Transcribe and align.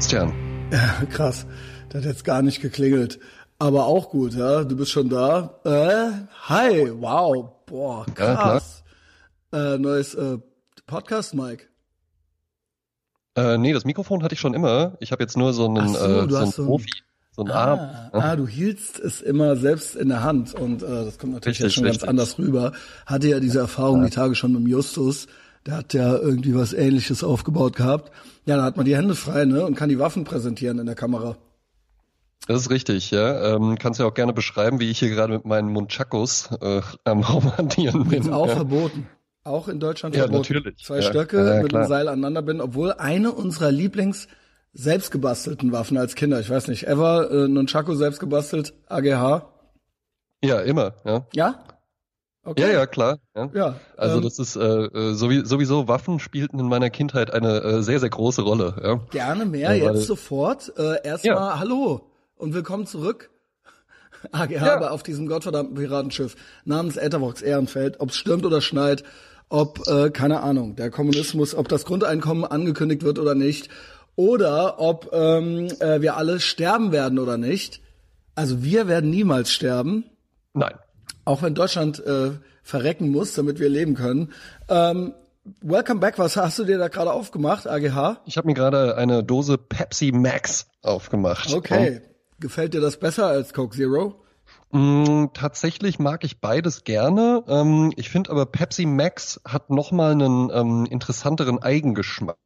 Christian. 0.00 0.32
Ja, 0.72 1.04
krass. 1.10 1.44
Das 1.90 1.98
hat 1.98 2.06
jetzt 2.06 2.24
gar 2.24 2.40
nicht 2.40 2.62
geklingelt. 2.62 3.20
Aber 3.58 3.84
auch 3.84 4.08
gut, 4.08 4.32
ja. 4.32 4.64
Du 4.64 4.74
bist 4.74 4.92
schon 4.92 5.10
da. 5.10 5.60
Äh, 5.62 6.24
hi, 6.48 6.90
wow. 6.90 7.50
Boah, 7.66 8.06
krass. 8.14 8.82
Ja, 9.52 9.74
äh, 9.74 9.78
neues 9.78 10.14
äh, 10.14 10.38
Podcast, 10.86 11.34
Mike. 11.34 11.66
Äh, 13.34 13.58
nee, 13.58 13.74
das 13.74 13.84
Mikrofon 13.84 14.22
hatte 14.22 14.32
ich 14.32 14.40
schon 14.40 14.54
immer. 14.54 14.96
Ich 15.00 15.12
habe 15.12 15.22
jetzt 15.22 15.36
nur 15.36 15.52
so 15.52 15.66
einen, 15.66 15.88
so, 15.88 15.98
äh, 15.98 16.30
so 16.30 16.36
einen 16.36 16.52
Profi. 16.52 16.90
So 17.32 17.42
ein 17.42 17.50
ah, 17.50 17.54
Arm. 17.54 17.90
Ah, 18.12 18.36
du 18.36 18.48
hieltst 18.48 18.98
es 18.98 19.20
immer 19.20 19.54
selbst 19.56 19.96
in 19.96 20.08
der 20.08 20.24
Hand 20.24 20.54
und 20.54 20.82
äh, 20.82 20.86
das 20.86 21.18
kommt 21.18 21.34
natürlich 21.34 21.58
richtig, 21.58 21.64
jetzt 21.66 21.74
schon 21.74 21.84
richtig. 21.84 22.00
ganz 22.00 22.08
anders 22.08 22.38
rüber. 22.38 22.72
Hatte 23.04 23.28
ja 23.28 23.38
diese 23.38 23.58
Erfahrung 23.58 24.00
ja. 24.00 24.06
die 24.06 24.14
Tage 24.14 24.34
schon 24.34 24.52
mit 24.54 24.66
Justus. 24.66 25.26
Der 25.66 25.76
hat 25.76 25.92
ja 25.94 26.16
irgendwie 26.16 26.54
was 26.54 26.72
ähnliches 26.72 27.22
aufgebaut 27.22 27.76
gehabt. 27.76 28.10
Ja, 28.46 28.56
da 28.56 28.64
hat 28.64 28.76
man 28.76 28.86
die 28.86 28.96
Hände 28.96 29.14
frei, 29.14 29.44
ne? 29.44 29.64
Und 29.64 29.74
kann 29.74 29.88
die 29.88 29.98
Waffen 29.98 30.24
präsentieren 30.24 30.78
in 30.78 30.86
der 30.86 30.94
Kamera. 30.94 31.36
Das 32.46 32.62
ist 32.62 32.70
richtig, 32.70 33.10
ja. 33.10 33.54
Ähm, 33.54 33.76
kannst 33.78 34.00
ja 34.00 34.06
auch 34.06 34.14
gerne 34.14 34.32
beschreiben, 34.32 34.80
wie 34.80 34.90
ich 34.90 34.98
hier 34.98 35.10
gerade 35.10 35.34
mit 35.34 35.44
meinen 35.44 35.70
Munchakos 35.72 36.48
äh, 36.60 36.80
am 37.04 37.20
Romantieren 37.22 38.08
bin. 38.08 38.22
Ist 38.22 38.32
auch 38.32 38.48
ja. 38.48 38.56
verboten. 38.56 39.06
Auch 39.44 39.68
in 39.68 39.80
Deutschland 39.80 40.14
ja, 40.14 40.22
verboten. 40.22 40.54
Natürlich. 40.54 40.84
Zwei 40.84 40.96
ja, 40.96 41.02
Stöcke 41.02 41.46
ja, 41.46 41.62
mit 41.62 41.74
einem 41.74 41.86
Seil 41.86 42.08
aneinander 42.08 42.42
binden, 42.42 42.62
obwohl 42.62 42.92
eine 42.92 43.32
unserer 43.32 43.70
Lieblings 43.70 44.28
selbstgebastelten 44.72 45.72
Waffen 45.72 45.96
als 45.96 46.14
Kinder, 46.14 46.40
ich 46.40 46.48
weiß 46.48 46.68
nicht, 46.68 46.86
ever 46.86 47.30
äh, 47.30 47.48
Nunchaku 47.48 47.94
selbst 47.94 48.20
gebastelt, 48.20 48.72
AGH? 48.88 49.48
Ja, 50.42 50.60
immer, 50.60 50.94
ja. 51.04 51.26
Ja? 51.34 51.64
Okay. 52.42 52.62
Ja, 52.62 52.68
ja, 52.70 52.86
klar. 52.86 53.18
Ja. 53.36 53.50
ja 53.52 53.80
also 53.96 54.16
ähm, 54.16 54.22
das 54.22 54.38
ist 54.38 54.56
äh, 54.56 54.62
äh 54.62 55.12
sowieso 55.14 55.88
Waffen 55.88 56.20
spielten 56.20 56.58
in 56.58 56.66
meiner 56.68 56.88
Kindheit 56.88 57.32
eine 57.34 57.60
äh, 57.60 57.82
sehr, 57.82 58.00
sehr 58.00 58.08
große 58.08 58.42
Rolle. 58.42 58.74
Ja. 58.82 59.00
Gerne 59.10 59.44
mehr, 59.44 59.74
ja, 59.74 59.92
jetzt 59.92 60.06
sofort. 60.06 60.72
Äh, 60.78 61.06
Erstmal. 61.06 61.58
Hallo 61.58 62.10
und 62.36 62.54
willkommen 62.54 62.86
zurück. 62.86 63.30
AGH 64.32 64.52
ja. 64.52 64.90
auf 64.90 65.02
diesem 65.02 65.26
gottverdammten 65.26 65.74
Piratenschiff 65.76 66.34
namens 66.64 66.96
Ethervox 66.96 67.42
Ehrenfeld, 67.42 68.00
ob 68.00 68.08
es 68.08 68.16
stürmt 68.16 68.46
oder 68.46 68.62
schneit, 68.62 69.04
ob, 69.50 69.86
äh, 69.86 70.10
keine 70.10 70.40
Ahnung, 70.40 70.76
der 70.76 70.90
Kommunismus, 70.90 71.54
ob 71.54 71.68
das 71.68 71.84
Grundeinkommen 71.84 72.44
angekündigt 72.44 73.02
wird 73.02 73.18
oder 73.18 73.34
nicht, 73.34 73.68
oder 74.16 74.80
ob 74.80 75.10
ähm, 75.12 75.68
äh, 75.80 76.00
wir 76.00 76.16
alle 76.16 76.40
sterben 76.40 76.90
werden 76.90 77.18
oder 77.18 77.36
nicht. 77.36 77.80
Also 78.34 78.62
wir 78.62 78.88
werden 78.88 79.10
niemals 79.10 79.52
sterben. 79.52 80.04
Nein. 80.54 80.74
Auch 81.24 81.42
wenn 81.42 81.54
Deutschland 81.54 82.04
äh, 82.04 82.32
verrecken 82.62 83.10
muss, 83.10 83.34
damit 83.34 83.58
wir 83.58 83.68
leben 83.68 83.94
können. 83.94 84.32
Ähm, 84.68 85.14
Welcome 85.62 86.00
back. 86.00 86.18
Was 86.18 86.36
hast 86.36 86.58
du 86.58 86.64
dir 86.64 86.78
da 86.78 86.88
gerade 86.88 87.12
aufgemacht, 87.12 87.66
AGH? 87.66 88.20
Ich 88.26 88.36
habe 88.36 88.46
mir 88.46 88.54
gerade 88.54 88.96
eine 88.96 89.24
Dose 89.24 89.56
Pepsi 89.56 90.12
Max 90.12 90.66
aufgemacht. 90.82 91.52
Okay. 91.54 92.02
Gefällt 92.38 92.74
dir 92.74 92.80
das 92.80 92.98
besser 92.98 93.26
als 93.26 93.54
Coke 93.54 93.74
Zero? 93.74 94.22
Mm, 94.70 95.26
tatsächlich 95.32 95.98
mag 95.98 96.24
ich 96.24 96.40
beides 96.40 96.84
gerne. 96.84 97.42
Ähm, 97.48 97.92
ich 97.96 98.10
finde 98.10 98.30
aber 98.30 98.46
Pepsi 98.46 98.84
Max 98.86 99.40
hat 99.46 99.70
nochmal 99.70 100.12
einen 100.12 100.50
ähm, 100.52 100.86
interessanteren 100.86 101.62
Eigengeschmack. 101.62 102.36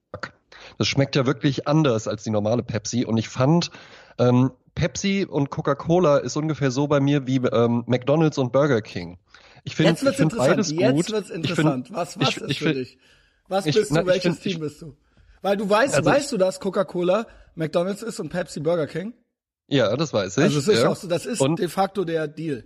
Das 0.78 0.86
schmeckt 0.86 1.16
ja 1.16 1.26
wirklich 1.26 1.66
anders 1.68 2.08
als 2.08 2.22
die 2.22 2.30
normale 2.30 2.62
Pepsi. 2.62 3.04
Und 3.04 3.18
ich 3.18 3.28
fand, 3.28 3.70
ähm, 4.18 4.52
Pepsi 4.74 5.26
und 5.28 5.50
Coca-Cola 5.50 6.18
ist 6.18 6.36
ungefähr 6.36 6.70
so 6.70 6.86
bei 6.86 7.00
mir 7.00 7.26
wie 7.26 7.36
ähm, 7.36 7.84
McDonald's 7.86 8.38
und 8.38 8.52
Burger 8.52 8.82
King. 8.82 9.18
Ich 9.64 9.76
finde 9.76 9.94
find 9.96 10.18
interessant. 10.18 10.48
beides 10.50 10.70
gut. 10.70 10.80
Jetzt 10.80 11.12
wird's 11.12 11.30
interessant. 11.30 11.86
Find, 11.86 11.96
was 11.96 12.18
was 12.18 12.28
ich, 12.28 12.36
ist 12.36 12.50
ich, 12.50 12.58
für 12.58 12.74
dich? 12.74 12.98
Was 13.48 13.66
ich, 13.66 13.74
bist 13.74 13.90
du? 13.90 13.94
Na, 13.94 14.06
welches 14.06 14.38
find, 14.38 14.54
Team 14.54 14.60
bist 14.60 14.82
du? 14.82 14.96
Weil 15.42 15.56
du 15.56 15.68
weißt, 15.68 15.94
also 15.94 16.10
weißt 16.10 16.32
du, 16.32 16.36
dass 16.38 16.60
Coca-Cola 16.60 17.26
McDonald's 17.54 18.02
ist 18.02 18.18
und 18.20 18.30
Pepsi 18.30 18.60
Burger 18.60 18.86
King? 18.86 19.14
Ja, 19.68 19.96
das 19.96 20.12
weiß 20.12 20.36
ich. 20.38 20.44
Also 20.44 20.56
das 20.56 20.68
ist, 20.68 20.82
ja. 20.82 20.88
auch 20.88 20.96
so, 20.96 21.08
das 21.08 21.26
ist 21.26 21.40
und 21.40 21.58
de 21.58 21.68
facto 21.68 22.04
der 22.04 22.28
Deal. 22.28 22.64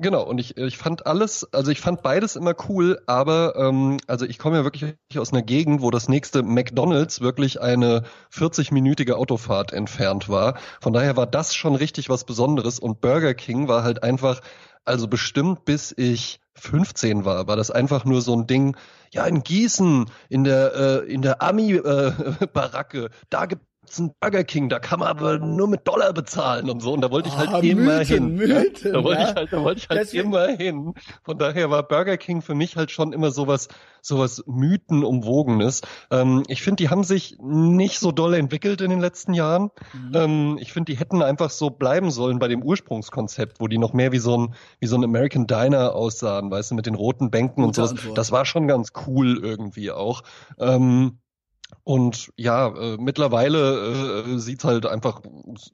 Genau, 0.00 0.22
und 0.22 0.38
ich, 0.38 0.56
ich 0.56 0.78
fand 0.78 1.06
alles, 1.08 1.52
also 1.52 1.72
ich 1.72 1.80
fand 1.80 2.02
beides 2.02 2.36
immer 2.36 2.54
cool, 2.68 3.00
aber 3.06 3.56
ähm, 3.56 3.96
also 4.06 4.26
ich 4.26 4.38
komme 4.38 4.58
ja 4.58 4.62
wirklich 4.62 4.94
aus 5.16 5.32
einer 5.32 5.42
Gegend, 5.42 5.82
wo 5.82 5.90
das 5.90 6.08
nächste 6.08 6.44
McDonalds 6.44 7.20
wirklich 7.20 7.60
eine 7.60 8.04
40-minütige 8.32 9.14
Autofahrt 9.14 9.72
entfernt 9.72 10.28
war. 10.28 10.56
Von 10.80 10.92
daher 10.92 11.16
war 11.16 11.26
das 11.26 11.52
schon 11.52 11.74
richtig 11.74 12.08
was 12.08 12.22
Besonderes 12.22 12.78
und 12.78 13.00
Burger 13.00 13.34
King 13.34 13.66
war 13.66 13.82
halt 13.82 14.04
einfach, 14.04 14.40
also 14.84 15.08
bestimmt 15.08 15.64
bis 15.64 15.92
ich 15.96 16.38
15 16.54 17.24
war, 17.24 17.48
war 17.48 17.56
das 17.56 17.72
einfach 17.72 18.04
nur 18.04 18.22
so 18.22 18.34
ein 18.34 18.46
Ding, 18.46 18.76
ja, 19.12 19.26
in 19.26 19.42
Gießen, 19.42 20.06
in 20.28 20.44
der, 20.44 20.74
äh, 20.74 21.12
in 21.12 21.22
der 21.22 21.42
Ami-Baracke, 21.42 23.04
äh, 23.06 23.08
da 23.30 23.46
gibt 23.46 23.62
einen 23.98 24.12
Burger 24.20 24.44
King, 24.44 24.68
da 24.68 24.78
kann 24.78 25.00
man 25.00 25.08
aber 25.08 25.38
nur 25.38 25.68
mit 25.68 25.86
Dollar 25.86 26.12
bezahlen 26.12 26.68
und 26.68 26.80
so. 26.80 26.92
Und 26.92 27.00
da 27.00 27.10
wollte 27.10 27.28
ich 27.28 27.36
halt 27.36 27.50
ah, 27.50 27.60
immer 27.60 28.00
hin. 28.00 28.34
Mythen, 28.34 28.92
da 28.92 29.02
wollte 29.04 29.22
ja. 29.22 29.30
ich 29.30 29.34
halt, 29.34 29.52
da 29.52 29.62
wollte 29.62 29.80
ich 29.80 29.88
halt 29.88 30.00
Deswegen. 30.00 30.28
immer 30.28 30.46
hin. 30.48 30.94
Von 31.22 31.38
daher 31.38 31.70
war 31.70 31.82
Burger 31.82 32.16
King 32.16 32.42
für 32.42 32.54
mich 32.54 32.76
halt 32.76 32.90
schon 32.90 33.12
immer 33.12 33.30
sowas, 33.30 33.68
sowas 34.02 34.42
Mythenumwogenes. 34.46 35.82
Ähm, 36.10 36.42
ich 36.48 36.62
finde, 36.62 36.82
die 36.82 36.88
haben 36.90 37.04
sich 37.04 37.36
nicht 37.40 37.98
so 37.98 38.12
doll 38.12 38.34
entwickelt 38.34 38.80
in 38.80 38.90
den 38.90 39.00
letzten 39.00 39.34
Jahren. 39.34 39.70
Mhm. 39.92 40.12
Ähm, 40.14 40.58
ich 40.60 40.72
finde, 40.72 40.92
die 40.92 40.98
hätten 40.98 41.22
einfach 41.22 41.50
so 41.50 41.70
bleiben 41.70 42.10
sollen 42.10 42.38
bei 42.38 42.48
dem 42.48 42.62
Ursprungskonzept, 42.62 43.60
wo 43.60 43.68
die 43.68 43.78
noch 43.78 43.92
mehr 43.92 44.12
wie 44.12 44.18
so 44.18 44.36
ein, 44.36 44.54
wie 44.80 44.86
so 44.86 44.96
ein 44.96 45.04
American 45.04 45.46
Diner 45.46 45.94
aussahen, 45.94 46.50
weißt 46.50 46.72
du, 46.72 46.74
mit 46.74 46.86
den 46.86 46.94
roten 46.94 47.30
Bänken 47.30 47.64
Gute 47.64 47.82
und 47.82 47.88
sowas. 47.88 48.14
Das 48.14 48.32
war 48.32 48.44
schon 48.44 48.68
ganz 48.68 48.92
cool 49.06 49.38
irgendwie 49.42 49.90
auch. 49.90 50.22
Ähm, 50.58 51.18
und 51.84 52.30
ja, 52.36 52.68
äh, 52.68 52.96
mittlerweile 52.98 54.24
äh, 54.26 54.38
sieht's 54.38 54.64
halt 54.64 54.84
einfach 54.84 55.22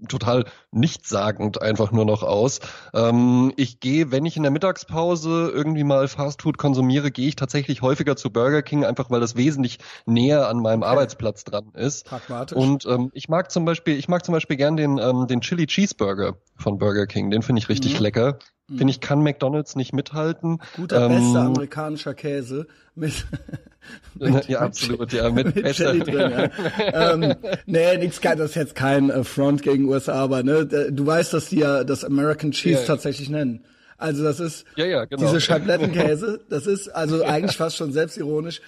total 0.09 0.45
nichtssagend 0.71 1.61
einfach 1.61 1.91
nur 1.91 2.05
noch 2.05 2.23
aus. 2.23 2.61
Ähm, 2.93 3.53
ich 3.57 3.81
gehe, 3.81 4.13
wenn 4.13 4.25
ich 4.25 4.37
in 4.37 4.45
der 4.45 4.53
Mittagspause 4.53 5.51
irgendwie 5.53 5.83
mal 5.83 6.07
Fastfood 6.07 6.57
konsumiere, 6.57 7.11
gehe 7.11 7.29
ich 7.29 7.37
tatsächlich 7.37 7.83
häufiger 7.83 8.15
zu 8.17 8.31
Burger 8.31 8.63
King, 8.63 8.85
einfach 8.85 9.11
weil 9.11 9.21
das 9.21 9.35
wesentlich 9.35 9.79
näher 10.07 10.49
an 10.49 10.59
meinem 10.59 10.83
okay. 10.83 10.91
Arbeitsplatz 10.93 11.45
dran 11.45 11.73
ist. 11.75 12.07
Pragmatisch. 12.07 12.57
Und 12.57 12.87
ähm, 12.87 13.11
ich 13.13 13.29
mag 13.29 13.51
zum 13.51 13.65
Beispiel, 13.65 13.99
ich 13.99 14.09
mag 14.09 14.25
zum 14.25 14.35
Beispiel 14.35 14.57
gern 14.57 14.77
den, 14.77 14.99
ähm, 14.99 15.27
den 15.27 15.41
Chili 15.41 15.67
Cheeseburger 15.67 16.37
von 16.57 16.79
Burger 16.79 17.07
King. 17.07 17.31
Den 17.31 17.43
finde 17.43 17.61
ich 17.61 17.69
richtig 17.69 17.97
mhm. 17.97 18.03
lecker. 18.03 18.39
Mhm. 18.69 18.79
Finde 18.79 18.91
ich, 18.93 19.01
kann 19.01 19.23
McDonalds 19.23 19.77
nicht 19.77 19.93
mithalten. 19.93 20.61
Guter, 20.77 21.07
ähm, 21.07 21.13
bester 21.13 21.41
amerikanischer 21.41 22.15
Käse 22.15 22.67
mit, 22.95 23.27
mit 24.15 24.49
ja, 24.49 24.61
absolut, 24.61 25.13
ja, 25.13 25.31
mit, 25.31 25.55
mit 25.55 25.73
Chili 25.75 26.01
drin, 26.01 26.31
ja. 26.31 26.51
ähm, 27.13 27.35
nee, 27.67 27.97
nix 27.99 28.21
das 28.21 28.41
ist 28.41 28.55
jetzt 28.55 28.75
kein 28.75 29.11
äh, 29.11 29.25
Front 29.25 29.63
gegen 29.63 29.89
USA, 29.89 30.15
aber 30.15 30.43
ne, 30.43 30.67
du 30.67 31.07
weißt, 31.07 31.33
dass 31.33 31.49
die 31.49 31.59
ja 31.59 31.85
das 31.85 32.05
American 32.05 32.53
Cheese 32.53 32.81
ja. 32.81 32.87
tatsächlich 32.87 33.29
nennen. 33.29 33.65
Also 33.97 34.23
das 34.25 34.41
ist 34.41 34.65
ja, 34.77 34.87
ja, 34.87 35.05
genau. 35.05 35.23
diese 35.23 35.41
Scheiblettenkäse, 35.41 36.41
das 36.51 36.67
ist 36.67 36.89
also 36.89 37.25
eigentlich 37.25 37.57
fast 37.57 37.77
schon 37.77 37.93
selbstironisch 37.93 38.61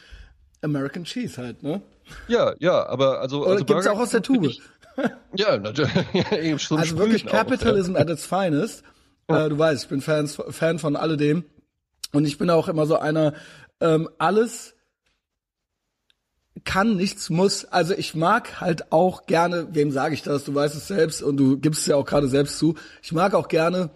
American 0.63 1.05
Cheese 1.05 1.41
halt, 1.41 1.63
ne? 1.63 1.83
Ja, 2.29 2.55
ja, 2.59 2.87
aber 2.87 3.21
also, 3.21 3.43
Oder 3.43 3.53
also 3.53 3.65
gibt's 3.65 3.87
auch 3.87 3.99
aus 3.99 4.11
der 4.11 4.23
Tube. 4.23 4.47
Ich, 4.47 4.61
ja, 5.35 5.59
natürlich. 5.59 5.93
Ja, 6.13 6.39
eben 6.39 6.59
schon 6.59 6.79
also 6.79 6.97
wirklich 6.99 7.27
Capitalism 7.27 7.93
auch, 7.93 7.97
ja. 7.97 8.03
at 8.03 8.11
its 8.11 8.25
finest. 8.25 8.83
Äh, 9.29 9.49
du 9.49 9.59
weißt, 9.59 9.85
ich 9.85 9.89
bin 9.89 10.01
Fans, 10.01 10.41
Fan 10.51 10.79
von 10.79 10.97
alledem. 10.97 11.45
Und 12.13 12.25
ich 12.25 12.39
bin 12.39 12.49
auch 12.51 12.69
immer 12.69 12.87
so 12.87 12.97
einer, 12.97 13.35
ähm, 13.81 14.09
alles 14.19 14.76
kann, 16.67 16.97
nichts 16.97 17.31
muss. 17.31 17.65
Also 17.65 17.95
ich 17.95 18.15
mag 18.15 18.61
halt 18.61 18.93
auch 18.93 19.25
gerne, 19.25 19.69
wem 19.71 19.91
sage 19.91 20.13
ich 20.13 20.23
das? 20.23 20.45
Du 20.45 20.55
weißt 20.55 20.75
es 20.75 20.89
selbst 20.89 21.23
und 21.23 21.39
du 21.39 21.59
gibst 21.59 21.81
es 21.81 21.87
ja 21.87 21.97
auch 21.97 22.05
gerade 22.05 22.29
selbst 22.29 22.59
zu. 22.59 22.75
Ich 23.03 23.13
mag 23.13 23.33
auch 23.33 23.49
gerne 23.49 23.89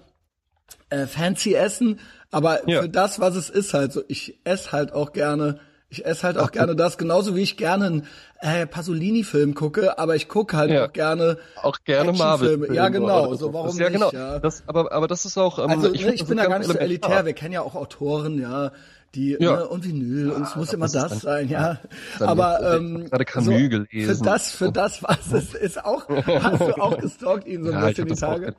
äh, 0.89 1.07
fancy 1.07 1.55
Essen, 1.55 2.01
aber 2.31 2.67
ja. 2.69 2.81
für 2.81 2.89
das, 2.89 3.21
was 3.21 3.37
es 3.37 3.51
ist, 3.51 3.75
halt 3.75 3.93
so, 3.93 4.03
ich 4.09 4.41
esse 4.45 4.73
halt 4.73 4.93
auch 4.93 5.13
gerne 5.13 5.61
ich 5.93 6.07
esse 6.07 6.23
halt 6.23 6.39
auch 6.39 6.47
Ach, 6.47 6.53
gerne 6.53 6.77
das, 6.77 6.99
genauso 6.99 7.35
wie 7.35 7.43
ich 7.43 7.57
gerne 7.57 7.87
einen 7.87 8.07
äh, 8.41 8.65
Pasolini-Film 8.65 9.55
gucke, 9.55 9.99
aber 9.99 10.15
ich 10.15 10.29
gucke 10.29 10.57
halt 10.57 10.71
ja. 10.71 10.87
auch 10.87 10.93
gerne 10.93 11.37
auch 11.61 11.79
gerne 11.85 12.13
Marvel. 12.13 12.73
Ja, 12.73 12.89
genau. 12.91 13.35
So 13.35 13.53
warum 13.53 13.77
ja, 13.77 13.89
genau. 13.89 14.07
nicht? 14.07 14.15
Ja. 14.15 14.39
Das, 14.39 14.63
aber 14.69 14.93
aber 14.93 15.09
das 15.09 15.25
ist 15.25 15.37
auch. 15.37 15.59
Ähm, 15.59 15.69
also 15.69 15.93
ich, 15.93 16.07
ne, 16.07 16.15
ich 16.15 16.25
bin 16.25 16.37
da 16.37 16.47
gar 16.47 16.61
nicht 16.61 16.71
so 16.71 16.79
elitär. 16.79 17.27
Wir 17.27 17.33
kennen 17.33 17.53
ja 17.53 17.63
auch 17.63 17.75
Autoren, 17.75 18.41
ja, 18.41 18.71
die 19.15 19.37
ja. 19.41 19.57
ne, 19.57 19.69
und 19.69 19.85
Vinyl 19.85 20.31
und 20.31 20.43
es 20.43 20.55
muss 20.55 20.73
immer 20.73 20.89
das, 20.89 21.21
sein, 21.21 21.49
ja. 21.49 21.79
Aber 22.21 22.77
ähm, 22.77 23.07
gerade 23.09 23.25
Camus 23.25 23.47
so, 23.47 23.69
gelesen. 23.69 23.89
Für 23.91 24.25
das, 24.25 24.51
für 24.53 24.71
das, 24.71 25.03
was 25.03 25.33
es 25.33 25.55
ist, 25.61 25.85
auch 25.85 26.09
hast 26.09 26.61
du 26.61 26.75
auch 26.81 26.99
gestalkt 26.99 27.49
ihn 27.49 27.65
so 27.65 27.73
ein 27.73 27.79
ja, 27.79 27.89
bisschen 27.89 28.07
die 28.07 28.15
Tage. 28.15 28.55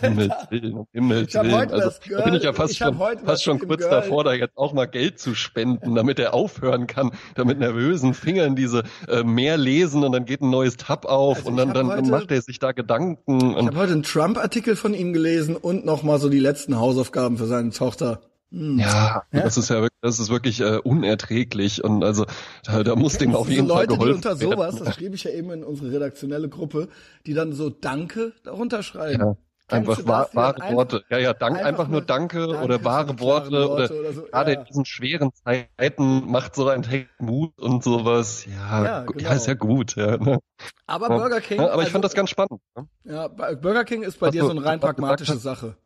Himmels 0.00 0.34
Willen, 0.50 0.86
Himmels 0.92 1.34
ich 1.34 1.40
Willen. 1.40 1.70
Also, 1.70 1.90
Girl, 2.06 2.18
da 2.18 2.24
bin 2.24 2.34
ich 2.34 2.42
ja 2.42 2.52
fast 2.52 2.76
schon, 2.76 2.96
fast 2.96 3.42
schon 3.42 3.58
kurz 3.58 3.80
Girl. 3.80 3.90
davor, 3.90 4.24
da 4.24 4.34
jetzt 4.34 4.56
auch 4.56 4.74
mal 4.74 4.86
Geld 4.86 5.18
zu 5.18 5.34
spenden, 5.34 5.94
damit 5.94 6.18
er 6.18 6.34
aufhören 6.34 6.86
kann, 6.86 7.12
damit 7.34 7.58
nervösen 7.58 8.12
Fingern 8.12 8.56
diese 8.56 8.82
äh, 9.08 9.22
mehr 9.22 9.56
lesen 9.56 10.04
und 10.04 10.12
dann 10.12 10.26
geht 10.26 10.42
ein 10.42 10.50
neues 10.50 10.76
Tab 10.76 11.06
auf 11.06 11.38
also 11.38 11.50
und 11.50 11.56
dann, 11.56 11.72
dann, 11.72 11.88
heute, 11.88 12.10
macht 12.10 12.30
er 12.30 12.42
sich 12.42 12.58
da 12.58 12.72
Gedanken. 12.72 13.18
ich 13.26 13.66
habe 13.66 13.76
heute 13.76 13.92
einen 13.92 14.02
Trump-Artikel 14.02 14.76
von 14.76 14.92
ihm 14.92 15.12
gelesen 15.12 15.56
und 15.56 15.86
noch 15.86 16.02
mal 16.02 16.18
so 16.18 16.28
die 16.28 16.40
letzten 16.40 16.78
Hausaufgaben 16.78 17.38
für 17.38 17.46
seine 17.46 17.70
Tochter. 17.70 18.20
Hm. 18.54 18.78
Ja, 18.78 19.24
ja, 19.32 19.42
das 19.42 19.56
ist 19.56 19.68
ja 19.68 19.76
wirklich, 19.82 20.00
das 20.00 20.20
ist 20.20 20.30
wirklich 20.30 20.60
äh, 20.60 20.78
unerträglich 20.78 21.82
und 21.82 22.04
also 22.04 22.24
da, 22.64 22.84
da 22.84 22.94
muss 22.94 23.18
dem 23.18 23.34
auf 23.34 23.48
jeden 23.48 23.66
Leute, 23.66 23.96
Fall 23.96 23.98
geholfen 23.98 24.20
die 24.20 24.28
unter 24.28 24.36
sowas, 24.36 24.76
das 24.76 24.94
schrieb 24.94 25.12
ich 25.12 25.24
ja 25.24 25.32
eben 25.32 25.50
in 25.50 25.64
unsere 25.64 25.90
redaktionelle 25.90 26.48
Gruppe, 26.48 26.88
die 27.26 27.34
dann 27.34 27.52
so 27.52 27.68
Danke 27.68 28.32
darunter 28.44 28.84
schreiben. 28.84 29.20
Ja. 29.20 29.36
Einfach 29.66 30.06
wahr, 30.06 30.28
wahre 30.34 30.60
einfach, 30.60 30.76
Worte. 30.76 31.04
Ja, 31.08 31.18
ja, 31.18 31.32
dank, 31.32 31.56
einfach, 31.56 31.68
einfach 31.68 31.88
nur 31.88 32.02
Danke, 32.02 32.46
danke 32.46 32.62
oder 32.62 32.84
wahre 32.84 33.18
Worte, 33.18 33.50
Worte, 33.50 33.98
oder, 33.98 34.12
so. 34.12 34.22
gerade 34.24 34.52
ja. 34.52 34.60
in 34.60 34.66
diesen 34.66 34.84
schweren 34.84 35.30
Zeiten 35.32 36.30
macht 36.30 36.54
so 36.54 36.68
ein 36.68 36.82
Take 36.82 37.08
Mut 37.18 37.58
und 37.58 37.82
sowas. 37.82 38.44
Ja, 38.44 38.84
ja, 38.84 39.04
genau. 39.04 39.18
ja 39.18 39.34
ist 39.34 39.46
ja 39.46 39.54
gut. 39.54 39.96
Ja, 39.96 40.18
ne? 40.18 40.38
Aber 40.86 41.08
Burger 41.08 41.40
King. 41.40 41.60
Aber 41.60 41.72
ich 41.72 41.78
also, 41.78 41.90
fand 41.92 42.04
das 42.04 42.14
ganz 42.14 42.28
spannend. 42.28 42.60
Ne? 42.76 42.86
Ja, 43.04 43.28
Burger 43.28 43.84
King 43.84 44.02
ist 44.02 44.20
bei 44.20 44.30
dir 44.30 44.44
so 44.44 44.50
eine 44.50 44.64
rein 44.64 44.80
pragmatische 44.80 45.38
Sache. 45.38 45.76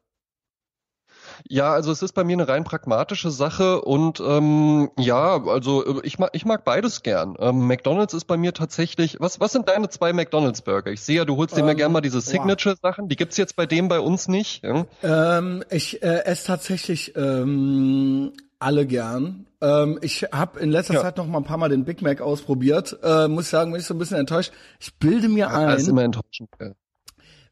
Ja, 1.46 1.72
also 1.72 1.92
es 1.92 2.02
ist 2.02 2.12
bei 2.12 2.24
mir 2.24 2.34
eine 2.34 2.48
rein 2.48 2.64
pragmatische 2.64 3.30
Sache 3.30 3.82
und 3.82 4.20
ähm, 4.20 4.90
ja, 4.98 5.44
also 5.46 6.00
äh, 6.00 6.06
ich 6.06 6.18
mag, 6.18 6.30
ich 6.32 6.44
mag 6.44 6.64
beides 6.64 7.02
gern. 7.02 7.36
Ähm, 7.38 7.66
McDonald's 7.66 8.14
ist 8.14 8.24
bei 8.24 8.36
mir 8.36 8.54
tatsächlich. 8.54 9.16
Was, 9.20 9.40
was 9.40 9.52
sind 9.52 9.68
deine 9.68 9.88
zwei 9.88 10.12
McDonald's 10.12 10.62
Burger? 10.62 10.90
Ich 10.90 11.02
sehe 11.02 11.16
ja, 11.16 11.24
du 11.24 11.36
holst 11.36 11.56
dir 11.56 11.60
ähm, 11.60 11.68
ja 11.68 11.74
gerne 11.74 11.92
mal 11.92 12.00
diese 12.00 12.20
Signature-Sachen. 12.20 13.08
Die 13.08 13.16
gibt's 13.16 13.36
jetzt 13.36 13.56
bei 13.56 13.66
dem 13.66 13.88
bei 13.88 14.00
uns 14.00 14.28
nicht. 14.28 14.64
Ja? 14.64 14.86
Ähm, 15.02 15.64
ich 15.70 16.02
äh, 16.02 16.24
esse 16.24 16.46
tatsächlich 16.46 17.14
ähm, 17.16 18.32
alle 18.58 18.86
gern. 18.86 19.46
Ähm, 19.60 19.98
ich 20.02 20.22
habe 20.32 20.60
in 20.60 20.70
letzter 20.70 20.94
ja. 20.94 21.02
Zeit 21.02 21.16
noch 21.16 21.26
mal 21.26 21.38
ein 21.38 21.44
paar 21.44 21.58
Mal 21.58 21.68
den 21.68 21.84
Big 21.84 22.02
Mac 22.02 22.20
ausprobiert. 22.20 22.98
Äh, 23.02 23.28
muss 23.28 23.50
sagen, 23.50 23.72
bin 23.72 23.80
ich 23.80 23.86
so 23.86 23.94
ein 23.94 23.98
bisschen 23.98 24.18
enttäuscht. 24.18 24.52
Ich 24.80 24.94
bilde 24.96 25.28
mir 25.28 25.40
ja, 25.40 25.48
ein. 25.48 25.78
Immer 25.78 26.04
enttäuschend. 26.04 26.50
Ja. 26.60 26.72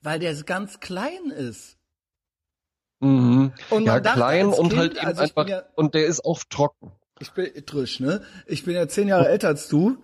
Weil 0.03 0.19
der 0.19 0.35
ganz 0.45 0.81
klein 0.81 1.31
ist. 1.37 1.76
Mhm. 3.01 3.53
Und 3.71 3.85
ja, 3.85 4.01
klein 4.01 4.47
und 4.47 4.71
kind, 4.71 4.81
halt 4.81 5.05
also 5.05 5.23
einfach, 5.23 5.49
ja, 5.49 5.63
und 5.75 5.95
der 5.95 6.07
ist 6.07 6.25
oft 6.25 6.49
trocken. 6.51 6.93
Ich 7.19 7.33
bin 7.33 7.51
trisch, 7.67 8.01
ne? 8.01 8.23
Ich 8.47 8.65
bin 8.65 8.75
ja 8.75 8.89
zehn 8.89 9.09
Jahre 9.09 9.29
älter 9.29 9.49
als 9.49 9.69
du. 9.69 9.99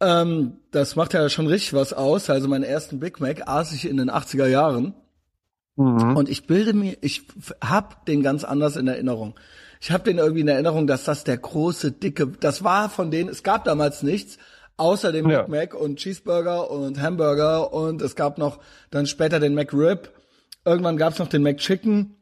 Ähm, 0.00 0.58
das 0.70 0.96
macht 0.96 1.14
ja 1.14 1.28
schon 1.28 1.46
richtig 1.46 1.74
was 1.74 1.92
aus. 1.92 2.30
Also 2.30 2.48
meinen 2.48 2.64
ersten 2.64 3.00
Big 3.00 3.20
Mac 3.20 3.46
aß 3.46 3.72
ich 3.72 3.88
in 3.88 3.96
den 3.96 4.10
80er 4.10 4.46
Jahren. 4.46 4.94
Mhm. 5.76 6.16
Und 6.16 6.28
ich 6.28 6.46
bilde 6.46 6.72
mir, 6.72 6.96
ich 7.00 7.22
hab 7.62 8.06
den 8.06 8.22
ganz 8.22 8.44
anders 8.44 8.76
in 8.76 8.88
Erinnerung. 8.88 9.34
Ich 9.80 9.90
habe 9.90 10.04
den 10.04 10.18
irgendwie 10.18 10.40
in 10.40 10.48
Erinnerung, 10.48 10.86
dass 10.86 11.04
das 11.04 11.24
der 11.24 11.38
große, 11.38 11.92
dicke, 11.92 12.26
das 12.26 12.64
war 12.64 12.88
von 12.88 13.10
denen, 13.10 13.28
es 13.28 13.42
gab 13.42 13.64
damals 13.64 14.02
nichts, 14.02 14.38
außer 14.76 15.12
dem 15.12 15.30
ja. 15.30 15.42
Big 15.42 15.50
Mac 15.50 15.74
und 15.74 15.96
Cheeseburger 15.96 16.70
und 16.70 17.00
Hamburger 17.00 17.72
und 17.72 18.02
es 18.02 18.16
gab 18.16 18.38
noch 18.38 18.58
dann 18.90 19.06
später 19.06 19.38
den 19.38 19.54
McRib. 19.54 20.10
Irgendwann 20.64 20.96
gab's 20.96 21.18
noch 21.18 21.28
den 21.28 21.42
McChicken 21.42 22.17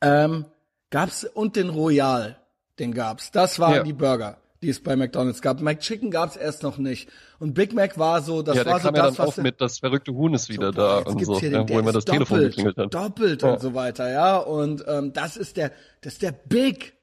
ähm, 0.00 0.46
gab's 0.90 1.24
und 1.24 1.56
den 1.56 1.70
Royal, 1.70 2.36
den 2.78 2.92
gab's. 2.92 3.30
Das 3.30 3.58
waren 3.58 3.74
ja. 3.74 3.82
die 3.82 3.92
Burger, 3.92 4.38
die 4.62 4.68
es 4.68 4.82
bei 4.82 4.96
McDonald's 4.96 5.42
gab. 5.42 5.60
McChicken 5.60 6.10
gab's 6.10 6.36
erst 6.36 6.62
noch 6.62 6.78
nicht. 6.78 7.08
Und 7.38 7.54
Big 7.54 7.72
Mac 7.72 7.98
war 7.98 8.22
so, 8.22 8.42
das 8.42 8.56
ja, 8.56 8.66
war 8.66 8.80
so 8.80 8.88
das, 8.90 8.96
ja 8.96 9.02
dann 9.02 9.18
was 9.18 9.20
auch 9.20 9.36
mit 9.42 9.60
das 9.60 9.78
verrückte 9.78 10.12
Huhn 10.12 10.34
ist 10.34 10.48
wieder 10.48 10.68
so, 10.68 10.72
da 10.72 10.98
und 10.98 11.24
so, 11.24 11.38
den, 11.38 11.68
wo 11.68 11.78
immer 11.78 11.92
das 11.92 12.04
doppelt, 12.04 12.28
Telefon 12.28 12.38
geklingelt 12.40 12.76
hat. 12.78 12.94
Doppelt 12.94 13.42
ja. 13.42 13.52
und 13.52 13.60
so 13.60 13.74
weiter, 13.74 14.10
ja. 14.10 14.36
Und 14.38 14.84
ähm, 14.86 15.12
das 15.12 15.36
ist 15.36 15.56
der, 15.56 15.72
das 16.00 16.14
ist 16.14 16.22
der 16.22 16.32
Big, 16.32 16.94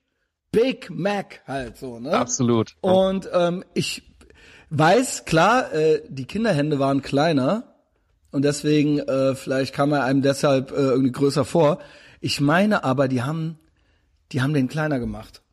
Big 0.52 0.90
Mac 0.90 1.42
halt 1.48 1.78
so, 1.78 2.00
ne? 2.00 2.12
Absolut. 2.12 2.76
Und 2.82 3.30
ähm, 3.34 3.64
ich 3.74 4.04
weiß, 4.70 5.26
klar, 5.26 5.74
äh, 5.74 6.02
die 6.08 6.26
Kinderhände 6.26 6.80
waren 6.80 7.02
kleiner 7.02 7.76
und 8.32 8.44
deswegen 8.44 9.00
äh, 9.00 9.36
vielleicht 9.36 9.74
kam 9.74 9.94
er 9.94 10.04
einem 10.04 10.22
deshalb 10.22 10.72
äh, 10.72 10.76
irgendwie 10.76 11.12
größer 11.12 11.46
vor. 11.46 11.80
Ich 12.26 12.42
meine 12.42 12.84
aber, 12.84 13.08
die 13.08 13.22
haben, 13.22 13.60
die 14.32 14.42
haben 14.42 14.56
den 14.56 14.68
kleiner 14.68 14.98
gemacht. 14.98 15.44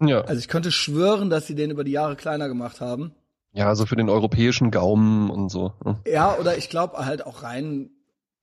Ja. 0.00 0.20
Also 0.20 0.38
ich 0.38 0.46
könnte 0.46 0.70
schwören, 0.70 1.28
dass 1.28 1.48
sie 1.48 1.56
den 1.56 1.72
über 1.72 1.82
die 1.82 1.90
Jahre 1.90 2.14
kleiner 2.14 2.46
gemacht 2.46 2.80
haben. 2.80 3.16
Ja, 3.52 3.66
also 3.66 3.84
für 3.84 3.96
den 3.96 4.08
europäischen 4.08 4.70
Gaumen 4.70 5.28
und 5.28 5.48
so. 5.48 5.72
Ne? 5.84 5.98
Ja, 6.06 6.36
oder 6.38 6.56
ich 6.56 6.68
glaube 6.70 7.04
halt 7.04 7.26
auch 7.26 7.42
rein 7.42 7.90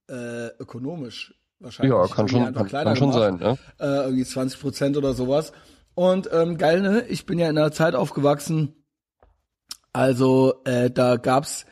äh, 0.10 0.48
ökonomisch 0.60 1.34
wahrscheinlich. 1.60 1.96
Ja, 1.96 2.14
kann 2.14 2.28
schon, 2.28 2.54
kann, 2.54 2.68
kann 2.68 2.96
schon 2.98 3.14
sein. 3.14 3.40
Ja. 3.40 3.54
Äh, 3.80 4.04
irgendwie 4.04 4.26
20 4.26 4.60
Prozent 4.60 4.98
oder 4.98 5.14
sowas. 5.14 5.54
Und 5.96 6.30
ähm, 6.34 6.58
geil, 6.58 6.82
ne? 6.82 7.06
Ich 7.08 7.26
bin 7.26 7.40
ja 7.40 7.50
in 7.50 7.58
einer 7.58 7.72
Zeit 7.72 7.96
aufgewachsen, 7.96 8.76
also 9.94 10.56
äh, 10.66 10.92
da 10.92 11.16
gab's, 11.16 11.66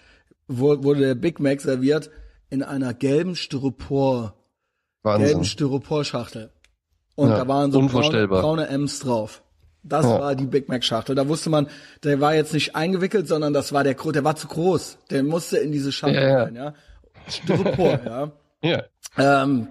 wurde 0.48 1.02
der 1.02 1.16
Big 1.16 1.42
Mac 1.42 1.60
serviert 1.60 2.10
in 2.50 2.64
einer 2.64 2.94
gelben 2.94 3.36
Styropor 3.36 4.45
Wahnsinn. 5.06 5.28
gelben 5.28 5.46
Styroporschachtel. 5.46 6.52
Und 7.16 7.30
ja, 7.30 7.38
da 7.38 7.48
waren 7.48 7.72
so 7.72 7.82
braune, 7.82 8.28
braune 8.28 8.68
M's 8.68 9.00
drauf. 9.00 9.42
Das 9.84 10.04
ja. 10.04 10.20
war 10.20 10.36
die 10.36 10.48
Big 10.48 10.68
Mac 10.68 10.84
Schachtel. 10.84 11.16
Da 11.16 11.28
wusste 11.28 11.52
man, 11.52 11.68
der 12.04 12.20
war 12.20 12.34
jetzt 12.34 12.54
nicht 12.54 12.76
eingewickelt, 12.76 13.28
sondern 13.28 13.54
das 13.54 13.72
war 13.72 13.84
der, 13.84 13.94
der 13.94 14.24
war 14.24 14.36
zu 14.36 14.48
groß. 14.48 14.98
Der 15.12 15.24
musste 15.24 15.58
in 15.58 15.72
diese 15.72 15.92
Schachtel 15.92 16.24
ja, 16.24 16.44
rein, 16.44 16.56
ja. 16.56 16.74
Styropor, 17.28 18.00
ja. 18.06 18.32
Ja. 18.64 18.84
Ähm, 19.44 19.68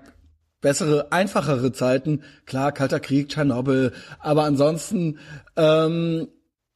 bessere, 0.60 1.10
einfachere 1.10 1.72
Zeiten. 1.72 2.22
Klar, 2.46 2.70
Kalter 2.70 3.00
Krieg, 3.00 3.28
Tschernobyl. 3.28 3.92
Aber 4.20 4.44
ansonsten, 4.44 5.18
ähm, 5.56 6.28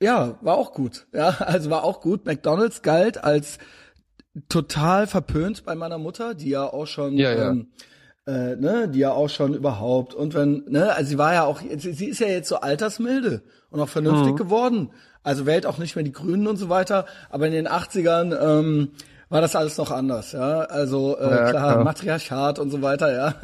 ja, 0.02 0.36
war 0.42 0.56
auch 0.56 0.72
gut. 0.72 1.06
Ja, 1.14 1.28
also 1.38 1.70
war 1.70 1.84
auch 1.84 2.00
gut. 2.00 2.26
McDonald's 2.26 2.82
galt 2.82 3.22
als 3.22 3.58
total 4.48 5.06
verpönt 5.06 5.64
bei 5.64 5.76
meiner 5.76 5.98
Mutter, 5.98 6.34
die 6.34 6.50
ja 6.50 6.64
auch 6.64 6.86
schon 6.86 7.16
ja, 7.16 7.32
ja. 7.32 7.50
Ähm, 7.50 7.68
äh, 8.28 8.56
ne, 8.56 8.88
die 8.88 8.98
ja 8.98 9.12
auch 9.12 9.30
schon 9.30 9.54
überhaupt 9.54 10.14
und 10.14 10.34
wenn, 10.34 10.64
ne, 10.68 10.94
also 10.94 11.08
sie 11.08 11.18
war 11.18 11.32
ja 11.32 11.44
auch, 11.44 11.62
sie, 11.78 11.92
sie 11.92 12.06
ist 12.06 12.20
ja 12.20 12.26
jetzt 12.26 12.48
so 12.48 12.56
altersmilde 12.56 13.40
und 13.70 13.80
auch 13.80 13.88
vernünftig 13.88 14.32
mhm. 14.32 14.36
geworden. 14.36 14.90
Also 15.22 15.46
wählt 15.46 15.66
auch 15.66 15.78
nicht 15.78 15.96
mehr 15.96 16.04
die 16.04 16.12
Grünen 16.12 16.46
und 16.46 16.56
so 16.56 16.68
weiter, 16.68 17.06
aber 17.30 17.46
in 17.46 17.52
den 17.52 17.68
80ern 17.68 18.38
ähm, 18.40 18.90
war 19.30 19.40
das 19.40 19.56
alles 19.56 19.76
noch 19.76 19.90
anders, 19.90 20.32
ja. 20.32 20.60
Also 20.60 21.18
äh, 21.18 21.22
ja, 21.22 21.50
klar, 21.50 21.50
klar, 21.50 21.84
Matriarchat 21.84 22.58
und 22.58 22.70
so 22.70 22.80
weiter, 22.82 23.12
ja. 23.12 23.34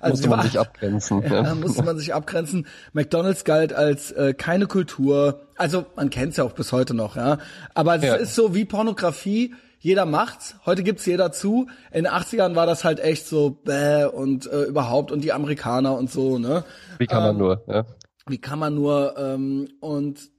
Also 0.00 0.12
musste 0.12 0.28
man 0.28 0.38
war, 0.38 0.44
sich 0.44 0.58
abgrenzen. 0.58 1.22
Ja, 1.22 1.42
ja. 1.42 1.54
musste 1.54 1.82
man 1.82 1.98
sich 1.98 2.14
abgrenzen. 2.14 2.66
McDonalds 2.92 3.44
galt 3.44 3.72
als 3.72 4.12
äh, 4.12 4.34
keine 4.34 4.66
Kultur. 4.66 5.40
Also 5.56 5.86
man 5.94 6.10
kennt's 6.10 6.36
ja 6.38 6.44
auch 6.44 6.52
bis 6.52 6.72
heute 6.72 6.94
noch, 6.94 7.16
ja. 7.16 7.38
Aber 7.74 7.96
es 7.96 8.02
ja. 8.02 8.14
ist 8.14 8.34
so 8.34 8.54
wie 8.54 8.64
Pornografie 8.64 9.54
jeder 9.78 10.06
macht's. 10.06 10.56
Heute 10.64 10.82
gibt's 10.82 11.06
jeder 11.06 11.32
zu. 11.32 11.68
In 11.92 12.04
den 12.04 12.12
80ern 12.12 12.54
war 12.54 12.66
das 12.66 12.84
halt 12.84 13.00
echt 13.00 13.26
so 13.26 13.50
bäh 13.50 14.04
und 14.04 14.46
äh, 14.46 14.62
überhaupt 14.62 15.12
und 15.12 15.22
die 15.22 15.32
Amerikaner 15.32 15.96
und 15.96 16.10
so, 16.10 16.38
ne? 16.38 16.64
Wie 16.98 17.06
kann 17.06 17.22
man 17.22 17.32
ähm, 17.32 17.38
nur, 17.38 17.64
ja? 17.66 17.84
Wie 18.26 18.38
kann 18.38 18.58
man 18.58 18.74
nur 18.74 19.16
ähm, 19.18 19.68
und 19.80 20.30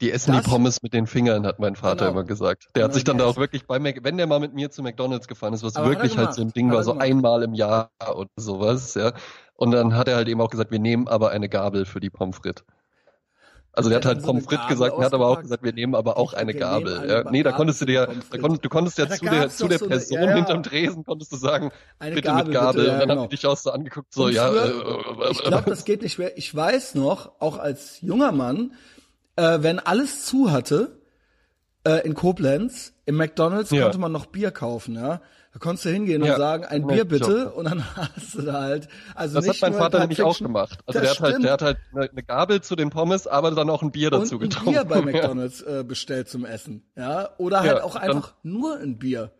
die 0.00 0.12
essen 0.12 0.32
das, 0.32 0.44
die 0.44 0.50
Pommes 0.50 0.82
mit 0.82 0.94
den 0.94 1.06
Fingern, 1.06 1.46
hat 1.46 1.58
mein 1.58 1.76
Vater 1.76 2.06
genau. 2.06 2.10
immer 2.20 2.24
gesagt. 2.24 2.68
Der 2.74 2.80
genau, 2.80 2.84
hat 2.86 2.94
sich 2.94 3.04
dann 3.04 3.18
da 3.18 3.26
auch 3.26 3.36
wirklich 3.36 3.66
bei 3.66 3.78
Mac, 3.78 4.00
wenn 4.02 4.16
der 4.16 4.26
mal 4.26 4.40
mit 4.40 4.54
mir 4.54 4.70
zu 4.70 4.82
McDonalds 4.82 5.28
gefahren 5.28 5.52
ist, 5.52 5.62
was 5.62 5.76
Aber 5.76 5.90
wirklich 5.90 6.16
halt 6.16 6.32
so 6.32 6.40
ein 6.40 6.52
Ding 6.52 6.72
war, 6.72 6.82
so 6.84 6.96
einmal 6.96 7.42
im 7.42 7.52
Jahr 7.52 7.90
oder 8.14 8.30
sowas, 8.36 8.94
ja. 8.94 9.12
Und 9.54 9.72
dann 9.72 9.94
hat 9.94 10.08
er 10.08 10.16
halt 10.16 10.28
eben 10.28 10.40
auch 10.40 10.48
gesagt, 10.48 10.70
wir 10.70 10.78
nehmen 10.78 11.06
aber 11.06 11.30
eine 11.30 11.50
Gabel 11.50 11.84
für 11.84 12.00
die 12.00 12.08
Pommes 12.08 12.36
frites. 12.36 12.64
Also 13.80 13.88
der 13.88 13.96
hat 13.96 14.04
halt 14.04 14.22
Pommes 14.22 14.44
frites 14.44 14.68
gesagt, 14.68 14.94
er 14.98 15.04
hat 15.04 15.14
aber 15.14 15.28
auch 15.28 15.40
gesagt, 15.40 15.62
wir 15.62 15.72
nehmen 15.72 15.94
aber 15.94 16.18
auch 16.18 16.34
eine 16.34 16.52
Gabel. 16.52 17.02
Ja. 17.08 17.30
Nee, 17.30 17.42
da 17.42 17.52
konntest 17.52 17.80
du 17.80 17.86
dir, 17.86 18.08
da 18.30 18.38
konntest, 18.38 18.62
du 18.64 18.68
konntest 18.68 18.98
ja, 18.98 19.06
ja 19.06 19.16
zu 19.16 19.24
der, 19.24 19.48
zu 19.48 19.68
der 19.68 19.78
so 19.78 19.88
Person 19.88 20.18
eine, 20.18 20.30
ja, 20.30 20.36
hinterm 20.36 20.62
Tresen 20.62 21.04
konntest 21.04 21.32
du 21.32 21.36
sagen, 21.36 21.70
eine 21.98 22.14
bitte 22.14 22.28
Gabel, 22.28 22.44
mit 22.44 22.54
Gabel. 22.54 22.82
Bitte, 22.82 22.92
und 22.92 22.98
dann 22.98 23.08
genau. 23.08 23.22
hat 23.22 23.32
die 23.32 23.36
dich 23.36 23.46
auch 23.46 23.56
so 23.56 23.70
angeguckt, 23.70 24.12
so, 24.12 24.28
ja. 24.28 24.50
Früher, 24.50 25.22
äh, 25.22 25.28
äh, 25.28 25.30
ich 25.30 25.42
glaube, 25.42 25.70
das 25.70 25.84
geht 25.86 26.02
nicht 26.02 26.18
mehr. 26.18 26.36
Ich 26.36 26.54
weiß 26.54 26.94
noch, 26.94 27.40
auch 27.40 27.58
als 27.58 28.02
junger 28.02 28.32
Mann, 28.32 28.74
äh, 29.36 29.58
wenn 29.62 29.78
alles 29.78 30.26
zu 30.26 30.52
hatte, 30.52 31.00
äh, 31.84 32.06
in 32.06 32.12
Koblenz, 32.12 32.92
im 33.06 33.16
McDonalds 33.16 33.70
konnte 33.70 33.98
man 33.98 34.12
noch 34.12 34.26
Bier 34.26 34.50
kaufen, 34.50 34.94
ja. 34.96 35.22
Da 35.52 35.58
konntest 35.58 35.84
du 35.84 35.90
hingehen 35.90 36.22
ja, 36.24 36.34
und 36.34 36.38
sagen, 36.38 36.64
ein 36.64 36.86
Bier 36.86 37.04
bitte, 37.04 37.50
und 37.50 37.64
dann 37.64 37.84
hast 37.96 38.34
du 38.34 38.42
da 38.42 38.62
halt, 38.62 38.88
also 39.16 39.40
Das 39.40 39.48
hat 39.48 39.56
mein 39.62 39.74
Vater 39.74 39.98
nämlich 39.98 40.22
auch 40.22 40.38
gemacht. 40.38 40.78
Also 40.86 41.00
der 41.00 41.10
hat 41.10 41.20
halt, 41.20 41.42
der 41.42 41.52
hat 41.52 41.62
halt 41.62 41.78
eine 41.92 42.22
Gabel 42.22 42.60
zu 42.60 42.76
den 42.76 42.90
Pommes, 42.90 43.26
aber 43.26 43.50
dann 43.50 43.68
auch 43.68 43.82
ein 43.82 43.90
Bier 43.90 44.10
dazu 44.10 44.36
und 44.36 44.42
ein 44.42 44.48
getrunken. 44.48 44.70
Bier 44.72 44.84
bei 44.84 45.02
McDonalds 45.02 45.62
äh, 45.62 45.84
bestellt 45.86 46.28
zum 46.28 46.44
Essen, 46.44 46.84
ja. 46.96 47.30
Oder 47.38 47.60
halt 47.60 47.78
ja, 47.78 47.82
auch 47.82 47.96
einfach 47.96 48.34
nur 48.42 48.78
ein 48.78 48.98
Bier. 48.98 49.32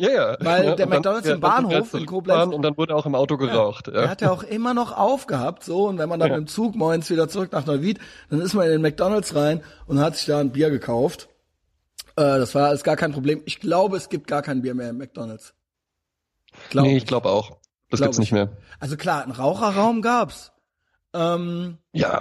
Ja, 0.00 0.10
ja. 0.10 0.36
Weil 0.40 0.64
ja, 0.64 0.74
der 0.74 0.86
McDonalds 0.86 1.26
dann, 1.26 1.34
im 1.34 1.40
Bahnhof 1.40 1.94
in 1.94 2.06
Koblenz. 2.06 2.54
Und 2.54 2.62
dann 2.62 2.76
wurde 2.76 2.96
auch 2.96 3.04
im 3.04 3.14
Auto 3.14 3.36
geraucht. 3.36 3.88
Ja, 3.88 3.92
ja. 3.92 4.00
Der 4.00 4.10
hat 4.10 4.20
ja 4.22 4.30
auch 4.30 4.42
immer 4.42 4.72
noch 4.72 4.96
aufgehabt, 4.96 5.62
so. 5.62 5.86
Und 5.86 5.98
wenn 5.98 6.08
man 6.08 6.18
dann 6.18 6.30
ja. 6.30 6.36
dem 6.36 6.46
Zug 6.46 6.74
morgens 6.74 7.10
wieder 7.10 7.28
zurück 7.28 7.52
nach 7.52 7.66
Neuwied, 7.66 8.00
dann 8.30 8.40
ist 8.40 8.54
man 8.54 8.64
in 8.64 8.72
den 8.72 8.82
McDonalds 8.82 9.34
rein 9.34 9.62
und 9.86 10.00
hat 10.00 10.16
sich 10.16 10.26
da 10.26 10.40
ein 10.40 10.52
Bier 10.52 10.70
gekauft. 10.70 11.28
Äh, 12.20 12.38
das 12.38 12.54
war 12.54 12.68
alles 12.68 12.84
gar 12.84 12.96
kein 12.96 13.12
Problem. 13.12 13.42
Ich 13.46 13.60
glaube, 13.60 13.96
es 13.96 14.10
gibt 14.10 14.26
gar 14.26 14.42
kein 14.42 14.60
Bier 14.60 14.74
mehr 14.74 14.90
im 14.90 14.98
McDonalds. 14.98 15.54
Glaub 16.68 16.84
nee, 16.84 16.96
ich 16.96 17.06
glaube 17.06 17.30
auch. 17.30 17.58
Das 17.88 17.98
glaub 17.98 18.08
gibt's 18.08 18.18
nicht 18.18 18.32
mehr. 18.32 18.56
Also 18.78 18.96
klar, 18.96 19.22
einen 19.22 19.32
Raucherraum 19.32 20.02
gab's. 20.02 20.52
Ähm, 21.14 21.78
ja. 21.92 22.20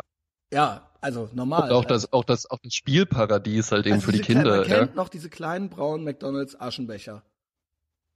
Ja, 0.54 0.90
also 1.02 1.30
normal. 1.34 1.70
Und 1.70 1.76
auch 1.76 1.86
das, 1.86 2.14
auch 2.14 2.24
das, 2.24 2.50
auch 2.50 2.60
das 2.64 2.74
Spielparadies 2.74 3.72
halt 3.72 3.86
eben 3.86 3.96
also 3.96 4.06
für 4.06 4.12
die 4.14 4.22
Kinder. 4.22 4.58
Man 4.58 4.68
kennt 4.68 4.90
ja. 4.92 4.96
noch 4.96 5.10
diese 5.10 5.30
kleinen 5.30 5.70
braunen 5.70 6.06
McDonalds 6.06 6.60
Aschenbecher. 6.60 7.24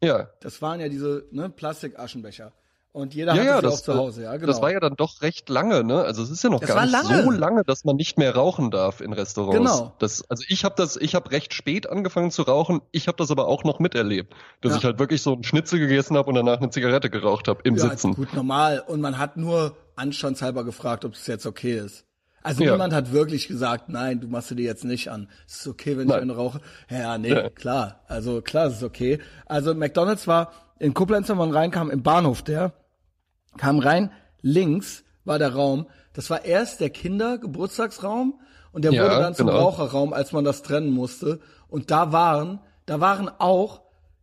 Ja. 0.02 0.30
Das 0.40 0.62
waren 0.62 0.80
ja 0.80 0.90
diese 0.90 1.28
ne, 1.32 1.50
Plastik-Aschenbecher. 1.50 2.54
Und 2.94 3.16
jeder 3.16 3.34
ja, 3.34 3.40
hatte 3.40 3.50
ja, 3.50 3.62
das, 3.62 3.80
auch 3.80 3.82
zu 3.86 3.96
Hause, 3.96 4.22
ja, 4.24 4.34
genau. 4.38 4.46
Das 4.46 4.62
war 4.62 4.72
ja 4.72 4.80
dann 4.80 4.96
doch 4.96 5.24
recht 5.24 5.50
lange, 5.50 5.84
ne? 5.84 6.04
Also 6.04 6.22
es 6.22 6.30
ist 6.30 6.44
ja 6.44 6.52
noch 6.52 6.60
Das 6.60 6.70
gar 6.70 6.84
nicht 6.86 6.92
lange. 6.94 7.24
so 7.24 7.32
lange, 7.32 7.64
dass 7.64 7.86
man 7.86 7.96
nicht 7.96 8.20
mehr 8.20 8.36
rauchen 8.36 8.70
darf 8.70 9.02
in 9.02 9.14
Restaurants. 9.14 9.58
Genau. 9.58 9.94
Das, 9.98 10.24
also 10.30 10.44
ich 10.48 10.64
habe 10.64 10.76
das, 10.78 10.96
ich 10.98 11.16
habe 11.16 11.32
recht 11.32 11.56
spät 11.56 11.90
angefangen 11.90 12.30
zu 12.30 12.44
rauchen. 12.44 12.82
Ich 12.92 13.08
habe 13.08 13.18
das 13.18 13.32
aber 13.32 13.48
auch 13.48 13.64
noch 13.64 13.80
miterlebt, 13.80 14.36
dass 14.62 14.74
Ja. 14.74 14.78
ich 14.78 14.86
halt 14.86 15.00
wirklich 15.00 15.24
so 15.24 15.34
einen 15.34 15.44
Schnitzel 15.44 15.80
gegessen 15.80 16.16
habe 16.18 16.30
und 16.30 16.36
danach 16.36 16.60
eine 16.60 16.70
Zigarette 16.70 17.10
geraucht 17.10 17.48
habe 17.48 17.62
im 17.64 17.76
ja, 17.78 17.90
Sitzen. 17.90 18.14
gut, 18.14 18.32
normal. 18.36 18.84
Und 18.86 19.02
man 19.02 19.18
hat 19.18 19.38
nur 19.38 19.76
anstandshalber 19.96 20.64
gefragt, 20.64 21.04
ob 21.04 21.14
es 21.16 21.26
jetzt 21.26 21.48
okay 21.48 21.80
ist. 21.80 22.06
Also 22.44 22.64
Ja. 22.64 22.74
niemand 22.74 22.94
hat 22.94 23.12
wirklich 23.12 23.48
gesagt, 23.48 23.90
nein, 23.90 24.20
du 24.22 24.28
machst 24.28 24.52
dir 24.52 24.62
jetzt 24.62 24.84
nicht 24.86 25.10
an. 25.10 25.30
Es 25.48 25.62
ist 25.62 25.68
okay, 25.68 25.98
wenn 25.98 26.04
ich 26.04 26.10
Nein. 26.10 26.22
eine 26.24 26.36
rauche. 26.36 26.60
Ja, 26.92 27.18
nee, 27.18 27.30
Ja. 27.34 27.50
klar. 27.50 28.02
Also 28.08 28.42
klar, 28.44 28.68
es 28.68 28.74
ist 28.78 28.84
okay. 28.84 29.18
Also 29.48 29.74
McDonald's 29.74 30.28
war 30.28 30.52
in 30.78 30.94
Koblenz, 30.94 31.30
wenn 31.30 31.38
man 31.38 31.52
reinkam, 31.52 31.90
im 31.90 32.04
Bahnhof 32.04 32.42
der, 32.44 32.74
kam 33.58 33.80
rein, 33.80 34.12
links 34.42 35.04
war 35.26 35.40
der 35.40 35.54
Raum. 35.54 35.88
Das 36.14 36.30
war 36.30 36.46
erst 36.46 36.80
der 36.80 36.90
Kindergeburtstagsraum 36.90 38.40
und 38.72 38.84
der 38.86 38.94
Ja, 38.94 39.04
wurde 39.04 39.20
dann 39.20 39.36
zum 39.36 39.48
genau. 39.48 39.60
Raucherraum, 39.60 40.14
als 40.14 40.32
man 40.32 40.44
das 40.44 40.62
trennen 40.64 40.92
musste. 40.92 41.40
Und 41.70 41.92
da 41.92 42.12
waren, 42.12 42.60
da 42.86 43.00
waren 43.00 43.30
auch 43.40 43.82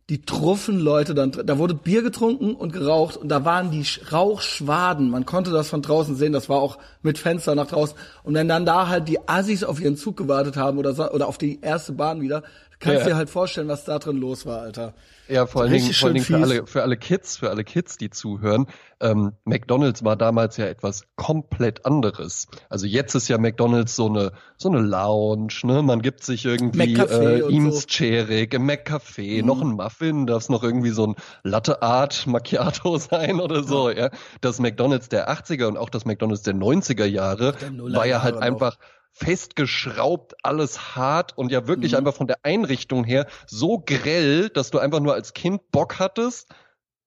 die 0.09 0.23
Truffenleute 0.23 1.13
dann, 1.15 1.31
drin. 1.31 1.47
da 1.47 1.57
wurde 1.57 1.73
Bier 1.73 2.01
getrunken 2.01 2.53
und 2.55 2.73
geraucht 2.73 3.15
und 3.15 3.29
da 3.29 3.45
waren 3.45 3.71
die 3.71 3.85
Sch- 3.85 4.11
Rauchschwaden. 4.11 5.09
Man 5.09 5.25
konnte 5.25 5.51
das 5.51 5.69
von 5.69 5.81
draußen 5.81 6.15
sehen, 6.15 6.33
das 6.33 6.49
war 6.49 6.57
auch 6.59 6.77
mit 7.01 7.17
Fenster 7.17 7.55
nach 7.55 7.67
draußen. 7.67 7.95
Und 8.23 8.33
wenn 8.33 8.49
dann 8.49 8.65
da 8.65 8.87
halt 8.89 9.07
die 9.07 9.25
Assis 9.29 9.63
auf 9.63 9.79
ihren 9.79 9.95
Zug 9.95 10.17
gewartet 10.17 10.57
haben 10.57 10.77
oder 10.77 10.93
so, 10.93 11.09
oder 11.09 11.27
auf 11.27 11.37
die 11.37 11.61
erste 11.61 11.93
Bahn 11.93 12.19
wieder, 12.19 12.43
kannst 12.81 12.97
du 12.97 13.01
Ja. 13.03 13.07
dir 13.09 13.15
halt 13.15 13.29
vorstellen, 13.29 13.67
was 13.69 13.85
da 13.85 13.97
drin 13.99 14.17
los 14.17 14.45
war, 14.45 14.61
Alter. 14.61 14.93
Ja, 15.29 15.45
vor 15.45 15.61
allen 15.61 15.71
Dingen, 15.71 15.93
vor 15.93 16.07
allen 16.07 16.15
Dingen 16.15 16.25
für 16.25 16.35
alle, 16.37 16.67
für 16.67 16.81
alle 16.81 16.97
Kids, 16.97 17.37
für 17.37 17.49
alle 17.49 17.63
Kids, 17.63 17.97
die 17.97 18.09
zuhören. 18.09 18.65
Ähm, 18.99 19.31
McDonald's 19.45 20.03
war 20.03 20.17
damals 20.17 20.57
ja 20.57 20.65
etwas 20.65 21.03
komplett 21.15 21.85
anderes. 21.85 22.47
Also 22.69 22.85
jetzt 22.85 23.15
ist 23.15 23.29
ja 23.29 23.37
McDonald's 23.37 23.95
so 23.95 24.07
eine, 24.07 24.33
so 24.57 24.67
eine 24.69 24.81
Lounge, 24.81 25.53
ne? 25.63 25.83
Man 25.83 26.01
gibt 26.01 26.23
sich 26.25 26.43
irgendwie 26.43 26.95
äh, 26.95 27.39
Eames 27.49 27.85
so. 27.89 28.03
Im 28.03 28.67
McCafé, 28.69 29.39
Mhm. 29.41 29.47
noch 29.47 29.61
ein 29.61 29.69
Muffin, 29.71 30.27
darf 30.27 30.43
es 30.43 30.49
noch 30.49 30.63
irgendwie 30.63 30.89
so 30.89 31.07
ein 31.07 31.15
Latte 31.43 31.81
Art 31.81 32.27
Macchiato 32.27 32.97
sein 32.97 33.39
oder 33.39 33.63
so, 33.63 33.89
ja. 33.89 34.09
Das 34.41 34.59
McDonald's 34.59 35.07
der 35.07 35.29
80er 35.31 35.67
und 35.67 35.77
auch 35.77 35.89
das 35.89 36.03
McDonald's 36.03 36.43
der 36.43 36.55
90er 36.55 37.05
Jahre 37.05 37.53
war 37.77 38.05
ja 38.05 38.21
halt 38.21 38.35
Jahre 38.35 38.51
noch. 38.51 38.77
Festgeschraubt, 39.11 40.35
alles 40.43 40.95
hart 40.95 41.37
und 41.37 41.51
ja 41.51 41.67
wirklich 41.67 41.91
Mhm. 41.91 41.99
einfach 41.99 42.13
von 42.15 42.27
der 42.27 42.37
Einrichtung 42.43 43.03
her 43.03 43.27
so 43.47 43.79
grell, 43.85 44.49
dass 44.49 44.71
du 44.71 44.79
einfach 44.79 44.99
nur 44.99 45.13
als 45.13 45.33
Kind 45.33 45.71
Bock 45.71 45.99
hattest 45.99 46.49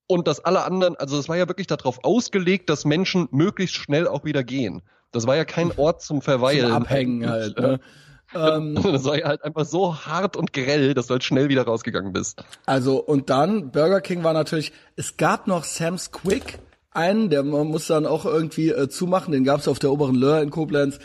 und 0.06 0.28
dass 0.28 0.44
alle 0.44 0.64
anderen, 0.64 0.96
also 0.96 1.18
es 1.18 1.28
war 1.28 1.36
ja 1.36 1.48
wirklich 1.48 1.66
darauf 1.66 2.04
ausgelegt, 2.04 2.68
dass 2.70 2.84
Menschen 2.84 3.28
möglichst 3.30 3.76
schnell 3.76 4.06
auch 4.06 4.24
wieder 4.24 4.44
gehen. 4.44 4.82
Das 5.12 5.26
war 5.26 5.36
ja 5.36 5.44
kein 5.44 5.72
Ort 5.76 6.02
zum 6.02 6.20
Verweilen. 6.22 6.66
Zum 6.66 6.82
Abhängen 6.82 7.28
halt, 7.28 7.58
ne? 7.58 7.80
ähm, 8.34 8.78
Das 8.82 9.04
war 9.04 9.18
ja 9.18 9.26
halt 9.26 9.44
einfach 9.44 9.64
so 9.64 9.94
hart 10.06 10.36
und 10.36 10.52
grell, 10.52 10.94
dass 10.94 11.06
du 11.06 11.12
halt 11.12 11.24
schnell 11.24 11.48
wieder 11.48 11.62
rausgegangen 11.64 12.12
bist. 12.12 12.42
Also 12.66 12.96
und 13.02 13.30
dann 13.30 13.70
Burger 13.70 14.00
King 14.00 14.24
war 14.24 14.32
natürlich, 14.32 14.72
es 14.96 15.16
gab 15.16 15.46
noch 15.46 15.64
Sam's 15.64 16.10
Quick, 16.10 16.58
einen, 16.90 17.30
der 17.30 17.42
man 17.42 17.66
muss 17.68 17.86
dann 17.86 18.06
auch 18.06 18.24
irgendwie 18.24 18.70
äh, 18.70 18.88
zumachen, 18.88 19.32
den 19.32 19.44
gab's 19.44 19.68
auf 19.68 19.78
der 19.78 19.90
oberen 19.92 20.14
Löhr 20.14 20.40
in 20.40 20.50
Koblenz. 20.50 20.98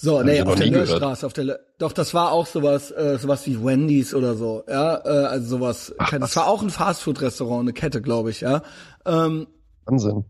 So, 0.00 0.22
nee, 0.22 0.40
auf 0.40 0.54
der. 0.54 0.68
Löhrstraße, 0.68 1.26
auf 1.26 1.32
der 1.32 1.44
Lö 1.44 1.54
Doch, 1.78 1.92
das 1.92 2.14
war 2.14 2.30
auch 2.30 2.46
sowas, 2.46 2.92
äh, 2.92 3.18
sowas 3.18 3.44
wie 3.46 3.62
Wendy's 3.64 4.14
oder 4.14 4.34
so, 4.36 4.62
ja, 4.68 5.04
äh, 5.04 5.26
also 5.26 5.58
sowas. 5.58 5.92
das 5.98 6.20
was. 6.20 6.36
war 6.36 6.46
auch 6.46 6.62
ein 6.62 6.70
Fastfood-Restaurant, 6.70 7.62
eine 7.62 7.72
Kette, 7.72 8.00
glaube 8.00 8.30
ich, 8.30 8.40
ja. 8.42 8.62
Ähm, 9.04 9.48
Wahnsinn. 9.86 10.24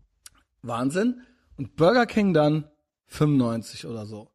Wahnsinn. 0.63 1.21
Und 1.57 1.75
Burger 1.75 2.07
King 2.07 2.33
dann 2.33 2.65
95 3.07 3.85
oder 3.85 4.07
so. 4.07 4.29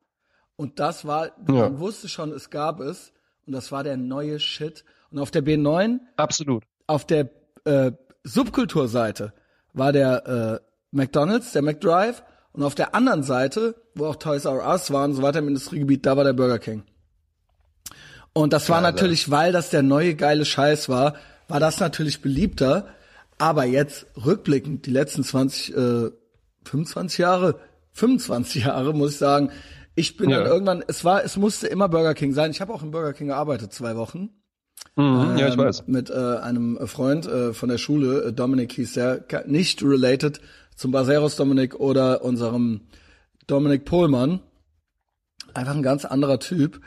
Und 0.56 0.78
das 0.78 1.04
war, 1.04 1.32
man 1.46 1.80
wusste 1.80 2.08
schon, 2.08 2.30
es 2.30 2.50
gab 2.50 2.80
es. 2.80 3.12
Und 3.46 3.54
das 3.54 3.72
war 3.72 3.82
der 3.82 3.96
neue 3.96 4.38
Shit. 4.38 4.84
Und 5.10 5.18
auf 5.18 5.32
der 5.32 5.42
B9 5.42 5.98
Absolut. 6.16 6.64
auf 6.86 7.06
der 7.06 7.30
äh, 7.64 7.90
Subkulturseite 8.22 9.32
war 9.72 9.92
der 9.92 10.60
äh, 10.62 10.66
McDonald's, 10.92 11.52
der 11.52 11.62
McDrive 11.62 12.22
und 12.54 12.62
auf 12.62 12.74
der 12.74 12.94
anderen 12.94 13.22
Seite, 13.22 13.74
wo 13.94 14.06
auch 14.06 14.16
Toys 14.16 14.44
R 14.46 14.66
Us 14.66 14.90
waren, 14.90 15.10
und 15.10 15.16
so 15.16 15.22
weiter 15.22 15.40
im 15.40 15.48
Industriegebiet, 15.48 16.06
da 16.06 16.16
war 16.16 16.24
der 16.24 16.32
Burger 16.32 16.58
King. 16.58 16.82
Und 18.32 18.52
das 18.52 18.68
war 18.68 18.80
natürlich, 18.80 19.30
weil 19.30 19.52
das 19.52 19.70
der 19.70 19.82
neue 19.82 20.14
geile 20.14 20.44
Scheiß 20.44 20.88
war, 20.88 21.14
war 21.48 21.60
das 21.60 21.78
natürlich 21.80 22.20
beliebter. 22.22 22.88
Aber 23.38 23.64
jetzt 23.64 24.06
rückblickend, 24.24 24.86
die 24.86 24.90
letzten 24.90 25.22
20, 25.24 25.76
äh, 25.76 26.10
25 26.64 27.18
Jahre, 27.18 27.58
25 27.92 28.64
Jahre, 28.64 28.94
muss 28.94 29.12
ich 29.12 29.18
sagen, 29.18 29.50
ich 29.96 30.16
bin 30.16 30.30
Ja. 30.30 30.38
dann 30.38 30.46
irgendwann, 30.46 30.84
es 30.86 31.04
war, 31.04 31.24
es 31.24 31.36
musste 31.36 31.66
immer 31.68 31.88
Burger 31.88 32.14
King 32.14 32.32
sein. 32.32 32.50
Ich 32.52 32.60
habe 32.60 32.72
auch 32.72 32.82
im 32.82 32.90
Burger 32.90 33.12
King 33.12 33.28
gearbeitet, 33.28 33.72
zwei 33.72 33.96
Wochen 33.96 34.30
Mhm, 34.96 35.36
ja, 35.38 35.48
ich 35.48 35.54
ähm, 35.54 35.58
weiß. 35.58 35.84
mit 35.86 36.10
äh, 36.10 36.14
einem 36.14 36.78
Freund 36.86 37.26
äh, 37.26 37.52
von 37.52 37.68
der 37.68 37.78
Schule, 37.78 38.24
äh, 38.26 38.32
Dominik 38.32 38.72
hieß 38.72 38.92
der, 38.94 39.24
nicht 39.46 39.82
related 39.82 40.40
zum 40.74 40.90
Baseros 40.90 41.36
Dominik 41.36 41.76
oder 41.76 42.22
unserem 42.24 42.82
Dominik 43.46 43.84
Pohlmann. 43.84 44.40
Einfach 45.52 45.74
ein 45.74 45.82
ganz 45.82 46.04
anderer 46.04 46.38
Typ. 46.38 46.80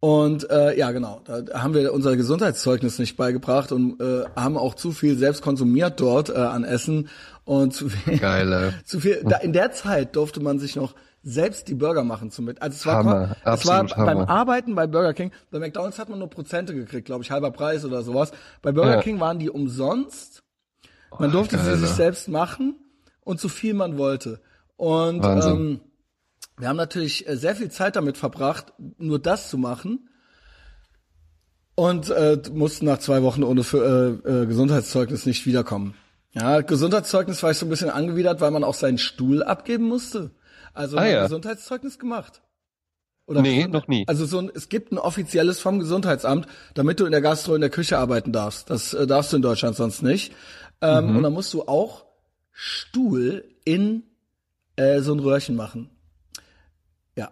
Und 0.00 0.50
äh, 0.50 0.76
ja, 0.78 0.90
genau, 0.90 1.22
da 1.24 1.62
haben 1.62 1.72
wir 1.72 1.90
unser 1.94 2.14
Gesundheitszeugnis 2.14 2.98
nicht 2.98 3.16
beigebracht 3.16 3.72
und 3.72 3.98
äh, 4.02 4.24
haben 4.36 4.58
auch 4.58 4.74
zu 4.74 4.92
viel 4.92 5.16
selbst 5.16 5.40
konsumiert 5.40 5.98
dort 5.98 6.28
äh, 6.28 6.34
an 6.34 6.62
Essen 6.62 7.08
und 7.44 7.72
zu 7.72 7.88
viel, 7.88 8.18
Geile. 8.18 8.74
zu 8.84 9.00
viel. 9.00 9.24
Da, 9.24 9.38
in 9.38 9.54
der 9.54 9.72
Zeit 9.72 10.14
durfte 10.14 10.40
man 10.40 10.58
sich 10.58 10.76
noch 10.76 10.94
selbst 11.22 11.68
die 11.68 11.74
Burger 11.74 12.04
machen 12.04 12.30
zum 12.30 12.44
mit. 12.44 12.60
Also 12.60 12.74
es 12.76 12.86
war, 12.86 12.96
Hammer, 12.96 13.36
es 13.44 13.66
war 13.66 13.84
beim. 13.84 14.18
Arbeiten 14.18 14.74
bei 14.74 14.86
Burger 14.86 15.14
King. 15.14 15.32
Bei 15.50 15.58
McDonald's 15.58 15.98
hat 15.98 16.10
man 16.10 16.18
nur 16.18 16.28
Prozente 16.28 16.74
gekriegt, 16.74 17.06
glaube 17.06 17.24
ich, 17.24 17.30
halber 17.30 17.50
Preis 17.50 17.82
oder 17.86 18.02
sowas. 18.02 18.30
Bei 18.60 18.72
Burger 18.72 18.96
Ja. 18.96 19.00
King 19.00 19.20
waren 19.20 19.38
die 19.38 19.48
umsonst. 19.48 20.42
Man 21.18 21.30
durfte 21.30 21.56
sie 21.56 21.64
geil, 21.64 21.78
sich 21.78 21.90
selbst 21.90 22.28
machen 22.28 22.76
und 23.24 23.40
so 23.40 23.48
viel 23.48 23.74
man 23.74 23.98
wollte. 23.98 24.40
Und 24.76 25.22
Wahnsinn. 25.22 25.52
ähm, 25.52 25.80
wir 26.58 26.68
haben 26.68 26.76
natürlich 26.76 27.26
äh, 27.28 27.36
sehr 27.36 27.56
viel 27.56 27.70
Zeit 27.70 27.96
damit 27.96 28.16
verbracht, 28.16 28.72
nur 28.98 29.18
das 29.18 29.50
zu 29.50 29.58
machen. 29.58 30.08
Und 31.76 32.08
äh, 32.10 32.40
mussten 32.52 32.86
nach 32.86 32.98
zwei 32.98 33.22
Wochen 33.22 33.42
ohne 33.42 33.64
für, 33.64 34.20
äh, 34.24 34.30
äh, 34.42 34.46
Gesundheitszeugnis 34.46 35.26
nicht 35.26 35.44
wiederkommen. 35.44 35.94
Ja, 36.32 36.60
Gesundheitszeugnis 36.60 37.42
war 37.42 37.50
ich 37.50 37.58
so 37.58 37.66
ein 37.66 37.68
bisschen 37.70 37.90
angewidert, 37.90 38.40
weil 38.40 38.50
man 38.52 38.62
auch 38.64 38.74
seinen 38.74 38.98
Stuhl 38.98 39.42
abgeben 39.42 39.84
musste. 39.84 40.30
Also 40.72 40.96
Ah, 40.96 41.06
ja. 41.06 41.22
Gesundheitszeugnis 41.24 41.98
gemacht. 41.98 42.42
Oder 43.26 43.42
Nee, 43.42 43.58
Gesund- 43.62 43.72
noch 43.72 43.88
nie. 43.88 44.04
Also 44.06 44.24
so 44.26 44.38
ein, 44.38 44.50
es 44.54 44.68
gibt 44.68 44.92
ein 44.92 44.98
offizielles 44.98 45.58
vom 45.60 45.78
Gesundheitsamt, 45.80 46.46
damit 46.74 47.00
du 47.00 47.06
in 47.06 47.12
der 47.12 47.20
Gastro 47.22 47.54
in 47.54 47.60
der 47.60 47.70
Küche 47.70 47.98
arbeiten 47.98 48.32
darfst. 48.32 48.70
Das 48.70 48.94
äh, 48.94 49.06
darfst 49.06 49.32
du 49.32 49.36
in 49.36 49.42
Deutschland 49.42 49.74
sonst 49.76 50.02
nicht. 50.02 50.32
Ähm, 50.80 51.10
Mhm. 51.10 51.16
Und 51.16 51.22
dann 51.24 51.32
musst 51.32 51.52
du 51.54 51.62
auch 51.62 52.04
Stuhl 52.54 53.44
in 53.64 54.04
äh, 54.76 55.00
so 55.00 55.12
ein 55.12 55.18
Röhrchen 55.18 55.56
machen. 55.56 55.90
Ja. 57.16 57.30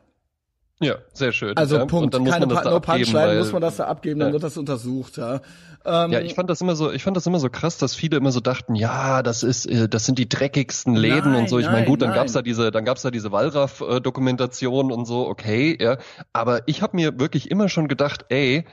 Ja, 0.81 0.97
sehr 1.13 1.33
schön. 1.33 1.57
Also 1.57 1.77
ja. 1.77 1.87
Punkt. 1.87 2.07
Und 2.07 2.15
dann 2.15 2.23
muss 2.23 2.33
Keine 2.33 2.47
man 2.47 2.55
das 2.57 2.65
pa 2.65 2.71
no 2.71 2.81
Punchline, 2.81 3.39
muss 3.39 3.53
man 3.53 3.63
das 3.63 3.77
da 3.77 3.85
abgeben, 3.87 4.19
dann 4.21 4.29
Ja. 4.29 4.33
wird 4.35 4.43
das 4.43 4.57
untersucht, 4.57 5.17
ja. 5.17 5.41
Ähm, 5.85 6.13
Ja, 6.13 6.21
ich 6.21 6.35
fand 6.35 6.51
das 6.51 6.61
immer 6.61 6.77
so, 6.77 6.93
ich 6.93 7.03
fand 7.03 7.17
das 7.17 7.27
immer 7.27 7.39
so 7.41 7.49
krass, 7.51 7.79
dass 7.79 7.95
viele 7.95 8.17
immer 8.17 8.31
so 8.33 8.41
dachten, 8.41 8.75
ja, 8.75 9.23
das 9.23 9.43
ist, 9.43 9.67
äh, 9.67 9.89
das 9.89 10.07
sind 10.07 10.19
die 10.19 10.29
dreckigsten 10.29 10.95
Läden 10.95 11.33
Nein, 11.33 11.43
und 11.43 11.49
so. 11.49 11.59
Ich 11.59 11.67
meine, 11.67 11.87
gut, 11.87 12.03
dann 12.03 12.11
nein. 12.11 12.19
gab's 12.19 12.33
da 12.33 12.43
diese, 12.43 12.71
dann 12.71 12.85
gab's 12.85 13.03
da 13.03 13.11
diese 13.11 13.31
Wallraff-Dokumentation 13.33 14.93
und 14.93 15.07
so, 15.07 15.27
okay, 15.29 15.77
ja. 15.81 15.99
Aber 16.33 16.67
ich 16.67 16.83
habe 16.83 16.97
mir 16.97 17.19
wirklich 17.19 17.51
immer 17.51 17.69
schon 17.69 17.89
gedacht, 17.89 18.27
ey, 18.29 18.65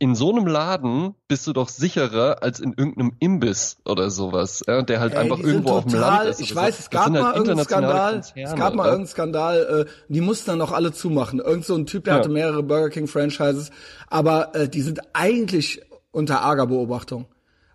in 0.00 0.14
so 0.14 0.30
einem 0.30 0.46
Laden 0.46 1.14
bist 1.26 1.46
du 1.48 1.52
doch 1.52 1.68
sicherer 1.68 2.42
als 2.42 2.60
in 2.60 2.72
irgendeinem 2.72 3.12
Imbiss 3.18 3.78
oder 3.84 4.10
sowas, 4.10 4.62
ja, 4.66 4.82
der 4.82 5.00
halt 5.00 5.12
Ey, 5.14 5.18
einfach 5.18 5.40
irgendwo 5.40 5.70
auf 5.72 5.84
dem 5.84 5.92
total- 5.94 6.18
Land 6.18 6.30
ist. 6.30 6.40
Ich 6.40 6.54
weiß, 6.54 6.76
so. 6.76 6.80
es 6.82 6.90
gab 6.90 7.04
halt 7.04 7.12
mal 7.14 7.34
irgendeinen 7.34 7.64
Skandal. 7.64 8.12
Konzerne, 8.14 8.46
Es 8.46 8.54
gab 8.54 8.74
mal 8.74 8.84
irgendeinen 8.84 9.06
Skandal. 9.08 9.86
Äh, 9.88 10.12
die 10.12 10.20
mussten 10.20 10.50
dann 10.50 10.60
auch 10.62 10.70
alle 10.70 10.92
zumachen. 10.92 11.40
Irgend 11.40 11.64
so 11.64 11.74
ein 11.74 11.86
Typ, 11.86 12.04
der 12.04 12.14
Ja. 12.14 12.18
hatte 12.20 12.28
mehrere 12.28 12.62
Burger 12.62 12.90
King 12.90 13.08
Franchises, 13.08 13.70
aber 14.08 14.54
äh, 14.54 14.68
die 14.68 14.82
sind 14.82 15.00
eigentlich 15.14 15.82
unter 16.12 16.42
arger 16.42 16.66
Beobachtung. 16.68 17.26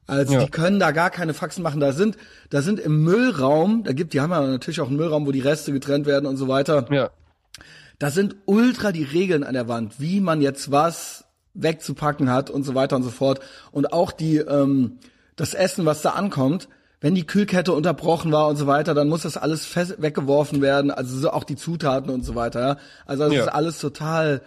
Also 0.08 0.34
Ja. 0.36 0.44
die 0.46 0.50
können 0.52 0.80
da 0.80 0.92
gar 0.92 1.10
keine 1.10 1.34
Faxen 1.34 1.62
machen. 1.64 1.80
Da 1.82 1.92
sind, 1.92 2.18
da 2.50 2.62
sind 2.62 2.80
im 2.80 3.04
Müllraum, 3.04 3.84
da 3.84 3.92
gibt, 3.94 4.14
die 4.14 4.22
haben 4.22 4.32
ja 4.32 4.42
natürlich 4.46 4.80
auch 4.82 4.88
einen 4.88 4.98
Müllraum, 4.98 5.26
wo 5.28 5.32
die 5.32 5.40
Reste 5.42 5.72
getrennt 5.74 6.06
werden 6.06 6.26
und 6.26 6.38
so 6.38 6.48
weiter. 6.48 6.86
Ja, 6.90 7.10
Da 8.00 8.12
sind 8.12 8.36
ultra 8.46 8.92
die 8.94 9.04
Regeln 9.04 9.44
an 9.44 9.54
der 9.54 9.68
Wand, 9.68 10.00
wie 10.00 10.20
man 10.22 10.42
jetzt 10.42 10.72
was 10.72 11.26
wegzupacken 11.54 12.30
hat 12.32 12.50
und 12.50 12.64
so 12.64 12.76
weiter 12.76 12.96
und 12.96 13.04
so 13.04 13.10
fort. 13.10 13.40
Und 13.72 13.94
auch 13.94 14.12
die, 14.12 14.38
ähm, 14.38 15.00
das 15.36 15.54
Essen, 15.54 15.86
was 15.86 16.02
da 16.02 16.12
ankommt, 16.12 16.68
wenn 17.02 17.16
die 17.16 17.26
Kühlkette 17.28 17.74
unterbrochen 17.74 18.32
war 18.32 18.48
und 18.48 18.56
so 18.56 18.66
weiter, 18.66 18.94
dann 18.94 19.10
muss 19.10 19.24
das 19.24 19.36
alles 19.36 19.66
fest 19.66 19.96
weggeworfen 20.02 20.62
werden. 20.62 20.90
Also 20.90 21.18
so 21.18 21.32
auch 21.32 21.44
die 21.44 21.56
Zutaten 21.58 22.10
und 22.10 22.24
so 22.24 22.36
weiter. 22.36 22.60
Ja? 22.62 22.78
Also 23.06 23.26
das 23.26 23.34
Ja. 23.34 23.42
ist 23.44 23.48
alles 23.50 23.80
total, 23.80 24.42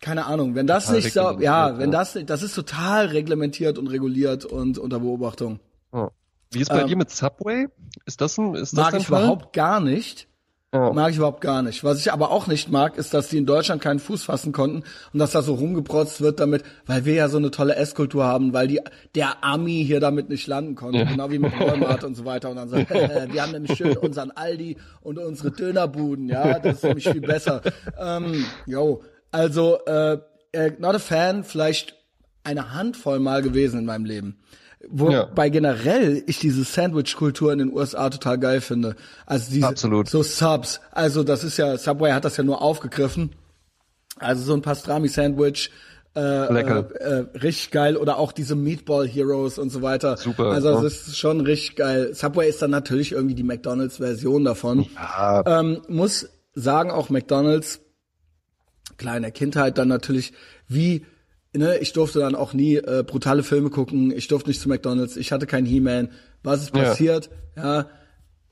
keine 0.00 0.26
Ahnung. 0.26 0.54
Wenn 0.54 0.66
das 0.68 0.84
Total 0.84 1.00
nicht 1.00 1.12
so, 1.12 1.40
ja, 1.40 1.78
wenn 1.78 1.90
das, 1.90 2.16
das 2.24 2.42
ist 2.42 2.54
total 2.54 3.06
reglementiert 3.06 3.78
und 3.78 3.88
reguliert 3.88 4.44
und 4.44 4.78
unter 4.78 5.00
Beobachtung. 5.00 5.58
Ja. 5.92 6.10
Wie 6.52 6.60
ist 6.60 6.70
bei 6.70 6.82
ähm, 6.82 6.86
dir 6.86 6.96
mit 6.96 7.10
Subway? 7.10 7.66
Ist 8.06 8.20
das 8.20 8.38
ein, 8.38 8.54
ist 8.54 8.78
das 8.78 8.92
Mag 8.92 9.00
ich 9.00 9.06
Fall? 9.08 9.22
überhaupt 9.22 9.52
gar 9.52 9.80
nicht. 9.80 10.28
Ja. 10.72 10.92
Mag 10.92 11.12
ich 11.12 11.16
überhaupt 11.16 11.40
gar 11.40 11.62
nicht. 11.62 11.82
Was 11.82 11.98
ich 11.98 12.12
aber 12.12 12.30
auch 12.30 12.46
nicht 12.46 12.70
mag, 12.70 12.98
ist, 12.98 13.14
dass 13.14 13.28
die 13.28 13.38
in 13.38 13.46
Deutschland 13.46 13.80
keinen 13.80 14.00
Fuß 14.00 14.24
fassen 14.24 14.52
konnten 14.52 14.84
und 15.14 15.18
dass 15.18 15.32
da 15.32 15.40
so 15.40 15.54
rumgeprotzt 15.54 16.20
wird 16.20 16.40
damit, 16.40 16.62
weil 16.84 17.06
wir 17.06 17.14
ja 17.14 17.28
so 17.30 17.38
eine 17.38 17.50
tolle 17.50 17.74
Esskultur 17.76 18.24
haben, 18.24 18.52
weil 18.52 18.68
die 18.68 18.80
der 19.14 19.42
Ami 19.42 19.82
hier 19.86 19.98
damit 19.98 20.28
nicht 20.28 20.46
landen 20.46 20.74
konnte, 20.74 20.98
ja. 20.98 21.04
genau 21.04 21.30
wie 21.30 21.38
mit 21.38 21.58
Walmart 21.58 22.04
und 22.04 22.16
so 22.16 22.26
weiter. 22.26 22.50
Und 22.50 22.56
dann 22.56 22.68
sagt, 22.68 22.90
äh, 22.90 23.28
wir 23.32 23.42
haben 23.42 23.52
nämlich 23.52 23.78
schön 23.78 23.96
unseren 23.96 24.30
Aldi 24.30 24.76
und 25.00 25.18
unsere 25.18 25.52
Dönerbuden, 25.52 26.28
ja, 26.28 26.58
das 26.58 26.76
ist 26.76 26.84
nämlich 26.84 27.08
viel 27.08 27.22
besser. 27.22 27.62
Ähm, 27.98 28.44
yo, 28.66 29.02
also 29.30 29.78
äh, 29.86 30.18
äh, 30.52 30.72
not 30.78 30.96
a 30.96 30.98
fan, 30.98 31.44
vielleicht 31.44 31.94
eine 32.44 32.74
Handvoll 32.74 33.20
Mal 33.20 33.40
gewesen 33.40 33.80
in 33.80 33.86
meinem 33.86 34.04
Leben. 34.04 34.38
Wobei 34.90 35.46
ja. 35.46 35.48
generell 35.48 36.22
ich 36.26 36.38
diese 36.38 36.64
Sandwich-Kultur 36.64 37.52
in 37.52 37.58
den 37.58 37.72
USA 37.72 38.08
total 38.10 38.38
geil 38.38 38.60
finde. 38.60 38.96
Also 39.26 39.52
diese 39.52 39.66
Absolut. 39.66 40.08
so 40.08 40.22
Subs. 40.22 40.80
Also 40.92 41.24
das 41.24 41.44
ist 41.44 41.58
ja, 41.58 41.76
Subway 41.76 42.12
hat 42.12 42.24
das 42.24 42.36
ja 42.36 42.44
nur 42.44 42.62
aufgegriffen. 42.62 43.32
Also 44.18 44.42
so 44.42 44.54
ein 44.54 44.62
Pastrami-Sandwich, 44.62 45.70
äh, 46.16 46.52
Lecker. 46.52 46.88
Äh, 47.00 47.04
äh, 47.04 47.38
richtig 47.38 47.70
geil. 47.70 47.96
Oder 47.96 48.18
auch 48.18 48.32
diese 48.32 48.56
Meatball 48.56 49.06
Heroes 49.06 49.58
und 49.58 49.70
so 49.70 49.82
weiter. 49.82 50.16
Super. 50.16 50.46
Also 50.46 50.72
das 50.72 50.82
ja. 50.82 50.88
ist 50.88 51.18
schon 51.18 51.40
richtig 51.42 51.76
geil. 51.76 52.14
Subway 52.14 52.48
ist 52.48 52.62
dann 52.62 52.70
natürlich 52.70 53.12
irgendwie 53.12 53.34
die 53.34 53.44
McDonalds-Version 53.44 54.44
davon. 54.44 54.86
Ja. 54.94 55.60
Ähm, 55.60 55.82
muss 55.88 56.28
sagen, 56.54 56.90
auch 56.90 57.10
McDonalds, 57.10 57.80
kleine 58.96 59.30
Kindheit 59.32 59.78
dann 59.78 59.88
natürlich, 59.88 60.32
wie 60.66 61.06
ne, 61.58 61.78
ich 61.78 61.92
durfte 61.92 62.20
dann 62.20 62.34
auch 62.34 62.54
nie 62.54 62.76
äh, 62.76 63.04
brutale 63.06 63.42
Filme 63.42 63.70
gucken, 63.70 64.10
ich 64.10 64.28
durfte 64.28 64.48
nicht 64.48 64.60
zu 64.60 64.68
McDonalds, 64.68 65.16
ich 65.16 65.32
hatte 65.32 65.46
keinen 65.46 65.66
He-Man. 65.66 66.10
Was 66.42 66.62
ist 66.62 66.72
passiert? 66.72 67.30
Ja, 67.56 67.80
ja 67.80 67.90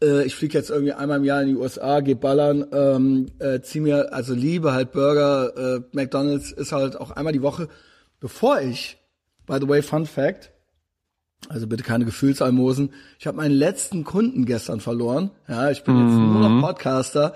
äh, 0.03 0.25
ich 0.25 0.35
fliege 0.35 0.59
jetzt 0.59 0.71
irgendwie 0.71 0.93
einmal 0.93 1.19
im 1.19 1.25
Jahr 1.25 1.43
in 1.43 1.49
die 1.49 1.55
USA, 1.55 2.01
geh 2.01 2.15
ballern, 2.15 2.67
ähm, 2.73 3.27
äh, 3.39 3.61
zieh 3.61 3.81
mir, 3.81 4.13
also 4.13 4.35
liebe 4.35 4.73
halt 4.73 4.93
Burger, 4.93 5.57
äh, 5.57 5.81
McDonalds 5.93 6.53
ist 6.53 6.73
halt 6.73 7.01
auch 7.01 7.13
einmal 7.13 7.33
die 7.33 7.43
Woche, 7.43 7.69
bevor 8.21 8.61
ich, 8.61 8.99
by 9.47 9.59
the 9.61 9.69
way, 9.69 9.83
Fun 9.83 10.07
Fact, 10.07 10.53
also 11.49 11.67
bitte 11.67 11.83
keine 11.83 12.05
Gefühlsalmosen, 12.05 12.93
ich 13.19 13.27
habe 13.27 13.37
meinen 13.37 13.55
letzten 13.55 14.05
Kunden 14.05 14.47
gestern 14.47 14.81
verloren. 14.81 15.31
Ja, 15.49 15.71
ich 15.71 15.85
bin 15.85 15.95
mhm. 15.95 16.09
jetzt 16.09 16.19
nur 16.19 16.49
noch 16.49 16.67
Podcaster. 16.67 17.35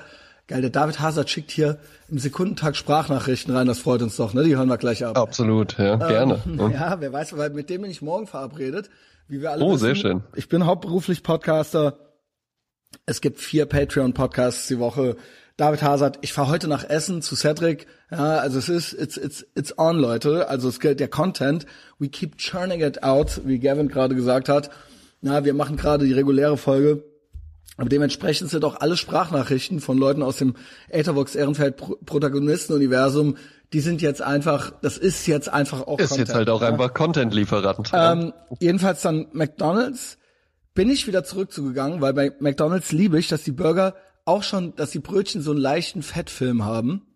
Geil, 0.50 0.62
der 0.62 0.70
David 0.70 0.98
Hazard 0.98 1.30
schickt 1.30 1.52
hier 1.52 1.78
im 2.08 2.18
Sekundentag 2.18 2.74
Sprachnachrichten 2.74 3.54
rein, 3.54 3.68
das 3.68 3.78
freut 3.78 4.02
uns 4.02 4.16
doch, 4.16 4.34
ne? 4.34 4.42
Die 4.42 4.56
hören 4.56 4.66
wir 4.68 4.78
gleich 4.78 5.04
ab. 5.04 5.16
Absolut, 5.16 5.78
ja, 5.78 5.92
ähm, 5.92 5.98
gerne. 6.00 6.42
Ja, 6.74 7.00
wer 7.00 7.12
weiß, 7.12 7.36
weil 7.36 7.50
mit 7.50 7.70
dem 7.70 7.82
bin 7.82 7.90
ich 7.92 8.02
morgen 8.02 8.26
verabredet, 8.26 8.90
wie 9.28 9.40
wir 9.40 9.52
alle 9.52 9.62
Oh, 9.64 9.74
wissen. 9.74 9.78
sehr 9.84 9.94
schön. 9.94 10.22
Ich 10.34 10.48
bin 10.48 10.66
hauptberuflich 10.66 11.22
Podcaster. 11.22 11.98
Es 13.06 13.20
gibt 13.20 13.38
vier 13.38 13.66
Patreon-Podcasts 13.66 14.66
die 14.66 14.80
Woche. 14.80 15.14
David 15.56 15.82
Hazard, 15.82 16.18
ich 16.22 16.32
fahre 16.32 16.48
heute 16.48 16.66
nach 16.66 16.82
Essen 16.82 17.22
zu 17.22 17.36
Cedric. 17.36 17.86
Ja, 18.10 18.38
also 18.38 18.58
es 18.58 18.68
ist, 18.68 18.92
it's, 18.92 19.16
it's, 19.16 19.46
it's 19.54 19.78
on, 19.78 19.98
Leute. 20.00 20.48
Also 20.48 20.68
es 20.68 20.80
gilt 20.80 20.98
der 20.98 21.06
Content. 21.06 21.64
We 22.00 22.08
keep 22.08 22.38
churning 22.38 22.80
it 22.80 23.04
out, 23.04 23.42
wie 23.44 23.60
Gavin 23.60 23.86
gerade 23.86 24.16
gesagt 24.16 24.48
hat. 24.48 24.70
Na, 25.20 25.44
wir 25.44 25.54
machen 25.54 25.76
gerade 25.76 26.06
die 26.06 26.12
reguläre 26.12 26.56
Folge 26.56 27.04
aber 27.80 27.88
dementsprechend 27.88 28.50
sind 28.50 28.62
auch 28.66 28.78
alle 28.78 28.94
Sprachnachrichten 28.94 29.80
von 29.80 29.96
Leuten 29.96 30.22
aus 30.22 30.36
dem 30.36 30.54
Ethervox 30.90 31.34
Ehrenfeld 31.34 31.78
Protagonisten-Universum, 31.78 33.38
die 33.72 33.80
sind 33.80 34.02
jetzt 34.02 34.20
einfach, 34.20 34.74
das 34.82 34.98
ist 34.98 35.26
jetzt 35.26 35.48
einfach 35.48 35.86
auch 35.86 35.98
Ist 35.98 36.10
Content, 36.10 36.28
jetzt 36.28 36.36
halt 36.36 36.50
auch 36.50 36.60
ja? 36.60 36.68
einfach 36.68 36.92
Content-Lieferant. 36.92 37.90
Ähm, 37.94 38.34
jedenfalls 38.58 39.00
dann 39.00 39.28
McDonalds 39.32 40.18
bin 40.74 40.90
ich 40.90 41.06
wieder 41.06 41.24
zurückzugegangen, 41.24 42.02
weil 42.02 42.12
bei 42.12 42.32
McDonalds 42.38 42.92
liebe 42.92 43.18
ich, 43.18 43.28
dass 43.28 43.44
die 43.44 43.52
Burger 43.52 43.94
auch 44.26 44.42
schon, 44.42 44.76
dass 44.76 44.90
die 44.90 44.98
Brötchen 44.98 45.40
so 45.40 45.52
einen 45.52 45.60
leichten 45.60 46.02
Fettfilm 46.02 46.66
haben. 46.66 47.06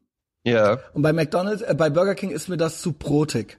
Ja. 0.45 0.79
Und 0.95 1.03
bei 1.03 1.13
McDonalds, 1.13 1.61
äh, 1.61 1.75
bei 1.77 1.91
Burger 1.91 2.15
King 2.15 2.31
ist 2.31 2.49
mir 2.49 2.57
das 2.57 2.81
zu 2.81 2.95
brotig. 2.95 3.59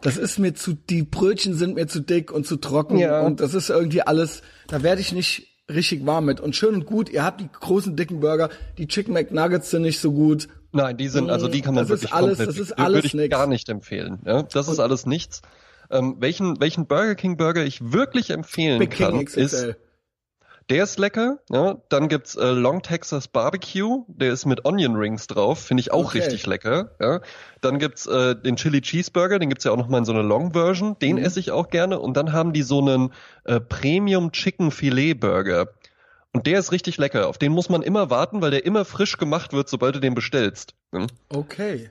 Das 0.00 0.16
ist 0.16 0.40
mir 0.40 0.54
zu, 0.54 0.72
die 0.72 1.04
Brötchen 1.04 1.54
sind 1.54 1.76
mir 1.76 1.86
zu 1.86 2.00
dick 2.00 2.32
und 2.32 2.48
zu 2.48 2.56
trocken 2.56 2.98
ja. 2.98 3.20
und 3.20 3.38
das 3.38 3.54
ist 3.54 3.70
irgendwie 3.70 4.02
alles, 4.02 4.42
da 4.66 4.82
werde 4.82 5.00
ich 5.00 5.12
nicht 5.12 5.55
richtig 5.70 6.06
warm 6.06 6.26
mit. 6.26 6.40
Und 6.40 6.56
schön 6.56 6.74
und 6.74 6.86
gut, 6.86 7.08
ihr 7.08 7.24
habt 7.24 7.40
die 7.40 7.48
großen 7.50 7.96
dicken 7.96 8.20
Burger, 8.20 8.50
die 8.78 8.86
Chicken 8.86 9.14
McNuggets 9.14 9.70
sind 9.70 9.82
nicht 9.82 10.00
so 10.00 10.12
gut. 10.12 10.48
Nein, 10.72 10.96
die 10.96 11.08
sind, 11.08 11.30
also 11.30 11.48
die 11.48 11.62
kann 11.62 11.74
man 11.74 11.84
das 11.84 11.88
wirklich 11.90 12.10
ist 12.10 12.14
alles, 12.14 12.38
komplett, 12.38 12.48
das 12.48 12.58
ist 12.58 12.72
alles 12.78 12.94
würde 12.96 13.06
ich 13.06 13.14
nix. 13.14 13.30
gar 13.30 13.46
nicht 13.46 13.68
empfehlen. 13.68 14.20
Ja, 14.24 14.42
das 14.42 14.68
und 14.68 14.74
ist 14.74 14.80
alles 14.80 15.06
nichts. 15.06 15.42
Ähm, 15.90 16.16
welchen, 16.18 16.60
welchen 16.60 16.86
Burger 16.86 17.14
King 17.14 17.36
Burger 17.36 17.64
ich 17.64 17.92
wirklich 17.92 18.30
empfehlen 18.30 18.80
Big 18.80 18.90
kann, 18.90 19.20
ist 19.20 19.76
der 20.68 20.84
ist 20.84 20.98
lecker. 20.98 21.38
Ja. 21.50 21.76
Dann 21.88 22.08
gibt's 22.08 22.34
äh, 22.34 22.50
Long 22.50 22.82
Texas 22.82 23.28
Barbecue, 23.28 24.04
der 24.08 24.32
ist 24.32 24.46
mit 24.46 24.64
Onion 24.64 24.96
Rings 24.96 25.26
drauf, 25.26 25.60
finde 25.60 25.80
ich 25.80 25.92
auch 25.92 26.06
okay. 26.06 26.18
richtig 26.18 26.46
lecker. 26.46 26.90
Ja. 27.00 27.20
Dann 27.60 27.78
gibt's 27.78 28.06
äh, 28.06 28.34
den 28.34 28.56
Chili 28.56 28.80
Cheeseburger, 28.80 29.38
den 29.38 29.48
gibt's 29.48 29.64
ja 29.64 29.70
auch 29.70 29.76
noch 29.76 29.88
mal 29.88 29.98
in 29.98 30.04
so 30.04 30.12
einer 30.12 30.22
Long 30.22 30.52
Version, 30.52 30.98
den 30.98 31.16
mhm. 31.16 31.24
esse 31.24 31.40
ich 31.40 31.50
auch 31.50 31.68
gerne. 31.68 31.98
Und 32.00 32.16
dann 32.16 32.32
haben 32.32 32.52
die 32.52 32.62
so 32.62 32.80
einen 32.80 33.12
äh, 33.44 33.60
Premium 33.60 34.32
Chicken 34.32 34.70
Filet 34.70 35.14
Burger. 35.14 35.68
Und 36.32 36.46
der 36.46 36.58
ist 36.58 36.70
richtig 36.72 36.98
lecker. 36.98 37.28
Auf 37.28 37.38
den 37.38 37.52
muss 37.52 37.70
man 37.70 37.82
immer 37.82 38.10
warten, 38.10 38.42
weil 38.42 38.50
der 38.50 38.66
immer 38.66 38.84
frisch 38.84 39.16
gemacht 39.16 39.52
wird, 39.52 39.68
sobald 39.68 39.94
du 39.94 40.00
den 40.00 40.14
bestellst. 40.14 40.74
Hm? 40.92 41.06
Okay. 41.30 41.90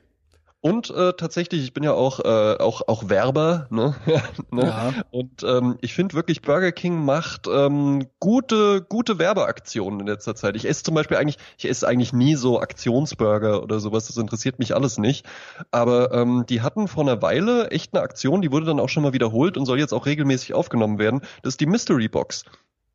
Und 0.65 0.89
äh, 0.89 1.13
tatsächlich, 1.13 1.62
ich 1.63 1.73
bin 1.73 1.84
ja 1.84 1.93
auch 1.93 2.21
äh, 2.21 2.58
auch 2.58 2.82
auch 2.88 3.08
Werber, 3.08 3.67
ne? 3.69 3.93
ne? 4.49 4.65
Ja. 4.65 4.93
Und 5.12 5.43
ähm, 5.43 5.78
ich 5.82 5.93
finde 5.93 6.15
wirklich 6.15 6.41
Burger 6.41 6.71
King 6.71 7.06
macht 7.06 7.45
ähm, 7.47 8.08
gute 8.19 8.82
gute 8.82 9.19
Werbeaktionen 9.19 9.99
in 9.99 10.08
letzter 10.08 10.34
Zeit. 10.34 10.56
Ich 10.56 10.67
esse 10.67 10.82
zum 10.82 10.95
Beispiel 10.95 11.17
eigentlich, 11.17 11.38
ich 11.60 11.69
esse 11.69 11.88
eigentlich 11.88 12.13
nie 12.13 12.34
so 12.34 12.60
Aktionsburger 12.60 13.62
oder 13.62 13.80
sowas. 13.80 14.08
Das 14.08 14.17
interessiert 14.17 14.58
mich 14.58 14.73
alles 14.73 14.97
nicht. 14.97 15.28
Aber 15.69 16.12
ähm, 16.12 16.47
die 16.49 16.63
hatten 16.63 16.88
vor 16.88 17.04
einer 17.04 17.21
Weile 17.21 17.69
echt 17.69 17.93
eine 17.93 18.01
Aktion, 18.01 18.41
die 18.41 18.51
wurde 18.51 18.65
dann 18.65 18.80
auch 18.80 18.89
schon 18.89 19.04
mal 19.04 19.13
wiederholt 19.13 19.58
und 19.58 19.67
soll 19.67 19.78
jetzt 19.78 19.93
auch 19.93 20.08
regelmäßig 20.08 20.56
aufgenommen 20.56 20.97
werden. 20.97 21.21
Das 21.43 21.54
ist 21.54 21.60
die 21.60 21.67
Mystery 21.67 22.08
Box. 22.08 22.43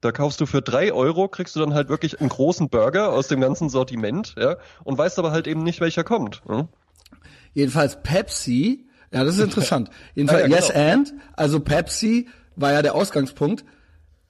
Da 0.00 0.10
kaufst 0.10 0.40
du 0.40 0.46
für 0.46 0.60
drei 0.60 0.92
Euro, 0.92 1.28
kriegst 1.28 1.54
du 1.54 1.60
dann 1.60 1.74
halt 1.74 1.88
wirklich 1.88 2.20
einen 2.20 2.30
großen 2.30 2.68
Burger 2.68 3.12
aus 3.12 3.28
dem 3.28 3.40
ganzen 3.40 3.68
Sortiment, 3.68 4.34
ja, 4.38 4.56
und 4.82 4.98
weißt 4.98 5.18
aber 5.18 5.30
halt 5.30 5.46
eben 5.46 5.62
nicht, 5.62 5.80
welcher 5.80 6.04
kommt. 6.04 6.42
Hm? 6.48 6.68
Jedenfalls 7.54 8.02
Pepsi, 8.02 8.86
ja, 9.12 9.24
das 9.24 9.36
ist 9.36 9.42
interessant. 9.42 9.90
Jedenfalls 10.14 10.44
ah, 10.44 10.46
ja, 10.46 10.56
Yes 10.56 10.68
genau. 10.68 10.92
and, 10.92 11.14
also 11.34 11.60
Pepsi 11.60 12.28
war 12.56 12.72
ja 12.72 12.82
der 12.82 12.94
Ausgangspunkt. 12.94 13.64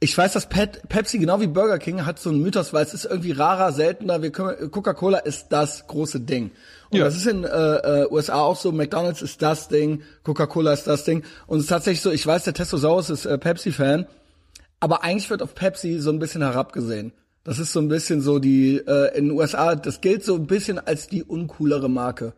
Ich 0.03 0.17
weiß, 0.17 0.33
dass 0.33 0.49
Pet, 0.49 0.89
Pepsi 0.89 1.19
genau 1.19 1.43
wie 1.43 1.47
Burger 1.47 1.79
King 1.79 2.07
hat 2.07 2.19
so 2.19 2.31
einen 2.31 2.41
Mythos, 2.41 2.73
weil 2.73 2.85
es 2.85 2.95
ist 2.95 3.05
irgendwie 3.05 3.33
rarer, 3.33 3.73
seltener. 3.73 4.19
Coca-Cola 4.31 5.19
ist 5.19 5.49
das 5.51 5.87
große 5.87 6.21
Ding. 6.21 6.53
Und 6.89 6.99
ja. 6.99 7.05
das 7.05 7.17
ist 7.17 7.27
in 7.27 7.45
äh, 7.45 7.49
äh, 7.49 8.07
USA 8.11 8.41
auch 8.41 8.57
so. 8.57 8.73
McDonald's 8.73 9.21
ist 9.21 9.43
das 9.43 9.69
Ding, 9.69 10.03
Coca-Cola 10.25 10.73
ist 10.73 10.87
das 10.87 11.05
Ding. 11.05 11.23
Und 11.47 11.59
es 11.59 11.65
ist 11.65 11.69
tatsächlich 11.69 12.01
so. 12.01 12.11
Ich 12.11 12.27
weiß, 12.27 12.45
der 12.45 12.55
Testosaurus 12.55 13.11
ist 13.11 13.27
äh, 13.27 13.37
Pepsi-Fan, 13.37 14.07
aber 14.81 15.05
eigentlich 15.05 15.29
wird 15.29 15.43
auf 15.43 15.55
Pepsi 15.55 15.99
so 15.99 16.11
ein 16.11 16.19
bisschen 16.19 16.41
herabgesehen. 16.41 17.13
Das 17.45 17.59
ist 17.59 17.73
so 17.73 17.81
ein 17.81 17.89
bisschen 17.89 18.23
so 18.23 18.39
die 18.39 18.79
äh, 18.79 19.17
in 19.17 19.27
den 19.29 19.33
USA. 19.33 19.75
Das 19.75 20.01
gilt 20.01 20.25
so 20.25 20.35
ein 20.35 20.47
bisschen 20.47 20.79
als 20.79 21.09
die 21.09 21.23
uncoolere 21.23 21.91
Marke. 21.91 22.33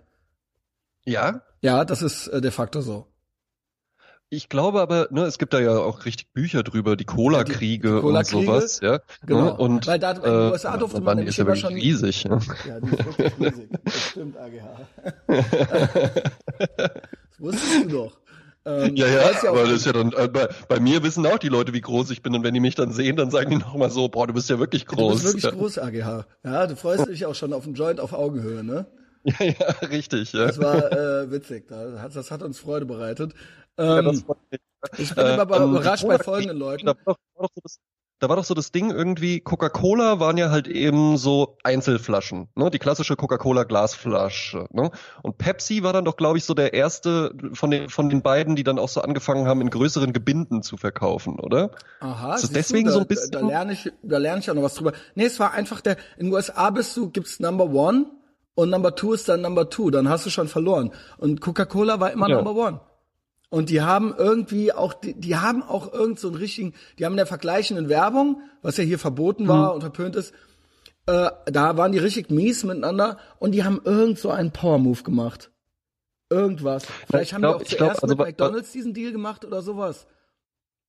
Ja? 1.04 1.42
Ja, 1.60 1.84
das 1.84 2.00
ist 2.02 2.28
äh, 2.28 2.40
de 2.40 2.50
facto 2.50 2.80
so. 2.80 3.06
Ich 4.28 4.48
glaube 4.48 4.80
aber, 4.80 5.08
ne, 5.10 5.24
es 5.24 5.36
gibt 5.36 5.52
da 5.52 5.60
ja 5.60 5.76
auch 5.76 6.06
richtig 6.06 6.32
Bücher 6.32 6.62
drüber, 6.62 6.96
die 6.96 7.04
Cola-Kriege 7.04 7.96
ja, 7.96 8.00
Cola 8.00 8.20
und 8.20 8.26
sowas, 8.26 8.80
ja. 8.80 9.00
Genau. 9.26 9.44
Ne, 9.44 9.56
und, 9.58 9.86
Weil 9.86 9.98
da 9.98 10.12
in 10.12 10.22
den 10.22 10.52
USA 10.52 10.78
durfte 10.78 11.02
man 11.02 11.18
nämlich 11.18 11.38
immer 11.38 11.54
schon 11.54 11.74
riesig. 11.74 12.24
Ja, 12.24 12.38
ja 12.66 12.80
die 12.80 12.96
ist 12.96 13.06
wirklich 13.06 13.38
riesig. 13.38 13.68
Das 13.84 14.00
stimmt, 14.00 14.38
AGH. 14.38 14.86
das 15.26 15.44
wusstest 17.40 17.84
du 17.84 17.88
doch. 17.88 18.16
Ähm, 18.64 18.96
ja, 18.96 19.06
ja, 19.06 19.32
ja 19.32 19.50
aber 19.50 19.64
das 19.64 19.72
ist 19.72 19.86
ja 19.86 19.92
dann, 19.92 20.12
äh, 20.12 20.28
bei, 20.28 20.48
bei, 20.66 20.80
mir 20.80 21.02
wissen 21.02 21.26
auch 21.26 21.38
die 21.38 21.48
Leute, 21.48 21.74
wie 21.74 21.82
groß 21.82 22.10
ich 22.10 22.22
bin 22.22 22.34
und 22.34 22.42
wenn 22.42 22.54
die 22.54 22.60
mich 22.60 22.76
dann 22.76 22.92
sehen, 22.92 23.16
dann 23.16 23.30
sagen 23.30 23.50
die 23.50 23.56
nochmal 23.56 23.90
so, 23.90 24.08
boah, 24.08 24.26
du 24.26 24.32
bist 24.32 24.48
ja 24.48 24.58
wirklich 24.58 24.86
groß. 24.86 25.18
Du 25.18 25.32
bist 25.32 25.34
wirklich 25.44 25.44
ja. 25.44 25.50
groß, 25.50 25.78
AGH. 25.78 26.26
Ja, 26.42 26.66
du 26.66 26.76
freust 26.76 27.06
dich 27.08 27.26
auch 27.26 27.34
schon 27.34 27.52
auf 27.52 27.66
einen 27.66 27.74
Joint 27.74 28.00
auf 28.00 28.14
Augenhöhe, 28.14 28.64
ne? 28.64 28.86
Ja, 29.38 29.46
ja, 29.46 29.66
richtig. 29.88 30.32
Ja. 30.32 30.46
Das 30.46 30.58
war 30.58 30.92
äh, 30.92 31.30
witzig, 31.30 31.68
das 31.68 32.30
hat, 32.30 32.42
uns 32.42 32.58
Freude 32.58 32.86
bereitet. 32.86 33.34
Ähm, 33.78 34.04
ja, 34.04 34.46
ich 34.98 35.14
bin 35.14 35.24
äh, 35.24 35.30
aber 35.30 35.60
ähm, 35.60 35.70
überrascht 35.70 36.06
bei 36.06 36.18
folgenden 36.18 36.58
Leuten. 36.58 36.86
Da 36.86 36.94
war, 37.04 37.16
doch 37.36 37.48
so 37.54 37.60
das, 37.62 37.78
da 38.18 38.28
war 38.28 38.36
doch 38.36 38.44
so 38.44 38.54
das 38.54 38.72
Ding 38.72 38.90
irgendwie, 38.90 39.40
Coca-Cola 39.40 40.20
waren 40.20 40.36
ja 40.36 40.50
halt 40.50 40.68
eben 40.68 41.16
so 41.16 41.56
Einzelflaschen, 41.62 42.48
ne? 42.56 42.70
Die 42.70 42.78
klassische 42.78 43.16
Coca-Cola 43.16 43.64
Glasflasche, 43.64 44.66
ne? 44.70 44.90
Und 45.22 45.38
Pepsi 45.38 45.82
war 45.82 45.92
dann 45.92 46.04
doch, 46.04 46.16
glaube 46.16 46.38
ich, 46.38 46.44
so 46.44 46.54
der 46.54 46.74
erste 46.74 47.32
von 47.52 47.70
den 47.70 47.88
von 47.88 48.10
den 48.10 48.22
beiden, 48.22 48.56
die 48.56 48.64
dann 48.64 48.78
auch 48.78 48.88
so 48.88 49.00
angefangen 49.00 49.46
haben, 49.46 49.60
in 49.60 49.70
größeren 49.70 50.12
Gebinden 50.12 50.62
zu 50.62 50.76
verkaufen, 50.76 51.38
oder? 51.38 51.70
Aha. 52.00 52.34
Ist 52.34 52.54
deswegen 52.54 52.84
du, 52.84 52.90
da, 52.90 52.94
so 52.94 53.00
ein 53.00 53.06
bisschen. 53.06 53.30
Da, 53.30 53.40
da 53.40 53.46
lerne 53.46 53.72
ich, 53.72 53.92
da 54.02 54.18
lerne 54.18 54.40
ich 54.40 54.50
auch 54.50 54.54
noch 54.54 54.62
was 54.62 54.74
drüber. 54.74 54.92
Nee, 55.14 55.24
es 55.24 55.38
war 55.40 55.52
einfach 55.52 55.80
der, 55.80 55.96
in 56.16 56.26
den 56.26 56.34
USA 56.34 56.70
bist 56.70 56.96
du, 56.96 57.08
gibt's 57.08 57.40
Number 57.40 57.64
One 57.64 58.06
und 58.54 58.70
Number 58.70 58.94
Two 58.94 59.12
ist 59.12 59.28
dann 59.28 59.40
Number 59.40 59.70
Two, 59.70 59.90
dann 59.90 60.08
hast 60.08 60.26
du 60.26 60.30
schon 60.30 60.48
verloren. 60.48 60.92
Und 61.18 61.40
Coca-Cola 61.40 62.00
war 62.00 62.12
immer 62.12 62.28
ja. 62.28 62.36
Number 62.36 62.54
One. 62.54 62.80
Und 63.48 63.68
die 63.68 63.82
haben 63.82 64.14
irgendwie 64.16 64.72
auch, 64.72 64.94
die, 64.94 65.14
die 65.14 65.36
haben 65.36 65.62
auch 65.62 65.92
irgend 65.92 66.18
so 66.18 66.28
einen 66.28 66.36
richtigen, 66.36 66.74
die 66.98 67.04
haben 67.04 67.12
in 67.12 67.18
der 67.18 67.26
vergleichenden 67.26 67.88
Werbung, 67.88 68.40
was 68.62 68.78
ja 68.78 68.84
hier 68.84 68.98
verboten 68.98 69.46
war 69.46 69.68
mhm. 69.68 69.74
und 69.74 69.80
verpönt 69.82 70.16
ist, 70.16 70.32
äh, 71.06 71.30
da 71.46 71.76
waren 71.76 71.92
die 71.92 71.98
richtig 71.98 72.30
mies 72.30 72.64
miteinander 72.64 73.18
und 73.38 73.52
die 73.52 73.64
haben 73.64 73.80
irgend 73.84 74.18
so 74.18 74.30
einen 74.30 74.52
Power-Move 74.52 75.02
gemacht. 75.02 75.50
Irgendwas. 76.30 76.86
Vielleicht 77.10 77.34
haben 77.34 77.42
glaub, 77.42 77.58
die 77.58 77.64
auch 77.64 77.68
zuerst 77.68 78.00
glaub, 78.00 78.02
also, 78.04 78.16
mit 78.16 78.26
McDonalds 78.26 78.72
diesen 78.72 78.94
Deal 78.94 79.12
gemacht 79.12 79.44
oder 79.44 79.60
sowas. 79.60 80.06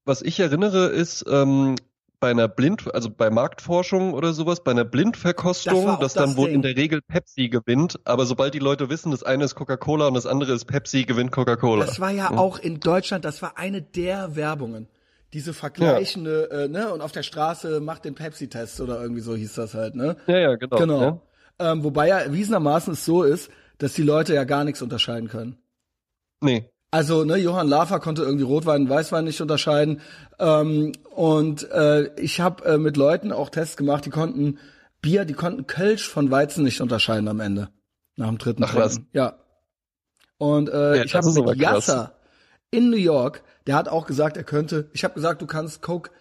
Was 0.06 0.21
ich 0.21 0.39
erinnere 0.39 0.88
ist, 0.88 1.26
ähm, 1.28 1.76
bei 2.23 2.31
einer 2.31 2.47
Blind, 2.47 2.95
also 2.95 3.09
bei 3.09 3.29
Marktforschung 3.29 4.13
oder 4.13 4.31
sowas, 4.31 4.63
bei 4.63 4.71
einer 4.71 4.86
Blindverkostung, 4.86 5.88
das 5.88 5.99
dass 5.99 6.13
das 6.13 6.23
dann 6.23 6.38
wohl 6.38 6.47
in 6.47 6.62
der 6.62 6.77
Regel 6.77 7.01
Pepsi 7.01 7.49
gewinnt, 7.49 7.99
aber 8.05 8.25
sobald 8.25 8.53
die 8.53 8.59
Leute 8.59 8.89
wissen, 8.89 9.12
das 9.12 9.23
eine 9.23 9.43
ist 9.43 9.55
Coca-Cola 9.55 10.07
und 10.07 10.13
das 10.13 10.25
andere 10.25 10.53
ist 10.53 10.63
Pepsi, 10.63 11.03
gewinnt 11.03 11.33
Coca-Cola. 11.33 11.86
Das 11.86 11.99
war 11.99 12.12
ja, 12.12 12.31
ja, 12.31 12.38
auch 12.38 12.59
in 12.59 12.79
Deutschland, 12.79 13.25
das 13.25 13.41
war 13.41 13.57
eine 13.57 13.81
der 13.81 14.38
Werbungen. 14.38 14.88
Diese 15.33 15.53
vergleichende, 15.53 16.47
ja. 16.49 16.59
äh, 16.62 16.67
ne, 16.69 16.93
und 16.93 17.01
auf 17.01 17.12
der 17.12 17.23
Straße 17.23 17.81
macht 17.81 18.05
den 18.05 18.15
Pepsi-Test 18.15 18.79
oder 18.79 19.01
irgendwie 19.01 19.19
so 19.19 19.36
hieß 19.36 19.55
das 19.55 19.73
halt, 19.73 19.95
ne? 19.95 20.15
Ja, 20.27 20.38
ja, 20.38 20.55
genau. 20.55 20.77
Genau. 20.77 21.01
Ja. 21.59 21.73
Ähm, 21.73 21.83
wobei 21.83 22.07
ja 22.07 22.19
erwiesenermaßen 22.19 22.93
es 22.93 23.03
so 23.03 23.23
ist, 23.23 23.51
dass 23.79 23.95
die 23.95 24.01
Leute 24.01 24.33
ja 24.33 24.45
gar 24.45 24.63
nichts 24.63 24.81
unterscheiden 24.81 25.27
können. 25.27 25.57
Nee. 26.39 26.71
Also, 26.93 27.23
ne, 27.23 27.38
Johann 27.38 27.67
Lafer 27.67 27.99
konnte 27.99 28.21
irgendwie 28.21 28.43
Rotwein 28.43 28.84
und 28.84 28.89
Weißwein 28.89 29.23
nicht 29.25 29.41
unterscheiden. 29.41 29.99
Ähm, 30.38 30.91
und 31.10 31.67
äh, 31.71 32.13
ich 32.21 32.39
habe 32.39 32.63
äh, 32.65 32.77
mit 32.77 32.97
Leuten 32.97 33.32
auch 33.32 33.49
Tests 33.49 33.77
gemacht, 33.77 34.06
die 34.06 34.12
konnten 34.12 34.60
Bier, 35.01 35.25
die 35.25 35.34
konnten 35.34 35.65
Kölsch 35.65 36.08
von 36.08 36.29
Weizen 36.29 36.63
nicht 36.63 36.82
unterscheiden 36.82 37.27
am 37.27 37.39
Ende. 37.39 37.69
Nach 38.15 38.27
dem 38.27 38.38
dritten 38.38 38.63
Ach, 38.63 38.75
was? 38.75 39.01
Ja. 39.12 39.39
Und 40.38 40.69
äh, 40.69 40.97
ja, 40.97 41.03
ich 41.03 41.15
habe 41.15 41.34
mit 41.34 41.58
Yasser 41.58 42.13
in 42.69 42.91
New 42.91 42.97
York, 42.97 43.41
der 43.65 43.73
hat 43.73 43.89
auch 43.89 44.06
gesagt, 44.06 44.38
er 44.38 44.43
könnte, 44.43 44.91
ich 44.93 45.03
habe 45.03 45.15
gesagt, 45.15 45.41
du 45.41 45.47
kannst 45.47 45.82
Coke, 45.82 46.12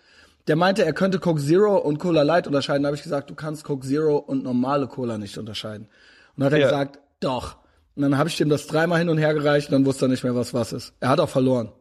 der 0.47 0.57
meinte, 0.57 0.87
er 0.87 0.95
könnte 0.95 1.19
Coke 1.19 1.43
Zero 1.43 1.77
und 1.77 1.99
Cola 1.99 2.23
Light 2.23 2.47
unterscheiden. 2.47 2.85
Da 2.85 2.87
habe 2.87 2.97
ich 2.97 3.03
gesagt, 3.03 3.29
du 3.29 3.35
kannst 3.35 3.65
Coke 3.65 3.87
Zero 3.87 4.17
und 4.17 4.43
normale 4.43 4.87
Cola 4.87 5.19
nicht 5.19 5.37
unterscheiden. 5.37 5.89
Und 6.35 6.41
dann 6.41 6.47
hat 6.47 6.53
er 6.55 6.59
ja. 6.61 6.67
gesagt, 6.69 6.99
doch. 7.21 7.62
Und 7.95 8.03
dann 8.03 8.17
habe 8.17 8.29
ich 8.29 8.37
dem 8.37 8.49
das 8.49 8.67
dreimal 8.67 8.99
hin 8.99 9.09
und 9.09 9.19
her 9.19 9.35
gereicht 9.35 9.69
und 9.69 9.73
dann 9.73 9.87
wusste 9.87 10.07
er 10.07 10.09
nicht 10.09 10.25
mehr, 10.25 10.35
was 10.35 10.55
was 10.55 10.73
ist. 10.73 10.95
Er 11.01 11.11
hat 11.11 11.21
auch 11.21 11.29
verloren. 11.29 11.73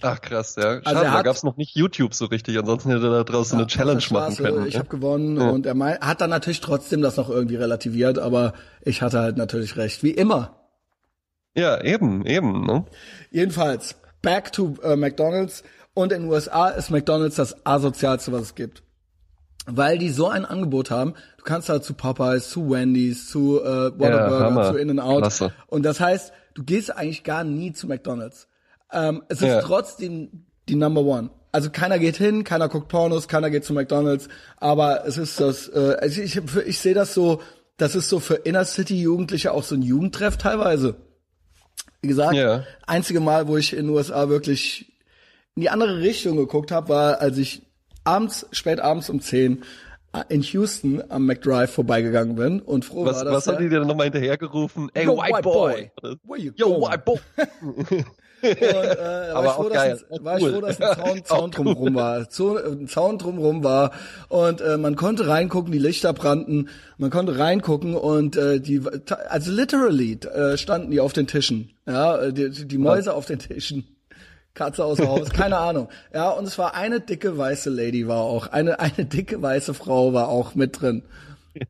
Ach 0.00 0.20
krass, 0.20 0.56
ja. 0.56 0.64
Also 0.64 0.82
Schade, 0.82 0.98
also 0.98 1.12
da 1.12 1.22
gab's 1.22 1.42
noch 1.44 1.56
nicht 1.56 1.76
YouTube 1.76 2.14
so 2.14 2.26
richtig, 2.26 2.58
ansonsten 2.58 2.90
hätte 2.90 3.06
er 3.06 3.10
da 3.10 3.24
draußen 3.24 3.56
ja, 3.56 3.62
eine 3.62 3.68
Challenge 3.68 4.02
machen 4.10 4.36
können. 4.36 4.66
Ich 4.66 4.74
ja? 4.74 4.80
habe 4.80 4.88
gewonnen 4.88 5.40
ja. 5.40 5.50
und 5.50 5.64
er 5.64 5.74
mein, 5.74 5.98
hat 6.00 6.20
dann 6.20 6.30
natürlich 6.30 6.60
trotzdem 6.60 7.02
das 7.02 7.16
noch 7.16 7.30
irgendwie 7.30 7.56
relativiert, 7.56 8.18
aber 8.18 8.54
ich 8.80 9.00
hatte 9.00 9.20
halt 9.20 9.36
natürlich 9.36 9.76
recht, 9.76 10.02
wie 10.02 10.10
immer. 10.10 10.56
Ja, 11.54 11.80
eben, 11.84 12.26
eben. 12.26 12.66
Ne? 12.66 12.84
Jedenfalls, 13.30 13.94
back 14.22 14.52
to 14.52 14.74
äh, 14.82 14.96
McDonald's 14.96 15.62
und 15.94 16.12
in 16.12 16.22
den 16.22 16.30
USA 16.30 16.68
ist 16.70 16.90
McDonald's 16.90 17.36
das 17.36 17.64
asozialste, 17.64 18.32
was 18.32 18.42
es 18.42 18.54
gibt 18.56 18.82
weil 19.66 19.98
die 19.98 20.10
so 20.10 20.28
ein 20.28 20.44
Angebot 20.44 20.90
haben. 20.90 21.14
Du 21.42 21.48
kannst 21.48 21.68
halt 21.68 21.82
zu 21.82 21.94
Popeyes, 21.94 22.50
zu 22.50 22.70
Wendy's, 22.70 23.28
zu 23.28 23.60
äh, 23.60 23.98
Whataburger, 23.98 24.62
ja, 24.62 24.70
zu 24.70 24.76
In-N-Out. 24.78 25.52
Und 25.66 25.82
das 25.82 25.98
heißt, 25.98 26.32
du 26.54 26.62
gehst 26.62 26.96
eigentlich 26.96 27.24
gar 27.24 27.42
nie 27.42 27.72
zu 27.72 27.88
McDonald's. 27.88 28.46
Ähm, 28.92 29.24
es 29.28 29.42
ist 29.42 29.48
ja. 29.48 29.60
trotzdem 29.60 30.46
die 30.68 30.76
Number 30.76 31.00
One. 31.00 31.30
Also 31.50 31.70
keiner 31.70 31.98
geht 31.98 32.16
hin, 32.16 32.44
keiner 32.44 32.68
guckt 32.68 32.86
Pornos, 32.86 33.26
keiner 33.26 33.50
geht 33.50 33.64
zu 33.64 33.72
McDonald's, 33.72 34.28
aber 34.58 35.04
es 35.04 35.18
ist 35.18 35.40
das, 35.40 35.66
äh, 35.66 35.96
also 36.00 36.22
ich, 36.22 36.36
ich, 36.36 36.56
ich 36.64 36.78
sehe 36.78 36.94
das 36.94 37.12
so, 37.12 37.40
das 37.76 37.96
ist 37.96 38.08
so 38.08 38.20
für 38.20 38.34
Inner-City-Jugendliche 38.34 39.50
auch 39.50 39.64
so 39.64 39.74
ein 39.74 39.82
Jugendtreff 39.82 40.36
teilweise. 40.36 40.94
Wie 42.02 42.08
gesagt, 42.08 42.34
ja. 42.34 42.62
einzige 42.86 43.18
Mal, 43.18 43.48
wo 43.48 43.56
ich 43.56 43.72
in 43.72 43.86
den 43.86 43.96
USA 43.96 44.28
wirklich 44.28 44.92
in 45.56 45.62
die 45.62 45.70
andere 45.70 45.98
Richtung 45.98 46.36
geguckt 46.36 46.70
habe, 46.70 46.88
war, 46.88 47.20
als 47.20 47.36
ich 47.36 47.62
abends, 48.04 48.46
spät 48.52 48.78
abends 48.78 49.10
um 49.10 49.20
10 49.20 49.58
äh, 49.58 49.64
in 50.28 50.42
Houston 50.42 51.02
am 51.08 51.26
McDrive 51.26 51.70
vorbeigegangen 51.70 52.36
bin 52.36 52.60
und 52.60 52.84
froh 52.84 53.04
was, 53.04 53.16
war, 53.16 53.24
dass 53.24 53.34
Was 53.34 53.46
haben 53.46 53.62
die 53.62 53.68
dir 53.68 53.80
nochmal 53.80 54.06
hinterhergerufen? 54.06 54.90
Ey, 54.94 55.06
Yo, 55.06 55.16
white, 55.16 55.42
boy! 55.42 55.90
boy. 56.00 56.16
Where 56.24 56.38
you 56.40 56.52
Yo, 56.56 56.68
going? 56.68 56.82
white 56.82 57.04
boy! 57.04 57.18
Und, 58.42 58.58
äh, 58.58 59.34
war, 59.34 59.44
ich 59.44 59.50
froh, 59.52 59.68
dass 59.68 60.04
ein, 60.10 60.24
war 60.24 60.38
ich 60.38 60.48
froh, 60.48 60.60
dass 60.60 60.80
ein 60.80 60.96
Zaun, 60.96 61.24
Zaun 61.24 61.50
drumrum 61.52 61.94
war. 61.94 62.28
Zu, 62.28 62.56
ein 62.56 62.88
Zaun 62.88 63.18
drumrum 63.18 63.62
war. 63.62 63.92
Und 64.28 64.60
äh, 64.60 64.78
man 64.78 64.96
konnte 64.96 65.28
reingucken, 65.28 65.70
die 65.70 65.78
Lichter 65.78 66.12
brannten. 66.12 66.68
Man 66.98 67.10
konnte 67.10 67.38
reingucken 67.38 67.94
und 67.94 68.36
äh, 68.36 68.58
die, 68.58 68.80
also 69.28 69.52
literally 69.52 70.14
äh, 70.14 70.56
standen 70.56 70.90
die 70.90 71.00
auf 71.00 71.12
den 71.12 71.28
Tischen. 71.28 71.70
Ja, 71.86 72.30
die, 72.30 72.50
die 72.50 72.78
Mäuse 72.78 73.14
auf 73.14 73.26
den 73.26 73.38
Tischen. 73.38 73.86
Katze 74.54 74.84
aus 74.84 74.98
Haus, 75.00 75.30
keine 75.30 75.56
Ahnung. 75.58 75.88
Ja, 76.12 76.30
und 76.30 76.46
es 76.46 76.58
war 76.58 76.74
eine 76.74 77.00
dicke 77.00 77.36
weiße 77.36 77.70
Lady 77.70 78.06
war 78.06 78.20
auch, 78.20 78.48
eine 78.48 78.80
eine 78.80 79.06
dicke 79.06 79.40
weiße 79.40 79.74
Frau 79.74 80.12
war 80.12 80.28
auch 80.28 80.54
mit 80.54 80.80
drin. 80.80 81.02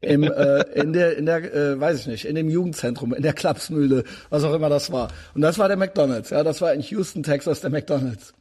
Im 0.01 0.23
äh, 0.23 0.63
in 0.75 0.93
der 0.93 1.17
in 1.17 1.27
der 1.27 1.55
äh, 1.55 1.81
weiß 1.81 2.01
ich 2.01 2.07
nicht, 2.07 2.25
in 2.25 2.35
dem 2.35 2.49
Jugendzentrum, 2.49 3.15
in 3.15 3.23
der 3.23 3.33
Klapsmühle, 3.33 4.05
was 4.31 4.45
auch 4.45 4.55
immer 4.55 4.69
das 4.69 4.93
war. 4.93 5.09
Und 5.35 5.43
das 5.43 5.59
war 5.59 5.69
der 5.69 5.77
McDonald's, 5.77 6.31
ja, 6.31 6.45
das 6.45 6.61
war 6.61 6.73
in 6.73 6.81
Houston, 6.83 7.23
Texas 7.23 7.61
der 7.61 7.71
McDonald's. 7.71 8.35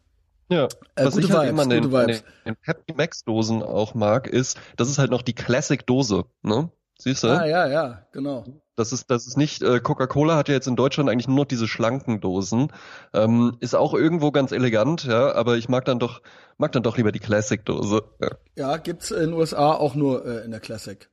Ja, 0.49 0.65
äh, 0.95 1.05
was 1.05 1.17
ich 1.17 1.31
halt 1.31 1.49
Vibes, 1.49 1.65
immer 1.65 1.65
den, 1.65 1.89
den, 1.89 2.21
den 2.45 2.55
Happy 2.61 2.93
Max 2.93 3.23
Dosen 3.23 3.63
auch 3.63 3.95
mag, 3.95 4.27
ist, 4.27 4.59
das 4.75 4.89
ist 4.89 4.97
halt 4.97 5.09
noch 5.09 5.21
die 5.21 5.33
Classic 5.33 5.85
Dose, 5.85 6.25
ne? 6.41 6.69
Siehst 6.99 7.23
du? 7.23 7.29
Ah, 7.29 7.45
ja, 7.45 7.67
ja, 7.67 8.05
genau. 8.11 8.43
Das 8.81 8.91
ist, 8.91 9.11
das 9.11 9.27
ist 9.27 9.37
nicht, 9.37 9.61
äh, 9.61 9.79
Coca-Cola 9.79 10.35
hat 10.35 10.49
ja 10.49 10.55
jetzt 10.55 10.67
in 10.67 10.75
Deutschland 10.75 11.07
eigentlich 11.07 11.27
nur 11.27 11.37
noch 11.37 11.45
diese 11.45 11.67
schlanken 11.67 12.19
Dosen. 12.19 12.73
Ähm, 13.13 13.57
ist 13.59 13.75
auch 13.75 13.93
irgendwo 13.93 14.31
ganz 14.31 14.51
elegant, 14.51 15.03
ja, 15.03 15.33
aber 15.35 15.57
ich 15.57 15.69
mag 15.69 15.85
dann 15.85 15.99
doch, 15.99 16.23
mag 16.57 16.71
dann 16.71 16.81
doch 16.81 16.97
lieber 16.97 17.11
die 17.11 17.19
Classic-Dose. 17.19 18.03
Ja. 18.19 18.29
ja, 18.55 18.77
gibt's 18.77 19.11
in 19.11 19.19
den 19.19 19.33
USA 19.33 19.73
auch 19.73 19.93
nur 19.93 20.25
äh, 20.25 20.43
in 20.43 20.49
der 20.49 20.59
Classic. 20.59 21.11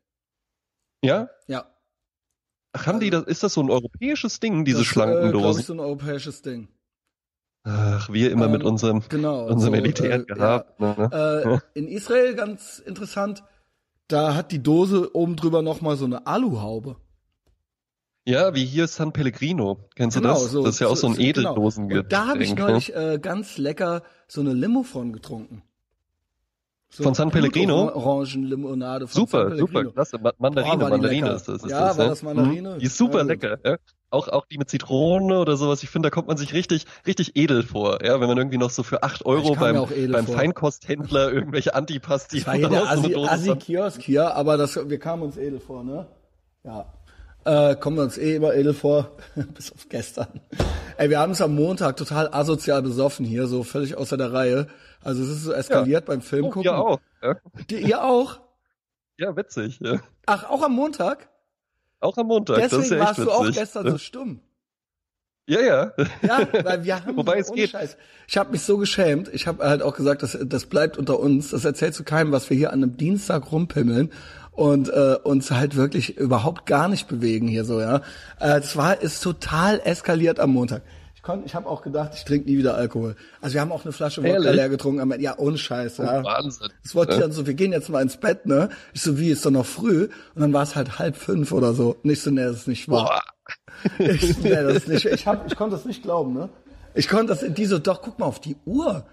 Ja? 1.04 1.28
Ja. 1.46 1.66
Ach, 2.72 2.86
haben 2.86 3.00
die 3.00 3.10
das, 3.10 3.24
ist 3.24 3.42
das 3.42 3.52
so 3.52 3.62
ein 3.62 3.70
europäisches 3.70 4.40
Ding, 4.40 4.64
diese 4.64 4.78
das, 4.78 4.86
schlanken 4.86 5.28
äh, 5.28 5.32
Dosen? 5.32 5.48
Das 5.48 5.58
ist 5.58 5.66
so 5.66 5.74
ein 5.74 5.80
europäisches 5.80 6.40
Ding. 6.40 6.68
Ach, 7.64 8.10
wir 8.10 8.30
immer 8.30 8.46
ähm, 8.46 8.52
mit 8.52 8.62
unserem, 8.62 9.02
genau, 9.10 9.44
unserem 9.44 9.74
so, 9.74 9.80
Militär 9.80 10.20
äh, 10.20 10.24
gehabt. 10.24 10.80
Ja. 10.80 10.94
Ne? 10.96 11.60
Äh, 11.74 11.78
in 11.78 11.88
Israel 11.88 12.34
ganz 12.34 12.78
interessant, 12.78 13.44
da 14.06 14.34
hat 14.34 14.52
die 14.52 14.62
Dose 14.62 15.14
oben 15.14 15.36
drüber 15.36 15.60
nochmal 15.60 15.96
so 15.96 16.06
eine 16.06 16.26
Aluhaube. 16.26 16.96
Ja, 18.28 18.54
wie 18.54 18.66
hier 18.66 18.88
San 18.88 19.14
Pellegrino. 19.14 19.78
Kennst 19.94 20.18
genau, 20.18 20.34
du 20.34 20.40
das? 20.40 20.50
So, 20.50 20.62
das 20.62 20.74
ist 20.74 20.80
ja 20.80 20.88
auch 20.88 20.96
so, 20.96 21.08
so 21.08 21.14
ein 21.14 21.18
Edeldosen. 21.20 21.88
Genau. 21.88 22.02
Da 22.02 22.26
habe 22.26 22.44
ich 22.44 22.54
neulich 22.54 22.94
äh, 22.94 23.18
ganz 23.18 23.56
lecker 23.56 24.02
so 24.26 24.42
eine 24.42 24.52
Limo 24.52 24.82
von 24.82 25.14
getrunken. 25.14 25.62
So 26.90 27.04
von 27.04 27.14
San 27.14 27.30
Pellegrino? 27.30 27.90
Orangenlimonade 27.90 29.06
von 29.06 29.20
Super, 29.20 29.38
San 29.38 29.48
Pellegrino. 29.56 29.80
super, 29.80 29.92
klasse. 29.92 30.18
Mandarine, 30.36 30.76
Boah, 30.76 30.90
Mandarine 30.90 31.30
ist 31.30 31.48
das. 31.48 31.62
Ist 31.62 31.70
ja, 31.70 31.88
das, 31.88 31.96
war 31.96 32.08
das 32.08 32.22
Mandarine? 32.22 32.74
Mhm. 32.74 32.78
Die 32.80 32.84
ist 32.84 32.98
super 32.98 33.18
ja, 33.18 33.24
lecker. 33.24 33.58
Ja? 33.64 33.76
Auch, 34.10 34.28
auch 34.28 34.44
die 34.44 34.58
mit 34.58 34.68
Zitrone 34.68 35.38
oder 35.38 35.56
sowas. 35.56 35.82
Ich 35.82 35.88
finde, 35.88 36.08
da 36.08 36.10
kommt 36.10 36.28
man 36.28 36.36
sich 36.36 36.52
richtig, 36.52 36.84
richtig 37.06 37.34
edel 37.34 37.62
vor. 37.62 38.04
Ja, 38.04 38.20
wenn 38.20 38.28
man 38.28 38.36
irgendwie 38.36 38.58
noch 38.58 38.70
so 38.70 38.82
für 38.82 39.02
acht 39.02 39.24
Euro 39.24 39.54
beim, 39.54 39.86
beim 40.12 40.26
Feinkosthändler 40.26 41.32
irgendwelche 41.32 41.74
Antipasti 41.74 42.40
das 42.40 42.46
war 42.46 42.54
hier 42.56 42.68
der 42.68 42.90
Assi, 42.90 43.14
Assi 43.14 43.56
Kiosk 43.56 44.02
hier, 44.02 44.34
aber 44.34 44.58
das, 44.58 44.76
wir 44.76 44.98
kamen 44.98 45.22
uns 45.22 45.38
edel 45.38 45.60
vor, 45.60 45.82
ne? 45.82 46.08
Ja. 46.62 46.92
Äh, 47.48 47.76
kommen 47.76 47.96
wir 47.96 48.02
uns 48.02 48.18
eh 48.18 48.34
immer 48.34 48.52
edel 48.52 48.74
vor, 48.74 49.16
bis 49.54 49.72
auf 49.72 49.88
gestern. 49.88 50.42
Ey, 50.98 51.08
wir 51.08 51.18
haben 51.18 51.32
es 51.32 51.40
am 51.40 51.54
Montag 51.54 51.96
total 51.96 52.28
asozial 52.30 52.82
besoffen 52.82 53.24
hier, 53.24 53.46
so 53.46 53.62
völlig 53.62 53.96
außer 53.96 54.18
der 54.18 54.34
Reihe. 54.34 54.66
Also 55.02 55.22
es 55.22 55.30
ist 55.30 55.44
so 55.44 55.52
eskaliert 55.52 56.02
ja. 56.02 56.06
beim 56.06 56.20
Film 56.20 56.44
oh, 56.44 56.50
gucken. 56.50 56.70
Ihr 56.70 56.76
auch. 56.76 57.00
Ja. 57.22 57.36
Die, 57.70 57.76
ihr 57.76 58.04
auch? 58.04 58.40
Ja, 59.16 59.34
witzig. 59.34 59.80
Ja. 59.80 60.00
Ach, 60.26 60.44
auch 60.50 60.62
am 60.62 60.74
Montag? 60.74 61.30
Auch 62.00 62.18
am 62.18 62.26
Montag. 62.26 62.56
Deswegen 62.56 62.82
das 62.82 62.84
ist 62.84 62.90
ja 62.90 63.00
warst 63.00 63.18
du 63.18 63.30
auch 63.30 63.50
gestern 63.50 63.90
so 63.92 63.96
stumm. 63.96 64.40
Ja, 65.46 65.60
ja. 65.62 65.92
Ja, 66.20 66.46
weil 66.64 66.84
wir 66.84 67.02
haben 67.02 67.16
Wobei 67.16 67.38
es 67.38 67.50
geht. 67.50 67.70
Scheiß. 67.70 67.96
Ich 68.26 68.36
habe 68.36 68.50
mich 68.50 68.60
so 68.60 68.76
geschämt. 68.76 69.30
Ich 69.32 69.46
habe 69.46 69.66
halt 69.66 69.80
auch 69.80 69.96
gesagt, 69.96 70.22
das, 70.22 70.36
das 70.44 70.66
bleibt 70.66 70.98
unter 70.98 71.18
uns. 71.18 71.52
Das 71.52 71.64
erzählst 71.64 71.98
du 71.98 72.04
keinem, 72.04 72.30
was 72.30 72.50
wir 72.50 72.56
hier 72.58 72.74
an 72.74 72.82
einem 72.82 72.98
Dienstag 72.98 73.50
rumpimmeln 73.50 74.12
und 74.58 74.88
äh, 74.88 75.14
uns 75.22 75.52
halt 75.52 75.76
wirklich 75.76 76.16
überhaupt 76.16 76.66
gar 76.66 76.88
nicht 76.88 77.06
bewegen 77.06 77.46
hier 77.46 77.64
so, 77.64 77.80
ja. 77.80 77.98
Äh, 78.40 78.60
das 78.60 78.76
war 78.76 79.00
ist 79.00 79.22
total 79.22 79.80
eskaliert 79.84 80.40
am 80.40 80.50
Montag. 80.50 80.82
Ich 81.14 81.22
konnte, 81.22 81.46
ich 81.46 81.54
habe 81.54 81.68
auch 81.68 81.80
gedacht, 81.80 82.10
ich 82.14 82.24
trinke 82.24 82.50
nie 82.50 82.58
wieder 82.58 82.74
Alkohol. 82.74 83.14
Also 83.40 83.54
wir 83.54 83.60
haben 83.60 83.70
auch 83.70 83.84
eine 83.84 83.92
Flasche 83.92 84.20
Wodka 84.24 84.50
leer 84.50 84.68
getrunken. 84.68 85.00
Aber, 85.00 85.20
ja, 85.20 85.38
ohne 85.38 85.58
Scheiß, 85.58 85.98
ja. 85.98 86.22
Oh, 86.22 86.24
Wahnsinn. 86.24 86.70
Das 86.82 86.92
wollte 86.96 87.12
ich 87.12 87.20
dann 87.20 87.30
so, 87.30 87.46
wir 87.46 87.54
gehen 87.54 87.70
jetzt 87.70 87.88
mal 87.88 88.02
ins 88.02 88.16
Bett, 88.16 88.46
ne? 88.46 88.70
Ich 88.94 89.02
so, 89.02 89.16
wie, 89.16 89.30
ist 89.30 89.46
doch 89.46 89.52
noch 89.52 89.64
früh? 89.64 90.08
Und 90.34 90.42
dann 90.42 90.52
war 90.52 90.64
es 90.64 90.74
halt 90.74 90.98
halb 90.98 91.16
fünf 91.16 91.52
oder 91.52 91.72
so. 91.72 91.94
Nicht 92.02 92.20
so, 92.20 92.30
nee, 92.32 92.42
das 92.42 92.56
ist 92.56 92.68
nicht 92.68 92.88
wahr. 92.88 93.22
Ich, 93.98 94.38
nee, 94.38 94.50
das 94.50 94.74
ist 94.74 94.88
nicht, 94.88 95.04
ich, 95.04 95.26
hab, 95.28 95.46
ich 95.46 95.54
konnte 95.54 95.76
das 95.76 95.84
nicht 95.84 96.02
glauben, 96.02 96.34
ne? 96.34 96.48
Ich 96.94 97.08
konnte 97.08 97.28
das, 97.28 97.44
die 97.46 97.66
so, 97.66 97.78
doch, 97.78 98.02
guck 98.02 98.18
mal 98.18 98.26
auf 98.26 98.40
die 98.40 98.56
Uhr. 98.64 99.06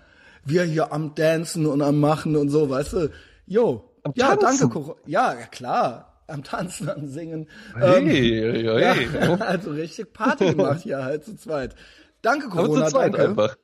Wir 0.43 0.63
hier 0.63 0.91
am 0.91 1.13
Dancen 1.13 1.67
und 1.67 1.83
am 1.83 1.99
Machen 1.99 2.35
und 2.35 2.49
so, 2.49 2.67
weißt 2.67 2.93
du? 2.93 3.11
Jo. 3.45 3.91
Am 4.05 4.13
ja, 4.15 4.35
Tanzen. 4.35 4.69
danke, 4.69 4.95
Ja, 5.07 5.33
ja, 5.33 5.45
klar 5.47 6.11
am 6.27 6.43
Tanzen, 6.43 6.89
am 6.89 7.07
Singen. 7.07 7.47
Hey, 7.75 7.97
ähm, 7.97 8.07
hey, 8.07 8.63
hey. 8.63 9.19
Ja, 9.19 9.35
also 9.39 9.71
richtig 9.71 10.13
Party 10.13 10.45
gemacht 10.55 10.81
hier 10.83 11.03
halt 11.03 11.25
zu 11.25 11.35
zweit. 11.35 11.75
Danke, 12.21 12.49
Corona, 12.49 12.89
danke. 12.89 13.29
Einfach. 13.29 13.55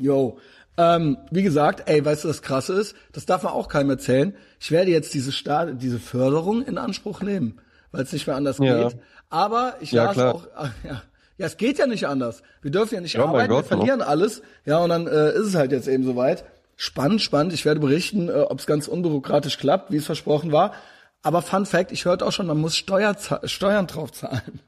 Yo. 0.00 0.38
Ähm, 0.76 1.18
wie 1.30 1.42
gesagt, 1.42 1.88
ey, 1.88 2.04
weißt 2.04 2.24
du, 2.24 2.28
was 2.28 2.42
krass 2.42 2.68
ist? 2.68 2.94
Das 3.12 3.26
darf 3.26 3.42
man 3.42 3.52
auch 3.52 3.68
keinem 3.68 3.90
erzählen. 3.90 4.36
Ich 4.60 4.70
werde 4.70 4.92
jetzt 4.92 5.12
diese 5.14 5.32
Staat, 5.32 5.82
diese 5.82 5.98
Förderung 5.98 6.62
in 6.62 6.78
Anspruch 6.78 7.20
nehmen, 7.20 7.60
weil 7.90 8.02
es 8.02 8.12
nicht 8.12 8.28
mehr 8.28 8.36
anders 8.36 8.58
ja. 8.58 8.88
geht. 8.88 8.98
Aber 9.28 9.74
ich 9.80 9.90
ja, 9.90 10.04
las 10.04 10.14
klar. 10.14 10.34
auch, 10.34 10.46
ach, 10.54 10.70
ja, 10.84 11.02
ja, 11.36 11.46
es 11.46 11.56
geht 11.56 11.78
ja 11.78 11.86
nicht 11.86 12.06
anders. 12.06 12.42
Wir 12.62 12.70
dürfen 12.70 12.94
ja 12.94 13.00
nicht 13.00 13.14
ja, 13.14 13.24
arbeiten, 13.24 13.50
Gott, 13.50 13.64
wir 13.64 13.76
verlieren 13.76 14.00
no. 14.00 14.06
alles. 14.06 14.42
Ja, 14.64 14.78
und 14.78 14.90
dann 14.90 15.08
äh, 15.08 15.32
ist 15.32 15.46
es 15.46 15.54
halt 15.56 15.72
jetzt 15.72 15.88
eben 15.88 16.04
soweit. 16.04 16.44
Spannend, 16.80 17.20
spannend. 17.20 17.52
Ich 17.52 17.64
werde 17.64 17.80
berichten, 17.80 18.28
äh, 18.28 18.34
ob 18.34 18.60
es 18.60 18.66
ganz 18.66 18.86
unbürokratisch 18.86 19.58
klappt, 19.58 19.90
wie 19.90 19.96
es 19.96 20.06
versprochen 20.06 20.52
war. 20.52 20.74
Aber 21.22 21.42
Fun 21.42 21.66
Fact, 21.66 21.90
ich 21.90 22.04
hörte 22.04 22.24
auch 22.24 22.30
schon, 22.30 22.46
man 22.46 22.58
muss 22.58 22.76
Steuer, 22.76 23.16
Steuern 23.42 23.88
drauf 23.88 24.12
zahlen. 24.12 24.60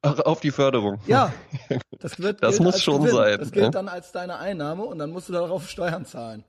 Auf 0.00 0.40
die 0.40 0.50
Förderung. 0.50 0.98
Ja. 1.06 1.32
Das, 1.98 2.18
wird 2.18 2.42
das 2.42 2.58
muss 2.60 2.80
schon 2.80 3.02
Gewinn. 3.02 3.14
sein. 3.14 3.38
Das 3.38 3.52
gilt 3.52 3.64
ja? 3.66 3.70
dann 3.70 3.88
als 3.88 4.10
deine 4.10 4.38
Einnahme 4.38 4.84
und 4.84 4.98
dann 4.98 5.10
musst 5.10 5.28
du 5.28 5.34
darauf 5.34 5.68
Steuern 5.68 6.06
zahlen. 6.06 6.44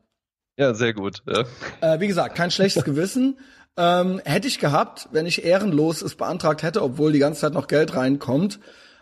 Ja, 0.55 0.73
sehr 0.73 0.93
gut. 0.93 1.21
Ja. 1.27 1.43
Äh, 1.81 1.99
wie 1.99 2.07
gesagt, 2.07 2.36
kein 2.36 2.51
schlechtes 2.51 2.86
Gewissen. 2.86 3.38
Ähm, 3.75 4.21
hätte 4.23 4.47
ich 4.47 4.60
gehabt, 4.60 5.10
wenn 5.12 5.25
ich 5.25 5.43
ehrenlos 5.43 6.01
es 6.01 6.15
beantragt 6.15 6.63
hätte, 6.63 6.81
obwohl 6.81 7.12
die 7.12 7.19
ganze 7.19 7.41
Zeit 7.41 7.53
noch 7.53 7.67
Geld 7.67 7.97
reinkommt. 7.97 8.62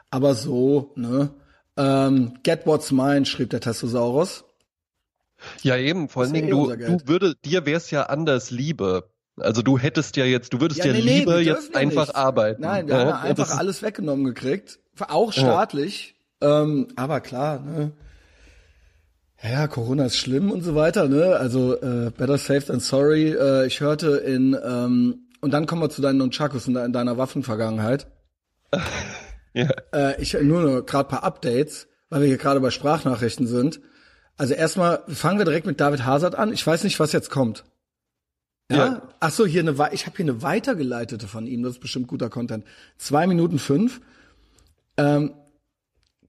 Aber 0.09 0.33
so, 0.33 0.91
ne? 0.95 1.29
Ähm, 1.77 2.39
Get 2.41 2.65
what's 2.65 2.91
mine, 2.91 3.27
schrieb 3.27 3.51
der 3.51 3.61
Testosaurus. 3.61 4.45
Ja, 5.61 5.77
eben, 5.77 6.09
vor 6.09 6.23
allen 6.23 6.33
Dingen, 6.33 6.47
eh 6.47 6.51
du, 6.51 6.75
du 6.75 7.07
würde, 7.07 7.35
dir 7.45 7.65
wär's 7.65 7.91
ja 7.91 8.03
anders 8.03 8.51
Liebe. 8.51 9.09
Also 9.37 9.61
du 9.61 9.77
hättest 9.77 10.17
ja 10.17 10.25
jetzt, 10.25 10.53
du 10.53 10.59
würdest 10.59 10.83
ja, 10.83 10.91
nee, 10.91 10.99
lieber 10.99 11.37
nee, 11.37 11.43
jetzt 11.43 11.75
einfach 11.75 12.07
nicht. 12.07 12.15
arbeiten. 12.15 12.61
Nein, 12.61 12.87
wir 12.87 12.95
ja, 12.95 12.99
haben 12.99 13.09
ja 13.09 13.19
einfach 13.21 13.57
alles 13.57 13.81
weggenommen 13.81 14.25
gekriegt. 14.25 14.79
Auch 15.07 15.31
staatlich. 15.31 16.15
Ja. 16.41 16.61
Ähm, 16.63 16.87
aber 16.95 17.21
klar, 17.21 17.59
ne? 17.59 17.91
Ja, 19.41 19.67
Corona 19.67 20.05
ist 20.05 20.17
schlimm 20.17 20.51
und 20.51 20.63
so 20.63 20.75
weiter, 20.75 21.07
ne? 21.07 21.37
Also 21.37 21.75
äh, 21.81 22.11
better 22.17 22.37
safe 22.37 22.65
than 22.65 22.81
sorry. 22.81 23.31
Äh, 23.31 23.67
ich 23.67 23.79
hörte 23.79 24.17
in 24.17 24.57
ähm, 24.61 25.29
und 25.41 25.53
dann 25.53 25.65
kommen 25.65 25.81
wir 25.81 25.89
zu 25.89 26.01
deinen 26.01 26.17
Nunchakus 26.17 26.67
in, 26.67 26.75
in 26.75 26.91
deiner 26.91 27.17
Waffenvergangenheit. 27.17 28.07
ja. 29.53 29.69
Äh, 29.93 30.21
ich 30.21 30.33
nur 30.41 30.61
noch 30.61 30.85
gerade 30.85 31.07
paar 31.07 31.23
Updates, 31.23 31.87
weil 32.09 32.21
wir 32.21 32.27
hier 32.27 32.37
gerade 32.37 32.59
bei 32.59 32.69
Sprachnachrichten 32.69 33.47
sind. 33.47 33.79
Also 34.39 34.53
erstmal 34.53 35.03
fangen 35.09 35.37
wir 35.37 35.43
direkt 35.43 35.67
mit 35.67 35.81
David 35.81 36.05
Hazard 36.05 36.35
an. 36.35 36.53
Ich 36.53 36.65
weiß 36.65 36.85
nicht, 36.85 36.97
was 36.97 37.11
jetzt 37.11 37.29
kommt. 37.29 37.65
Ja? 38.71 38.77
ja. 38.77 39.01
Ach 39.19 39.31
so, 39.31 39.45
hier 39.45 39.59
eine, 39.59 39.71
ich 39.91 40.05
habe 40.05 40.15
hier 40.15 40.23
eine 40.23 40.41
weitergeleitete 40.41 41.27
von 41.27 41.45
ihm. 41.45 41.61
Das 41.61 41.73
ist 41.73 41.81
bestimmt 41.81 42.07
guter 42.07 42.29
Content. 42.29 42.63
Zwei 42.97 43.27
Minuten 43.27 43.59
fünf. 43.59 43.99
Ähm, 44.95 45.33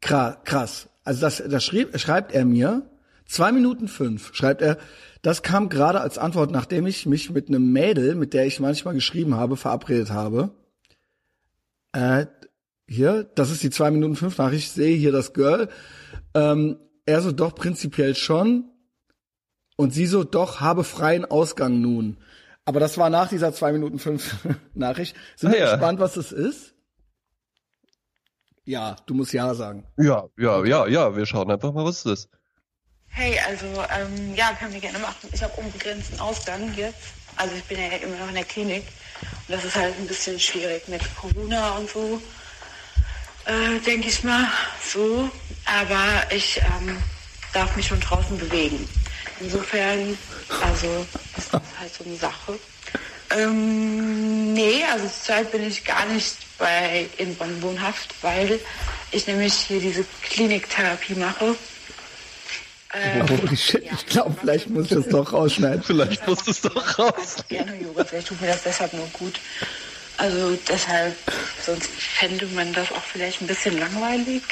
krass. 0.01 0.89
Also 1.05 1.21
das, 1.21 1.41
das 1.49 1.65
schrieb, 1.65 1.97
schreibt 2.01 2.33
er 2.33 2.45
mir. 2.45 2.83
Zwei 3.27 3.53
Minuten 3.53 3.87
fünf 3.87 4.35
schreibt 4.35 4.61
er. 4.61 4.77
Das 5.23 5.45
kam 5.45 5.69
gerade 5.69 6.01
als 6.01 6.19
Antwort, 6.19 6.51
nachdem 6.51 6.87
ich 6.87 7.07
mich 7.07 7.31
mit 7.31 7.47
einem 7.47 7.71
Mädel, 7.73 8.17
mit 8.17 8.35
der 8.35 8.45
ich 8.45 8.59
manchmal 8.59 8.95
geschrieben 8.95 9.37
habe, 9.37 9.57
verabredet 9.57 10.11
habe. 10.11 10.51
Äh, 11.93 12.27
hier, 12.89 13.23
das 13.37 13.53
ist 13.53 13.63
die 13.63 13.71
zwei 13.71 13.93
Minuten 13.93 14.17
fünf 14.17 14.37
Nachricht. 14.37 14.65
Ich 14.65 14.73
sehe 14.73 14.97
hier 14.97 15.13
das 15.13 15.33
Girl. 15.33 15.69
Ähm, 16.35 16.77
er 17.11 17.23
so 17.23 17.33
doch 17.33 17.55
prinzipiell 17.55 18.15
schon. 18.15 18.71
Und 19.77 19.93
sie 19.93 20.07
so 20.07 20.25
doch 20.25 20.61
habe 20.61 20.85
freien 20.85 21.25
Ausgang 21.25 21.81
nun. 21.81 22.19
Aber 22.65 22.81
das 22.81 22.99
war 22.99 23.11
nach 23.11 23.29
dieser 23.29 23.53
zwei 23.53 23.73
Minuten 23.73 23.99
fünf 23.99 24.37
Nachricht. 24.75 25.17
Sind 25.37 25.51
ah, 25.51 25.53
wir 25.53 25.61
ja. 25.61 25.71
gespannt, 25.73 26.01
was 26.01 26.15
das 26.15 26.33
ist? 26.33 26.75
Ja, 28.65 28.97
du 29.07 29.15
musst 29.15 29.33
ja 29.33 29.55
sagen. 29.55 29.87
Ja, 29.97 30.29
ja, 30.39 30.65
ja, 30.65 30.87
ja. 30.87 31.17
Wir 31.17 31.27
schauen 31.27 31.51
einfach 31.51 31.73
mal, 31.73 31.85
was 31.85 32.05
es 32.05 32.13
ist. 32.13 32.29
Hey, 33.07 33.39
also 33.49 33.67
ähm, 33.67 34.35
ja, 34.37 34.53
können 34.53 34.73
wir 34.73 34.81
gerne 34.81 34.99
machen. 34.99 35.29
Ich 35.33 35.43
habe 35.43 35.53
unbegrenzten 35.61 36.21
Ausgang 36.21 36.73
jetzt. 36.77 37.15
Also 37.37 37.55
ich 37.57 37.65
bin 37.65 37.79
ja 37.79 37.87
immer 37.97 38.17
noch 38.19 38.29
in 38.29 38.35
der 38.35 38.45
Klinik 38.45 38.85
und 39.49 39.55
das 39.55 39.65
ist 39.65 39.77
halt 39.77 39.95
ein 39.99 40.07
bisschen 40.07 40.39
schwierig 40.39 40.87
mit 40.89 41.01
Corona 41.17 41.77
und 41.79 41.89
so, 41.89 42.21
äh, 43.47 43.79
denke 43.81 44.09
ich 44.09 44.23
mal 44.25 44.47
so. 44.85 45.31
Aber 45.67 46.35
ich 46.35 46.59
ähm, 46.59 46.97
darf 47.53 47.77
mich 47.77 47.87
schon 47.87 48.01
draußen 48.01 48.39
bewegen. 48.39 48.89
Insofern, 49.41 50.19
also 50.63 51.07
ist 51.37 51.53
das 51.53 51.63
halt 51.79 51.95
so 51.95 52.05
eine 52.05 52.17
Sache. 52.17 52.59
Ähm, 53.31 54.53
nee, 54.55 54.83
also 54.91 55.05
zurzeit 55.05 55.53
bin 55.53 55.67
ich 55.67 55.85
gar 55.85 56.05
nicht 56.07 56.37
bei 56.59 57.07
in 57.17 57.35
Bonn 57.37 57.63
wohnhaft, 57.63 58.15
weil 58.23 58.59
ich 59.13 59.27
nämlich 59.27 59.55
hier 59.55 59.81
diese 59.81 60.05
Kliniktherapie 60.23 61.15
mache. 61.15 61.55
Ähm, 62.93 63.29
Holy 63.29 63.57
shit, 63.57 63.85
ja, 63.85 63.93
ich 63.93 64.07
glaube, 64.07 64.35
vielleicht 64.41 64.69
muss 64.69 64.87
ich 64.87 64.97
das 64.97 65.09
doch 65.09 65.33
rausschneiden. 65.33 65.83
Vielleicht 65.83 66.27
muss 66.27 66.47
es 66.49 66.61
doch 66.61 66.99
raus. 66.99 67.37
Gerne 67.49 67.77
Yoga, 67.81 68.05
vielleicht 68.05 68.27
tut 68.27 68.41
mir 68.41 68.49
das 68.49 68.65
deshalb 68.65 68.93
nur 68.95 69.07
gut. 69.13 69.39
Also 70.21 70.57
deshalb, 70.69 71.17
sonst 71.65 71.89
fände 71.89 72.45
man 72.49 72.75
das 72.75 72.93
auch 72.93 73.03
vielleicht 73.03 73.41
ein 73.41 73.47
bisschen 73.47 73.79
langweilig 73.79 74.43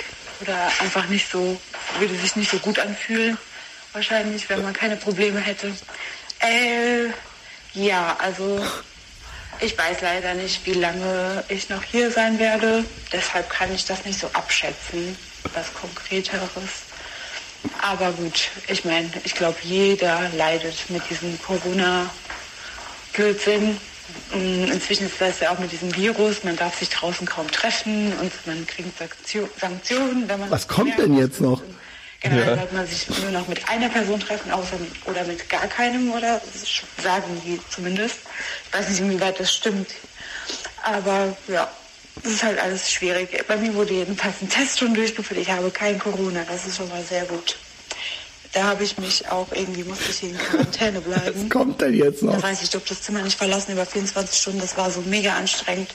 oder 0.40 0.72
einfach 0.80 1.06
nicht 1.08 1.30
so, 1.30 1.60
würde 1.98 2.16
sich 2.16 2.36
nicht 2.36 2.50
so 2.50 2.58
gut 2.58 2.78
anfühlen 2.78 3.36
wahrscheinlich, 3.92 4.48
wenn 4.48 4.62
man 4.62 4.72
keine 4.72 4.96
Probleme 4.96 5.40
hätte. 5.40 5.70
Äh, 6.40 7.08
ja, 7.74 8.16
also 8.18 8.64
ich 9.60 9.76
weiß 9.76 10.00
leider 10.00 10.32
nicht, 10.34 10.64
wie 10.64 10.72
lange 10.72 11.44
ich 11.48 11.68
noch 11.68 11.82
hier 11.82 12.10
sein 12.10 12.38
werde. 12.38 12.82
Deshalb 13.12 13.50
kann 13.50 13.74
ich 13.74 13.84
das 13.84 14.06
nicht 14.06 14.20
so 14.20 14.30
abschätzen, 14.32 15.18
was 15.52 15.66
Konkreteres. 15.74 16.84
Aber 17.82 18.12
gut, 18.12 18.48
ich 18.68 18.86
meine, 18.86 19.10
ich 19.24 19.34
glaube, 19.34 19.58
jeder 19.62 20.30
leidet 20.30 20.88
mit 20.88 21.02
diesem 21.10 21.38
Corona-Blödsinn. 21.42 23.78
Mm, 24.32 24.70
inzwischen 24.70 25.06
ist 25.06 25.20
das 25.20 25.40
ja 25.40 25.50
auch 25.50 25.58
mit 25.58 25.72
diesem 25.72 25.94
Virus, 25.94 26.44
man 26.44 26.56
darf 26.56 26.78
sich 26.78 26.90
draußen 26.90 27.26
kaum 27.26 27.50
treffen 27.50 28.12
und 28.20 28.32
man 28.46 28.66
kriegt 28.66 28.92
Sanktionen, 29.60 30.28
wenn 30.28 30.40
man. 30.40 30.50
Was 30.50 30.68
kommt 30.68 30.98
denn 30.98 31.16
jetzt 31.16 31.40
noch? 31.40 31.62
Generell 32.20 32.48
ja. 32.48 32.56
sollte 32.56 32.74
man 32.74 32.86
sich 32.86 33.08
nur 33.20 33.30
noch 33.30 33.46
mit 33.46 33.68
einer 33.68 33.88
Person 33.88 34.18
treffen, 34.18 34.50
außer 34.50 34.76
oder 35.04 35.24
mit 35.24 35.48
gar 35.48 35.66
keinem 35.68 36.10
oder 36.12 36.40
sagen 37.00 37.40
die 37.44 37.60
zumindest. 37.70 38.18
Ich 38.66 38.78
weiß 38.78 38.88
nicht, 38.88 39.00
inwieweit 39.00 39.38
das 39.38 39.54
stimmt. 39.54 39.90
Aber 40.82 41.36
ja, 41.46 41.70
das 42.22 42.32
ist 42.32 42.42
halt 42.42 42.58
alles 42.58 42.90
schwierig. 42.90 43.44
Bei 43.46 43.56
mir 43.56 43.72
wurde 43.74 43.94
jedenfalls 43.94 44.42
ein 44.42 44.48
Test 44.48 44.80
schon 44.80 44.94
durchgeführt. 44.94 45.40
Ich 45.40 45.50
habe 45.50 45.70
kein 45.70 45.98
Corona. 45.98 46.44
Das 46.48 46.66
ist 46.66 46.76
schon 46.76 46.88
mal 46.88 47.02
sehr 47.02 47.24
gut. 47.24 47.56
Da 48.52 48.64
habe 48.64 48.82
ich 48.82 48.96
mich 48.98 49.28
auch 49.28 49.48
irgendwie, 49.52 49.84
musste 49.84 50.10
ich 50.10 50.22
in 50.22 50.38
Quarantäne 50.38 51.00
bleiben. 51.00 51.44
Was 51.44 51.50
kommt 51.50 51.80
denn 51.80 51.94
jetzt 51.94 52.22
noch? 52.22 52.34
Das 52.34 52.44
heißt, 52.44 52.62
ich 52.62 52.70
durfte 52.70 52.94
das 52.94 53.02
Zimmer 53.02 53.22
nicht 53.22 53.36
verlassen 53.36 53.72
über 53.72 53.84
24 53.84 54.40
Stunden. 54.40 54.60
Das 54.60 54.76
war 54.76 54.90
so 54.90 55.02
mega 55.02 55.34
anstrengend. 55.36 55.90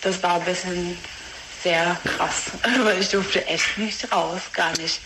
Das 0.00 0.22
war 0.22 0.34
ein 0.34 0.44
bisschen 0.44 0.96
sehr 1.62 1.96
krass, 2.04 2.52
weil 2.82 3.00
ich 3.00 3.08
durfte 3.08 3.44
echt 3.46 3.78
nicht 3.78 4.12
raus, 4.12 4.40
gar 4.52 4.76
nicht. 4.78 5.00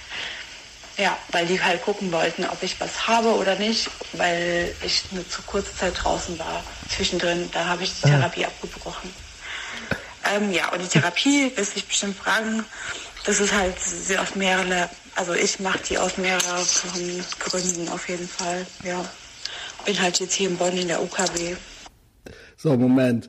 Ja, 0.99 1.17
weil 1.31 1.47
die 1.47 1.61
halt 1.61 1.83
gucken 1.83 2.13
wollten, 2.13 2.45
ob 2.45 2.63
ich 2.63 2.79
was 2.79 3.09
habe 3.09 3.29
oder 3.29 3.55
nicht, 3.57 3.89
weil 4.13 4.75
ich 4.85 5.03
eine 5.11 5.27
zu 5.27 5.41
kurze 5.43 5.75
Zeit 5.75 5.95
draußen 6.03 6.39
war. 6.39 6.63
Zwischendrin, 6.95 7.49
da 7.53 7.65
habe 7.67 7.85
ich 7.85 7.95
die 8.01 8.05
ah. 8.07 8.09
Therapie 8.11 8.45
abgebrochen. 8.45 9.11
Ähm, 10.31 10.53
ja, 10.53 10.71
und 10.71 10.83
die 10.83 10.89
Therapie, 10.89 11.51
wirst 11.57 11.77
dich 11.77 11.87
bestimmt 11.87 12.19
fragen, 12.19 12.65
das 13.25 13.41
ist 13.41 13.53
halt 13.53 13.77
aus 14.19 14.35
mehreren, 14.35 14.89
also 15.15 15.33
ich 15.35 15.61
mache 15.61 15.81
die 15.89 15.99
aus 15.99 16.19
mehreren 16.19 16.65
Gründen 17.39 17.89
auf 17.89 18.09
jeden 18.09 18.29
Fall. 18.29 18.67
Ja, 18.85 19.05
bin 19.85 20.01
halt 20.01 20.21
jetzt 20.21 20.35
hier 20.35 20.49
in 20.49 20.57
Bonn 20.57 20.77
in 20.77 20.89
der 20.89 21.03
UKW. 21.03 21.57
So, 22.57 22.77
Moment. 22.77 23.29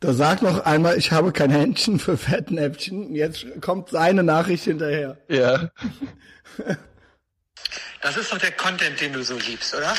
Da 0.00 0.12
sag 0.12 0.42
noch 0.42 0.64
einmal, 0.64 0.96
ich 0.96 1.10
habe 1.10 1.32
kein 1.32 1.50
Händchen 1.50 1.98
für 1.98 2.16
Fettnäpfchen. 2.16 3.14
Jetzt 3.14 3.46
kommt 3.60 3.90
seine 3.90 4.22
Nachricht 4.22 4.64
hinterher. 4.64 5.18
Ja. 5.28 5.70
Das 8.00 8.16
ist 8.16 8.32
doch 8.32 8.38
der 8.38 8.52
Content, 8.52 9.00
den 9.00 9.12
du 9.12 9.24
so 9.24 9.36
liebst, 9.36 9.74
oder? 9.74 9.92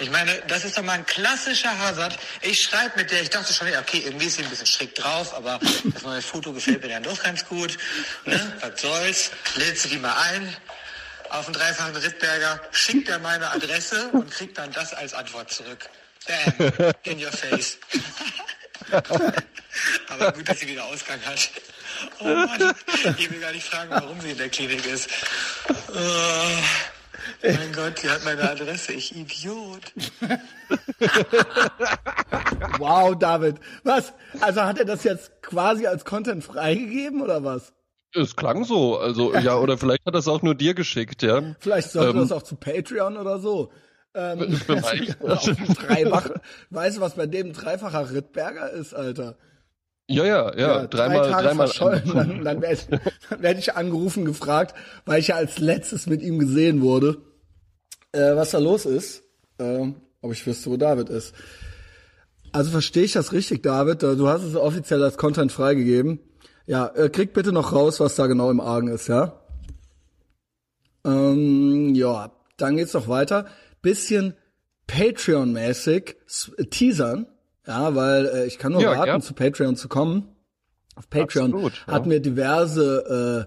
Ich 0.00 0.10
meine, 0.10 0.42
das 0.48 0.64
ist 0.64 0.78
doch 0.78 0.82
mal 0.82 0.94
ein 0.94 1.06
klassischer 1.06 1.78
Hazard. 1.78 2.18
Ich 2.40 2.62
schreibe 2.62 2.96
mit 2.96 3.10
der, 3.10 3.20
ich 3.20 3.30
dachte 3.30 3.52
schon, 3.52 3.68
okay, 3.68 4.02
irgendwie 4.04 4.26
ist 4.26 4.36
sie 4.36 4.42
ein 4.42 4.50
bisschen 4.50 4.66
schräg 4.66 4.94
drauf, 4.94 5.34
aber 5.34 5.60
das 5.84 6.02
neue 6.02 6.22
Foto 6.22 6.52
gefällt 6.52 6.82
mir 6.82 6.88
dann 6.88 7.02
doch 7.02 7.22
ganz 7.22 7.44
gut. 7.46 7.76
Ne? 8.24 8.58
Was 8.60 8.80
soll's? 8.80 9.30
Lädst 9.56 9.84
du 9.84 9.88
die 9.90 9.98
mal 9.98 10.14
ein 10.30 10.56
auf 11.30 11.44
den 11.44 11.54
dreifachen 11.54 11.94
Rittberger, 11.94 12.60
schickt 12.72 13.08
er 13.08 13.18
meine 13.18 13.50
Adresse 13.50 14.08
und 14.08 14.30
kriegt 14.30 14.58
dann 14.58 14.72
das 14.72 14.92
als 14.94 15.14
Antwort 15.14 15.52
zurück. 15.52 15.88
Bam, 16.26 16.92
in 17.04 17.24
your 17.24 17.32
face. 17.32 17.78
Aber 20.08 20.32
gut, 20.32 20.48
dass 20.48 20.58
sie 20.60 20.68
wieder 20.68 20.84
Ausgang 20.84 21.20
hat. 21.24 21.50
Oh 22.18 22.24
Mann, 22.24 22.74
ich 23.18 23.30
will 23.30 23.40
gar 23.40 23.52
nicht 23.52 23.66
fragen, 23.66 23.90
warum 23.90 24.20
sie 24.20 24.30
in 24.30 24.38
der 24.38 24.48
Klinik 24.48 24.84
ist. 24.86 25.08
Oh, 25.68 26.58
mein 27.42 27.72
Gott, 27.72 28.02
die 28.02 28.08
hat 28.08 28.24
meine 28.24 28.50
Adresse, 28.50 28.92
ich 28.92 29.16
Idiot. 29.16 29.92
wow, 32.78 33.16
David. 33.18 33.56
Was? 33.84 34.12
Also 34.40 34.62
hat 34.62 34.78
er 34.78 34.84
das 34.84 35.04
jetzt 35.04 35.42
quasi 35.42 35.86
als 35.86 36.04
Content 36.04 36.44
freigegeben 36.44 37.22
oder 37.22 37.44
was? 37.44 37.72
Es 38.12 38.34
klang 38.34 38.64
so, 38.64 38.98
also 38.98 39.34
ja, 39.34 39.56
oder 39.56 39.78
vielleicht 39.78 40.04
hat 40.04 40.14
er 40.14 40.18
es 40.18 40.28
auch 40.28 40.42
nur 40.42 40.54
dir 40.54 40.74
geschickt, 40.74 41.22
ja. 41.22 41.54
Vielleicht 41.60 41.92
sollte 41.92 42.10
ähm, 42.10 42.18
das 42.18 42.32
auch 42.32 42.42
zu 42.42 42.56
Patreon 42.56 43.16
oder 43.16 43.38
so. 43.38 43.70
Ähm, 44.14 44.40
Dreifach, 44.66 46.30
weißt 46.70 46.96
du, 46.96 47.00
was 47.00 47.14
bei 47.14 47.26
dem 47.26 47.52
dreifacher 47.52 48.10
Rittberger 48.10 48.70
ist, 48.70 48.94
Alter? 48.94 49.36
Ja, 50.10 50.24
ja, 50.24 50.52
ja, 50.56 50.80
ja 50.80 50.86
dreimal, 50.86 51.30
drei 51.30 51.42
dreimal. 51.42 52.02
Dann, 52.12 52.44
dann 52.44 52.60
werde 52.60 52.74
ich, 52.74 53.40
werd 53.40 53.58
ich 53.58 53.76
angerufen, 53.76 54.24
gefragt, 54.24 54.74
weil 55.06 55.20
ich 55.20 55.28
ja 55.28 55.36
als 55.36 55.58
letztes 55.60 56.06
mit 56.06 56.20
ihm 56.20 56.40
gesehen 56.40 56.82
wurde, 56.82 57.18
äh, 58.12 58.34
was 58.34 58.50
da 58.50 58.58
los 58.58 58.86
ist, 58.86 59.22
äh, 59.58 59.86
ob 60.20 60.32
ich 60.32 60.44
wüsste, 60.46 60.70
wo 60.70 60.76
David 60.76 61.10
ist. 61.10 61.32
Also 62.50 62.72
verstehe 62.72 63.04
ich 63.04 63.12
das 63.12 63.32
richtig, 63.32 63.62
David? 63.62 64.02
Du 64.02 64.28
hast 64.28 64.42
es 64.42 64.56
offiziell 64.56 65.02
als 65.04 65.16
Content 65.16 65.52
freigegeben. 65.52 66.18
Ja, 66.66 66.88
äh, 66.88 67.08
krieg 67.08 67.32
bitte 67.32 67.52
noch 67.52 67.72
raus, 67.72 68.00
was 68.00 68.16
da 68.16 68.26
genau 68.26 68.50
im 68.50 68.60
Argen 68.60 68.88
ist, 68.88 69.06
ja? 69.06 69.40
Ähm, 71.04 71.94
ja, 71.94 72.32
dann 72.56 72.76
geht's 72.76 72.94
noch 72.94 73.06
weiter. 73.06 73.46
Bisschen 73.80 74.34
Patreon-mäßig 74.88 76.16
teasern, 76.70 77.26
ja, 77.66 77.94
weil 77.94 78.26
äh, 78.26 78.46
ich 78.46 78.58
kann 78.58 78.72
nur 78.72 78.82
ja, 78.82 78.96
warten, 78.96 79.08
ja. 79.08 79.20
zu 79.20 79.34
Patreon 79.34 79.76
zu 79.76 79.88
kommen. 79.88 80.28
Auf 80.96 81.08
Patreon 81.08 81.52
Absolut, 81.52 81.72
ja. 81.86 81.92
hatten 81.92 82.10
wir 82.10 82.20
diverse 82.20 83.46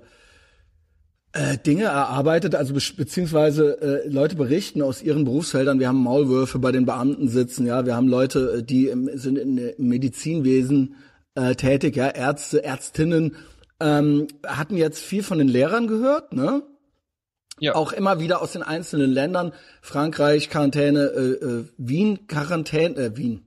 äh, 1.34 1.44
äh, 1.54 1.58
Dinge 1.58 1.86
erarbeitet, 1.86 2.56
also 2.56 2.74
be 2.74 2.80
beziehungsweise 2.96 3.82
äh, 3.82 4.08
Leute 4.08 4.36
berichten 4.36 4.82
aus 4.82 5.02
ihren 5.02 5.26
Berufsfeldern. 5.26 5.80
Wir 5.80 5.88
haben 5.88 6.02
Maulwürfe 6.02 6.60
bei 6.60 6.72
den 6.72 6.86
Beamten 6.86 7.28
sitzen, 7.28 7.66
ja, 7.66 7.86
wir 7.86 7.96
haben 7.96 8.08
Leute, 8.08 8.58
äh, 8.60 8.64
die 8.64 8.88
im, 8.88 9.10
sind 9.18 9.38
im 9.38 9.74
Medizinwesen 9.78 10.96
äh, 11.36 11.56
tätig, 11.56 11.96
ja, 11.96 12.08
Ärzte, 12.10 12.64
Ärztinnen, 12.64 13.36
ähm, 13.80 14.28
hatten 14.46 14.78
jetzt 14.78 15.00
viel 15.00 15.24
von 15.24 15.40
den 15.40 15.48
Lehrern 15.48 15.88
gehört, 15.88 16.34
ne? 16.34 16.64
Ja. 17.60 17.76
Auch 17.76 17.94
immer 17.94 18.20
wieder 18.20 18.42
aus 18.42 18.54
den 18.54 18.64
einzelnen 18.64 19.12
Ländern. 19.12 19.54
Frankreich, 19.82 20.50
Quarantäne, 20.50 21.04
äh, 21.16 21.46
äh, 21.46 21.66
Wien, 21.78 22.28
Quarantäne, 22.28 22.96
äh, 22.96 23.18
Wien. 23.18 23.46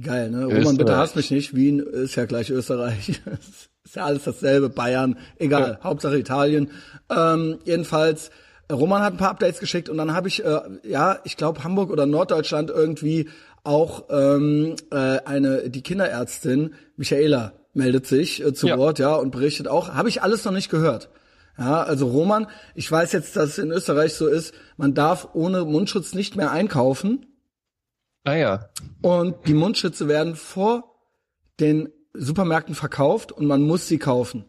Geil, 0.00 0.30
ne? 0.30 0.44
Österreich. 0.44 0.58
Roman, 0.58 0.76
bitte 0.76 0.96
hasst 0.96 1.16
mich 1.16 1.30
nicht. 1.30 1.54
Wien 1.54 1.80
ist 1.80 2.14
ja 2.14 2.24
gleich 2.24 2.50
Österreich. 2.50 3.20
ist 3.84 3.96
ja 3.96 4.04
alles 4.04 4.24
dasselbe. 4.24 4.70
Bayern, 4.70 5.18
egal. 5.38 5.78
Ja. 5.78 5.84
Hauptsache 5.84 6.18
Italien. 6.18 6.70
Ähm, 7.10 7.58
jedenfalls, 7.64 8.30
Roman 8.70 9.02
hat 9.02 9.14
ein 9.14 9.18
paar 9.18 9.30
Updates 9.30 9.60
geschickt 9.60 9.88
und 9.88 9.98
dann 9.98 10.14
habe 10.14 10.28
ich, 10.28 10.44
äh, 10.44 10.60
ja, 10.82 11.18
ich 11.24 11.36
glaube 11.36 11.62
Hamburg 11.64 11.90
oder 11.90 12.06
Norddeutschland 12.06 12.70
irgendwie 12.70 13.28
auch 13.64 14.04
ähm, 14.10 14.76
äh, 14.90 15.18
eine 15.24 15.70
die 15.70 15.82
Kinderärztin 15.82 16.74
Michaela 16.96 17.52
meldet 17.74 18.06
sich 18.06 18.44
äh, 18.44 18.52
zu 18.54 18.68
ja. 18.68 18.78
Wort, 18.78 18.98
ja, 18.98 19.14
und 19.14 19.30
berichtet 19.30 19.68
auch. 19.68 19.94
Habe 19.94 20.08
ich 20.08 20.22
alles 20.22 20.44
noch 20.44 20.52
nicht 20.52 20.70
gehört. 20.70 21.10
Ja, 21.58 21.82
also 21.82 22.06
Roman, 22.08 22.46
ich 22.74 22.90
weiß 22.90 23.12
jetzt, 23.12 23.36
dass 23.36 23.50
es 23.50 23.58
in 23.58 23.70
Österreich 23.70 24.14
so 24.14 24.26
ist, 24.26 24.54
man 24.76 24.94
darf 24.94 25.28
ohne 25.34 25.64
Mundschutz 25.64 26.14
nicht 26.14 26.34
mehr 26.34 26.50
einkaufen. 26.50 27.26
Ah 28.24 28.34
ja. 28.34 28.68
Und 29.00 29.46
die 29.46 29.54
Mundschütze 29.54 30.08
werden 30.08 30.36
vor 30.36 30.96
den 31.58 31.88
Supermärkten 32.14 32.74
verkauft 32.74 33.32
und 33.32 33.46
man 33.46 33.62
muss 33.62 33.88
sie 33.88 33.98
kaufen. 33.98 34.44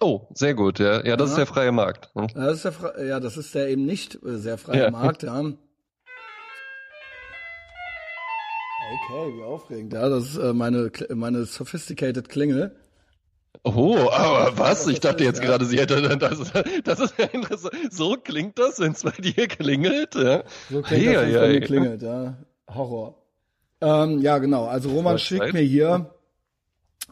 Oh, 0.00 0.28
sehr 0.34 0.54
gut, 0.54 0.78
ja. 0.78 1.04
Ja, 1.04 1.16
das 1.16 1.30
ja. 1.30 1.32
ist 1.32 1.38
der 1.38 1.46
freie 1.46 1.72
Markt. 1.72 2.10
Hm. 2.14 2.28
Das 2.34 2.64
ist 2.64 2.64
der, 2.64 3.06
ja, 3.06 3.20
das 3.20 3.36
ist 3.36 3.54
der 3.54 3.68
eben 3.68 3.84
nicht 3.84 4.14
äh, 4.22 4.36
sehr 4.36 4.58
freie 4.58 4.84
ja. 4.84 4.90
Markt, 4.90 5.22
ja. 5.24 5.38
Okay, 8.90 9.36
wie 9.36 9.42
aufregend. 9.42 9.92
Ja, 9.92 10.08
das 10.08 10.24
ist 10.30 10.36
äh, 10.38 10.52
meine, 10.52 10.90
meine 11.14 11.44
sophisticated 11.44 12.28
Klingel. 12.28 12.74
Oh, 13.64 14.08
aber 14.10 14.56
was? 14.56 14.86
Ich 14.86 15.00
dachte 15.00 15.24
jetzt 15.24 15.42
gerade, 15.42 15.64
sie 15.64 15.78
hätte 15.78 16.00
das, 16.18 16.52
das 16.84 17.00
ist 17.00 17.18
ja 17.18 17.24
interessant. 17.26 17.74
So 17.90 18.16
klingt 18.16 18.58
das, 18.58 18.78
wenn 18.78 18.92
es 18.92 19.02
bei 19.02 19.10
dir 19.10 19.48
klingelt. 19.48 20.14
Ja. 20.14 20.44
So 20.70 20.82
klingt 20.82 21.06
hey, 21.06 21.14
das, 21.14 21.22
wenn 21.22 21.30
es 21.30 21.40
bei 21.40 21.48
mir 21.48 21.60
klingelt, 21.60 22.02
ja. 22.02 22.36
Horror. 22.68 23.14
Ähm, 23.80 24.20
ja, 24.20 24.38
genau. 24.38 24.66
Also 24.66 24.90
Roman 24.90 25.18
schickt 25.18 25.52
mir 25.52 25.62
hier, 25.62 26.10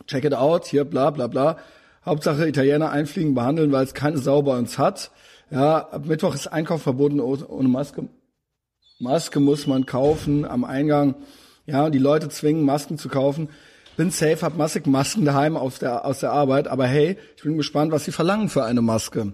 check 0.06 0.24
it 0.24 0.34
out, 0.34 0.66
hier 0.66 0.84
bla 0.84 1.10
bla 1.10 1.26
bla. 1.26 1.58
Hauptsache 2.04 2.46
Italiener 2.46 2.90
einfliegen, 2.90 3.34
behandeln, 3.34 3.72
weil 3.72 3.84
es 3.84 3.94
keine 3.94 4.18
Sau 4.18 4.42
bei 4.42 4.56
uns 4.56 4.78
hat. 4.78 5.10
Ja, 5.50 5.78
ab 5.78 6.06
Mittwoch 6.06 6.34
ist 6.34 6.48
Einkauf 6.48 6.82
verboten 6.82 7.20
ohne 7.20 7.68
Maske. 7.68 8.08
Maske 8.98 9.40
muss 9.40 9.66
man 9.66 9.86
kaufen 9.86 10.44
am 10.44 10.64
Eingang. 10.64 11.16
Ja, 11.66 11.90
die 11.90 11.98
Leute 11.98 12.28
zwingen, 12.28 12.64
Masken 12.64 12.98
zu 12.98 13.08
kaufen. 13.08 13.48
Bin 13.96 14.10
safe, 14.10 14.42
hab 14.42 14.56
massig 14.56 14.86
Masken 14.86 15.24
daheim 15.24 15.56
aus 15.56 15.78
der, 15.78 16.04
aus 16.04 16.20
der 16.20 16.30
Arbeit, 16.30 16.68
aber 16.68 16.86
hey, 16.86 17.16
ich 17.36 17.42
bin 17.42 17.56
gespannt, 17.56 17.92
was 17.92 18.04
sie 18.04 18.12
verlangen 18.12 18.48
für 18.48 18.64
eine 18.64 18.82
Maske. 18.82 19.32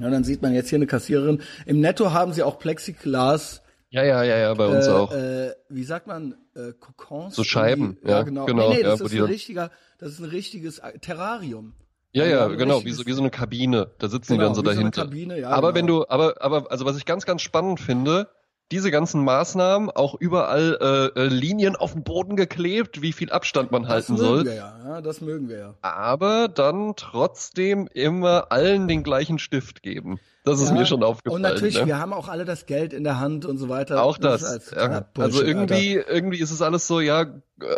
Ja, 0.00 0.10
dann 0.10 0.24
sieht 0.24 0.42
man 0.42 0.54
jetzt 0.54 0.70
hier 0.70 0.78
eine 0.78 0.86
Kassiererin. 0.86 1.42
Im 1.66 1.80
Netto 1.80 2.12
haben 2.12 2.32
sie 2.32 2.42
auch 2.42 2.58
Plexiglas. 2.58 3.62
Ja, 3.94 4.02
ja, 4.02 4.24
ja, 4.24 4.36
ja, 4.38 4.54
bei 4.54 4.66
uns 4.66 4.88
äh, 4.88 4.90
auch. 4.90 5.12
Äh, 5.12 5.52
wie 5.68 5.84
sagt 5.84 6.08
man, 6.08 6.34
äh, 6.56 6.72
Kokons? 6.72 7.36
So 7.36 7.44
Scheiben, 7.44 7.96
die, 8.02 8.08
ja, 8.08 8.22
genau. 8.22 8.44
genau 8.44 8.70
nee, 8.70 8.78
nee, 8.78 8.82
das 8.82 8.98
ja, 8.98 9.06
ist 9.06 9.12
ein 9.12 9.22
richtiger, 9.22 9.70
das 9.98 10.10
ist 10.10 10.18
ein 10.18 10.24
richtiges 10.24 10.82
Terrarium. 11.00 11.74
Ja, 12.10 12.24
ja, 12.24 12.48
genau, 12.48 12.84
wie 12.84 12.90
so, 12.90 13.06
wie 13.06 13.12
so 13.12 13.20
eine 13.20 13.30
Kabine. 13.30 13.92
Da 13.98 14.08
sitzen 14.08 14.32
genau, 14.32 14.42
die 14.42 14.46
dann 14.46 14.54
so 14.56 14.62
dahinter. 14.62 15.02
So 15.02 15.06
Kabine, 15.06 15.38
ja, 15.38 15.50
aber 15.50 15.72
genau. 15.72 15.74
wenn 15.74 15.86
du, 15.86 16.08
aber, 16.08 16.34
aber, 16.42 16.72
also 16.72 16.84
was 16.86 16.96
ich 16.96 17.04
ganz, 17.04 17.24
ganz 17.24 17.42
spannend 17.42 17.78
finde, 17.78 18.28
diese 18.74 18.90
ganzen 18.90 19.22
Maßnahmen 19.22 19.88
auch 19.88 20.16
überall 20.18 21.12
äh, 21.16 21.20
äh, 21.20 21.26
Linien 21.28 21.76
auf 21.76 21.92
den 21.92 22.02
Boden 22.02 22.34
geklebt, 22.34 23.02
wie 23.02 23.12
viel 23.12 23.30
Abstand 23.30 23.70
man 23.70 23.86
halten 23.86 24.16
soll. 24.16 24.42
Das 24.42 24.44
mögen 24.44 24.50
wir 24.50 24.54
ja, 24.56 24.78
ja, 24.84 25.00
das 25.00 25.20
mögen 25.20 25.48
wir 25.48 25.58
ja. 25.58 25.74
Aber 25.80 26.48
dann 26.48 26.94
trotzdem 26.96 27.86
immer 27.94 28.50
allen 28.50 28.88
den 28.88 29.04
gleichen 29.04 29.38
Stift 29.38 29.84
geben. 29.84 30.18
Das 30.42 30.60
ist 30.60 30.70
ja, 30.70 30.74
mir 30.74 30.86
schon 30.86 31.04
aufgefallen. 31.04 31.44
Und 31.44 31.48
natürlich, 31.48 31.78
ne? 31.78 31.86
wir 31.86 32.00
haben 32.00 32.12
auch 32.12 32.28
alle 32.28 32.44
das 32.44 32.66
Geld 32.66 32.92
in 32.92 33.04
der 33.04 33.20
Hand 33.20 33.46
und 33.46 33.58
so 33.58 33.68
weiter. 33.68 34.02
Auch 34.02 34.18
das. 34.18 34.40
das 34.40 34.72
ja. 34.72 35.06
also 35.18 35.40
irgendwie, 35.40 35.98
Alter. 35.98 36.10
irgendwie 36.10 36.40
ist 36.40 36.50
es 36.50 36.60
alles 36.60 36.88
so, 36.88 36.98
ja, 36.98 37.26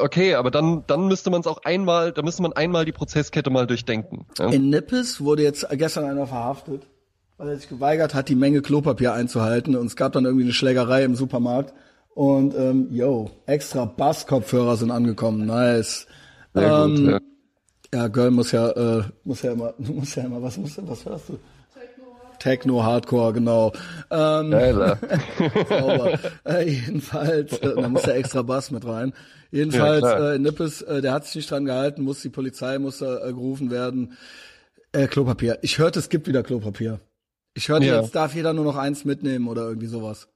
okay, 0.00 0.34
aber 0.34 0.50
dann, 0.50 0.82
dann 0.86 1.08
müsste 1.08 1.28
man 1.28 1.42
es 1.42 1.46
auch 1.46 1.62
einmal, 1.64 2.12
da 2.12 2.22
müsste 2.22 2.40
man 2.40 2.54
einmal 2.54 2.86
die 2.86 2.92
Prozesskette 2.92 3.50
mal 3.50 3.66
durchdenken. 3.66 4.24
In 4.38 4.70
Nippes 4.70 5.20
wurde 5.20 5.42
jetzt 5.42 5.68
gestern 5.72 6.06
einer 6.06 6.26
verhaftet 6.26 6.88
weil 7.38 7.48
er 7.48 7.56
sich 7.56 7.68
geweigert 7.68 8.14
hat, 8.14 8.28
die 8.28 8.34
Menge 8.34 8.62
Klopapier 8.62 9.12
einzuhalten. 9.12 9.76
Und 9.76 9.86
es 9.86 9.96
gab 9.96 10.12
dann 10.12 10.24
irgendwie 10.24 10.44
eine 10.44 10.52
Schlägerei 10.52 11.04
im 11.04 11.14
Supermarkt. 11.14 11.74
Und 12.14 12.54
ähm, 12.56 12.88
yo, 12.90 13.30
extra 13.44 13.84
Basskopfhörer 13.84 14.76
sind 14.76 14.90
angekommen. 14.90 15.46
Nice. 15.46 16.06
Sehr 16.54 16.84
ähm, 16.84 16.96
gut, 16.96 17.08
ja. 17.10 17.18
ja, 17.92 18.08
Girl 18.08 18.30
muss 18.30 18.52
ja, 18.52 18.70
äh, 18.70 19.02
muss 19.24 19.42
ja 19.42 19.52
immer, 19.52 19.74
muss 19.78 20.14
ja 20.14 20.24
immer, 20.24 20.42
was 20.42 20.56
muss 20.56 20.78
was 20.82 21.04
hörst 21.04 21.28
du? 21.28 21.38
Techno 22.38 22.82
Hardcore, 22.82 23.32
genau. 23.32 23.72
Ähm, 24.10 24.50
Geiler. 24.50 24.98
sauber. 25.68 26.18
Äh, 26.44 26.68
jedenfalls, 26.68 27.58
äh, 27.58 27.74
da 27.74 27.88
muss 27.88 28.04
ja 28.06 28.12
extra 28.12 28.42
Bass 28.42 28.70
mit 28.70 28.86
rein. 28.86 29.12
Jedenfalls, 29.50 30.02
ja, 30.02 30.32
äh, 30.34 30.38
Nippes, 30.38 30.82
äh, 30.82 31.00
der 31.00 31.12
hat 31.12 31.24
sich 31.24 31.36
nicht 31.36 31.50
dran 31.50 31.64
gehalten, 31.64 32.02
muss 32.02 32.22
die 32.22 32.28
Polizei, 32.28 32.78
muss 32.78 32.98
da 32.98 33.26
äh, 33.26 33.32
gerufen 33.32 33.70
werden. 33.70 34.16
Äh, 34.92 35.06
Klopapier. 35.06 35.58
Ich 35.62 35.78
hörte, 35.78 35.98
es 35.98 36.08
gibt 36.08 36.28
wieder 36.28 36.42
Klopapier. 36.42 37.00
Ich 37.56 37.70
hörte 37.70 37.86
ja. 37.86 38.00
jetzt, 38.02 38.14
darf 38.14 38.34
jeder 38.34 38.52
nur 38.52 38.64
noch 38.66 38.76
eins 38.76 39.06
mitnehmen 39.06 39.48
oder 39.48 39.62
irgendwie 39.62 39.86
sowas. 39.86 40.28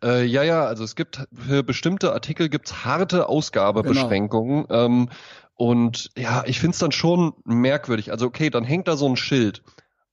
Äh, 0.00 0.24
ja, 0.24 0.44
ja, 0.44 0.64
also 0.64 0.84
es 0.84 0.94
gibt 0.94 1.26
für 1.32 1.64
bestimmte 1.64 2.12
Artikel 2.12 2.48
gibt's 2.48 2.84
harte 2.84 3.28
Ausgabebeschränkungen. 3.28 4.68
Genau. 4.68 4.84
Ähm, 4.84 5.08
und 5.54 6.10
ja, 6.16 6.44
ich 6.46 6.60
find's 6.60 6.78
dann 6.78 6.92
schon 6.92 7.32
merkwürdig. 7.44 8.12
Also 8.12 8.26
okay, 8.26 8.48
dann 8.48 8.62
hängt 8.62 8.86
da 8.86 8.96
so 8.96 9.08
ein 9.08 9.16
Schild. 9.16 9.64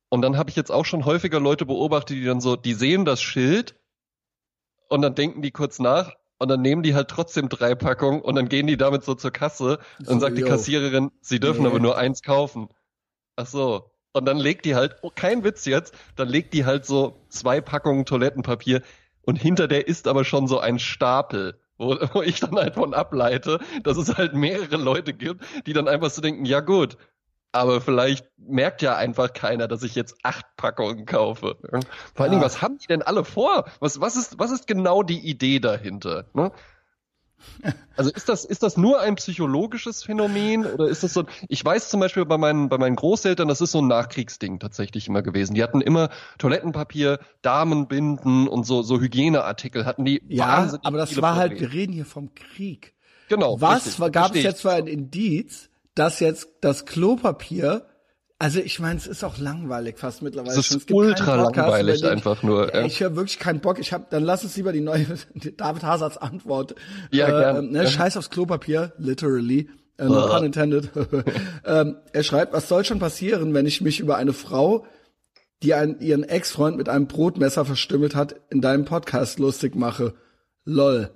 Und 0.09 0.23
dann 0.23 0.37
habe 0.37 0.49
ich 0.49 0.55
jetzt 0.55 0.71
auch 0.71 0.85
schon 0.85 1.05
häufiger 1.05 1.39
Leute 1.39 1.67
beobachtet, 1.67 2.17
die 2.17 2.25
dann 2.25 2.41
so, 2.41 2.55
die 2.55 2.73
sehen 2.73 3.05
das 3.05 3.21
Schild 3.21 3.75
und 4.89 5.03
dann 5.03 5.13
denken 5.13 5.43
die 5.43 5.51
kurz 5.51 5.77
nach 5.77 6.15
und 6.39 6.47
dann 6.47 6.63
nehmen 6.63 6.81
die 6.81 6.95
halt 6.95 7.09
trotzdem 7.09 7.47
drei 7.47 7.75
Packungen 7.75 8.21
und 8.21 8.33
dann 8.33 8.49
gehen 8.49 8.65
die 8.65 8.77
damit 8.77 9.03
so 9.03 9.13
zur 9.13 9.31
Kasse 9.31 9.77
so, 9.99 10.11
und 10.11 10.19
sagt 10.19 10.35
yo. 10.35 10.45
die 10.45 10.49
Kassiererin, 10.49 11.11
sie 11.21 11.39
dürfen 11.39 11.61
nee. 11.61 11.67
aber 11.67 11.79
nur 11.79 11.95
eins 11.95 12.23
kaufen. 12.23 12.69
Ach 13.35 13.45
so. 13.45 13.91
Und 14.13 14.25
dann 14.25 14.37
legt 14.37 14.65
die 14.65 14.75
halt, 14.75 14.97
oh, 15.01 15.11
kein 15.13 15.43
Witz 15.43 15.65
jetzt, 15.65 15.93
dann 16.15 16.27
legt 16.27 16.53
die 16.53 16.65
halt 16.65 16.85
so 16.85 17.21
zwei 17.29 17.61
Packungen 17.61 18.05
Toilettenpapier 18.05 18.81
und 19.21 19.35
hinter 19.35 19.67
der 19.67 19.87
ist 19.87 20.07
aber 20.07 20.25
schon 20.25 20.47
so 20.47 20.59
ein 20.59 20.79
Stapel, 20.79 21.59
wo, 21.77 21.95
wo 22.13 22.21
ich 22.21 22.39
dann 22.39 22.55
halt 22.55 22.75
von 22.75 22.93
ableite, 22.93 23.59
dass 23.83 23.97
es 23.97 24.17
halt 24.17 24.33
mehrere 24.33 24.77
Leute 24.77 25.13
gibt, 25.13 25.45
die 25.67 25.73
dann 25.73 25.87
einfach 25.87 26.09
so 26.09 26.21
denken, 26.21 26.45
ja 26.45 26.61
gut, 26.61 26.97
aber 27.51 27.81
vielleicht 27.81 28.27
merkt 28.37 28.81
ja 28.81 28.95
einfach 28.95 29.33
keiner, 29.33 29.67
dass 29.67 29.83
ich 29.83 29.95
jetzt 29.95 30.17
acht 30.23 30.45
Packungen 30.55 31.05
kaufe. 31.05 31.57
Vor 32.13 32.23
allen 32.23 32.31
Dingen, 32.31 32.43
was 32.43 32.61
haben 32.61 32.77
die 32.77 32.87
denn 32.87 33.01
alle 33.01 33.23
vor? 33.23 33.65
Was, 33.79 33.99
was, 34.01 34.15
ist, 34.15 34.37
was 34.37 34.51
ist 34.51 34.67
genau 34.67 35.03
die 35.03 35.19
Idee 35.19 35.59
dahinter? 35.59 36.25
Ne? 36.33 36.51
Also 37.95 38.11
ist 38.11 38.29
das, 38.29 38.45
ist 38.45 38.63
das 38.63 38.77
nur 38.77 39.01
ein 39.01 39.15
psychologisches 39.15 40.03
Phänomen 40.03 40.65
oder 40.65 40.87
ist 40.87 41.03
das 41.03 41.13
so, 41.13 41.25
ich 41.47 41.63
weiß 41.63 41.89
zum 41.89 41.99
Beispiel 41.99 42.25
bei 42.25 42.37
meinen, 42.37 42.69
bei 42.69 42.77
meinen 42.77 42.95
Großeltern, 42.95 43.47
das 43.47 43.61
ist 43.61 43.71
so 43.71 43.81
ein 43.81 43.87
Nachkriegsding 43.87 44.59
tatsächlich 44.59 45.07
immer 45.07 45.21
gewesen. 45.21 45.53
Die 45.53 45.63
hatten 45.63 45.81
immer 45.81 46.09
Toilettenpapier, 46.37 47.19
Damenbinden 47.41 48.47
und 48.47 48.65
so, 48.65 48.81
so 48.81 48.99
Hygieneartikel 48.99 49.85
hatten 49.85 50.05
die. 50.05 50.21
Ja, 50.27 50.79
aber 50.83 50.97
das 50.97 51.21
war 51.21 51.35
halt, 51.35 51.59
wir 51.59 51.71
reden 51.73 51.93
hier 51.93 52.05
vom 52.05 52.33
Krieg. 52.35 52.93
Genau. 53.27 53.59
Was 53.59 53.99
gab 54.11 54.35
es 54.35 54.43
jetzt 54.43 54.61
für 54.61 54.71
ein 54.71 54.87
Indiz, 54.87 55.69
dass 55.95 56.19
jetzt 56.19 56.49
das 56.61 56.85
Klopapier 56.85 57.88
Also 58.41 58.61
ich 58.61 58.79
meine, 58.79 58.97
es 58.97 59.05
ist 59.05 59.25
auch 59.25 59.37
langweilig 59.37 59.99
fast 59.99 60.21
mittlerweile. 60.21 60.57
Es 60.57 60.71
ist 60.71 60.89
ultra 60.91 61.35
langweilig 61.35 62.05
einfach 62.05 62.41
nur. 62.41 62.73
Ja. 62.73 62.85
Ich 62.85 63.01
höre 63.01 63.17
wirklich 63.17 63.37
keinen 63.37 63.59
Bock. 63.59 63.79
Ich 63.79 63.91
hab, 63.91 64.09
dann 64.11 64.23
lass 64.23 64.45
uns 64.45 64.55
lieber 64.55 64.71
die 64.71 64.79
neue 64.79 65.05
David 65.57 65.83
Hazards 65.83 66.17
Antwort. 66.17 66.73
Ja, 67.11 67.27
äh, 67.27 67.31
gerne. 67.31 67.63
Ne, 67.63 67.85
Scheiß 67.85 68.15
aufs 68.15 68.29
Klopapier, 68.29 68.93
literally. 68.97 69.69
Äh, 69.97 70.05
no 70.05 70.27
pun 70.27 70.45
intended. 70.45 70.89
ähm, 71.65 71.97
er 72.13 72.23
schreibt, 72.23 72.53
was 72.53 72.69
soll 72.69 72.85
schon 72.85 72.99
passieren, 72.99 73.53
wenn 73.53 73.65
ich 73.65 73.81
mich 73.81 73.99
über 73.99 74.15
eine 74.15 74.31
Frau, 74.31 74.85
die 75.61 75.73
einen, 75.73 75.99
ihren 75.99 76.23
Ex-Freund 76.23 76.77
mit 76.77 76.87
einem 76.87 77.07
Brotmesser 77.07 77.65
verstümmelt 77.65 78.15
hat, 78.15 78.39
in 78.49 78.61
deinem 78.61 78.85
Podcast 78.85 79.39
lustig 79.39 79.75
mache? 79.75 80.13
Lol. 80.63 81.09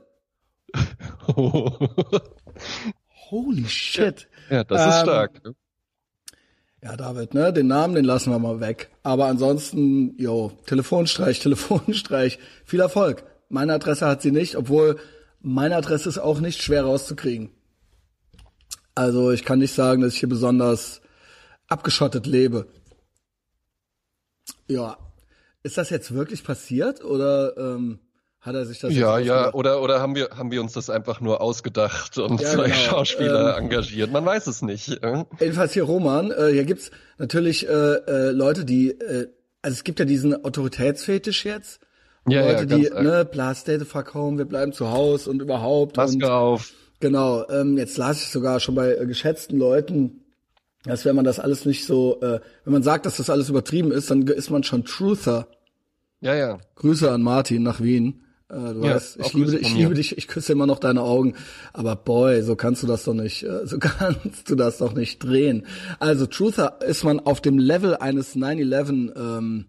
Holy 3.29 3.65
shit. 3.65 4.27
Ja, 4.49 4.65
das 4.65 4.81
ist 4.81 4.97
ähm, 4.97 5.03
stark. 5.03 5.41
Ja, 6.83 6.97
David, 6.97 7.33
ne, 7.33 7.53
den 7.53 7.67
Namen, 7.67 7.95
den 7.95 8.03
lassen 8.03 8.31
wir 8.31 8.39
mal 8.39 8.59
weg. 8.59 8.89
Aber 9.03 9.27
ansonsten, 9.27 10.17
jo, 10.17 10.51
Telefonstreich, 10.65 11.39
Telefonstreich. 11.41 12.39
Viel 12.65 12.81
Erfolg. 12.81 13.23
Meine 13.47 13.73
Adresse 13.73 14.05
hat 14.05 14.21
sie 14.21 14.31
nicht, 14.31 14.57
obwohl 14.57 14.99
meine 15.39 15.77
Adresse 15.77 16.09
ist 16.09 16.17
auch 16.17 16.41
nicht 16.41 16.61
schwer 16.61 16.83
rauszukriegen. 16.83 17.51
Also 18.95 19.31
ich 19.31 19.45
kann 19.45 19.59
nicht 19.59 19.73
sagen, 19.73 20.01
dass 20.01 20.13
ich 20.13 20.19
hier 20.19 20.29
besonders 20.29 21.01
abgeschottet 21.67 22.27
lebe. 22.27 22.67
Ja. 24.67 24.97
Ist 25.63 25.77
das 25.77 25.89
jetzt 25.89 26.13
wirklich 26.13 26.43
passiert 26.43 27.01
oder 27.05 27.55
ähm, 27.57 27.99
hat 28.43 28.55
er 28.55 28.65
sich 28.65 28.79
das 28.79 28.93
Ja, 28.93 29.17
ja, 29.19 29.53
oder 29.53 29.81
oder 29.81 30.01
haben 30.01 30.15
wir 30.15 30.29
haben 30.35 30.51
wir 30.51 30.61
uns 30.61 30.73
das 30.73 30.89
einfach 30.89 31.21
nur 31.21 31.41
ausgedacht 31.41 32.17
und 32.17 32.41
ja, 32.41 32.49
zwei 32.49 32.65
genau. 32.65 32.75
Schauspieler 32.75 33.57
ähm, 33.57 33.65
engagiert? 33.65 34.11
Man 34.11 34.25
weiß 34.25 34.47
es 34.47 34.61
nicht. 34.61 34.99
Jedenfalls 35.39 35.73
hier 35.73 35.83
Roman, 35.83 36.31
äh, 36.31 36.51
hier 36.51 36.65
gibt's 36.65 36.91
natürlich 37.17 37.67
äh, 37.67 37.71
äh, 37.71 38.31
Leute, 38.31 38.65
die 38.65 38.91
äh, 38.91 39.29
also 39.61 39.75
es 39.75 39.83
gibt 39.85 39.99
ja 39.99 40.05
diesen 40.05 40.43
Autoritätsfetisch 40.43 41.45
jetzt. 41.45 41.79
Ja, 42.27 42.41
Leute, 42.41 42.65
ja, 42.69 42.77
die 42.77 42.91
arg. 42.91 43.03
ne, 43.03 43.25
bla, 43.25 43.55
stay 43.55 43.79
the 43.79 43.85
fuck 43.85 44.13
home, 44.13 44.37
wir 44.37 44.45
bleiben 44.45 44.73
zu 44.73 44.91
Hause 44.91 45.29
und 45.29 45.41
überhaupt 45.41 45.97
Maske 45.97 46.17
und, 46.17 46.23
auf. 46.25 46.73
Genau, 46.99 47.47
ähm, 47.49 47.77
jetzt 47.77 47.97
las 47.97 48.21
ich 48.21 48.29
sogar 48.29 48.59
schon 48.59 48.75
bei 48.75 48.95
äh, 48.95 49.05
geschätzten 49.05 49.57
Leuten, 49.57 50.21
dass 50.83 51.05
wenn 51.05 51.15
man 51.15 51.25
das 51.25 51.39
alles 51.39 51.65
nicht 51.65 51.85
so, 51.85 52.19
äh, 52.21 52.39
wenn 52.65 52.73
man 52.73 52.83
sagt, 52.83 53.05
dass 53.05 53.17
das 53.17 53.29
alles 53.29 53.49
übertrieben 53.49 53.91
ist, 53.91 54.11
dann 54.11 54.27
ist 54.27 54.49
man 54.49 54.63
schon 54.63 54.85
Truther. 54.85 55.47
Ja, 56.21 56.35
ja. 56.35 56.59
Grüße 56.75 57.09
an 57.09 57.21
Martin 57.21 57.63
nach 57.63 57.81
Wien. 57.81 58.22
Äh, 58.49 58.73
du 58.73 58.81
ja, 58.83 58.95
weißt, 58.95 59.19
ich 59.19 59.33
liebe, 59.33 59.57
ich 59.57 59.73
liebe 59.73 59.93
dich, 59.93 60.17
ich 60.17 60.27
küsse 60.27 60.51
immer 60.51 60.67
noch 60.67 60.79
deine 60.79 61.01
Augen. 61.01 61.35
Aber 61.73 61.95
boy, 61.95 62.41
so 62.43 62.55
kannst 62.55 62.83
du 62.83 62.87
das 62.87 63.03
doch 63.03 63.13
nicht, 63.13 63.43
äh, 63.43 63.65
so 63.65 63.79
kannst 63.79 64.49
du 64.49 64.55
das 64.55 64.77
doch 64.77 64.93
nicht 64.93 65.19
drehen. 65.19 65.65
Also 65.99 66.25
Truther 66.25 66.79
ist 66.81 67.03
man 67.03 67.19
auf 67.19 67.41
dem 67.41 67.57
Level 67.57 67.95
eines 67.95 68.35
9-11 68.35 69.15
ähm, 69.15 69.65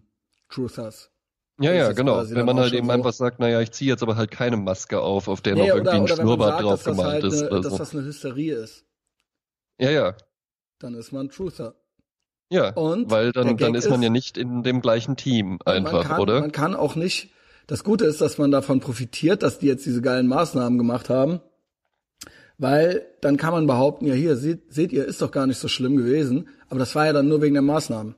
Truthers. 0.49 1.11
Ja, 1.59 1.71
ja, 1.71 1.93
genau. 1.93 2.21
Wenn 2.29 2.45
man 2.45 2.59
halt 2.59 2.73
eben 2.73 2.87
so 2.87 2.91
einfach 2.91 3.13
sagt, 3.13 3.39
naja, 3.39 3.61
ich 3.61 3.71
ziehe 3.71 3.89
jetzt 3.89 4.03
aber 4.03 4.17
halt 4.17 4.29
keine 4.29 4.57
Maske 4.57 4.99
auf, 4.99 5.29
auf 5.29 5.41
der 5.41 5.55
nee, 5.55 5.61
noch 5.61 5.67
irgendwie 5.67 5.89
oder, 5.89 6.01
ein 6.01 6.07
Schnurrbart 6.07 6.61
drauf 6.61 6.83
gemalt 6.83 7.23
halt 7.23 7.23
ist. 7.23 7.41
Eine, 7.41 7.49
oder 7.51 7.63
so. 7.63 7.69
Dass 7.69 7.77
das 7.77 7.95
eine 7.95 8.05
Hysterie 8.05 8.55
ist. 8.55 8.85
Ja, 9.79 9.89
ja. 9.89 10.15
Dann 10.79 10.95
ist 10.95 11.13
man 11.13 11.29
Truther. 11.29 11.75
Ja, 12.49 12.73
und 12.73 13.09
weil 13.09 13.31
dann, 13.31 13.57
dann 13.57 13.73
ist 13.73 13.89
man 13.89 14.03
ja 14.03 14.09
nicht 14.09 14.37
in 14.37 14.61
dem 14.63 14.81
gleichen 14.81 15.15
Team 15.15 15.59
einfach, 15.65 16.09
kann, 16.09 16.19
oder? 16.19 16.41
Man 16.41 16.51
kann 16.51 16.75
auch 16.75 16.95
nicht 16.95 17.31
das 17.67 17.83
Gute 17.83 18.05
ist, 18.05 18.21
dass 18.21 18.37
man 18.37 18.51
davon 18.51 18.79
profitiert, 18.79 19.43
dass 19.43 19.59
die 19.59 19.67
jetzt 19.67 19.85
diese 19.85 20.01
geilen 20.01 20.27
Maßnahmen 20.27 20.77
gemacht 20.77 21.09
haben. 21.09 21.41
Weil 22.57 23.05
dann 23.21 23.37
kann 23.37 23.51
man 23.51 23.67
behaupten, 23.67 24.05
ja 24.05 24.13
hier, 24.13 24.37
seht, 24.37 24.73
seht 24.73 24.93
ihr, 24.93 25.05
ist 25.05 25.21
doch 25.21 25.31
gar 25.31 25.45
nicht 25.45 25.59
so 25.59 25.67
schlimm 25.67 25.97
gewesen. 25.97 26.47
Aber 26.69 26.79
das 26.79 26.95
war 26.95 27.05
ja 27.05 27.13
dann 27.13 27.27
nur 27.27 27.41
wegen 27.41 27.53
der 27.53 27.63
Maßnahmen. 27.63 28.15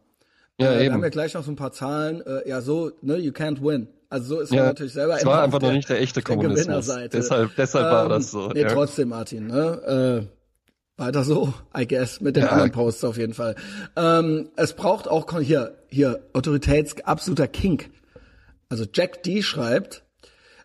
Ja, 0.60 0.72
äh, 0.72 0.76
eben. 0.76 0.84
Wir 0.84 0.93
haben 0.93 1.04
ja 1.04 1.10
gleich 1.10 1.34
noch 1.34 1.43
so 1.43 1.52
ein 1.52 1.56
paar 1.56 1.72
Zahlen. 1.72 2.22
Äh, 2.22 2.48
ja, 2.50 2.62
so, 2.62 2.91
ne, 3.02 3.18
you 3.18 3.32
can't 3.32 3.62
win. 3.62 3.88
Also 4.10 4.36
so 4.36 4.41
ist 4.41 4.52
ja, 4.52 4.58
man 4.58 4.68
natürlich 4.68 4.93
selber. 4.93 5.18
Es 5.18 5.26
war 5.26 5.43
einfach 5.43 5.60
noch 5.60 5.72
nicht 5.72 5.89
der 5.89 6.00
echte 6.00 6.22
Kommunismus. 6.22 6.88
Der 6.88 7.10
deshalb, 7.10 7.56
deshalb 7.58 7.86
ähm, 7.86 7.91
war 7.91 8.10
das 8.10 8.32
so. 8.32 8.50
Nee, 8.50 8.62
ja. 8.62 8.70
trotzdem, 8.70 9.10
Martin. 9.10 9.48
Ne? 9.48 10.28
Äh, 10.28 11.02
weiter 11.02 11.24
so, 11.24 11.54
I 11.78 11.88
guess, 11.88 12.22
mit 12.22 12.36
den 12.36 12.43
ja. 12.43 12.50
anderen 12.50 12.72
Posts 12.72 13.04
auf 13.04 13.18
jeden 13.18 13.34
Fall. 13.34 13.56
Ähm, 13.95 14.50
es 14.56 14.74
braucht 14.74 15.08
auch 15.08 15.39
hier, 15.39 15.76
hier 15.89 16.22
Autoritäts 16.34 16.95
absoluter 17.04 17.48
Kink. 17.48 17.89
Also 18.70 18.86
Jack 18.91 19.24
D 19.24 19.41
schreibt, 19.41 20.03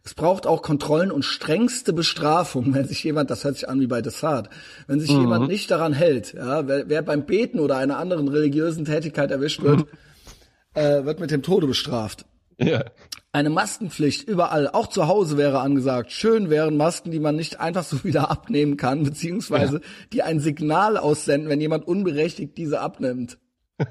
es 0.05 0.15
braucht 0.15 0.47
auch 0.47 0.63
Kontrollen 0.63 1.13
und 1.13 1.25
strengste 1.25 1.93
Bestrafung, 1.93 2.75
wenn 2.75 2.87
sich 2.87 3.03
jemand, 3.05 3.31
das 3.31 3.45
hört 3.45 3.55
sich 3.55 3.69
an 3.69 3.81
wie 3.81 3.87
bei 3.87 4.03
Desart, 4.03 4.51
wenn 4.87 5.01
sich 5.01 5.13
mhm. 5.13 5.21
jemand 5.21 5.49
nicht 5.49 5.71
daran 5.71 5.93
hält, 5.93 6.35
ja, 6.35 6.67
wer, 6.67 6.89
wer, 6.89 7.03
beim 7.03 7.25
Beten 7.25 7.61
oder 7.61 7.77
einer 7.77 7.99
anderen 7.99 8.29
religiösen 8.29 8.85
Tätigkeit 8.85 9.31
erwischt 9.31 9.63
wird, 9.63 9.81
mhm. 9.81 9.87
äh, 10.75 11.05
wird 11.05 11.21
mit 11.21 11.31
dem 11.31 11.43
Tode 11.43 11.67
bestraft. 11.67 12.27
Ja. 12.59 12.85
Eine 13.33 13.49
Maskenpflicht 13.51 14.29
überall, 14.29 14.69
auch 14.69 14.89
zu 14.89 15.09
Hause 15.09 15.39
wäre 15.39 15.61
angesagt. 15.61 16.13
Schön 16.13 16.51
wären 16.51 16.77
Masken, 16.77 17.11
die 17.11 17.19
man 17.19 17.35
nicht 17.35 17.61
einfach 17.61 17.83
so 17.83 18.05
wieder 18.05 18.31
abnehmen 18.31 18.77
kann, 18.77 19.05
beziehungsweise 19.05 19.77
ja. 19.77 19.83
die 20.13 20.23
ein 20.23 20.39
Signal 20.41 20.99
aussenden, 20.99 21.49
wenn 21.49 21.61
jemand 21.61 21.87
unberechtigt 21.87 22.59
diese 22.59 22.81
abnimmt. 22.81 23.39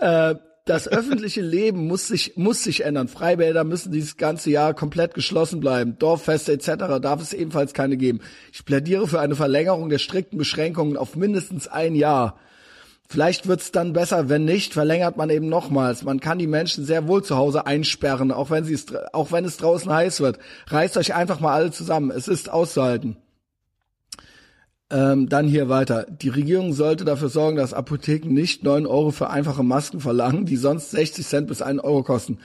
äh, 0.00 0.34
das 0.66 0.86
öffentliche 0.86 1.40
Leben 1.40 1.86
muss 1.86 2.08
sich, 2.08 2.36
muss 2.36 2.62
sich 2.62 2.84
ändern. 2.84 3.08
Freibäder 3.08 3.64
müssen 3.64 3.92
dieses 3.92 4.16
ganze 4.16 4.50
Jahr 4.50 4.74
komplett 4.74 5.14
geschlossen 5.14 5.60
bleiben. 5.60 5.96
Dorffeste 5.98 6.52
etc. 6.52 7.00
darf 7.00 7.20
es 7.20 7.32
ebenfalls 7.32 7.72
keine 7.72 7.96
geben. 7.96 8.20
Ich 8.52 8.64
plädiere 8.64 9.08
für 9.08 9.20
eine 9.20 9.36
Verlängerung 9.36 9.88
der 9.88 9.98
strikten 9.98 10.38
Beschränkungen 10.38 10.96
auf 10.96 11.16
mindestens 11.16 11.66
ein 11.66 11.94
Jahr. 11.94 12.38
Vielleicht 13.08 13.48
wird's 13.48 13.72
dann 13.72 13.92
besser, 13.92 14.28
wenn 14.28 14.44
nicht, 14.44 14.72
verlängert 14.72 15.16
man 15.16 15.30
eben 15.30 15.48
nochmals. 15.48 16.04
Man 16.04 16.20
kann 16.20 16.38
die 16.38 16.46
Menschen 16.46 16.84
sehr 16.84 17.08
wohl 17.08 17.24
zu 17.24 17.36
Hause 17.36 17.66
einsperren, 17.66 18.30
auch 18.30 18.50
wenn, 18.50 18.64
sie 18.64 18.74
es, 18.74 18.86
auch 19.12 19.32
wenn 19.32 19.44
es 19.44 19.56
draußen 19.56 19.92
heiß 19.92 20.20
wird. 20.20 20.38
Reißt 20.68 20.96
euch 20.96 21.14
einfach 21.14 21.40
mal 21.40 21.52
alle 21.52 21.72
zusammen. 21.72 22.12
Es 22.12 22.28
ist 22.28 22.48
auszuhalten. 22.48 23.16
Ähm, 24.92 25.28
dann 25.28 25.46
hier 25.46 25.68
weiter. 25.68 26.04
Die 26.10 26.30
Regierung 26.30 26.72
sollte 26.72 27.04
dafür 27.04 27.28
sorgen, 27.28 27.56
dass 27.56 27.72
Apotheken 27.72 28.28
nicht 28.32 28.64
neun 28.64 28.86
Euro 28.86 29.12
für 29.12 29.30
einfache 29.30 29.62
Masken 29.62 30.00
verlangen, 30.00 30.46
die 30.46 30.56
sonst 30.56 30.90
60 30.90 31.26
Cent 31.26 31.46
bis 31.46 31.62
einen 31.62 31.78
Euro 31.78 32.02
kosten. 32.02 32.38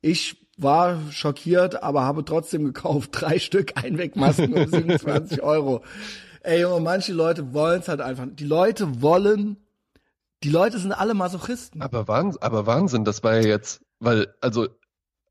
Ich 0.00 0.36
war 0.56 1.00
schockiert, 1.10 1.82
aber 1.82 2.02
habe 2.02 2.24
trotzdem 2.24 2.64
gekauft. 2.64 3.10
Drei 3.20 3.38
Stück 3.38 3.72
Einwegmasken 3.76 4.52
um 4.52 4.68
27 4.68 5.42
Euro. 5.42 5.82
Ey, 6.42 6.60
Junge, 6.60 6.80
manche 6.80 7.12
Leute 7.12 7.52
wollen 7.52 7.80
es 7.80 7.88
halt 7.88 8.00
einfach. 8.00 8.26
Die 8.30 8.44
Leute 8.44 9.02
wollen, 9.02 9.56
die 10.44 10.50
Leute 10.50 10.78
sind 10.78 10.92
alle 10.92 11.14
Masochisten. 11.14 11.82
Aber 11.82 12.06
Wahnsinn, 12.06 12.42
aber 12.42 12.66
Wahnsinn, 12.66 13.04
das 13.04 13.24
war 13.24 13.36
ja 13.36 13.48
jetzt, 13.48 13.80
weil, 13.98 14.28
also, 14.40 14.68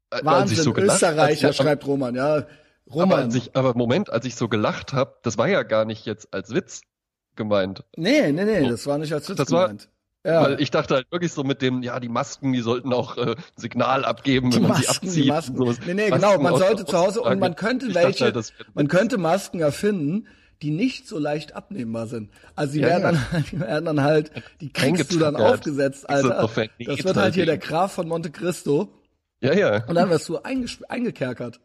Wahnsinn, 0.10 0.28
als 0.28 0.52
ich 0.52 0.62
so 0.62 0.74
gelacht, 0.74 0.96
Österreicher, 0.98 1.48
als, 1.48 1.58
schreibt 1.58 1.88
Roman, 1.88 2.16
ja. 2.16 2.46
Roman. 2.92 3.26
Aber, 3.26 3.36
ich, 3.36 3.56
aber 3.56 3.74
Moment, 3.76 4.10
als 4.10 4.26
ich 4.26 4.36
so 4.36 4.48
gelacht 4.48 4.94
habe, 4.94 5.18
das 5.24 5.38
war 5.38 5.48
ja 5.48 5.64
gar 5.64 5.86
nicht 5.86 6.06
jetzt 6.06 6.34
als 6.34 6.54
Witz 6.54 6.82
gemeint. 7.36 7.84
Nee, 7.96 8.32
nee, 8.32 8.46
nee, 8.46 8.68
das 8.68 8.88
war 8.88 8.98
nicht 8.98 9.14
als 9.14 9.30
Witz 9.30 9.38
das 9.38 9.48
gemeint. 9.48 9.90
War, 10.24 10.34
ja. 10.34 10.42
Weil 10.42 10.62
ich 10.62 10.72
dachte 10.72 10.96
halt 10.96 11.12
wirklich 11.12 11.32
so 11.32 11.44
mit 11.44 11.62
dem, 11.62 11.84
ja, 11.84 12.00
die 12.00 12.10
Masken, 12.10 12.52
die 12.52 12.60
sollten 12.60 12.92
auch 12.92 13.18
äh, 13.18 13.36
Signal 13.56 14.04
abgeben, 14.04 14.54
wenn 14.54 14.64
die 14.64 14.68
man 14.68 14.78
Masken, 14.78 15.08
sie 15.08 15.10
abzieht. 15.10 15.24
Die 15.24 15.30
Masken. 15.30 15.58
So. 15.58 15.74
Nee, 15.86 15.94
nee, 15.94 16.10
genau, 16.10 16.38
man 16.40 16.58
sollte 16.58 16.86
zu 16.86 16.98
Hause 16.98 17.22
und 17.22 17.40
man 17.40 17.56
könnte 17.56 17.94
welche, 17.94 18.26
halt, 18.26 18.54
man 18.74 18.88
könnte 18.90 19.18
Masken 19.18 19.62
erfinden, 19.62 20.28
die 20.62 20.72
nicht 20.72 21.08
so 21.08 21.20
leicht 21.20 21.56
abnehmbar 21.56 22.08
sind. 22.08 22.32
Also 22.56 22.74
die 22.74 22.80
ja, 22.80 22.88
werden, 22.88 23.16
ja. 23.16 23.28
Dann, 23.32 23.46
die 23.52 23.60
werden 23.60 23.86
dann 23.86 24.02
halt, 24.02 24.32
die 24.60 24.74
kriegst 24.74 25.14
du 25.14 25.20
dann 25.20 25.36
aufgesetzt, 25.36 26.10
Alter. 26.10 26.50
Das 26.80 27.04
wird 27.04 27.16
halt 27.16 27.36
hier 27.36 27.46
der 27.46 27.58
Graf 27.58 27.94
von 27.94 28.08
Monte 28.08 28.32
Cristo. 28.32 28.94
Ja, 29.40 29.54
ja. 29.54 29.86
Und 29.86 29.96
dann 29.96 30.10
wirst 30.10 30.28
du 30.28 30.40
eingekerkert. 30.40 31.62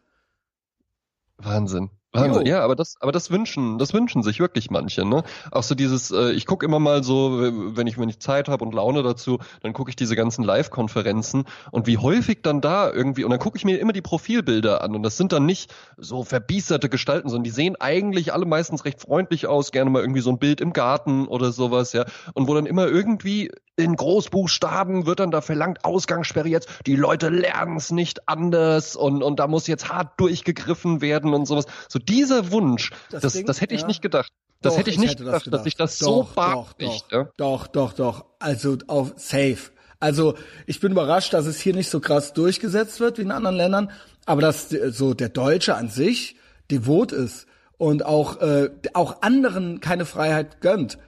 Wahnsinn. 1.39 1.91
Wahnsinn. 2.13 2.47
Ja, 2.47 2.61
aber 2.61 2.77
das, 2.77 2.97
aber 3.01 3.11
das 3.11 3.31
wünschen, 3.31 3.79
das 3.79 3.95
wünschen 3.95 4.23
sich 4.23 4.39
wirklich 4.39 4.71
manche, 4.71 5.05
ne? 5.07 5.23
Auch 5.51 5.63
so 5.63 5.75
dieses, 5.75 6.11
äh, 6.11 6.33
ich 6.33 6.45
gucke 6.45 6.67
immer 6.67 6.79
mal 6.79 7.03
so, 7.03 7.39
wenn 7.75 7.87
ich, 7.87 7.99
wenn 7.99 8.09
ich 8.11 8.21
Zeit 8.21 8.49
habe 8.49 8.65
und 8.65 8.75
Laune 8.75 9.03
dazu, 9.03 9.39
dann 9.63 9.73
gucke 9.73 9.89
ich 9.89 9.97
diese 9.97 10.15
ganzen 10.15 10.45
Live-Konferenzen 10.45 11.45
und 11.71 11.87
wie 11.87 11.97
häufig 11.97 12.43
dann 12.43 12.61
da 12.61 12.93
irgendwie, 12.93 13.25
und 13.25 13.31
dann 13.31 13.41
gucke 13.41 13.57
ich 13.57 13.65
mir 13.65 13.79
immer 13.79 13.95
die 13.95 14.03
Profilbilder 14.03 14.83
an 14.83 14.95
und 14.95 15.03
das 15.03 15.17
sind 15.17 15.33
dann 15.33 15.47
nicht 15.47 15.75
so 15.97 16.23
verbiesterte 16.23 16.91
Gestalten, 16.91 17.31
sondern 17.31 17.45
die 17.45 17.51
sehen 17.51 17.77
eigentlich 17.81 18.35
alle 18.35 18.45
meistens 18.45 18.85
recht 18.85 19.01
freundlich 19.01 19.47
aus, 19.47 19.73
gerne 19.73 19.89
mal 19.89 20.03
irgendwie 20.03 20.21
so 20.21 20.31
ein 20.31 20.39
Bild 20.39 20.61
im 20.61 20.75
Garten 20.75 21.27
oder 21.27 21.51
sowas, 21.51 21.95
ja. 21.95 22.05
Und 22.35 22.47
wo 22.47 22.55
dann 22.55 22.67
immer 22.67 22.89
irgendwie 22.89 23.51
in 23.77 23.97
Großbuchstaben 23.97 25.07
wird 25.07 25.21
dann 25.21 25.31
da 25.31 25.41
verlangt, 25.41 25.85
Ausgangssperre 25.85 26.49
jetzt, 26.49 26.69
die 26.87 26.95
Leute 26.95 27.31
lernen 27.31 27.77
es 27.77 27.91
nicht 27.91 28.29
anders 28.29 28.97
und, 28.97 29.23
und 29.23 29.39
da 29.41 29.47
muss 29.47 29.67
jetzt 29.67 29.89
hart 29.89 30.21
durchgegriffen 30.21 31.01
werden 31.01 31.33
und 31.33 31.47
sowas. 31.47 31.65
So 31.89 31.99
dieser 32.09 32.51
Wunsch, 32.51 32.91
das, 33.11 33.23
das, 33.23 33.33
Ding, 33.35 33.47
das 33.47 33.61
hätte 33.61 33.75
ich 33.75 33.83
ja. 33.83 33.87
nicht 33.87 34.03
gedacht. 34.03 34.33
Das 34.61 34.75
doch, 34.75 34.79
hätte 34.79 34.91
ich 34.91 34.99
nicht 34.99 35.19
gedacht, 35.19 35.35
das 35.35 35.45
gedacht, 35.45 35.61
dass 35.61 35.67
ich 35.67 35.77
das 35.77 35.99
doch, 35.99 36.29
so 36.29 36.41
doch, 36.41 36.79
nicht. 36.79 37.07
Doch, 37.11 37.19
ja? 37.19 37.31
doch, 37.37 37.67
doch, 37.67 37.93
doch. 37.93 38.25
Also 38.39 38.79
auf 38.87 39.13
safe. 39.17 39.73
Also 39.99 40.35
ich 40.67 40.81
bin 40.81 40.93
überrascht, 40.93 41.33
dass 41.33 41.47
es 41.47 41.61
hier 41.61 41.75
nicht 41.75 41.91
so 41.91 42.01
krass 42.01 42.33
durchgesetzt 42.33 43.01
wird 43.01 43.19
wie 43.19 43.23
in 43.23 43.31
anderen 43.31 43.57
Ländern, 43.57 43.91
aber 44.25 44.41
dass 44.41 44.69
so 44.71 45.15
der 45.15 45.29
Deutsche 45.29 45.77
an 45.77 45.89
sich 45.89 46.37
devot 46.71 47.13
ist 47.13 47.47
und 47.79 48.05
auch 48.05 48.41
äh, 48.41 48.71
auch 48.95 49.23
anderen 49.23 49.81
keine 49.81 50.05
Freiheit 50.05 50.61
gönnt. 50.61 50.99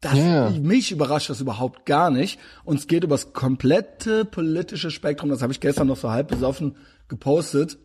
Das, 0.00 0.14
yeah. 0.14 0.50
Mich 0.50 0.92
überrascht 0.92 1.30
das 1.30 1.40
überhaupt 1.40 1.86
gar 1.86 2.10
nicht. 2.10 2.38
Und 2.64 2.78
es 2.78 2.86
geht 2.86 3.04
über 3.04 3.14
das 3.14 3.32
komplette 3.32 4.26
politische 4.26 4.90
Spektrum. 4.90 5.30
Das 5.30 5.40
habe 5.40 5.52
ich 5.52 5.60
gestern 5.60 5.86
noch 5.86 5.96
so 5.96 6.10
halb 6.10 6.28
besoffen 6.28 6.76
gepostet. 7.08 7.78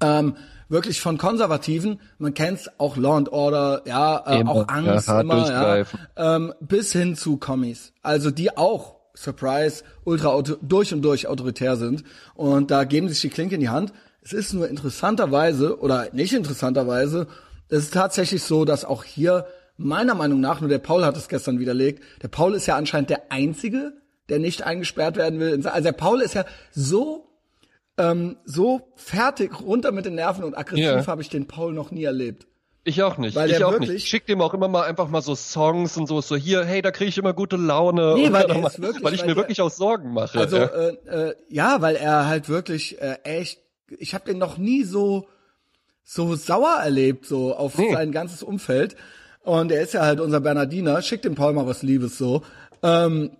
Ähm, 0.00 0.36
wirklich 0.68 1.00
von 1.00 1.18
Konservativen, 1.18 2.00
man 2.18 2.34
kennt's 2.34 2.68
auch 2.78 2.96
Law 2.96 3.16
and 3.16 3.32
Order, 3.32 3.82
ja, 3.86 4.22
äh, 4.26 4.44
auch 4.44 4.68
Angst 4.68 5.08
ja, 5.08 5.20
immer, 5.20 5.50
ja, 5.50 5.84
ähm, 6.16 6.52
bis 6.60 6.92
hin 6.92 7.16
zu 7.16 7.36
Kommis. 7.36 7.92
Also 8.02 8.30
die 8.30 8.56
auch, 8.56 8.96
Surprise, 9.14 9.82
ultra 10.04 10.40
durch 10.62 10.92
und 10.92 11.02
durch 11.02 11.26
autoritär 11.26 11.76
sind. 11.76 12.04
Und 12.34 12.70
da 12.70 12.84
geben 12.84 13.08
sich 13.08 13.20
die 13.20 13.30
Klinke 13.30 13.56
in 13.56 13.60
die 13.60 13.68
Hand. 13.68 13.92
Es 14.22 14.32
ist 14.32 14.52
nur 14.52 14.68
interessanterweise, 14.68 15.80
oder 15.80 16.08
nicht 16.12 16.32
interessanterweise, 16.32 17.26
es 17.68 17.84
ist 17.84 17.94
tatsächlich 17.94 18.42
so, 18.42 18.64
dass 18.64 18.84
auch 18.84 19.04
hier 19.04 19.46
meiner 19.76 20.14
Meinung 20.14 20.40
nach, 20.40 20.60
nur 20.60 20.68
der 20.68 20.78
Paul 20.78 21.04
hat 21.04 21.16
es 21.16 21.28
gestern 21.28 21.58
widerlegt, 21.58 22.02
der 22.22 22.28
Paul 22.28 22.54
ist 22.54 22.66
ja 22.66 22.76
anscheinend 22.76 23.10
der 23.10 23.30
Einzige, 23.30 23.92
der 24.28 24.38
nicht 24.38 24.62
eingesperrt 24.62 25.16
werden 25.16 25.40
will. 25.40 25.66
Also 25.66 25.84
der 25.84 25.92
Paul 25.92 26.20
ist 26.20 26.34
ja 26.34 26.44
so 26.70 27.27
ähm, 27.98 28.36
so 28.44 28.92
fertig 28.96 29.60
runter 29.60 29.92
mit 29.92 30.06
den 30.06 30.14
Nerven 30.14 30.44
und 30.44 30.56
aggressiv 30.56 30.84
yeah. 30.84 31.06
habe 31.06 31.22
ich 31.22 31.28
den 31.28 31.46
Paul 31.46 31.72
noch 31.72 31.90
nie 31.90 32.04
erlebt. 32.04 32.46
Ich 32.84 33.02
auch 33.02 33.18
nicht. 33.18 33.36
Weil 33.36 33.50
ich 33.50 33.62
auch 33.62 33.78
nicht. 33.78 33.92
Ich 33.92 34.08
schick 34.08 34.26
dem 34.26 34.40
auch 34.40 34.54
immer 34.54 34.68
mal 34.68 34.84
einfach 34.84 35.08
mal 35.08 35.20
so 35.20 35.34
Songs 35.34 35.96
und 35.98 36.06
so, 36.06 36.22
so 36.22 36.36
hier, 36.36 36.64
hey, 36.64 36.80
da 36.80 36.90
kriege 36.90 37.10
ich 37.10 37.18
immer 37.18 37.34
gute 37.34 37.56
Laune. 37.56 38.14
Nee, 38.14 38.32
weil, 38.32 38.48
mal, 38.48 38.72
wirklich, 38.78 39.04
weil 39.04 39.14
ich 39.14 39.22
mir 39.22 39.28
der, 39.28 39.36
wirklich 39.36 39.60
auch 39.60 39.70
Sorgen 39.70 40.14
mache. 40.14 40.38
Also 40.38 40.56
ja, 40.56 40.64
äh, 40.64 40.96
äh, 41.06 41.34
ja 41.50 41.82
weil 41.82 41.96
er 41.96 42.26
halt 42.26 42.48
wirklich 42.48 43.00
äh, 43.02 43.18
echt, 43.24 43.60
ich 43.98 44.14
habe 44.14 44.24
den 44.24 44.38
noch 44.38 44.56
nie 44.56 44.84
so 44.84 45.28
so 46.02 46.34
sauer 46.36 46.78
erlebt, 46.82 47.26
so 47.26 47.54
auf 47.54 47.76
nee. 47.76 47.92
sein 47.92 48.12
ganzes 48.12 48.42
Umfeld. 48.42 48.96
Und 49.42 49.70
er 49.70 49.82
ist 49.82 49.92
ja 49.92 50.02
halt 50.02 50.20
unser 50.20 50.40
Bernardiner. 50.40 51.02
Schickt 51.02 51.26
dem 51.26 51.34
Paul 51.34 51.52
mal 51.52 51.66
was 51.66 51.82
Liebes 51.82 52.16
so. 52.16 52.42
Ähm, 52.82 53.32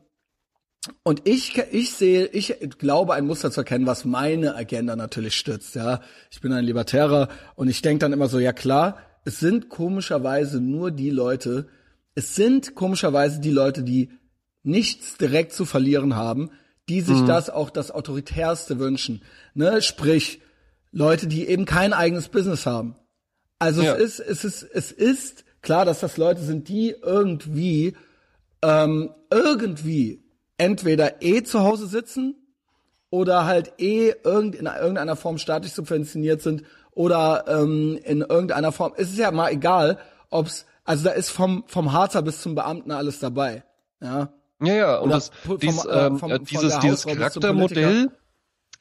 und 1.03 1.23
ich, 1.29 1.59
ich 1.73 1.93
sehe, 1.93 2.27
ich 2.27 2.57
glaube, 2.79 3.15
ein 3.15 3.27
Muster 3.27 3.51
zu 3.51 3.61
erkennen, 3.61 3.87
was 3.87 4.05
meine 4.05 4.55
Agenda 4.55 4.97
natürlich 4.97 5.35
stützt. 5.35 5.75
Ja, 5.75 6.01
ich 6.31 6.41
bin 6.41 6.53
ein 6.53 6.65
Libertärer 6.65 7.29
und 7.57 7.69
ich 7.69 7.83
denke 7.83 8.01
dann 8.01 8.13
immer 8.13 8.29
so, 8.29 8.39
ja 8.39 8.53
klar, 8.53 8.99
es 9.25 9.41
sind 9.41 9.69
komischerweise 9.69 10.61
nur 10.61 10.91
die 10.91 11.11
Leute, 11.11 11.69
es 12.15 12.35
sind 12.35 12.75
komischerweise 12.75 13.41
die 13.41 13.51
Leute, 13.51 13.83
die 13.83 14.11
nichts 14.63 15.17
direkt 15.17 15.53
zu 15.53 15.65
verlieren 15.65 16.17
haben, 16.17 16.51
die 16.89 17.01
sich 17.01 17.21
mhm. 17.21 17.27
das 17.27 17.51
auch 17.51 17.71
das 17.71 17.91
autoritärste 17.91 18.79
wünschen. 18.79 19.23
Ne, 19.55 19.83
sprich 19.83 20.41
Leute, 20.91 21.27
die 21.27 21.47
eben 21.47 21.65
kein 21.65 21.93
eigenes 21.93 22.29
Business 22.29 22.67
haben. 22.67 22.97
Also 23.59 23.83
ja. 23.83 23.95
es 23.97 24.21
ist, 24.21 24.45
es 24.45 24.45
ist, 24.45 24.63
es 24.63 24.93
ist 24.93 25.45
klar, 25.61 25.85
dass 25.85 26.01
das 26.01 26.17
Leute 26.17 26.41
sind, 26.41 26.69
die 26.69 26.95
irgendwie, 27.03 27.95
ähm, 28.63 29.11
irgendwie 29.31 30.23
entweder 30.59 31.23
eh 31.23 31.43
zu 31.43 31.63
Hause 31.63 31.87
sitzen 31.87 32.35
oder 33.11 33.47
halt 33.47 33.73
eh 33.79 34.13
irgend, 34.23 34.55
in 34.55 34.67
irgendeiner 34.67 35.17
Form 35.17 35.39
staatlich 35.39 35.73
subventioniert 35.73 36.43
sind 36.43 36.65
oder 36.93 37.45
ähm, 37.49 37.99
in 38.05 38.21
irgendeiner 38.21 38.73
Form. 38.73 38.93
Es 38.97 39.11
ist 39.11 39.19
ja 39.19 39.31
mal 39.31 39.51
egal, 39.51 39.99
ob's 40.31 40.67
also 40.85 41.05
da 41.05 41.11
ist 41.11 41.31
vom 41.31 41.65
vom 41.67 41.93
Harzer 41.93 42.23
bis 42.23 42.41
zum 42.41 42.55
Beamten 42.55 42.91
alles 42.93 43.19
dabei. 43.19 43.63
Ja. 44.01 44.33
Ja, 44.61 44.75
ja, 44.75 44.99
und 44.99 45.11
das, 45.11 45.31
dies, 45.63 45.85
äh, 45.85 46.11
vom, 46.17 46.45
dieses, 46.45 46.81
dieses 46.81 47.07
Charaktermodell, 47.07 48.11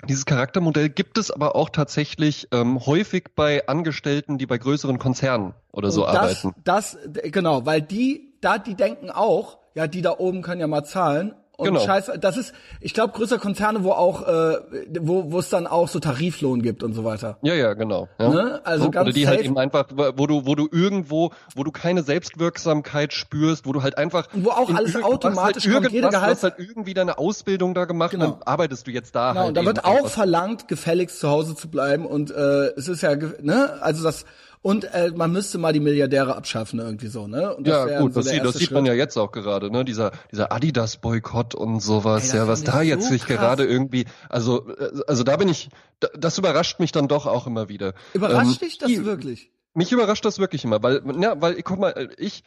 dieses 0.07 0.25
Charaktermodell 0.25 0.89
gibt 0.89 1.19
es 1.19 1.29
aber 1.29 1.55
auch 1.55 1.69
tatsächlich 1.69 2.47
ähm, 2.51 2.83
häufig 2.85 3.25
bei 3.35 3.67
Angestellten, 3.67 4.39
die 4.39 4.47
bei 4.47 4.57
größeren 4.57 4.97
Konzernen 4.97 5.53
oder 5.71 5.91
so 5.91 6.03
das, 6.03 6.15
arbeiten. 6.15 6.55
Das, 6.63 6.97
genau, 7.25 7.67
weil 7.67 7.83
die, 7.83 8.33
da, 8.41 8.57
die 8.57 8.73
denken 8.73 9.11
auch, 9.11 9.59
ja, 9.75 9.85
die 9.85 10.01
da 10.01 10.17
oben 10.17 10.41
können 10.41 10.61
ja 10.61 10.67
mal 10.67 10.83
zahlen 10.83 11.35
und 11.57 11.65
genau. 11.65 11.79
Scheiße, 11.79 12.19
das 12.19 12.37
ist, 12.37 12.53
ich 12.81 12.93
glaube, 12.93 13.13
größere 13.13 13.39
Konzerne, 13.39 13.83
wo 13.83 13.91
auch, 13.91 14.27
äh, 14.27 14.57
wo 14.99 15.31
wo 15.31 15.39
es 15.39 15.49
dann 15.49 15.65
auch 15.65 15.87
so 15.87 15.99
Tariflohn 15.99 16.61
gibt 16.61 16.83
und 16.83 16.93
so 16.93 17.03
weiter. 17.03 17.39
Ja, 17.41 17.55
ja, 17.55 17.73
genau. 17.73 18.07
Ja. 18.19 18.29
Ne? 18.29 18.61
Also 18.63 18.85
so, 18.85 18.91
ganz 18.91 19.07
Oder 19.07 19.13
die 19.13 19.25
halt 19.25 19.37
safe. 19.37 19.37
halt 19.37 19.45
eben 19.47 19.57
einfach, 19.57 19.85
wo 20.15 20.27
du, 20.27 20.45
wo 20.45 20.53
du 20.53 20.69
irgendwo, 20.71 21.31
wo 21.55 21.63
du 21.63 21.71
keine 21.71 22.03
Selbstwirksamkeit 22.03 23.11
spürst, 23.11 23.65
wo 23.65 23.73
du 23.73 23.81
halt 23.81 23.97
einfach, 23.97 24.27
wo 24.33 24.51
auch 24.51 24.71
alles 24.71 24.95
automatisch 25.01 25.65
halt 25.65 25.81
kommt, 25.81 25.91
jede 25.93 26.09
Gehalt. 26.09 26.27
Du 26.27 26.31
hast 26.31 26.43
halt 26.43 26.55
irgendwie 26.59 26.93
deine 26.93 27.17
Ausbildung 27.17 27.73
da 27.73 27.85
gemacht, 27.85 28.11
genau. 28.11 28.25
dann 28.27 28.43
arbeitest 28.43 28.85
du 28.85 28.91
jetzt 28.91 29.15
da 29.15 29.29
genau, 29.29 29.39
halt. 29.39 29.49
Und 29.49 29.57
da 29.57 29.65
wird 29.65 29.83
auch 29.83 30.09
verlangt, 30.09 30.67
gefälligst 30.67 31.19
zu 31.19 31.27
Hause 31.27 31.55
zu 31.55 31.69
bleiben 31.71 32.05
und 32.05 32.29
äh, 32.29 32.67
es 32.75 32.87
ist 32.87 33.01
ja, 33.01 33.15
ne, 33.15 33.79
also 33.81 34.03
das 34.03 34.25
und 34.61 34.85
äh, 34.85 35.11
man 35.15 35.31
müsste 35.31 35.57
mal 35.57 35.73
die 35.73 35.79
Milliardäre 35.79 36.35
abschaffen 36.35 36.79
irgendwie 36.79 37.07
so, 37.07 37.27
ne? 37.27 37.55
Und 37.55 37.67
das 37.67 37.89
ja, 37.89 37.99
gut, 38.01 38.13
so 38.13 38.21
das, 38.21 38.29
sieht, 38.29 38.43
das 38.43 38.55
sieht 38.55 38.71
man 38.71 38.85
ja 38.85 38.93
jetzt 38.93 39.17
auch 39.17 39.31
gerade, 39.31 39.71
ne? 39.71 39.85
Dieser 39.85 40.11
dieser 40.31 40.51
Adidas 40.51 40.97
Boykott 40.97 41.55
und 41.55 41.79
sowas, 41.79 42.33
Ey, 42.33 42.39
ja, 42.39 42.47
was 42.47 42.63
da 42.63 42.81
jetzt 42.81 43.05
so 43.05 43.09
sich 43.09 43.25
gerade 43.25 43.65
irgendwie, 43.65 44.05
also 44.29 44.67
äh, 44.77 45.01
also 45.07 45.23
da 45.23 45.37
bin 45.37 45.49
ich, 45.49 45.69
das 46.17 46.37
überrascht 46.37 46.79
mich 46.79 46.91
dann 46.91 47.07
doch 47.07 47.25
auch 47.25 47.47
immer 47.47 47.69
wieder. 47.69 47.93
Überrascht 48.13 48.61
ähm, 48.61 48.67
dich 48.67 48.77
das 48.77 49.05
wirklich? 49.05 49.51
Mich 49.73 49.91
überrascht 49.91 50.25
das 50.25 50.39
wirklich 50.39 50.63
immer, 50.63 50.81
weil 50.81 51.01
ja, 51.21 51.39
weil 51.39 51.61
guck 51.61 51.79
mal, 51.79 52.09
ich 52.17 52.43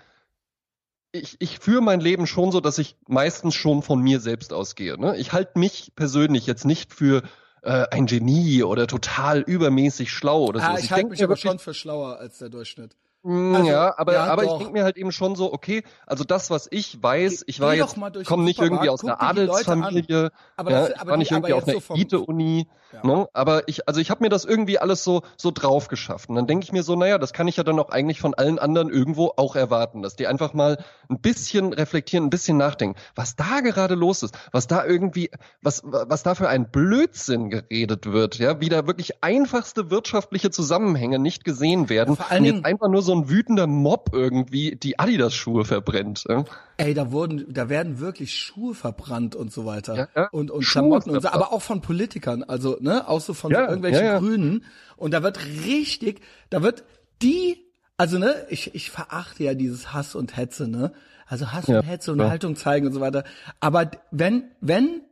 ich, 1.12 1.36
ich 1.40 1.58
führe 1.58 1.82
mein 1.82 2.00
Leben 2.00 2.26
schon 2.26 2.52
so, 2.52 2.60
dass 2.60 2.78
ich 2.78 2.96
meistens 3.08 3.54
schon 3.54 3.82
von 3.82 4.00
mir 4.00 4.20
selbst 4.20 4.52
ausgehe. 4.52 4.98
Ne? 4.98 5.16
Ich 5.16 5.32
halte 5.32 5.58
mich 5.58 5.92
persönlich 5.96 6.46
jetzt 6.46 6.64
nicht 6.64 6.94
für 6.94 7.22
äh, 7.62 7.86
ein 7.90 8.06
Genie 8.06 8.62
oder 8.62 8.86
total 8.86 9.40
übermäßig 9.40 10.12
schlau 10.12 10.44
oder 10.44 10.60
so. 10.60 10.66
Ah, 10.66 10.78
ich, 10.78 10.84
ich 10.84 10.92
halte 10.92 11.08
mich 11.08 11.22
aber 11.22 11.36
schon 11.36 11.58
für 11.58 11.74
schlauer 11.74 12.18
als 12.18 12.38
der 12.38 12.48
Durchschnitt. 12.48 12.96
Mm, 13.22 13.54
also, 13.54 13.70
ja, 13.70 13.94
aber, 13.98 14.14
ja, 14.14 14.24
aber 14.24 14.44
ich 14.44 14.52
denke 14.52 14.72
mir 14.72 14.84
halt 14.84 14.96
eben 14.96 15.12
schon 15.12 15.36
so, 15.36 15.52
okay, 15.52 15.82
also 16.06 16.24
das, 16.24 16.48
was 16.50 16.68
ich 16.70 17.02
weiß, 17.02 17.44
ich 17.46 17.60
war 17.60 17.74
jetzt, 17.74 17.96
komme 18.24 18.44
nicht 18.44 18.58
irgendwie 18.60 18.88
aus 18.88 19.04
einer 19.04 19.20
Adelsfamilie, 19.20 20.30
aber 20.56 20.70
das, 20.70 20.88
ja, 20.88 20.94
ich 20.96 21.06
war 21.06 21.16
nicht 21.18 21.30
irgendwie 21.30 21.52
auf 21.52 21.68
einer 21.68 21.80
so 21.80 21.94
Elite-Uni, 21.94 22.66
ja. 22.92 23.06
ne? 23.06 23.28
aber 23.32 23.68
ich, 23.68 23.88
also 23.88 24.00
ich 24.00 24.10
habe 24.10 24.22
mir 24.22 24.30
das 24.30 24.44
irgendwie 24.44 24.78
alles 24.78 25.04
so 25.04 25.22
so 25.36 25.50
drauf 25.50 25.88
geschafft. 25.88 26.28
Und 26.28 26.36
dann 26.36 26.46
denke 26.46 26.64
ich 26.64 26.72
mir 26.72 26.82
so, 26.82 26.96
naja, 26.96 27.18
das 27.18 27.32
kann 27.32 27.48
ich 27.48 27.56
ja 27.56 27.64
dann 27.64 27.78
auch 27.78 27.90
eigentlich 27.90 28.20
von 28.20 28.34
allen 28.34 28.58
anderen 28.58 28.90
irgendwo 28.90 29.32
auch 29.36 29.56
erwarten, 29.56 30.02
dass 30.02 30.16
die 30.16 30.26
einfach 30.26 30.54
mal 30.54 30.82
ein 31.08 31.20
bisschen 31.20 31.72
reflektieren, 31.72 32.26
ein 32.26 32.30
bisschen 32.30 32.56
nachdenken, 32.56 32.98
was 33.14 33.36
da 33.36 33.60
gerade 33.60 33.94
los 33.94 34.22
ist, 34.22 34.36
was 34.52 34.66
da 34.66 34.84
irgendwie, 34.84 35.30
was 35.62 35.82
was 35.84 36.22
da 36.22 36.34
für 36.34 36.48
ein 36.48 36.70
Blödsinn 36.70 37.50
geredet 37.50 38.06
wird, 38.06 38.38
ja, 38.38 38.60
wie 38.60 38.68
da 38.68 38.86
wirklich 38.86 39.22
einfachste 39.22 39.90
wirtschaftliche 39.90 40.50
Zusammenhänge 40.50 41.18
nicht 41.18 41.44
gesehen 41.44 41.88
werden, 41.88 42.16
vor 42.16 42.30
allen 42.30 42.44
Dingen 42.44 42.64
einfach 42.64 42.88
nur 42.88 43.02
so 43.02 43.14
ein 43.14 43.28
wütender 43.28 43.66
Mob 43.66 44.10
irgendwie 44.12 44.76
die 44.76 44.98
Adidas-Schuhe 44.98 45.64
verbrennt. 45.64 46.24
Ja? 46.28 46.44
Ey, 46.76 46.94
da 46.94 47.12
wurden, 47.12 47.46
da 47.52 47.68
werden 47.68 48.00
wirklich 48.00 48.34
Schuhe 48.34 48.74
verbrannt 48.74 49.34
und 49.34 49.52
so 49.52 49.66
weiter. 49.66 49.96
Ja, 49.96 50.08
ja. 50.14 50.28
Und, 50.30 50.50
und 50.50 50.64
Klamotten 50.64 51.10
und 51.10 51.22
so, 51.22 51.28
aber 51.28 51.52
auch 51.52 51.62
von 51.62 51.80
Politikern, 51.80 52.42
also, 52.42 52.78
ne, 52.82 53.08
auch 53.08 53.20
so 53.20 53.34
von 53.34 53.50
ja, 53.52 53.60
so 53.60 53.64
irgendwelchen 53.68 54.18
Grünen. 54.18 54.64
Und 54.96 55.12
da 55.12 55.22
wird 55.22 55.38
richtig, 55.66 56.20
da 56.50 56.62
wird 56.62 56.84
die, 57.22 57.58
also, 57.96 58.18
ne, 58.18 58.46
ich, 58.48 58.74
ich 58.74 58.90
verachte 58.90 59.44
ja 59.44 59.54
dieses 59.54 59.92
Hass 59.92 60.14
und 60.14 60.36
Hetze, 60.36 60.68
ne? 60.68 60.92
Also 61.26 61.52
Hass 61.52 61.68
und 61.68 61.82
Hetze 61.82 62.12
und 62.12 62.22
Haltung 62.22 62.56
zeigen 62.56 62.86
und 62.86 62.92
so 62.92 63.00
weiter. 63.00 63.22
Aber 63.60 63.90
wenn, 64.10 64.50
wenn 64.60 65.02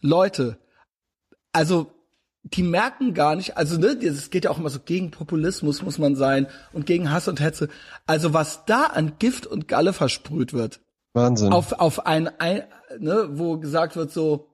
Leute, 0.00 0.56
also 1.52 1.90
die 2.44 2.62
merken 2.62 3.14
gar 3.14 3.34
nicht, 3.34 3.56
also 3.56 3.78
ne, 3.78 3.98
es 4.02 4.30
geht 4.30 4.44
ja 4.44 4.50
auch 4.50 4.58
immer 4.58 4.70
so 4.70 4.78
gegen 4.78 5.10
Populismus 5.10 5.82
muss 5.82 5.98
man 5.98 6.14
sein 6.14 6.46
und 6.72 6.86
gegen 6.86 7.10
Hass 7.10 7.26
und 7.26 7.40
Hetze. 7.40 7.68
Also 8.06 8.32
was 8.34 8.66
da 8.66 8.84
an 8.84 9.14
Gift 9.18 9.46
und 9.46 9.66
Galle 9.66 9.92
versprüht 9.92 10.52
wird. 10.52 10.80
Wahnsinn. 11.14 11.52
Auf, 11.52 11.72
auf 11.72 12.06
ein, 12.06 12.28
ein 12.38 12.64
ne, 12.98 13.30
wo 13.32 13.58
gesagt 13.58 13.96
wird 13.96 14.12
so, 14.12 14.53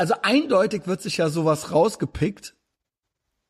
also 0.00 0.14
eindeutig 0.22 0.86
wird 0.86 1.02
sich 1.02 1.18
ja 1.18 1.28
sowas 1.28 1.72
rausgepickt. 1.72 2.56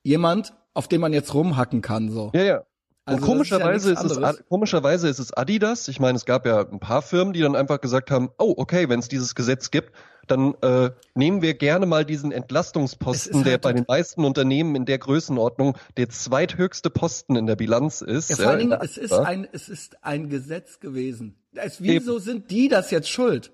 Jemand, 0.02 0.52
auf 0.74 0.88
dem 0.88 1.00
man 1.00 1.12
jetzt 1.12 1.32
rumhacken 1.32 1.80
kann, 1.80 2.10
so. 2.10 2.32
Ja, 2.34 2.42
ja. 2.42 2.64
Also 3.04 3.24
komischerweise, 3.24 3.92
ist, 3.92 4.02
ja 4.02 4.06
ist 4.06 4.38
es, 4.38 4.44
komischerweise 4.48 5.08
ist 5.08 5.20
es 5.20 5.32
Adidas. 5.32 5.86
Ich 5.86 6.00
meine, 6.00 6.16
es 6.16 6.24
gab 6.24 6.46
ja 6.46 6.66
ein 6.66 6.80
paar 6.80 7.02
Firmen, 7.02 7.32
die 7.32 7.40
dann 7.40 7.54
einfach 7.54 7.80
gesagt 7.80 8.10
haben, 8.10 8.30
oh, 8.36 8.54
okay, 8.56 8.88
wenn 8.88 8.98
es 8.98 9.06
dieses 9.06 9.36
Gesetz 9.36 9.70
gibt, 9.70 9.92
dann 10.26 10.54
äh, 10.62 10.90
nehmen 11.14 11.40
wir 11.40 11.54
gerne 11.54 11.86
mal 11.86 12.04
diesen 12.04 12.32
Entlastungsposten, 12.32 13.36
halt 13.36 13.46
der 13.46 13.58
bei 13.58 13.72
den 13.72 13.84
meisten 13.86 14.24
Unternehmen 14.24 14.74
in 14.74 14.86
der 14.86 14.98
Größenordnung 14.98 15.78
der 15.96 16.08
zweithöchste 16.08 16.90
Posten 16.90 17.36
in 17.36 17.46
der 17.46 17.56
Bilanz 17.56 18.00
ist. 18.00 18.30
Ja, 18.30 18.36
vor 18.36 18.46
allen 18.46 18.58
Dingen, 18.58 18.78
es 18.80 18.96
ist 18.96 19.12
ein, 19.12 19.46
es 19.52 19.68
ist 19.68 20.02
ein 20.02 20.28
Gesetz 20.28 20.80
gewesen. 20.80 21.36
Es, 21.54 21.80
wieso 21.80 22.16
Eben. 22.16 22.24
sind 22.24 22.50
die 22.50 22.68
das 22.68 22.90
jetzt 22.90 23.08
schuld? 23.08 23.52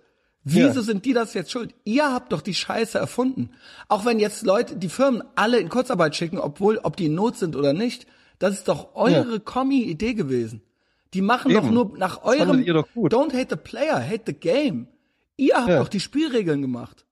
Wieso 0.49 0.79
ja. 0.79 0.83
sind 0.83 1.05
die 1.05 1.13
das 1.13 1.35
jetzt 1.35 1.51
schuld? 1.51 1.75
Ihr 1.83 2.13
habt 2.13 2.33
doch 2.33 2.41
die 2.41 2.55
Scheiße 2.55 2.97
erfunden. 2.97 3.51
Auch 3.89 4.05
wenn 4.05 4.21
jetzt 4.21 4.47
Leute, 4.47 4.77
die 4.77 4.89
Firmen 4.89 5.25
alle 5.35 5.59
in 5.59 5.69
Kurzarbeit 5.69 6.15
schicken, 6.15 6.39
obwohl, 6.39 6.79
ob 6.79 6.97
die 6.97 7.07
in 7.07 7.17
Not 7.17 7.37
sind 7.37 7.57
oder 7.57 7.73
nicht, 7.73 8.07
das 8.39 8.55
ist 8.55 8.69
doch 8.69 8.95
eure 8.95 9.33
ja. 9.33 9.39
Kommi-Idee 9.41 10.15
gewesen. 10.15 10.63
Die 11.15 11.21
machen 11.21 11.51
Eben. 11.51 11.63
doch 11.63 11.71
nur 11.73 11.99
nach 11.99 12.23
eurem 12.23 12.61
Don't 12.61 13.33
hate 13.33 13.49
the 13.51 13.57
player, 13.57 13.99
hate 13.99 14.23
the 14.27 14.35
game. 14.35 14.87
Ihr 15.37 15.57
habt 15.57 15.69
ja. 15.69 15.81
doch 15.81 15.89
die 15.89 15.99
Spielregeln 15.99 16.63
gemacht. 16.63 17.05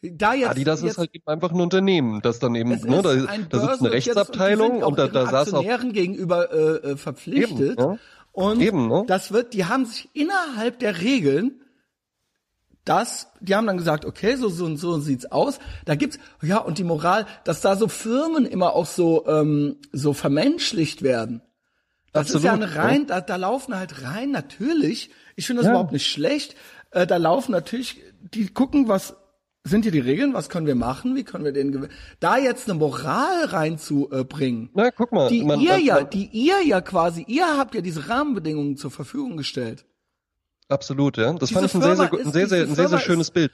Da 0.00 0.32
jetzt, 0.32 0.50
Adidas 0.50 0.82
jetzt, 0.82 0.92
ist 0.92 0.98
halt 0.98 1.10
eben 1.12 1.26
einfach 1.26 1.50
ein 1.50 1.60
Unternehmen, 1.60 2.22
das 2.22 2.38
dann 2.38 2.54
eben, 2.54 2.70
ne, 2.70 3.02
da, 3.02 3.14
da 3.50 3.58
sitzt 3.58 3.80
eine 3.80 3.90
Rechtsabteilung 3.90 4.84
und, 4.84 4.96
da, 4.96 5.08
da 5.08 5.26
saß 5.26 5.54
auch 5.54 5.64
gegenüber 5.92 6.52
äh, 6.52 6.90
äh, 6.92 6.96
verpflichtet. 6.96 7.72
Eben, 7.72 7.78
ja. 7.78 7.98
Und 8.30 8.60
Eben, 8.60 8.86
ne? 8.86 9.04
das 9.08 9.32
wird, 9.32 9.54
die 9.54 9.64
haben 9.64 9.86
sich 9.86 10.08
innerhalb 10.12 10.78
der 10.78 11.00
Regeln 11.00 11.60
das, 12.84 13.28
die 13.40 13.54
haben 13.54 13.66
dann 13.66 13.76
gesagt, 13.76 14.04
okay, 14.04 14.36
so 14.36 14.48
so 14.48 14.64
und 14.64 14.76
so 14.76 14.98
sieht's 14.98 15.26
aus. 15.26 15.58
Da 15.84 15.94
gibt's 15.94 16.18
ja 16.42 16.58
und 16.58 16.78
die 16.78 16.84
Moral, 16.84 17.26
dass 17.44 17.60
da 17.60 17.76
so 17.76 17.88
Firmen 17.88 18.46
immer 18.46 18.74
auch 18.74 18.86
so 18.86 19.26
ähm, 19.26 19.76
so 19.92 20.12
vermenschlicht 20.12 21.02
werden. 21.02 21.42
Das 22.12 22.22
Absolut, 22.22 22.40
ist 22.40 22.44
ja 22.46 22.52
eine 22.54 22.74
rein, 22.76 23.00
ja. 23.02 23.06
Da, 23.06 23.20
da 23.20 23.36
laufen 23.36 23.76
halt 23.76 24.02
rein 24.02 24.30
natürlich. 24.30 25.10
Ich 25.36 25.46
finde 25.46 25.62
das 25.62 25.66
ja. 25.66 25.72
überhaupt 25.72 25.92
nicht 25.92 26.06
schlecht. 26.06 26.56
Äh, 26.90 27.06
da 27.06 27.18
laufen 27.18 27.52
natürlich, 27.52 28.00
die 28.34 28.48
gucken, 28.48 28.88
was 28.88 29.16
sind 29.62 29.82
hier 29.82 29.92
die 29.92 30.00
Regeln, 30.00 30.32
was 30.34 30.48
können 30.48 30.66
wir 30.66 30.74
machen, 30.74 31.14
wie 31.14 31.22
können 31.22 31.44
wir 31.44 31.52
den 31.52 31.88
da 32.18 32.38
jetzt 32.38 32.68
eine 32.68 32.78
Moral 32.78 33.44
reinzubringen. 33.44 34.70
Na, 34.74 34.90
guck 34.90 35.12
mal, 35.12 35.28
die 35.28 35.44
man, 35.44 35.60
ihr 35.60 35.72
man, 35.72 35.84
ja, 35.84 36.02
die 36.02 36.28
ihr 36.32 36.64
ja 36.66 36.80
quasi, 36.80 37.24
ihr 37.28 37.58
habt 37.58 37.74
ja 37.74 37.82
diese 37.82 38.08
Rahmenbedingungen 38.08 38.76
zur 38.76 38.90
Verfügung 38.90 39.36
gestellt. 39.36 39.84
Absolut, 40.70 41.16
ja. 41.16 41.32
Das 41.32 41.48
diese 41.48 41.60
fand 41.60 41.66
ich 41.66 41.74
ein 41.74 41.82
sehr, 41.82 41.96
sehr, 41.96 42.12
ein 42.12 42.32
sehr, 42.32 42.48
sehr, 42.48 42.62
ein 42.62 42.74
sehr, 42.74 42.88
sehr 42.88 42.98
schönes 43.00 43.30
Bild. 43.30 43.52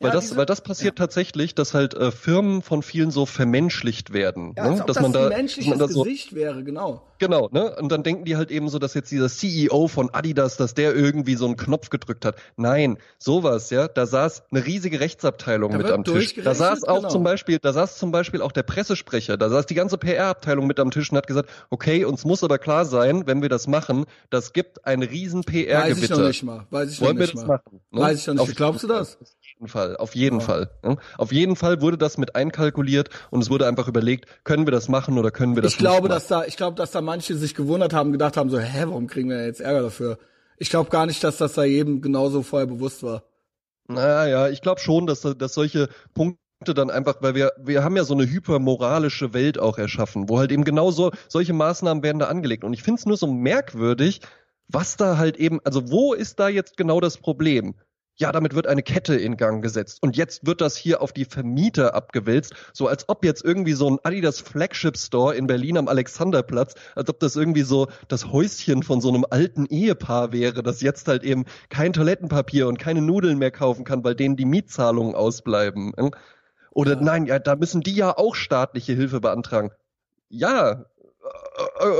Weil 0.00 0.10
ja, 0.10 0.14
das, 0.14 0.24
diese, 0.26 0.36
weil 0.36 0.46
das 0.46 0.60
passiert 0.60 0.98
ja. 0.98 1.04
tatsächlich, 1.04 1.56
dass 1.56 1.74
halt 1.74 1.94
äh, 1.94 2.12
Firmen 2.12 2.62
von 2.62 2.82
vielen 2.82 3.10
so 3.10 3.26
vermenschlicht 3.26 4.12
werden. 4.12 4.54
Ja, 4.56 4.70
ne? 4.70 4.76
dass 4.76 4.86
das 4.86 5.00
man 5.00 5.12
da, 5.12 5.28
dass 5.28 5.66
man 5.66 5.78
da 5.78 5.88
so, 5.88 6.04
Gesicht 6.04 6.36
wäre, 6.36 6.62
genau. 6.62 7.02
Genau, 7.18 7.48
ne? 7.50 7.74
Und 7.74 7.90
dann 7.90 8.04
denken 8.04 8.24
die 8.24 8.36
halt 8.36 8.52
eben 8.52 8.68
so, 8.68 8.78
dass 8.78 8.94
jetzt 8.94 9.10
dieser 9.10 9.28
CEO 9.28 9.88
von 9.88 10.10
Adidas, 10.14 10.56
dass 10.56 10.74
der 10.74 10.94
irgendwie 10.94 11.34
so 11.34 11.46
einen 11.46 11.56
Knopf 11.56 11.90
gedrückt 11.90 12.24
hat. 12.24 12.36
Nein, 12.56 12.98
sowas, 13.18 13.70
ja. 13.70 13.88
Da 13.88 14.06
saß 14.06 14.44
eine 14.52 14.64
riesige 14.64 15.00
Rechtsabteilung 15.00 15.72
da 15.72 15.78
mit 15.78 15.90
am 15.90 16.04
Tisch. 16.04 16.34
Da 16.36 16.54
saß 16.54 16.84
auch 16.84 16.98
genau. 16.98 17.08
zum 17.08 17.24
Beispiel, 17.24 17.58
da 17.60 17.72
saß 17.72 17.98
zum 17.98 18.12
Beispiel 18.12 18.40
auch 18.40 18.52
der 18.52 18.62
Pressesprecher. 18.62 19.36
Da 19.36 19.48
saß 19.48 19.66
die 19.66 19.74
ganze 19.74 19.98
PR-Abteilung 19.98 20.68
mit 20.68 20.78
am 20.78 20.92
Tisch 20.92 21.10
und 21.10 21.16
hat 21.16 21.26
gesagt, 21.26 21.50
okay, 21.70 22.04
uns 22.04 22.24
muss 22.24 22.44
aber 22.44 22.58
klar 22.58 22.84
sein, 22.84 23.26
wenn 23.26 23.42
wir 23.42 23.48
das 23.48 23.66
machen, 23.66 24.06
das 24.30 24.52
gibt 24.52 24.86
ein 24.86 25.02
riesen 25.02 25.42
PR-Gewitter. 25.42 25.90
Weiß 25.90 26.02
ich 26.02 26.10
noch 26.10 26.26
nicht 26.28 26.42
mal. 26.44 26.66
Weiß 26.70 26.92
ich 26.92 27.00
noch 27.00 27.12
nicht 27.14 27.34
mal. 27.34 27.46
Machen, 27.46 27.80
ne? 27.90 28.00
Weiß 28.00 28.20
ich 28.20 28.26
noch 28.28 28.34
nicht. 28.34 28.48
Wie 28.48 28.54
glaubst 28.54 28.84
du 28.84 28.86
das? 28.86 29.18
Jeden 29.58 29.68
Fall, 29.68 29.96
auf 29.96 30.14
jeden 30.14 30.38
ja. 30.38 30.44
Fall. 30.44 30.70
Ne? 30.84 30.96
Auf 31.16 31.32
jeden 31.32 31.56
Fall 31.56 31.80
wurde 31.80 31.98
das 31.98 32.16
mit 32.16 32.36
einkalkuliert 32.36 33.10
und 33.30 33.42
es 33.42 33.50
wurde 33.50 33.66
einfach 33.66 33.88
überlegt, 33.88 34.44
können 34.44 34.66
wir 34.66 34.70
das 34.70 34.88
machen 34.88 35.18
oder 35.18 35.30
können 35.30 35.56
wir 35.56 35.62
das 35.62 35.72
ich 35.72 35.78
nicht 35.78 35.84
glaube, 35.88 36.08
machen. 36.08 36.10
Dass 36.10 36.28
da, 36.28 36.44
ich 36.44 36.56
glaube, 36.56 36.76
dass 36.76 36.92
da 36.92 37.00
manche 37.00 37.36
sich 37.36 37.54
gewundert 37.54 37.92
haben, 37.92 38.12
gedacht 38.12 38.36
haben, 38.36 38.50
so, 38.50 38.58
hä, 38.58 38.84
warum 38.86 39.08
kriegen 39.08 39.28
wir 39.28 39.44
jetzt 39.44 39.60
Ärger 39.60 39.82
dafür? 39.82 40.18
Ich 40.58 40.70
glaube 40.70 40.90
gar 40.90 41.06
nicht, 41.06 41.22
dass 41.24 41.38
das 41.38 41.54
da 41.54 41.64
jedem 41.64 42.00
genauso 42.00 42.42
vorher 42.42 42.66
bewusst 42.66 43.02
war. 43.02 43.24
Naja, 43.88 44.48
ich 44.48 44.60
glaube 44.60 44.80
schon, 44.80 45.06
dass, 45.06 45.22
dass 45.22 45.54
solche 45.54 45.88
Punkte 46.14 46.38
dann 46.74 46.90
einfach, 46.90 47.16
weil 47.20 47.34
wir, 47.34 47.52
wir 47.58 47.82
haben 47.82 47.96
ja 47.96 48.04
so 48.04 48.14
eine 48.14 48.26
hypermoralische 48.26 49.32
Welt 49.34 49.58
auch 49.58 49.78
erschaffen, 49.78 50.28
wo 50.28 50.38
halt 50.38 50.52
eben 50.52 50.64
genau 50.64 50.90
so, 50.90 51.10
solche 51.28 51.52
Maßnahmen 51.52 52.02
werden 52.02 52.18
da 52.18 52.26
angelegt. 52.26 52.64
Und 52.64 52.74
ich 52.74 52.82
finde 52.82 53.00
es 53.00 53.06
nur 53.06 53.16
so 53.16 53.26
merkwürdig, 53.26 54.20
was 54.68 54.96
da 54.96 55.16
halt 55.16 55.36
eben, 55.36 55.60
also 55.64 55.90
wo 55.90 56.12
ist 56.12 56.38
da 56.38 56.48
jetzt 56.48 56.76
genau 56.76 57.00
das 57.00 57.16
Problem? 57.16 57.74
Ja, 58.20 58.32
damit 58.32 58.54
wird 58.54 58.66
eine 58.66 58.82
Kette 58.82 59.14
in 59.14 59.36
Gang 59.36 59.62
gesetzt. 59.62 59.98
Und 60.02 60.16
jetzt 60.16 60.44
wird 60.44 60.60
das 60.60 60.76
hier 60.76 61.00
auf 61.00 61.12
die 61.12 61.24
Vermieter 61.24 61.94
abgewälzt, 61.94 62.52
so 62.72 62.88
als 62.88 63.08
ob 63.08 63.24
jetzt 63.24 63.44
irgendwie 63.44 63.74
so 63.74 63.88
ein 63.88 63.98
Adidas 64.02 64.40
Flagship 64.40 64.96
Store 64.98 65.36
in 65.36 65.46
Berlin 65.46 65.78
am 65.78 65.86
Alexanderplatz, 65.86 66.74
als 66.96 67.08
ob 67.08 67.20
das 67.20 67.36
irgendwie 67.36 67.62
so 67.62 67.86
das 68.08 68.32
Häuschen 68.32 68.82
von 68.82 69.00
so 69.00 69.08
einem 69.08 69.24
alten 69.30 69.66
Ehepaar 69.66 70.32
wäre, 70.32 70.64
das 70.64 70.80
jetzt 70.80 71.06
halt 71.06 71.22
eben 71.22 71.44
kein 71.68 71.92
Toilettenpapier 71.92 72.66
und 72.66 72.78
keine 72.78 73.02
Nudeln 73.02 73.38
mehr 73.38 73.52
kaufen 73.52 73.84
kann, 73.84 74.02
weil 74.02 74.16
denen 74.16 74.36
die 74.36 74.46
Mietzahlungen 74.46 75.14
ausbleiben. 75.14 75.92
Oder 76.72 76.94
ja. 76.94 77.00
nein, 77.00 77.26
ja, 77.26 77.38
da 77.38 77.54
müssen 77.54 77.82
die 77.82 77.94
ja 77.94 78.16
auch 78.16 78.34
staatliche 78.34 78.94
Hilfe 78.94 79.20
beantragen. 79.20 79.70
Ja, 80.28 80.86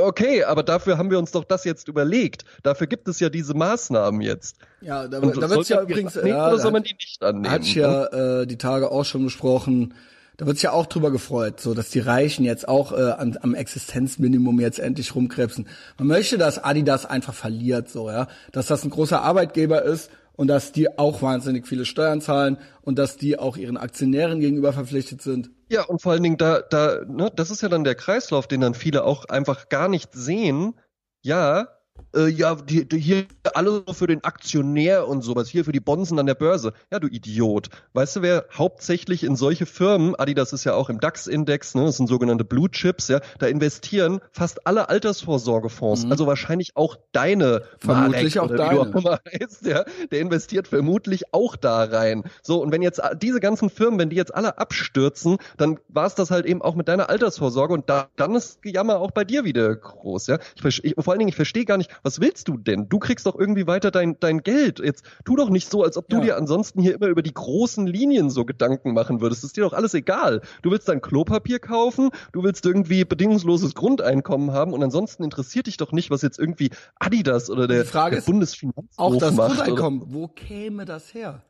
okay, 0.01 0.43
aber 0.43 0.63
dafür 0.63 0.97
haben 0.97 1.11
wir 1.11 1.19
uns 1.19 1.31
doch 1.31 1.43
das 1.43 1.63
jetzt 1.63 1.87
überlegt. 1.87 2.45
Dafür 2.63 2.87
gibt 2.87 3.07
es 3.07 3.19
ja 3.19 3.29
diese 3.29 3.53
Maßnahmen 3.53 4.21
jetzt. 4.21 4.57
Ja, 4.81 5.07
da, 5.07 5.19
da 5.19 5.49
wird 5.49 5.69
ja 5.69 5.81
übrigens, 5.81 6.15
ja, 6.15 6.47
oder 6.47 6.59
soll 6.59 6.71
man 6.71 6.83
die 6.83 6.93
nicht 6.93 7.23
annehmen? 7.23 7.49
Hat 7.49 7.65
ja 7.65 8.05
äh, 8.41 8.47
die 8.47 8.57
Tage 8.57 8.91
auch 8.91 9.05
schon 9.05 9.23
besprochen. 9.23 9.93
Da 10.37 10.45
wird 10.45 10.61
ja 10.61 10.71
auch 10.71 10.85
drüber 10.85 11.11
gefreut, 11.11 11.59
so 11.59 11.73
dass 11.73 11.89
die 11.89 11.99
Reichen 11.99 12.45
jetzt 12.45 12.65
auch 12.65 12.93
äh, 12.93 13.11
an, 13.11 13.37
am 13.41 13.53
Existenzminimum 13.53 14.61
jetzt 14.61 14.79
endlich 14.79 15.13
rumkrebsen. 15.13 15.67
Man 15.97 16.07
möchte, 16.07 16.37
dass 16.37 16.63
Adidas 16.63 17.05
einfach 17.05 17.33
verliert, 17.33 17.89
so 17.89 18.09
ja, 18.09 18.27
dass 18.53 18.67
das 18.67 18.85
ein 18.85 18.89
großer 18.89 19.21
Arbeitgeber 19.21 19.83
ist 19.83 20.09
und 20.37 20.47
dass 20.47 20.71
die 20.71 20.97
auch 20.97 21.21
wahnsinnig 21.21 21.67
viele 21.67 21.83
Steuern 21.83 22.21
zahlen 22.21 22.57
und 22.81 22.97
dass 22.97 23.17
die 23.17 23.37
auch 23.37 23.57
ihren 23.57 23.75
Aktionären 23.75 24.39
gegenüber 24.39 24.71
verpflichtet 24.71 25.21
sind. 25.21 25.49
Ja, 25.71 25.83
und 25.85 26.01
vor 26.01 26.11
allen 26.13 26.23
Dingen 26.23 26.37
da, 26.37 26.61
da, 26.61 27.01
ne, 27.05 27.31
das 27.35 27.51
ist 27.51 27.61
ja 27.61 27.69
dann 27.69 27.83
der 27.83 27.95
Kreislauf, 27.95 28.47
den 28.47 28.61
dann 28.61 28.73
viele 28.73 29.03
auch 29.03 29.25
einfach 29.25 29.69
gar 29.69 29.87
nicht 29.87 30.13
sehen. 30.13 30.79
Ja, 31.21 31.67
äh, 32.15 32.27
ja, 32.27 32.55
die, 32.55 32.87
die 32.87 32.99
hier 32.99 33.25
alle 33.53 33.83
für 33.91 34.07
den 34.07 34.23
Aktionär 34.23 35.07
und 35.07 35.21
sowas, 35.21 35.49
hier 35.49 35.65
für 35.65 35.71
die 35.71 35.79
Bonzen 35.79 36.19
an 36.19 36.25
der 36.25 36.35
Börse. 36.35 36.73
Ja, 36.91 36.99
du 36.99 37.07
Idiot. 37.07 37.69
Weißt 37.93 38.17
du, 38.17 38.21
wer 38.21 38.45
hauptsächlich 38.53 39.23
in 39.23 39.35
solche 39.35 39.65
Firmen, 39.65 40.15
Adidas 40.15 40.53
ist 40.53 40.63
ja 40.63 40.73
auch 40.73 40.89
im 40.89 40.99
DAX-Index, 40.99 41.75
ne, 41.75 41.85
das 41.85 41.97
sind 41.97 42.07
sogenannte 42.07 42.45
Blue 42.45 42.69
Chips, 42.69 43.07
ja, 43.07 43.21
da 43.39 43.47
investieren 43.47 44.19
fast 44.31 44.65
alle 44.65 44.89
Altersvorsorgefonds, 44.89 46.05
mhm. 46.05 46.11
also 46.11 46.27
wahrscheinlich 46.27 46.75
auch 46.75 46.97
deine 47.11 47.63
Vermutlich 47.77 48.35
Marek, 48.35 48.51
auch 48.51 48.55
deine. 48.55 48.79
Auch 48.79 49.19
heißt, 49.39 49.65
ja, 49.65 49.83
der 50.11 50.19
investiert 50.19 50.67
vermutlich 50.67 51.33
auch 51.33 51.55
da 51.55 51.83
rein. 51.83 52.23
So, 52.41 52.61
und 52.61 52.71
wenn 52.71 52.81
jetzt 52.81 53.01
diese 53.21 53.39
ganzen 53.39 53.69
Firmen, 53.69 53.99
wenn 53.99 54.09
die 54.09 54.15
jetzt 54.15 54.33
alle 54.33 54.57
abstürzen, 54.57 55.37
dann 55.57 55.79
war 55.87 56.05
es 56.05 56.15
das 56.15 56.31
halt 56.31 56.45
eben 56.45 56.61
auch 56.61 56.75
mit 56.75 56.87
deiner 56.87 57.09
Altersvorsorge 57.09 57.73
und 57.73 57.89
da, 57.89 58.09
dann 58.15 58.35
ist 58.35 58.61
Gejammer 58.61 58.99
auch 58.99 59.11
bei 59.11 59.23
dir 59.23 59.43
wieder 59.43 59.75
groß, 59.75 60.27
ja. 60.27 60.39
Ich, 60.63 60.83
ich, 60.83 60.95
vor 60.97 61.13
allen 61.13 61.19
Dingen, 61.19 61.29
ich 61.29 61.35
verstehe 61.35 61.65
gar 61.65 61.77
nicht, 61.77 61.88
was 62.03 62.19
willst 62.19 62.47
du 62.47 62.57
denn? 62.57 62.89
Du 62.89 62.99
kriegst 62.99 63.25
doch 63.25 63.37
irgendwie 63.37 63.67
weiter 63.67 63.91
dein, 63.91 64.19
dein 64.19 64.43
Geld. 64.43 64.79
Jetzt 64.79 65.03
tu 65.25 65.35
doch 65.35 65.49
nicht 65.49 65.69
so, 65.69 65.83
als 65.83 65.97
ob 65.97 66.07
du 66.07 66.17
ja. 66.17 66.23
dir 66.23 66.37
ansonsten 66.37 66.81
hier 66.81 66.95
immer 66.95 67.07
über 67.07 67.21
die 67.21 67.33
großen 67.33 67.87
Linien 67.87 68.29
so 68.29 68.45
Gedanken 68.45 68.93
machen 68.93 69.21
würdest. 69.21 69.43
Das 69.43 69.49
ist 69.49 69.57
dir 69.57 69.63
doch 69.63 69.73
alles 69.73 69.93
egal. 69.93 70.41
Du 70.61 70.71
willst 70.71 70.87
dein 70.87 71.01
Klopapier 71.01 71.59
kaufen, 71.59 72.09
du 72.31 72.43
willst 72.43 72.65
irgendwie 72.65 73.05
bedingungsloses 73.05 73.75
Grundeinkommen 73.75 74.51
haben 74.51 74.73
und 74.73 74.83
ansonsten 74.83 75.23
interessiert 75.23 75.67
dich 75.67 75.77
doch 75.77 75.91
nicht, 75.91 76.11
was 76.11 76.21
jetzt 76.21 76.39
irgendwie 76.39 76.69
Adidas 76.95 77.49
oder 77.49 77.67
der, 77.67 77.83
der 77.83 78.21
Bundesfinanzhof 78.21 78.85
auch 78.97 79.17
das 79.17 79.33
macht. 79.33 79.55
Grundeinkommen, 79.55 80.01
oder? 80.01 80.13
wo 80.13 80.27
käme 80.27 80.85
das 80.85 81.13
her? 81.13 81.43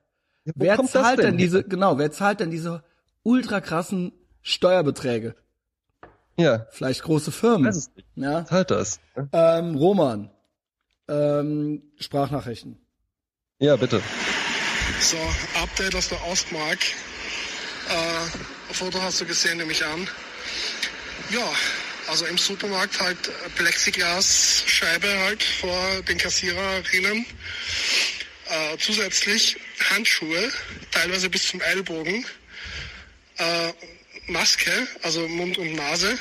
Ja, 0.45 0.53
wer 0.55 0.83
zahlt 0.85 1.19
denn? 1.19 1.25
denn 1.25 1.37
diese, 1.37 1.63
genau, 1.63 1.97
wer 1.97 2.11
zahlt 2.11 2.39
denn 2.39 2.51
diese 2.51 2.83
ultra 3.23 3.61
krassen 3.61 4.13
Steuerbeträge? 4.41 5.35
Ja. 6.39 6.67
Vielleicht 6.71 7.03
große 7.03 7.31
Firmen. 7.31 7.67
Weiß 7.67 7.75
es 7.75 7.91
nicht. 7.95 8.07
Ja. 8.15 8.45
Zahlt 8.45 8.71
das. 8.71 8.99
Ähm, 9.33 9.75
Roman, 9.75 10.29
ähm, 11.07 11.83
Sprachnachrichten. 11.99 12.77
Ja, 13.59 13.75
bitte. 13.75 14.01
So, 15.01 15.17
Update 15.61 15.95
aus 15.95 16.09
der 16.09 16.25
Ostmark. 16.27 16.79
Äh, 17.89 18.73
Foto 18.73 19.01
hast 19.01 19.19
du 19.19 19.25
gesehen, 19.25 19.57
nehme 19.57 19.71
ich 19.71 19.83
an. 19.83 20.07
Ja, 21.31 21.51
also 22.07 22.25
im 22.25 22.37
Supermarkt 22.37 22.99
halt 22.99 23.17
Plexiglasscheibe 23.55 25.07
halt 25.19 25.43
vor 25.43 26.01
den 26.07 26.17
Kassiererinnen. 26.17 27.25
Äh, 28.49 28.77
zusätzlich 28.77 29.57
Handschuhe, 29.91 30.49
teilweise 30.91 31.29
bis 31.29 31.47
zum 31.49 31.61
Ellbogen. 31.61 32.25
Äh, 33.37 33.73
Maske, 34.29 34.87
also 35.01 35.27
Mund 35.27 35.57
und 35.57 35.73
Nase. 35.73 36.17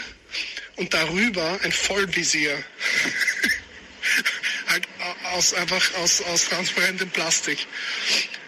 Und 0.76 0.94
darüber 0.94 1.59
ein 1.62 1.72
Vollvisier. 1.72 2.56
halt 4.68 4.88
aus, 5.32 5.54
einfach 5.54 5.94
aus, 5.94 6.22
aus 6.22 6.44
transparentem 6.48 7.11
Plastik. 7.11 7.66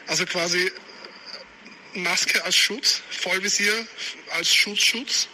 Also 0.07 0.27
quasi 0.27 0.71
Maske 1.95 2.45
als 2.45 2.57
Schutz, 2.57 3.03
Vollvisier 3.11 3.87
als 4.31 4.55
Schutzschutz 4.55 5.29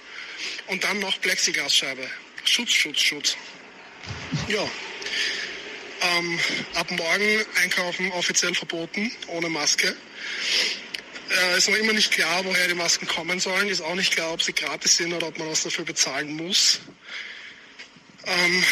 und 0.69 0.85
dann 0.85 0.99
noch 1.01 1.21
Plexiglasscheibe. 1.21 2.09
Schutz, 2.45 2.73
Schutz, 2.73 3.01
Schutz. 3.01 3.37
Ja. 4.49 4.69
Ähm, 6.03 6.39
ab 6.75 6.91
morgen 6.91 7.47
einkaufen 7.63 8.13
offiziell 8.13 8.55
verboten, 8.55 9.11
ohne 9.29 9.49
Maske. 9.49 9.97
Äh, 11.31 11.59
ist 11.59 11.69
noch 11.69 11.77
immer 11.77 11.93
nicht 11.93 12.13
klar, 12.13 12.45
woher 12.45 12.69
die 12.69 12.75
Masken 12.75 13.07
kommen 13.07 13.41
sollen. 13.41 13.69
Ist 13.69 13.81
auch 13.81 13.95
nicht 13.95 14.13
klar, 14.13 14.33
ob 14.33 14.43
sie 14.43 14.53
gratis 14.53 14.97
sind 14.97 15.13
oder 15.13 15.29
ob 15.29 15.39
man 15.39 15.49
was 15.49 15.63
dafür 15.65 15.85
bezahlen 15.85 16.35
muss. 16.37 16.81
Ähm, 18.25 18.65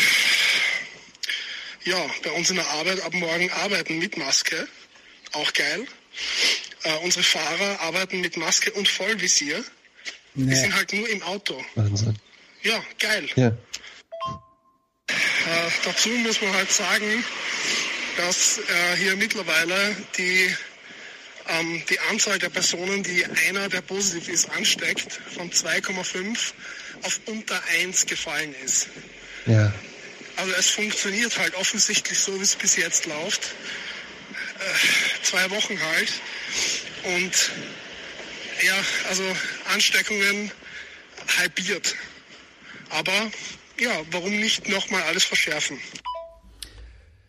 ja, 1.85 2.11
bei 2.23 2.31
uns 2.33 2.51
in 2.51 2.57
der 2.57 2.67
Arbeit 2.69 3.01
ab 3.03 3.13
morgen 3.15 3.51
arbeiten 3.51 3.99
mit 3.99 4.17
Maske. 4.17 4.69
Auch 5.33 5.53
geil. 5.53 5.87
Äh, 6.85 6.97
unsere 6.99 7.25
Fahrer 7.25 7.81
arbeiten 7.81 8.21
mit 8.21 8.37
Maske 8.37 8.73
und 8.73 8.89
Vollvisier. 8.89 9.65
Nee. 10.35 10.51
Die 10.51 10.57
sind 10.57 10.75
halt 10.75 10.93
nur 10.93 11.09
im 11.09 11.23
Auto. 11.23 11.65
Wahnsinn. 11.75 12.17
Ja, 12.63 12.83
geil. 12.99 13.29
Ja. 13.37 13.49
Äh, 15.09 15.71
dazu 15.85 16.09
muss 16.09 16.41
man 16.41 16.53
halt 16.55 16.73
sagen, 16.73 17.25
dass 18.17 18.59
äh, 18.59 18.97
hier 18.97 19.17
mittlerweile 19.17 19.97
die, 20.17 20.55
ähm, 21.49 21.83
die 21.89 21.99
Anzahl 22.11 22.39
der 22.39 22.49
Personen, 22.49 23.03
die 23.03 23.25
einer, 23.49 23.69
der 23.69 23.83
positiv 23.83 24.29
ist, 24.29 24.51
ansteckt, 24.51 25.21
von 25.35 25.51
2,5 25.51 26.53
auf 27.03 27.21
unter 27.27 27.61
1 27.81 28.07
gefallen 28.07 28.55
ist. 28.65 28.89
Ja. 29.47 29.73
Also 30.37 30.53
es 30.59 30.71
funktioniert 30.71 31.39
halt 31.39 31.55
offensichtlich 31.55 32.19
so, 32.19 32.35
wie 32.39 32.43
es 32.43 32.57
bis 32.57 32.77
jetzt 32.77 33.07
läuft. 33.07 33.43
Äh, 34.59 35.23
zwei 35.23 35.51
Wochen 35.51 35.79
halt. 35.81 36.13
Und 37.17 37.51
ja, 38.65 38.75
also 39.09 39.23
Ansteckungen 39.73 40.51
halbiert. 41.39 41.95
Aber 42.91 43.13
ja, 43.79 43.91
warum 44.11 44.39
nicht 44.39 44.69
nochmal 44.69 45.03
alles 45.03 45.25
verschärfen? 45.25 45.79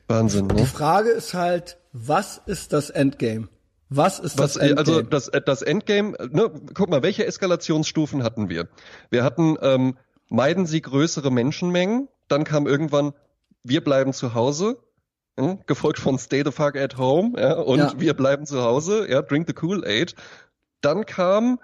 Wahnsinn, 0.07 0.47
ne? 0.47 0.55
Die 0.55 0.65
Frage 0.65 1.09
ist 1.09 1.33
halt, 1.33 1.77
was 1.91 2.41
ist 2.45 2.73
das 2.73 2.89
Endgame? 2.89 3.49
Was 3.89 4.19
ist 4.19 4.39
das 4.39 4.55
Was, 4.55 4.57
äh, 4.57 4.69
Endgame? 4.69 4.79
also 4.79 5.01
das, 5.01 5.31
das 5.45 5.61
Endgame, 5.61 6.11
ne, 6.31 6.51
guck 6.73 6.89
mal, 6.89 7.03
welche 7.03 7.25
Eskalationsstufen 7.25 8.23
hatten 8.23 8.49
wir? 8.49 8.67
Wir 9.09 9.23
hatten, 9.23 9.57
ähm, 9.61 9.97
meiden 10.29 10.65
Sie 10.65 10.81
größere 10.81 11.31
Menschenmengen, 11.31 12.07
dann 12.27 12.43
kam 12.43 12.65
irgendwann, 12.67 13.13
wir 13.63 13.83
bleiben 13.83 14.11
zu 14.13 14.33
Hause, 14.33 14.77
hm, 15.39 15.59
gefolgt 15.67 15.99
von 15.99 16.17
Stay 16.17 16.43
the 16.43 16.51
fuck 16.51 16.75
at 16.77 16.97
home, 16.97 17.39
ja, 17.39 17.53
und 17.53 17.77
Ja. 17.79 17.93
wir 17.97 18.13
bleiben 18.15 18.45
zu 18.45 18.63
Hause, 18.63 19.09
ja, 19.09 19.21
drink 19.21 19.47
the 19.47 19.53
Kool-Aid. 19.53 20.15
Dann 20.81 21.05
kam 21.05 21.59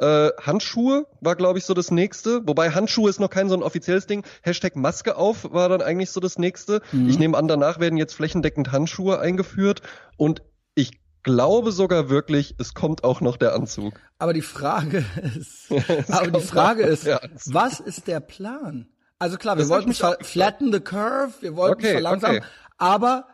äh, 0.00 0.30
Handschuhe, 0.40 1.06
war 1.20 1.34
glaube 1.34 1.58
ich 1.58 1.64
so 1.64 1.74
das 1.74 1.90
nächste, 1.90 2.46
wobei 2.46 2.70
Handschuhe 2.70 3.10
ist 3.10 3.18
noch 3.18 3.30
kein 3.30 3.48
so 3.48 3.56
ein 3.56 3.64
offizielles 3.64 4.06
Ding. 4.06 4.24
Hashtag 4.42 4.76
Maske 4.76 5.16
auf 5.16 5.52
war 5.52 5.68
dann 5.68 5.82
eigentlich 5.82 6.10
so 6.12 6.20
das 6.20 6.38
nächste. 6.38 6.82
Mhm. 6.92 7.08
Ich 7.08 7.18
nehme 7.18 7.36
an, 7.36 7.48
danach 7.48 7.80
werden 7.80 7.96
jetzt 7.96 8.14
flächendeckend 8.14 8.70
Handschuhe 8.70 9.18
eingeführt 9.18 9.82
und 10.16 10.42
ich 10.76 11.00
glaube 11.22 11.72
sogar 11.72 12.08
wirklich, 12.10 12.54
es 12.58 12.74
kommt 12.74 13.04
auch 13.04 13.20
noch 13.20 13.36
der 13.36 13.54
Anzug. 13.54 13.94
aber 14.18 14.32
die 14.32 14.42
Frage 14.42 15.04
ist, 15.36 15.70
aber 16.10 16.30
die 16.30 16.40
Frage 16.46 16.82
ist, 16.84 17.06
was 17.46 17.80
ist 17.80 18.06
der 18.06 18.20
Plan? 18.20 18.88
Also 19.18 19.36
klar, 19.36 19.56
wir 19.56 19.62
Das 19.62 19.70
wollten 19.70 19.92
flatten 19.92 20.72
the 20.72 20.80
curve, 20.80 21.32
wir 21.40 21.56
wollten 21.56 21.80
Okay, 21.80 21.92
verlangsamen, 21.92 22.38
okay. 22.38 22.46
aber 22.78 23.26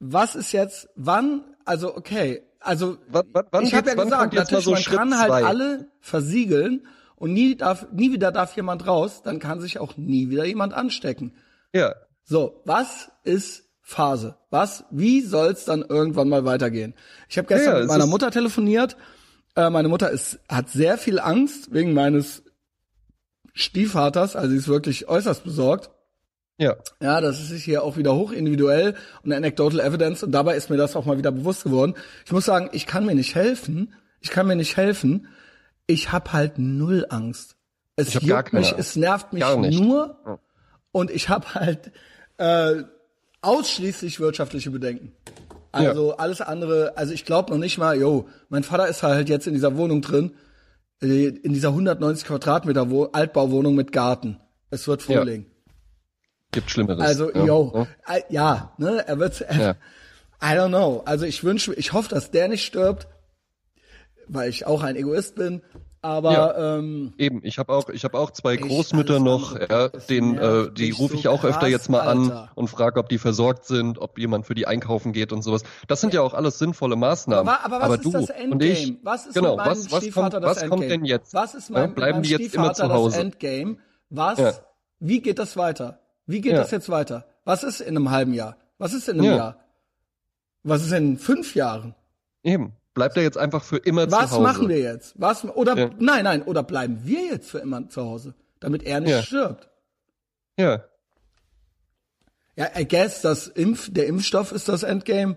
was 0.00 0.36
ist 0.36 0.52
jetzt, 0.52 0.88
wann, 0.94 1.42
also 1.64 1.96
okay, 1.96 2.42
also 2.60 2.98
Wann- 3.08 3.26
wann- 3.32 3.64
ich 3.64 3.74
habe 3.74 3.88
ja 3.90 3.94
gesagt, 3.94 4.32
natürlich, 4.34 4.64
so 4.64 4.70
man 4.72 4.82
Schritt 4.82 4.96
kann 4.98 5.18
halt 5.18 5.28
zwei? 5.30 5.44
alle 5.44 5.90
versiegeln 6.00 6.86
und 7.16 7.32
nie 7.32 7.56
darf, 7.56 7.86
nie 7.92 8.12
wieder 8.12 8.30
darf 8.30 8.54
jemand 8.56 8.86
raus, 8.86 9.22
dann 9.22 9.40
kann 9.40 9.60
sich 9.60 9.78
auch 9.80 9.96
nie 9.96 10.30
wieder 10.30 10.44
jemand 10.44 10.72
anstecken. 10.74 11.34
Ja, 11.74 11.94
So, 12.24 12.62
was 12.64 13.10
ist 13.24 13.64
Phase? 13.90 14.36
Was, 14.50 14.84
wie 14.90 15.22
soll's 15.22 15.64
dann 15.64 15.80
irgendwann 15.82 16.28
mal 16.28 16.44
weitergehen? 16.44 16.92
Ich 17.26 17.38
habe 17.38 17.48
gestern 17.48 17.72
Ja, 17.72 17.78
mit 17.80 17.88
meiner 17.88 18.04
Mutter 18.06 18.30
telefoniert. 18.30 18.98
Äh, 19.56 19.70
meine 19.70 19.88
Mutter 19.88 20.10
ist, 20.10 20.40
hat 20.46 20.68
sehr 20.68 20.98
viel 20.98 21.18
Angst 21.18 21.72
wegen 21.72 21.94
meines 21.94 22.42
Stiefvaters, 23.54 24.36
also 24.36 24.50
sie 24.50 24.58
ist 24.58 24.68
wirklich 24.68 25.08
äußerst 25.08 25.42
besorgt. 25.42 25.88
ja. 26.58 26.76
Ja, 27.00 27.22
das 27.22 27.40
ist 27.50 27.62
hier 27.62 27.82
auch 27.82 27.96
wieder 27.96 28.14
hoch 28.14 28.30
individuell 28.30 28.94
und 29.22 29.32
anecdotal 29.32 29.80
evidence 29.80 30.22
und 30.22 30.32
dabei 30.32 30.54
ist 30.56 30.68
mir 30.68 30.76
das 30.76 30.94
auch 30.94 31.06
mal 31.06 31.16
wieder 31.16 31.32
bewusst 31.32 31.64
geworden. 31.64 31.94
Ich 32.26 32.32
muss 32.32 32.44
sagen, 32.44 32.68
ich 32.72 32.84
kann 32.86 33.06
mir 33.06 33.14
nicht 33.14 33.34
helfen. 33.36 33.94
Ich 34.20 34.28
kann 34.28 34.46
mir 34.46 34.56
nicht 34.56 34.76
helfen. 34.76 35.28
Ich 35.86 36.12
habe 36.12 36.34
halt 36.34 36.58
null 36.58 37.06
Angst. 37.08 37.56
Es 37.96 38.08
Ich 38.08 38.16
hab 38.16 38.26
gar 38.26 38.38
juckt 38.40 38.50
keine 38.50 38.60
mich, 38.60 38.74
es 38.76 38.96
nervt 38.96 39.32
mich 39.32 39.44
nur 39.80 40.40
und 40.92 41.10
ich 41.10 41.30
habe 41.30 41.54
halt 41.54 41.90
äh, 42.36 42.82
ausschließlich 43.42 44.20
wirtschaftliche 44.20 44.70
Bedenken. 44.70 45.12
Also 45.70 46.16
alles 46.16 46.40
andere, 46.40 46.96
also 46.96 47.12
ich 47.12 47.24
glaube 47.24 47.52
noch 47.52 47.58
nicht 47.58 47.78
mal, 47.78 47.98
yo, 47.98 48.28
mein 48.48 48.64
Vater 48.64 48.88
ist 48.88 49.02
halt 49.02 49.28
jetzt 49.28 49.46
in 49.46 49.54
dieser 49.54 49.76
Wohnung 49.76 50.00
drin, 50.02 50.32
äh, 51.02 51.26
in 51.28 51.52
dieser 51.52 51.68
190 51.68 52.26
Quadratmeter 52.26 52.90
Wo 52.90 53.04
Altbauwohnung 53.04 53.74
mit 53.74 53.92
Garten. 53.92 54.38
Es 54.70 54.88
wird 54.88 55.06
Ja. 55.08 55.20
Frühling. 55.20 55.46
Gibt 56.50 56.70
Schlimmeres. 56.70 57.04
Also, 57.04 57.32
ja. 57.32 57.44
yo, 57.44 57.86
äh, 58.06 58.22
ja, 58.30 58.72
ne, 58.78 59.06
er 59.06 59.18
wird, 59.18 59.40
Ja. 59.50 59.76
I 60.40 60.54
don't 60.56 60.68
know. 60.68 61.02
Also 61.04 61.26
ich 61.26 61.44
wünsche, 61.44 61.74
ich 61.74 61.92
hoffe, 61.92 62.08
dass 62.08 62.30
der 62.30 62.48
nicht 62.48 62.64
stirbt, 62.64 63.08
weil 64.28 64.48
ich 64.48 64.66
auch 64.66 64.82
ein 64.82 64.96
Egoist 64.96 65.34
bin. 65.34 65.62
Aber 66.08 66.32
Ja. 66.32 66.76
ähm, 66.78 67.12
Eben, 67.18 67.40
ich 67.44 67.58
habe 67.58 67.70
auch, 67.74 67.90
ich 67.90 68.02
habe 68.04 68.18
auch 68.18 68.30
zwei 68.30 68.56
Großmütter 68.56 69.20
noch, 69.20 69.54
ja, 69.60 69.88
den, 69.88 70.38
äh, 70.38 70.70
die 70.72 70.90
rufe 70.90 71.12
so 71.12 71.18
ich 71.18 71.28
auch 71.28 71.44
öfter 71.44 71.60
krass, 71.60 71.70
jetzt 71.70 71.90
mal 71.90 72.00
Alter. 72.00 72.42
an 72.44 72.48
und 72.54 72.68
frage, 72.68 72.98
ob 72.98 73.10
die 73.10 73.18
versorgt 73.18 73.66
sind, 73.66 73.98
ob 73.98 74.18
jemand 74.18 74.46
für 74.46 74.54
die 74.54 74.66
einkaufen 74.66 75.12
geht 75.12 75.32
und 75.34 75.42
sowas. 75.42 75.64
Das 75.86 76.00
sind 76.00 76.14
ja, 76.14 76.22
auch 76.22 76.32
alles 76.32 76.58
sinnvolle 76.58 76.96
Maßnahmen. 76.96 77.46
Aber, 77.46 77.62
aber 77.76 77.88
was 77.90 77.96
ist 77.98 78.04
du 78.06 78.12
das 78.12 78.30
Endgame? 78.30 78.52
und 78.52 78.62
ich, 78.62 78.94
was 79.02 79.26
ist 79.26 79.34
genau, 79.34 79.58
was, 79.58 79.92
was 79.92 80.10
kommt, 80.10 80.32
was 80.32 80.60
kommt 80.60 80.82
Endgame? 80.82 80.88
denn 80.88 81.04
jetzt? 81.04 81.34
Was 81.34 81.54
ist 81.54 81.68
Ja, 81.68 81.74
mein, 81.80 81.94
bleiben 81.94 82.20
mit 82.20 82.26
die 82.26 82.30
jetzt 82.32 82.54
immer 82.54 82.72
zu 82.72 82.88
Hause? 82.90 83.18
Endgame? 83.20 83.76
Was? 84.08 84.38
Ja. 84.38 84.52
Wie 85.00 85.20
geht 85.20 85.38
das 85.38 85.58
weiter? 85.58 86.00
Wie 86.24 86.40
geht 86.40 86.52
Ja. 86.52 86.58
das 86.60 86.70
jetzt 86.70 86.88
weiter? 86.88 87.26
Was 87.44 87.62
ist 87.64 87.80
in 87.82 87.96
einem 87.98 88.10
halben 88.10 88.32
Jahr? 88.32 88.56
Was 88.78 88.94
ist 88.94 89.10
in 89.10 89.16
einem 89.20 89.24
Ja. 89.30 89.36
Jahr? 89.36 89.56
Was 90.62 90.82
ist 90.86 90.92
in 90.92 91.18
fünf 91.18 91.54
Jahren? 91.54 91.94
Eben, 92.42 92.72
bleibt 92.98 93.16
er 93.16 93.22
jetzt 93.22 93.38
einfach 93.38 93.62
für 93.64 93.76
immer 93.78 94.08
zu 94.08 94.16
Was 94.16 94.32
Hause. 94.32 94.42
machen 94.42 94.68
wir 94.68 94.78
jetzt? 94.80 95.14
Was 95.18 95.44
oder 95.44 95.76
Ja. 95.78 95.90
nein, 95.98 96.24
nein, 96.24 96.42
oder 96.42 96.62
bleiben 96.62 96.98
wir 97.04 97.24
jetzt 97.26 97.50
für 97.50 97.58
immer 97.60 97.88
zu 97.88 98.02
Hause, 98.02 98.34
damit 98.60 98.82
er 98.82 99.00
nicht 99.00 99.10
Ja. 99.10 99.22
stirbt? 99.22 99.70
Ja, 100.58 100.84
Ja, 102.56 102.66
I 102.76 102.86
guess 102.88 103.22
das 103.22 103.46
Impf, 103.46 103.88
der 103.92 104.08
Impfstoff 104.08 104.50
ist 104.50 104.68
das 104.68 104.82
Endgame. 104.82 105.36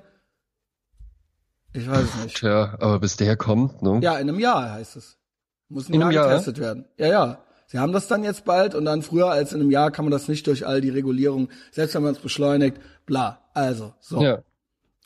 Ich 1.73 1.87
weiß 1.89 2.03
es 2.03 2.23
nicht. 2.23 2.37
tja, 2.37 2.75
aber 2.79 2.99
bis 2.99 3.15
der 3.15 3.37
kommt, 3.37 3.81
ne? 3.83 3.99
Ja, 4.01 4.17
in 4.17 4.27
einem 4.27 4.39
Jahr 4.39 4.71
heißt 4.71 4.95
es. 4.95 5.17
Muss 5.69 5.87
Jahr? 6.15 6.27
getestet 6.29 6.57
werden. 6.59 6.85
Ja, 6.97 7.07
ja. 7.07 7.43
Sie 7.67 7.77
haben 7.79 7.93
das 7.93 8.07
dann 8.07 8.23
jetzt 8.25 8.43
bald 8.43 8.75
und 8.75 8.83
dann 8.85 9.01
früher 9.03 9.29
als 9.29 9.53
in 9.53 9.61
einem 9.61 9.71
Jahr 9.71 9.91
kann 9.91 10.03
man 10.03 10.11
das 10.11 10.27
nicht 10.27 10.45
durch 10.47 10.65
all 10.67 10.81
die 10.81 10.89
Regulierungen, 10.89 11.49
selbst 11.71 11.93
wenn 11.95 12.01
man 12.03 12.13
es 12.13 12.19
beschleunigt, 12.19 12.77
bla. 13.05 13.39
Also, 13.53 13.93
so. 14.01 14.21
Ja, 14.21 14.41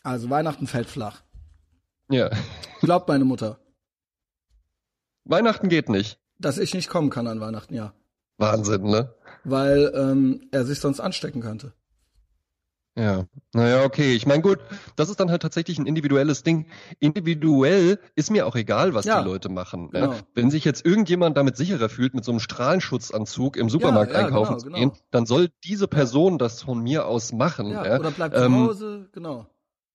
Also 0.02 0.30
Weihnachten 0.30 0.66
fällt 0.68 0.88
flach. 0.90 1.22
Ja. 2.10 2.30
Glaubt 2.82 3.08
meine 3.08 3.26
Mutter, 3.26 3.58
Weihnachten 5.24 5.70
geht 5.70 5.90
nicht. 5.90 6.20
dass 6.40 6.58
ich 6.58 6.74
nicht 6.74 6.90
kommen 6.90 7.10
kann 7.10 7.28
an 7.28 7.40
Weihnachten, 7.40 7.74
ja. 7.74 7.94
Wahnsinn, 8.38 8.84
ne? 8.84 9.14
Weil 9.44 9.92
ähm, 9.96 10.48
er 10.52 10.66
sich 10.66 10.80
sonst 10.80 11.00
anstecken 11.00 11.42
könnte. 11.42 11.74
Ja, 12.98 13.26
naja, 13.54 13.84
okay. 13.84 14.14
Ich 14.16 14.26
meine, 14.26 14.42
gut, 14.42 14.60
das 14.96 15.10
ist 15.10 15.20
dann 15.20 15.30
halt 15.30 15.42
tatsächlich 15.42 15.78
ein 15.78 15.86
individuelles 15.86 16.44
Ding. 16.44 16.68
Individuell 17.00 18.00
ist 18.16 18.32
mir 18.32 18.46
auch 18.48 18.56
egal, 18.56 18.94
was 18.94 19.04
Ja, 19.06 19.22
die 19.22 19.28
Leute 19.28 19.50
machen. 19.50 19.90
genau. 19.92 20.14
Ja. 20.14 20.20
Wenn 20.34 20.50
sich 20.50 20.64
jetzt 20.64 20.86
irgendjemand 20.86 21.36
damit 21.36 21.58
sicherer 21.58 21.90
fühlt, 21.90 22.14
mit 22.14 22.24
so 22.24 22.32
einem 22.32 22.40
Strahlenschutzanzug 22.40 23.58
im 23.58 23.70
Supermarkt 23.70 24.14
ja, 24.14 24.20
einkaufen 24.20 24.52
genau, 24.54 24.60
zu 24.60 24.66
genau. 24.68 24.78
gehen, 24.78 24.92
dann 25.12 25.26
soll 25.26 25.50
diese 25.66 25.90
Person 25.90 26.38
das 26.38 26.62
von 26.62 26.82
mir 26.82 27.06
aus 27.06 27.34
machen. 27.34 27.70
Ja, 27.70 27.86
Ja, 27.86 28.00
oder 28.00 28.12
bleibt 28.12 28.36
Ähm, 28.38 28.54
zu 28.54 28.60
Hause, 28.68 29.10
genau. 29.12 29.46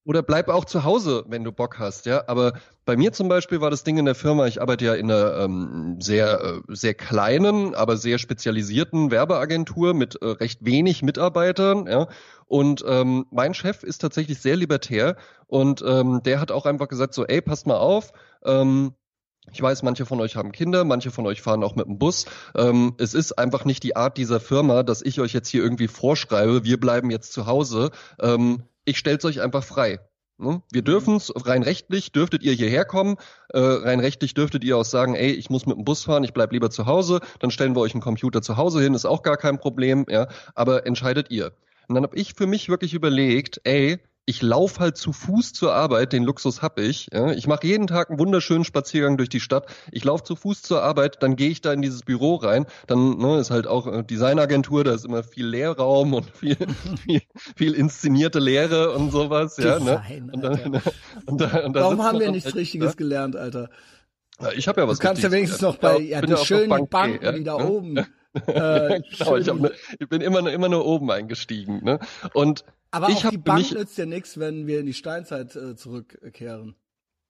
Oder 0.04 0.22
bleib 0.22 0.48
auch 0.48 0.64
zu 0.64 0.84
Hause, 0.84 1.24
wenn 1.28 1.44
du 1.44 1.52
Bock 1.52 1.78
hast, 1.78 2.06
ja. 2.06 2.24
Aber 2.26 2.54
bei 2.86 2.96
mir 2.96 3.12
zum 3.12 3.28
Beispiel 3.28 3.60
war 3.60 3.70
das 3.70 3.84
Ding 3.84 3.98
in 3.98 4.06
der 4.06 4.14
Firma, 4.14 4.46
ich 4.46 4.62
arbeite 4.62 4.86
ja 4.86 4.94
in 4.94 5.10
einer 5.10 5.36
ähm, 5.36 5.98
sehr, 6.00 6.40
äh, 6.40 6.60
sehr 6.68 6.94
kleinen, 6.94 7.74
aber 7.74 7.98
sehr 7.98 8.18
spezialisierten 8.18 9.10
Werbeagentur 9.10 9.92
mit 9.92 10.16
äh, 10.22 10.26
recht 10.26 10.64
wenig 10.64 11.02
Mitarbeitern, 11.02 11.86
ja. 11.86 12.08
Und 12.46 12.82
ähm, 12.88 13.26
mein 13.30 13.54
Chef 13.54 13.82
ist 13.82 13.98
tatsächlich 13.98 14.40
sehr 14.40 14.56
libertär 14.56 15.16
und 15.46 15.84
ähm, 15.86 16.22
der 16.24 16.40
hat 16.40 16.50
auch 16.50 16.66
einfach 16.66 16.88
gesagt 16.88 17.12
so, 17.14 17.26
ey, 17.26 17.42
passt 17.42 17.66
mal 17.66 17.76
auf, 17.76 18.12
ähm, 18.44 18.94
ich 19.52 19.60
weiß, 19.60 19.82
manche 19.82 20.06
von 20.06 20.20
euch 20.20 20.36
haben 20.36 20.52
Kinder, 20.52 20.84
manche 20.84 21.10
von 21.10 21.26
euch 21.26 21.42
fahren 21.42 21.64
auch 21.64 21.74
mit 21.74 21.86
dem 21.86 21.98
Bus. 21.98 22.26
Ähm, 22.54 22.94
es 22.98 23.14
ist 23.14 23.38
einfach 23.38 23.64
nicht 23.64 23.82
die 23.82 23.96
Art 23.96 24.16
dieser 24.16 24.38
Firma, 24.38 24.82
dass 24.82 25.02
ich 25.02 25.20
euch 25.20 25.32
jetzt 25.32 25.48
hier 25.48 25.62
irgendwie 25.62 25.88
vorschreibe, 25.88 26.64
wir 26.64 26.78
bleiben 26.78 27.10
jetzt 27.10 27.32
zu 27.32 27.46
Hause. 27.46 27.90
Ähm, 28.20 28.62
ich 28.84 28.98
stell's 28.98 29.24
euch 29.24 29.40
einfach 29.40 29.64
frei. 29.64 30.00
Ne? 30.38 30.62
Wir 30.72 30.82
dürfen's, 30.82 31.32
rein 31.36 31.62
rechtlich 31.62 32.12
dürftet 32.12 32.42
ihr 32.42 32.54
hierher 32.54 32.86
kommen, 32.86 33.16
äh, 33.50 33.58
rein 33.58 34.00
rechtlich 34.00 34.32
dürftet 34.32 34.64
ihr 34.64 34.78
auch 34.78 34.84
sagen, 34.84 35.14
ey, 35.14 35.32
ich 35.32 35.50
muss 35.50 35.66
mit 35.66 35.76
dem 35.76 35.84
Bus 35.84 36.04
fahren, 36.04 36.24
ich 36.24 36.32
bleib 36.32 36.52
lieber 36.52 36.70
zu 36.70 36.86
Hause, 36.86 37.20
dann 37.40 37.50
stellen 37.50 37.76
wir 37.76 37.80
euch 37.80 37.92
einen 37.92 38.00
Computer 38.00 38.40
zu 38.40 38.56
Hause 38.56 38.80
hin, 38.80 38.94
ist 38.94 39.04
auch 39.04 39.22
gar 39.22 39.36
kein 39.36 39.58
Problem, 39.58 40.06
ja, 40.08 40.28
aber 40.54 40.86
entscheidet 40.86 41.30
ihr. 41.30 41.52
Und 41.88 41.94
dann 41.94 42.04
habe 42.04 42.16
ich 42.16 42.34
für 42.34 42.46
mich 42.46 42.70
wirklich 42.70 42.94
überlegt, 42.94 43.60
ey, 43.64 43.98
ich 44.30 44.42
laufe 44.42 44.78
halt 44.78 44.96
zu 44.96 45.12
Fuß 45.12 45.54
zur 45.54 45.74
Arbeit, 45.74 46.12
den 46.12 46.22
Luxus 46.22 46.62
hab 46.62 46.78
ich. 46.78 47.08
Ja. 47.12 47.32
Ich 47.32 47.48
mache 47.48 47.66
jeden 47.66 47.88
Tag 47.88 48.10
einen 48.10 48.20
wunderschönen 48.20 48.62
Spaziergang 48.62 49.16
durch 49.16 49.28
die 49.28 49.40
Stadt. 49.40 49.66
Ich 49.90 50.04
laufe 50.04 50.22
zu 50.22 50.36
Fuß 50.36 50.62
zur 50.62 50.84
Arbeit, 50.84 51.20
dann 51.20 51.34
gehe 51.34 51.50
ich 51.50 51.62
da 51.62 51.72
in 51.72 51.82
dieses 51.82 52.02
Büro 52.02 52.36
rein. 52.36 52.66
Dann 52.86 53.18
ne, 53.18 53.40
ist 53.40 53.50
halt 53.50 53.66
auch 53.66 53.88
äh, 53.88 54.04
Designagentur, 54.04 54.84
da 54.84 54.94
ist 54.94 55.04
immer 55.04 55.24
viel 55.24 55.46
Leerraum 55.48 56.14
und 56.14 56.30
viel, 56.30 56.56
viel, 57.04 57.22
viel 57.56 57.74
inszenierte 57.74 58.38
Lehre 58.38 58.92
und 58.92 59.10
sowas. 59.10 59.56
ja, 59.56 59.80
ne? 59.80 60.00
Design, 60.08 60.30
und 60.30 60.42
dann, 60.42 60.74
Alter. 60.74 60.92
und 61.26 61.40
da, 61.40 61.64
und 61.64 61.72
da 61.74 61.80
Warum 61.80 62.02
haben 62.04 62.20
wir 62.20 62.30
nichts 62.30 62.46
halt, 62.46 62.54
Richtiges 62.54 62.90
ne? 62.90 62.96
gelernt, 62.96 63.34
Alter? 63.34 63.68
Ja, 64.40 64.52
ich 64.52 64.68
habe 64.68 64.80
ja 64.80 64.86
Du 64.86 64.92
was 64.92 65.00
kannst 65.00 65.24
ja 65.24 65.32
wenigstens 65.32 65.60
noch 65.60 65.76
bei, 65.76 65.98
ja, 65.98 66.20
bin 66.20 66.30
du 66.30 66.36
auch 66.36 66.38
noch 66.38 66.46
schön 66.46 66.62
die 66.62 66.68
Bankier, 66.68 66.88
Banken, 66.88 67.24
ja, 67.24 67.32
die 67.32 67.44
da 67.44 67.58
ne? 67.58 67.68
oben. 67.68 68.06
Äh, 68.34 69.00
genau, 69.18 69.36
ich, 69.36 69.46
ne, 69.52 69.72
ich 69.98 70.08
bin 70.08 70.20
immer, 70.20 70.42
nur- 70.42 70.52
immer 70.52 70.68
nur 70.68 70.86
oben 70.86 71.10
eingestiegen. 71.10 71.82
Ne? 71.84 71.98
Und 72.34 72.64
Aber 72.90 73.08
ich 73.08 73.26
auch 73.26 73.30
die 73.30 73.38
Bank 73.38 73.58
mich, 73.58 73.74
nützt 73.74 73.98
ja 73.98 74.06
nichts, 74.06 74.38
wenn 74.38 74.66
wir 74.66 74.80
in 74.80 74.86
die 74.86 74.94
Steinzeit 74.94 75.54
äh, 75.56 75.76
zurückkehren. 75.76 76.76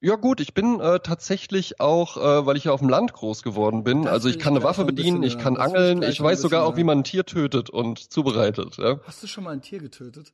Ja 0.02 0.16
gut, 0.16 0.40
ich 0.40 0.54
bin 0.54 0.80
äh, 0.80 1.00
tatsächlich 1.00 1.78
auch, 1.78 2.16
äh, 2.16 2.46
weil 2.46 2.56
ich 2.56 2.64
ja 2.64 2.72
auf 2.72 2.80
dem 2.80 2.88
Land 2.88 3.12
groß 3.12 3.42
geworden 3.42 3.84
bin. 3.84 4.04
Das 4.04 4.12
also 4.12 4.28
ich 4.30 4.38
kann 4.38 4.54
eine 4.54 4.64
Waffe 4.64 4.86
bedienen, 4.86 5.22
ich 5.22 5.36
kann 5.36 5.58
angeln, 5.58 6.02
ich 6.02 6.20
weiß 6.22 6.40
sogar 6.40 6.64
auch, 6.64 6.76
wie 6.78 6.84
man 6.84 7.00
ein 7.00 7.04
Tier 7.04 7.26
tötet 7.26 7.68
und 7.68 8.10
zubereitet. 8.10 8.78
Ja. 8.78 8.98
Hast 9.04 9.22
du 9.22 9.26
schon 9.26 9.44
mal 9.44 9.50
ein 9.50 9.60
Tier 9.60 9.78
getötet? 9.78 10.32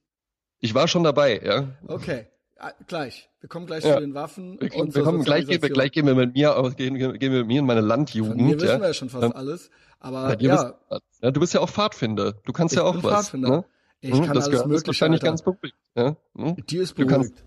Ich 0.60 0.74
war 0.74 0.86
schon 0.86 1.02
dabei, 1.02 1.40
ja. 1.44 1.68
Okay, 1.88 2.28
ah, 2.58 2.72
gleich. 2.86 3.28
Wir 3.40 3.48
kommen 3.48 3.66
gleich 3.66 3.84
ja. 3.84 3.94
zu 3.94 4.00
den 4.00 4.14
Waffen. 4.14 4.60
Wir, 4.60 4.74
und 4.74 4.94
wir 4.94 5.02
kommen 5.02 5.22
gleich, 5.22 5.46
gehen 5.46 5.62
wir, 5.62 5.70
gleich 5.70 5.92
gehen 5.92 6.06
wir 6.06 6.14
mit 6.14 6.34
mir, 6.34 6.74
gehen, 6.76 6.94
gehen 6.94 7.20
wir 7.20 7.38
mit 7.40 7.46
mir 7.46 7.60
in 7.60 7.66
meine 7.66 7.80
Landjugend. 7.80 8.36
Von 8.36 8.46
mir 8.46 8.60
wissen 8.60 8.80
wir 8.80 8.88
ja 8.88 8.94
schon 8.94 9.08
fast 9.08 9.34
alles. 9.34 9.70
Aber 10.00 10.40
ja, 10.40 10.74
ja. 10.90 10.98
ja, 11.22 11.30
du 11.30 11.40
bist 11.40 11.54
ja 11.54 11.60
auch 11.60 11.70
Pfadfinder. 11.70 12.34
Du 12.44 12.52
kannst 12.52 12.74
ich 12.74 12.78
ja 12.78 12.84
auch 12.84 13.02
was. 13.02 13.12
Pfadfinder. 13.12 13.48
Ne? 13.48 13.64
Ich 14.00 14.12
hm, 14.12 14.24
kann 14.24 14.34
das 14.34 14.46
alles 14.46 14.64
mögliche. 14.66 14.86
Wahrscheinlich 14.88 15.20
ganz 15.20 15.42
beruhigt. 15.42 15.74
Ja? 15.94 16.16
Hm? 16.36 16.56
Die 16.66 16.76
ist 16.76 16.94
beruhigt. 16.94 17.10
Du 17.10 17.14
kannst, 17.14 17.44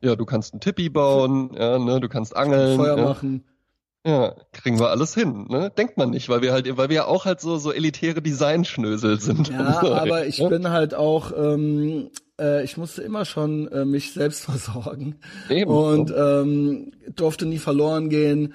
ja, 0.00 0.16
du 0.16 0.24
kannst 0.24 0.54
einen 0.54 0.60
Tippi 0.60 0.88
bauen, 0.88 1.52
ja, 1.54 1.78
ne, 1.78 2.00
du 2.00 2.08
kannst 2.08 2.34
angeln. 2.34 2.78
Feuer 2.78 2.96
ja. 2.96 3.04
machen. 3.04 3.44
Ja, 4.06 4.34
kriegen 4.52 4.78
wir 4.78 4.88
alles 4.88 5.14
hin, 5.14 5.46
ne? 5.48 5.70
Denkt 5.76 5.98
man 5.98 6.10
nicht, 6.10 6.30
weil 6.30 6.40
wir 6.40 6.52
halt, 6.52 6.76
weil 6.78 6.88
wir 6.88 6.96
ja 6.96 7.04
auch 7.04 7.26
halt 7.26 7.40
so 7.40 7.58
so 7.58 7.70
elitäre 7.70 8.22
Designschnösel 8.22 9.20
sind. 9.20 9.48
Ja, 9.50 9.80
so, 9.82 9.94
aber 9.94 10.26
ich 10.26 10.38
ja? 10.38 10.48
bin 10.48 10.70
halt 10.70 10.94
auch, 10.94 11.32
ähm, 11.36 12.10
äh, 12.40 12.64
ich 12.64 12.78
musste 12.78 13.02
immer 13.02 13.26
schon 13.26 13.68
äh, 13.68 13.84
mich 13.84 14.14
selbst 14.14 14.44
versorgen 14.44 15.16
Eben. 15.50 15.70
und 15.70 16.14
ähm, 16.16 16.92
durfte 17.14 17.44
nie 17.44 17.58
verloren 17.58 18.08
gehen 18.08 18.54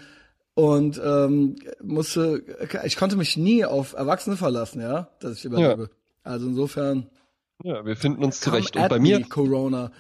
und 0.56 1.00
ähm, 1.04 1.58
musste, 1.84 2.44
ich 2.84 2.96
konnte 2.96 3.16
mich 3.16 3.38
nie 3.38 3.66
auf 3.66 3.94
Erwachsene 3.94 4.38
verlassen, 4.38 4.82
ja, 4.82 5.10
dass 5.20 5.38
ich 5.38 5.46
überlebe. 5.46 5.84
Ja. 5.84 5.90
Also 6.24 6.48
insofern. 6.48 7.08
Ja, 7.64 7.86
wir 7.86 7.96
finden 7.96 8.24
uns 8.24 8.40
zurecht. 8.40 8.76
Und 8.76 8.90
bei 8.90 9.00
mir 9.00 9.22
Corona. 9.22 9.92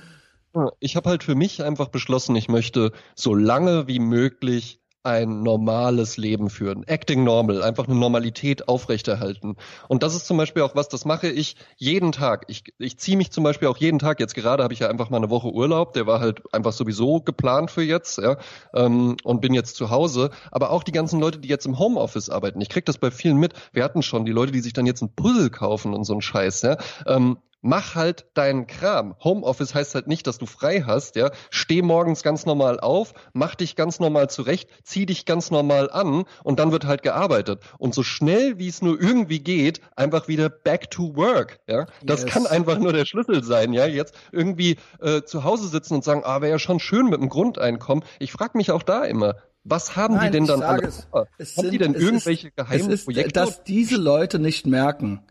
Ich 0.80 0.96
habe 0.96 1.10
halt 1.10 1.24
für 1.24 1.36
mich 1.36 1.64
einfach 1.64 1.90
beschlossen, 1.90 2.36
ich 2.36 2.48
möchte 2.48 2.94
so 3.14 3.36
lange 3.36 3.88
wie 3.88 4.00
möglich 4.00 4.80
ein 5.06 5.44
normales 5.44 6.18
Leben 6.18 6.50
führen. 6.50 6.84
Acting 6.88 7.24
normal, 7.24 7.62
einfach 7.62 7.88
eine 7.88 7.96
Normalität 7.96 8.68
aufrechterhalten. 8.68 9.56
Und 9.88 10.04
das 10.04 10.16
ist 10.16 10.26
zum 10.26 10.38
Beispiel 10.38 10.64
auch 10.64 10.76
was, 10.76 10.90
das 10.90 11.06
mache 11.06 11.28
ich 11.28 11.56
jeden 11.78 12.12
Tag. 12.12 12.46
Ich, 12.48 12.64
ich 12.80 12.98
ziehe 12.98 13.16
mich 13.16 13.32
zum 13.32 13.44
Beispiel 13.44 13.68
auch 13.68 13.78
jeden 13.78 14.00
Tag. 14.00 14.20
Jetzt 14.20 14.34
gerade 14.34 14.64
habe 14.64 14.74
ich 14.74 14.80
ja 14.80 14.90
einfach 14.90 15.10
mal 15.10 15.18
eine 15.18 15.30
Woche 15.30 15.52
Urlaub, 15.52 15.94
der 15.94 16.08
war 16.08 16.20
halt 16.20 16.42
einfach 16.54 16.74
sowieso 16.74 17.22
geplant 17.22 17.70
für 17.70 17.84
jetzt, 17.84 18.18
ja, 18.18 18.38
ähm, 18.74 19.16
und 19.24 19.42
bin 19.42 19.54
jetzt 19.54 19.76
zu 19.76 19.92
Hause. 19.92 20.32
Aber 20.52 20.72
auch 20.72 20.84
die 20.84 20.92
ganzen 20.92 21.20
Leute, 21.20 21.40
die 21.40 21.50
jetzt 21.50 21.66
im 21.66 21.78
Homeoffice 21.78 22.30
arbeiten, 22.30 22.60
ich 22.62 22.70
krieg 22.70 22.86
das 22.86 22.98
bei 22.98 23.12
vielen 23.12 23.38
mit. 23.38 23.54
Wir 23.74 23.84
hatten 23.84 24.02
schon 24.02 24.26
die 24.26 24.32
Leute, 24.32 24.52
die 24.52 24.62
sich 24.62 24.74
dann 24.74 24.88
jetzt 24.88 25.02
ein 25.02 25.14
Puzzle 25.16 25.52
kaufen 25.52 25.94
und 25.94 26.04
so 26.04 26.16
ein 26.16 26.22
Scheiß, 26.22 26.64
ja. 26.64 26.78
Ähm, 27.06 27.38
mach 27.66 27.96
halt 27.96 28.28
deinen 28.36 28.68
Kram. 28.68 29.16
Homeoffice 29.24 29.74
heißt 29.74 29.96
halt 29.96 30.08
nicht, 30.08 30.28
dass 30.28 30.38
du 30.38 30.46
frei 30.46 30.84
hast, 30.86 31.16
ja. 31.16 31.32
Steh 31.50 31.82
morgens 31.82 32.22
ganz 32.22 32.46
normal 32.46 32.80
auf, 32.80 33.14
mach 33.34 33.56
dich 33.56 33.76
ganz 33.76 34.00
normal 34.00 34.30
zurecht, 34.30 34.70
zieh 34.84 35.08
dich 35.08 35.26
ganz 35.26 35.50
normal 35.50 35.90
an 35.90 36.26
und 36.44 36.60
dann 36.60 36.72
wird 36.72 36.86
halt 36.86 37.02
gearbeitet. 37.02 37.62
Und 37.80 37.96
so 37.96 38.04
schnell 38.04 38.60
wie 38.60 38.68
es 38.68 38.84
nur 38.84 39.02
irgendwie 39.02 39.40
geht, 39.40 39.82
einfach 39.96 40.28
wieder 40.28 40.48
back 40.48 40.92
to 40.92 41.16
work, 41.16 41.60
ja. 41.68 41.88
Das 42.04 42.22
yes. 42.22 42.32
kann 42.32 42.46
einfach 42.46 42.78
nur 42.78 42.94
der 42.94 43.06
Schlüssel 43.06 43.44
sein, 43.44 43.74
ja. 43.74 43.88
Jetzt 43.88 44.14
irgendwie 44.32 44.78
äh, 45.02 45.24
zu 45.24 45.44
Hause 45.44 45.68
sitzen 45.68 45.96
und 45.96 46.04
sagen, 46.04 46.22
ah, 46.24 46.42
wäre 46.42 46.52
ja 46.52 46.60
schon 46.60 46.80
schön 46.80 47.08
mit 47.08 47.20
dem 47.20 47.30
Grundeinkommen. 47.30 48.06
Ich 48.20 48.32
frag 48.32 48.54
mich 48.54 48.70
auch 48.70 48.84
da 48.84 49.06
immer, 49.06 49.38
was 49.64 49.96
haben 49.96 50.14
Nein, 50.16 50.32
die 50.32 50.38
denn 50.38 50.46
dann 50.46 50.62
alle? 50.62 50.84
Es, 50.84 51.08
es 51.40 51.58
haben 51.58 51.64
sind, 51.64 51.72
die 51.72 51.78
denn 51.80 51.96
irgendwelche 51.96 52.50
ist, 52.50 52.56
geheimen 52.56 52.92
ist, 52.92 53.06
Projekte? 53.06 53.34
Dass 53.34 53.64
diese 53.64 53.96
Leute 53.96 54.38
nicht 54.38 54.68
merken, 54.68 55.24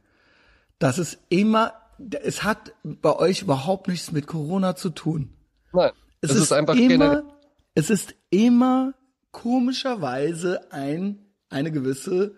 dass 0.81 0.99
es 0.99 1.19
immer 1.29 1.75
es 2.23 2.45
hat 2.45 2.75
bei 2.83 3.15
euch 3.17 3.43
überhaupt 3.43 3.89
nichts 3.89 4.13
mit 4.13 4.27
Corona 4.27 4.77
zu 4.77 4.91
tun. 4.91 5.35
Nein. 5.73 5.91
Es, 6.21 6.31
es 6.31 6.37
ist, 6.37 6.43
ist, 6.45 6.53
einfach 6.53 6.75
immer, 6.77 7.23
es 7.75 7.91
ist 7.91 8.15
immer 8.31 8.95
komischerweise 9.31 10.73
ein, 10.73 11.19
eine 11.51 11.71
gewisse 11.71 12.35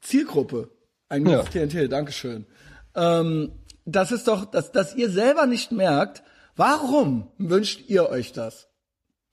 Zielgruppe. 0.00 0.70
Ein 1.08 1.24
gewisses 1.24 1.44
ja. 1.46 1.50
Klientel, 1.50 1.88
Dankeschön. 1.88 2.46
Ähm, 2.94 3.52
das 3.84 4.12
ist 4.12 4.28
doch, 4.28 4.44
dass, 4.44 4.72
dass 4.72 4.94
ihr 4.94 5.10
selber 5.10 5.46
nicht 5.46 5.72
merkt, 5.72 6.22
warum 6.56 7.28
wünscht 7.38 7.88
ihr 7.88 8.08
euch 8.08 8.32
das? 8.32 8.68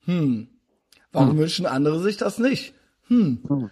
Hm. 0.04 0.48
Warum 1.12 1.30
hm. 1.30 1.38
wünschen 1.38 1.66
andere 1.66 2.00
sich 2.00 2.16
das 2.16 2.38
nicht? 2.38 2.74
Hm. 3.08 3.42
hm. 3.46 3.70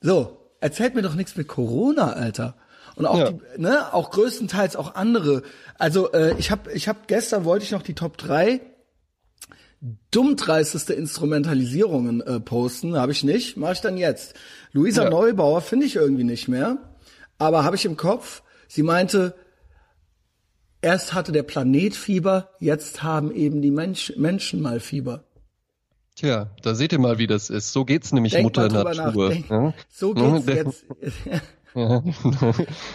So, 0.00 0.52
erzählt 0.60 0.94
mir 0.94 1.02
doch 1.02 1.14
nichts 1.14 1.36
mit 1.36 1.48
Corona, 1.48 2.12
Alter 2.12 2.56
und 2.98 3.06
auch 3.06 3.18
ja. 3.18 3.30
die, 3.30 3.60
ne, 3.62 3.94
auch 3.94 4.10
größtenteils 4.10 4.76
auch 4.76 4.94
andere. 4.96 5.42
Also 5.78 6.12
äh, 6.12 6.34
ich 6.38 6.50
habe 6.50 6.72
ich 6.72 6.88
hab 6.88 7.06
gestern 7.06 7.44
wollte 7.44 7.64
ich 7.64 7.70
noch 7.70 7.82
die 7.82 7.94
Top 7.94 8.18
3 8.18 8.60
dummdreisteste 10.10 10.92
Instrumentalisierungen 10.92 12.20
äh, 12.20 12.40
posten, 12.40 12.96
habe 12.96 13.12
ich 13.12 13.22
nicht, 13.22 13.56
mache 13.56 13.74
ich 13.74 13.80
dann 13.80 13.96
jetzt. 13.96 14.34
Luisa 14.72 15.04
ja. 15.04 15.10
Neubauer 15.10 15.60
finde 15.60 15.86
ich 15.86 15.94
irgendwie 15.94 16.24
nicht 16.24 16.48
mehr, 16.48 16.78
aber 17.38 17.62
habe 17.62 17.76
ich 17.76 17.84
im 17.84 17.96
Kopf. 17.96 18.42
Sie 18.66 18.82
meinte, 18.82 19.36
erst 20.82 21.14
hatte 21.14 21.30
der 21.30 21.44
Planet 21.44 21.94
Fieber, 21.94 22.50
jetzt 22.58 23.04
haben 23.04 23.32
eben 23.32 23.62
die 23.62 23.70
Mensch, 23.70 24.12
Menschen 24.16 24.60
mal 24.60 24.80
Fieber. 24.80 25.24
Tja, 26.16 26.50
da 26.62 26.74
seht 26.74 26.92
ihr 26.92 26.98
mal, 26.98 27.18
wie 27.18 27.28
das 27.28 27.48
ist. 27.48 27.72
So 27.72 27.84
geht's 27.84 28.10
nämlich 28.12 28.32
Denk 28.32 28.42
Mutter 28.42 28.68
Natur. 28.68 29.28
Nach, 29.28 29.50
ja? 29.50 29.74
So 29.88 30.14
geht's 30.14 30.46
jetzt. 30.46 30.84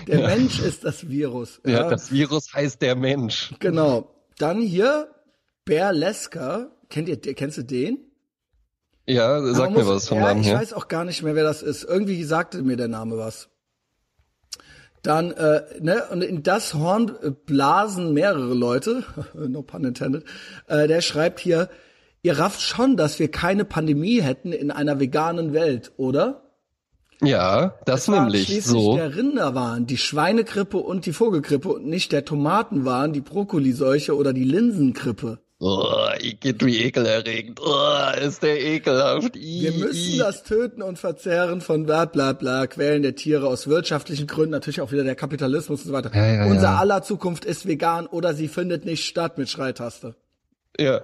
der 0.07 0.19
Mensch 0.19 0.59
ist 0.59 0.83
das 0.83 1.07
Virus. 1.07 1.61
Ja, 1.65 1.71
ja, 1.71 1.89
das 1.89 2.11
Virus 2.11 2.53
heißt 2.53 2.81
der 2.81 2.95
Mensch. 2.95 3.53
Genau. 3.59 4.09
Dann 4.37 4.61
hier 4.61 5.09
Berleska. 5.65 6.67
Kennt 6.89 7.09
ihr, 7.09 7.17
kennst 7.17 7.57
du 7.57 7.63
den? 7.63 7.99
Ja, 9.05 9.41
sag 9.53 9.71
mir 9.71 9.87
was 9.87 10.07
vom 10.07 10.19
ja, 10.19 10.27
Namen 10.27 10.43
her. 10.43 10.53
Ich 10.53 10.59
weiß 10.59 10.73
auch 10.73 10.87
gar 10.87 11.03
nicht 11.03 11.23
mehr, 11.23 11.35
wer 11.35 11.43
das 11.43 11.61
ist. 11.61 11.83
Irgendwie 11.83 12.23
sagte 12.23 12.61
mir 12.61 12.77
der 12.77 12.87
Name 12.87 13.17
was. 13.17 13.49
Dann, 15.01 15.31
äh, 15.31 15.63
ne, 15.81 16.05
und 16.11 16.23
in 16.23 16.43
das 16.43 16.73
Horn 16.73 17.17
blasen 17.45 18.13
mehrere 18.13 18.53
Leute, 18.53 19.03
no 19.33 19.61
pun 19.61 19.83
intended, 19.83 20.23
äh, 20.67 20.87
der 20.87 21.01
schreibt 21.01 21.41
hier, 21.41 21.69
ihr 22.21 22.39
rafft 22.39 22.61
schon, 22.61 22.95
dass 22.95 23.19
wir 23.19 23.29
keine 23.29 23.65
Pandemie 23.65 24.21
hätten 24.21 24.53
in 24.53 24.71
einer 24.71 25.01
veganen 25.01 25.51
Welt, 25.51 25.91
oder? 25.97 26.42
Ja, 27.23 27.75
das 27.85 28.01
es 28.01 28.07
nämlich 28.07 28.45
schließlich 28.45 28.65
so. 28.65 28.95
der 28.95 29.15
Rinderwahn, 29.15 29.85
die 29.85 29.97
Schweinegrippe 29.97 30.77
und 30.77 31.05
die 31.05 31.13
Vogelgrippe 31.13 31.69
und 31.69 31.85
nicht 31.85 32.11
der 32.11 32.25
Tomatenwahn, 32.25 33.13
die 33.13 33.21
Brokkoliseuche 33.21 34.15
oder 34.15 34.33
die 34.33 34.43
Linsengrippe. 34.43 35.39
Oh, 35.65 36.09
geht 36.41 36.65
wie 36.65 36.83
ekelerregend. 36.83 37.61
Oh, 37.63 38.19
ist 38.21 38.43
der 38.43 38.61
ekelhaft. 38.61 39.37
I, 39.37 39.61
Wir 39.61 39.71
müssen 39.71 40.19
das 40.19 40.43
Töten 40.43 40.81
und 40.81 40.99
Verzehren 40.99 41.61
von 41.61 41.85
bla 41.85 42.03
bla 42.03 42.33
bla, 42.33 42.67
Quälen 42.67 43.01
der 43.01 43.15
Tiere 43.15 43.47
aus 43.47 43.67
wirtschaftlichen 43.67 44.27
Gründen, 44.27 44.51
natürlich 44.51 44.81
auch 44.81 44.91
wieder 44.91 45.05
der 45.05 45.15
Kapitalismus 45.15 45.81
und 45.81 45.87
so 45.87 45.93
weiter. 45.93 46.11
Ja, 46.13 46.25
ja, 46.25 46.45
Unser 46.47 46.63
ja. 46.63 46.77
aller 46.79 47.01
Zukunft 47.01 47.45
ist 47.45 47.65
vegan 47.65 48.07
oder 48.07 48.33
sie 48.33 48.49
findet 48.49 48.83
nicht 48.83 49.05
statt 49.05 49.37
mit 49.37 49.49
Schreitaste. 49.49 50.15
Ja. 50.77 51.01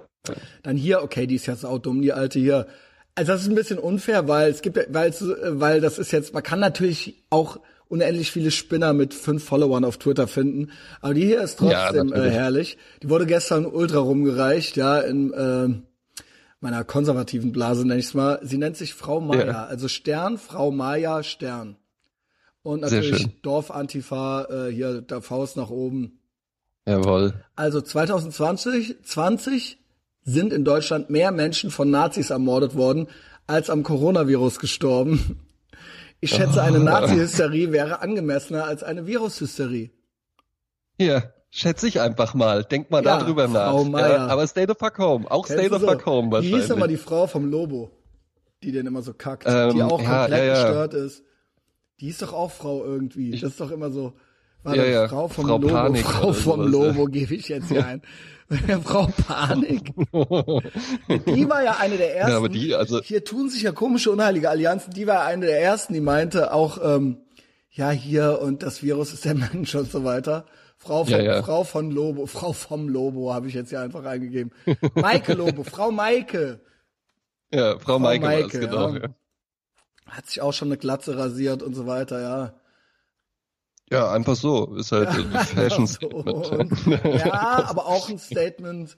Dann 0.62 0.76
hier, 0.76 1.02
okay, 1.02 1.26
die 1.26 1.36
ist 1.36 1.46
ja 1.46 1.56
sau 1.56 1.78
dumm, 1.78 2.02
die 2.02 2.12
alte 2.12 2.38
hier. 2.38 2.66
Also 3.14 3.32
das 3.32 3.42
ist 3.42 3.48
ein 3.48 3.54
bisschen 3.54 3.78
unfair, 3.78 4.28
weil 4.28 4.50
es 4.50 4.62
gibt, 4.62 4.78
weil 4.92 5.10
es, 5.10 5.22
weil 5.22 5.80
das 5.80 5.98
ist 5.98 6.12
jetzt, 6.12 6.32
man 6.32 6.42
kann 6.42 6.60
natürlich 6.60 7.22
auch 7.30 7.58
unendlich 7.88 8.30
viele 8.30 8.50
Spinner 8.50 8.92
mit 8.92 9.14
fünf 9.14 9.44
Followern 9.44 9.84
auf 9.84 9.98
Twitter 9.98 10.28
finden, 10.28 10.70
aber 11.00 11.14
die 11.14 11.26
hier 11.26 11.42
ist 11.42 11.58
trotzdem 11.58 12.08
ja, 12.08 12.24
äh, 12.24 12.30
herrlich. 12.30 12.78
Die 13.02 13.10
wurde 13.10 13.26
gestern 13.26 13.66
ultra 13.66 13.98
rumgereicht, 13.98 14.76
ja, 14.76 15.00
in 15.00 15.32
äh, 15.32 15.68
meiner 16.60 16.84
konservativen 16.84 17.52
Blase 17.52 17.86
nenne 17.86 17.98
ich's 17.98 18.14
mal. 18.14 18.38
Sie 18.42 18.58
nennt 18.58 18.76
sich 18.76 18.94
Frau 18.94 19.20
Maya, 19.20 19.46
ja. 19.46 19.64
also 19.64 19.88
Stern, 19.88 20.38
Frau 20.38 20.70
Maya, 20.70 21.22
Stern. 21.22 21.76
Und 22.62 22.82
natürlich 22.82 23.40
Dorfantifa, 23.42 24.44
äh, 24.68 24.72
hier 24.72 25.00
der 25.00 25.22
Faust 25.22 25.56
nach 25.56 25.70
oben. 25.70 26.20
Jawohl. 26.86 27.34
Also 27.56 27.80
2020, 27.80 29.02
20 29.02 29.79
sind 30.22 30.52
in 30.52 30.64
Deutschland 30.64 31.10
mehr 31.10 31.32
Menschen 31.32 31.70
von 31.70 31.90
Nazis 31.90 32.30
ermordet 32.30 32.74
worden, 32.74 33.08
als 33.46 33.70
am 33.70 33.82
Coronavirus 33.82 34.58
gestorben. 34.58 35.40
Ich 36.20 36.30
schätze, 36.30 36.62
eine 36.62 36.78
Nazi-Hysterie 36.78 37.72
wäre 37.72 38.02
angemessener 38.02 38.64
als 38.64 38.82
eine 38.82 39.06
Virushysterie. 39.06 39.90
Ja, 40.98 41.22
schätze 41.50 41.88
ich 41.88 42.00
einfach 42.00 42.34
mal. 42.34 42.62
Denk 42.64 42.90
mal 42.90 43.02
ja, 43.02 43.18
darüber 43.18 43.48
Frau 43.48 43.84
nach. 43.84 44.00
Ja, 44.00 44.26
aber 44.26 44.46
Stay 44.46 44.66
the 44.68 44.74
fuck 44.78 44.98
home. 44.98 45.30
Auch 45.30 45.46
Kennst 45.46 45.64
Stay 45.64 45.74
the 45.74 45.80
so, 45.80 45.90
fuck 45.90 46.04
home 46.04 46.30
wahrscheinlich. 46.30 46.54
Wie 46.54 46.60
hieß 46.60 46.68
nochmal 46.68 46.88
die 46.88 46.98
Frau 46.98 47.26
vom 47.26 47.50
Lobo? 47.50 47.90
Die 48.62 48.72
den 48.72 48.86
immer 48.86 49.00
so 49.00 49.14
kackt. 49.14 49.44
Ähm, 49.46 49.74
die 49.74 49.82
auch 49.82 50.02
ja, 50.02 50.26
komplett 50.26 50.50
gestört 50.50 50.94
ist. 50.94 51.22
Die 52.00 52.08
ist 52.08 52.20
doch 52.20 52.34
auch 52.34 52.50
Frau 52.50 52.84
irgendwie. 52.84 53.30
Das 53.30 53.42
ist 53.42 53.60
doch 53.60 53.70
immer 53.70 53.90
so. 53.90 54.12
War 54.62 54.76
ja, 54.76 54.84
ja. 54.84 55.08
Frau 55.08 55.28
vom 55.28 55.46
Frau 55.46 55.58
Lobo, 55.58 55.68
Panik 55.68 56.04
Frau 56.04 56.32
vom 56.32 56.66
Lobo 56.66 57.06
gebe 57.06 57.34
ich 57.34 57.48
jetzt 57.48 57.68
hier 57.68 57.86
ein. 57.86 58.02
Frau 58.84 59.06
Panik. 59.26 59.92
die 60.12 61.48
war 61.48 61.62
ja 61.62 61.76
eine 61.78 61.96
der 61.96 62.16
ersten. 62.16 62.30
Ja, 62.30 62.36
aber 62.36 62.48
die, 62.48 62.74
also 62.74 63.00
hier 63.00 63.24
tun 63.24 63.48
sich 63.48 63.62
ja 63.62 63.72
komische 63.72 64.10
unheilige 64.10 64.50
Allianzen. 64.50 64.92
Die 64.92 65.06
war 65.06 65.24
eine 65.24 65.46
der 65.46 65.62
ersten, 65.62 65.94
die 65.94 66.00
meinte 66.00 66.52
auch, 66.52 66.78
ähm, 66.82 67.18
ja 67.70 67.90
hier 67.90 68.40
und 68.42 68.62
das 68.62 68.82
Virus 68.82 69.12
ist 69.12 69.24
der 69.24 69.34
Mensch 69.52 69.74
und 69.74 69.90
so 69.90 70.04
weiter. 70.04 70.46
Frau, 70.76 71.04
von, 71.04 71.12
ja, 71.12 71.20
ja. 71.20 71.42
Frau 71.42 71.62
von 71.64 71.90
Lobo, 71.90 72.26
Frau 72.26 72.52
vom 72.52 72.88
Lobo 72.88 73.34
habe 73.34 73.48
ich 73.48 73.54
jetzt 73.54 73.70
ja, 73.70 73.88
Frau 73.90 74.00
von 74.00 74.02
Lobo, 74.02 74.10
Frau 74.10 74.32
vom 74.32 74.38
Lobo 74.38 74.54
habe 74.64 74.68
ich 74.68 74.74
jetzt 74.74 74.78
hier 74.78 74.90
einfach 74.90 74.94
eingegeben. 74.94 74.94
Maike 74.94 75.34
Lobo, 75.34 75.62
Frau 75.62 75.90
Maike. 75.90 76.60
Ja, 77.52 77.72
Frau, 77.72 77.80
Frau 77.80 77.98
Maike, 77.98 78.24
Maike 78.24 78.60
genau. 78.60 78.94
Ja. 78.94 79.08
Hat 80.06 80.26
sich 80.26 80.40
auch 80.40 80.52
schon 80.52 80.68
eine 80.68 80.78
Glatze 80.78 81.18
rasiert 81.18 81.62
und 81.62 81.74
so 81.74 81.86
weiter, 81.86 82.20
ja. 82.20 82.59
Ja, 83.90 84.10
einfach 84.12 84.36
so. 84.36 84.76
Ist 84.76 84.92
halt 84.92 85.08
ein 85.08 85.30
Fashion 85.46 85.86
Statement. 85.86 86.86
Ja, 87.04 87.64
aber 87.68 87.86
auch 87.86 88.08
ein 88.08 88.18
Statement, 88.18 88.96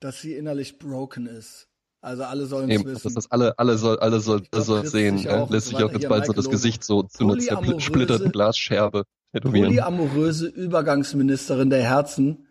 dass 0.00 0.20
sie 0.20 0.34
innerlich 0.34 0.78
broken 0.78 1.26
ist. 1.26 1.68
Also 2.02 2.24
alle 2.24 2.46
sollen 2.46 2.70
es 2.70 2.84
wissen. 2.84 3.14
Das 3.14 3.24
ist 3.24 3.32
alle, 3.32 3.58
alle 3.58 3.78
soll, 3.78 3.98
alle 3.98 4.20
soll, 4.20 4.42
soll 4.52 4.86
sehen. 4.86 5.18
Ja, 5.18 5.44
lässt 5.48 5.68
sich 5.68 5.82
auch 5.82 5.90
jetzt 5.90 6.08
bald 6.08 6.26
so 6.26 6.32
das 6.32 6.48
Gesicht 6.48 6.84
so 6.84 7.02
zu 7.02 7.24
einer 7.24 7.38
zersplitterten 7.38 8.30
Glasscherbe 8.30 9.04
tätowieren. 9.32 9.68
Polyamoröse 9.68 10.46
Übergangsministerin 10.46 11.70
der 11.70 11.82
Herzen 11.82 12.46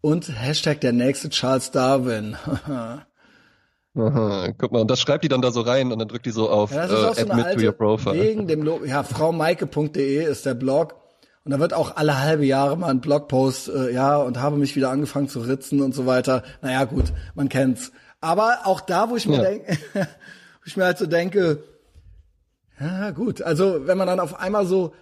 und 0.00 0.28
Hashtag 0.28 0.80
der 0.80 0.92
nächste 0.92 1.30
Charles 1.30 1.70
Darwin. 1.70 2.36
Aha, 3.94 4.52
guck 4.58 4.72
mal, 4.72 4.82
und 4.82 4.90
das 4.90 5.00
schreibt 5.00 5.24
die 5.24 5.28
dann 5.28 5.40
da 5.40 5.50
so 5.50 5.62
rein 5.62 5.90
und 5.90 5.98
dann 5.98 6.08
drückt 6.08 6.26
die 6.26 6.30
so 6.30 6.50
auf 6.50 6.72
ja, 6.72 6.84
äh, 6.84 6.88
so 6.88 7.08
admit 7.08 7.46
alte, 7.46 7.60
to 7.60 7.66
your 7.66 7.72
profile. 7.72 8.20
Wegen 8.20 8.46
dem 8.46 8.62
Lo 8.62 8.84
ja, 8.84 9.02
fraumaike.de 9.02 10.24
ist 10.24 10.46
der 10.46 10.54
Blog 10.54 10.94
und 11.48 11.52
da 11.52 11.60
wird 11.60 11.72
auch 11.72 11.96
alle 11.96 12.20
halbe 12.20 12.44
Jahre 12.44 12.76
mal 12.76 12.90
ein 12.90 13.00
Blogpost, 13.00 13.70
äh, 13.70 13.90
ja, 13.90 14.18
und 14.18 14.38
habe 14.38 14.58
mich 14.58 14.76
wieder 14.76 14.90
angefangen 14.90 15.30
zu 15.30 15.40
ritzen 15.40 15.80
und 15.80 15.94
so 15.94 16.04
weiter. 16.04 16.42
Naja, 16.60 16.84
gut, 16.84 17.06
man 17.34 17.48
kennt's. 17.48 17.90
Aber 18.20 18.58
auch 18.64 18.82
da, 18.82 19.08
wo 19.08 19.16
ich 19.16 19.26
mir 19.26 19.36
ja. 19.36 19.42
denke, 19.44 19.78
wo 19.94 20.66
ich 20.66 20.76
mir 20.76 20.84
halt 20.84 20.98
so 20.98 21.06
denke, 21.06 21.62
ja, 22.78 23.12
gut, 23.12 23.40
also 23.40 23.86
wenn 23.86 23.96
man 23.96 24.06
dann 24.06 24.20
auf 24.20 24.38
einmal 24.38 24.66
so 24.66 24.92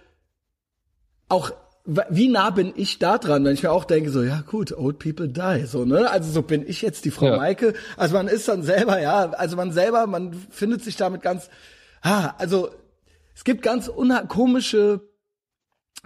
auch 1.27 1.51
wie 1.83 2.29
nah 2.29 2.49
bin 2.51 2.71
ich 2.77 2.97
da 2.97 3.17
dran, 3.17 3.43
wenn 3.43 3.53
ich 3.53 3.63
mir 3.63 3.73
auch 3.73 3.83
denke, 3.83 4.09
so, 4.09 4.23
ja 4.23 4.41
gut, 4.49 4.71
old 4.71 4.99
people 4.99 5.27
die, 5.27 5.65
so, 5.65 5.83
ne? 5.83 6.09
Also 6.09 6.31
so 6.31 6.43
bin 6.43 6.65
ich 6.65 6.81
jetzt 6.81 7.03
die 7.03 7.11
Frau 7.11 7.25
ja. 7.25 7.35
Maike. 7.35 7.73
Also 7.97 8.15
man 8.15 8.29
ist 8.29 8.47
dann 8.47 8.63
selber, 8.63 9.01
ja, 9.01 9.31
also 9.31 9.57
man 9.57 9.73
selber, 9.73 10.07
man 10.07 10.31
findet 10.49 10.81
sich 10.81 10.95
damit 10.95 11.21
ganz, 11.21 11.49
ah, 12.01 12.35
also 12.37 12.69
es 13.35 13.43
gibt 13.43 13.63
ganz 13.63 13.91
komische 14.29 15.01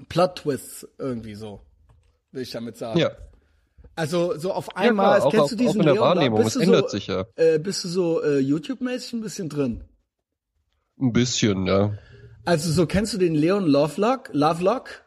Plot-Twists 0.09 0.87
irgendwie 0.97 1.35
so, 1.35 1.61
will 2.31 2.43
ich 2.43 2.51
damit 2.51 2.77
sagen. 2.77 2.99
Ja. 2.99 3.11
Also 3.95 4.37
so 4.37 4.53
auf 4.53 4.75
einmal, 4.75 5.19
ja, 5.19 5.19
klar, 5.19 5.31
kennst 5.31 5.45
auch, 5.45 5.49
du 5.49 5.55
diesen 5.55 5.69
auch 5.69 5.75
in 5.75 5.85
der 5.85 5.93
Leon, 5.93 6.05
Wahrnehmung, 6.05 6.41
es 6.41 6.55
ändert 6.55 6.89
so, 6.89 6.97
sich 6.97 7.07
ja. 7.07 7.25
Äh, 7.35 7.59
bist 7.59 7.83
du 7.83 7.87
so 7.87 8.23
äh, 8.23 8.39
YouTube-mäßig 8.39 9.13
ein 9.13 9.21
bisschen 9.21 9.49
drin? 9.49 9.83
Ein 10.99 11.13
bisschen, 11.13 11.67
ja. 11.67 11.93
Also 12.45 12.71
so 12.71 12.85
kennst 12.85 13.13
du 13.13 13.17
den 13.17 13.35
Leon 13.35 13.65
Lovelock? 13.65 14.29
Lovelock? 14.33 15.03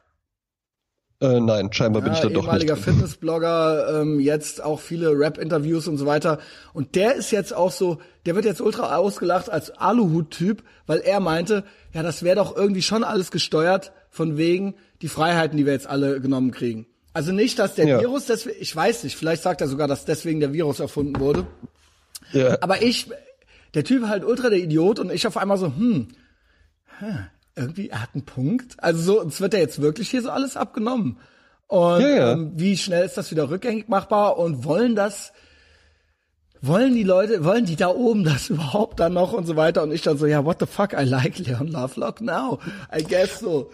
Äh, 1.20 1.40
nein, 1.40 1.72
scheinbar 1.72 2.02
ja, 2.02 2.08
bin 2.08 2.14
ich 2.14 2.20
da 2.20 2.28
doch 2.28 2.34
nicht. 2.34 2.44
Ehemaliger 2.44 2.76
Fitnessblogger, 2.76 4.00
ähm, 4.00 4.20
jetzt 4.20 4.62
auch 4.62 4.80
viele 4.80 5.10
Rap-Interviews 5.18 5.86
und 5.88 5.96
so 5.96 6.06
weiter. 6.06 6.38
Und 6.72 6.96
der 6.96 7.14
ist 7.14 7.30
jetzt 7.30 7.54
auch 7.54 7.70
so, 7.70 7.98
der 8.26 8.34
wird 8.34 8.44
jetzt 8.44 8.60
ultra 8.60 8.96
ausgelacht 8.96 9.48
als 9.48 9.70
Aluhut-Typ, 9.70 10.62
weil 10.86 10.98
er 10.98 11.20
meinte, 11.20 11.64
ja, 11.92 12.02
das 12.02 12.22
wäre 12.22 12.36
doch 12.36 12.56
irgendwie 12.56 12.82
schon 12.82 13.04
alles 13.04 13.30
gesteuert 13.30 13.92
von 14.10 14.36
wegen 14.36 14.74
die 15.02 15.08
Freiheiten, 15.08 15.56
die 15.56 15.66
wir 15.66 15.72
jetzt 15.72 15.86
alle 15.86 16.20
genommen 16.20 16.50
kriegen. 16.50 16.86
Also 17.12 17.32
nicht, 17.32 17.60
dass 17.60 17.76
der 17.76 17.86
ja. 17.86 18.00
Virus, 18.00 18.26
deswegen, 18.26 18.56
ich 18.60 18.74
weiß 18.74 19.04
nicht, 19.04 19.16
vielleicht 19.16 19.42
sagt 19.42 19.60
er 19.60 19.68
sogar, 19.68 19.86
dass 19.86 20.04
deswegen 20.04 20.40
der 20.40 20.52
Virus 20.52 20.80
erfunden 20.80 21.20
wurde. 21.20 21.46
Ja. 22.32 22.58
Aber 22.60 22.82
ich, 22.82 23.08
der 23.74 23.84
Typ 23.84 24.08
halt 24.08 24.24
ultra 24.24 24.50
der 24.50 24.58
Idiot 24.58 24.98
und 24.98 25.12
ich 25.12 25.26
auf 25.26 25.36
einmal 25.36 25.58
so, 25.58 25.66
hm, 25.66 26.08
irgendwie, 27.56 27.90
er 27.90 28.02
hat 28.02 28.10
einen 28.14 28.24
Punkt. 28.24 28.76
Also 28.78 29.02
so, 29.02 29.20
uns 29.20 29.40
wird 29.40 29.54
ja 29.54 29.60
jetzt 29.60 29.80
wirklich 29.80 30.10
hier 30.10 30.22
so 30.22 30.30
alles 30.30 30.56
abgenommen. 30.56 31.18
Und 31.66 32.00
ja, 32.00 32.08
ja. 32.08 32.32
Ähm, 32.32 32.52
wie 32.56 32.76
schnell 32.76 33.04
ist 33.04 33.16
das 33.16 33.30
wieder 33.30 33.50
rückgängig 33.50 33.88
machbar 33.88 34.38
und 34.38 34.64
wollen 34.64 34.94
das, 34.94 35.32
wollen 36.60 36.94
die 36.94 37.04
Leute, 37.04 37.44
wollen 37.44 37.64
die 37.64 37.76
da 37.76 37.88
oben 37.88 38.24
das 38.24 38.50
überhaupt 38.50 39.00
dann 39.00 39.14
noch 39.14 39.32
und 39.32 39.46
so 39.46 39.56
weiter? 39.56 39.82
Und 39.82 39.92
ich 39.92 40.02
dann 40.02 40.18
so, 40.18 40.26
ja, 40.26 40.44
what 40.44 40.58
the 40.60 40.66
fuck, 40.66 40.92
I 40.92 41.04
like 41.04 41.38
Leon 41.38 41.68
Lovelock 41.68 42.20
now. 42.20 42.58
I 42.94 43.02
guess 43.02 43.40
so. 43.40 43.70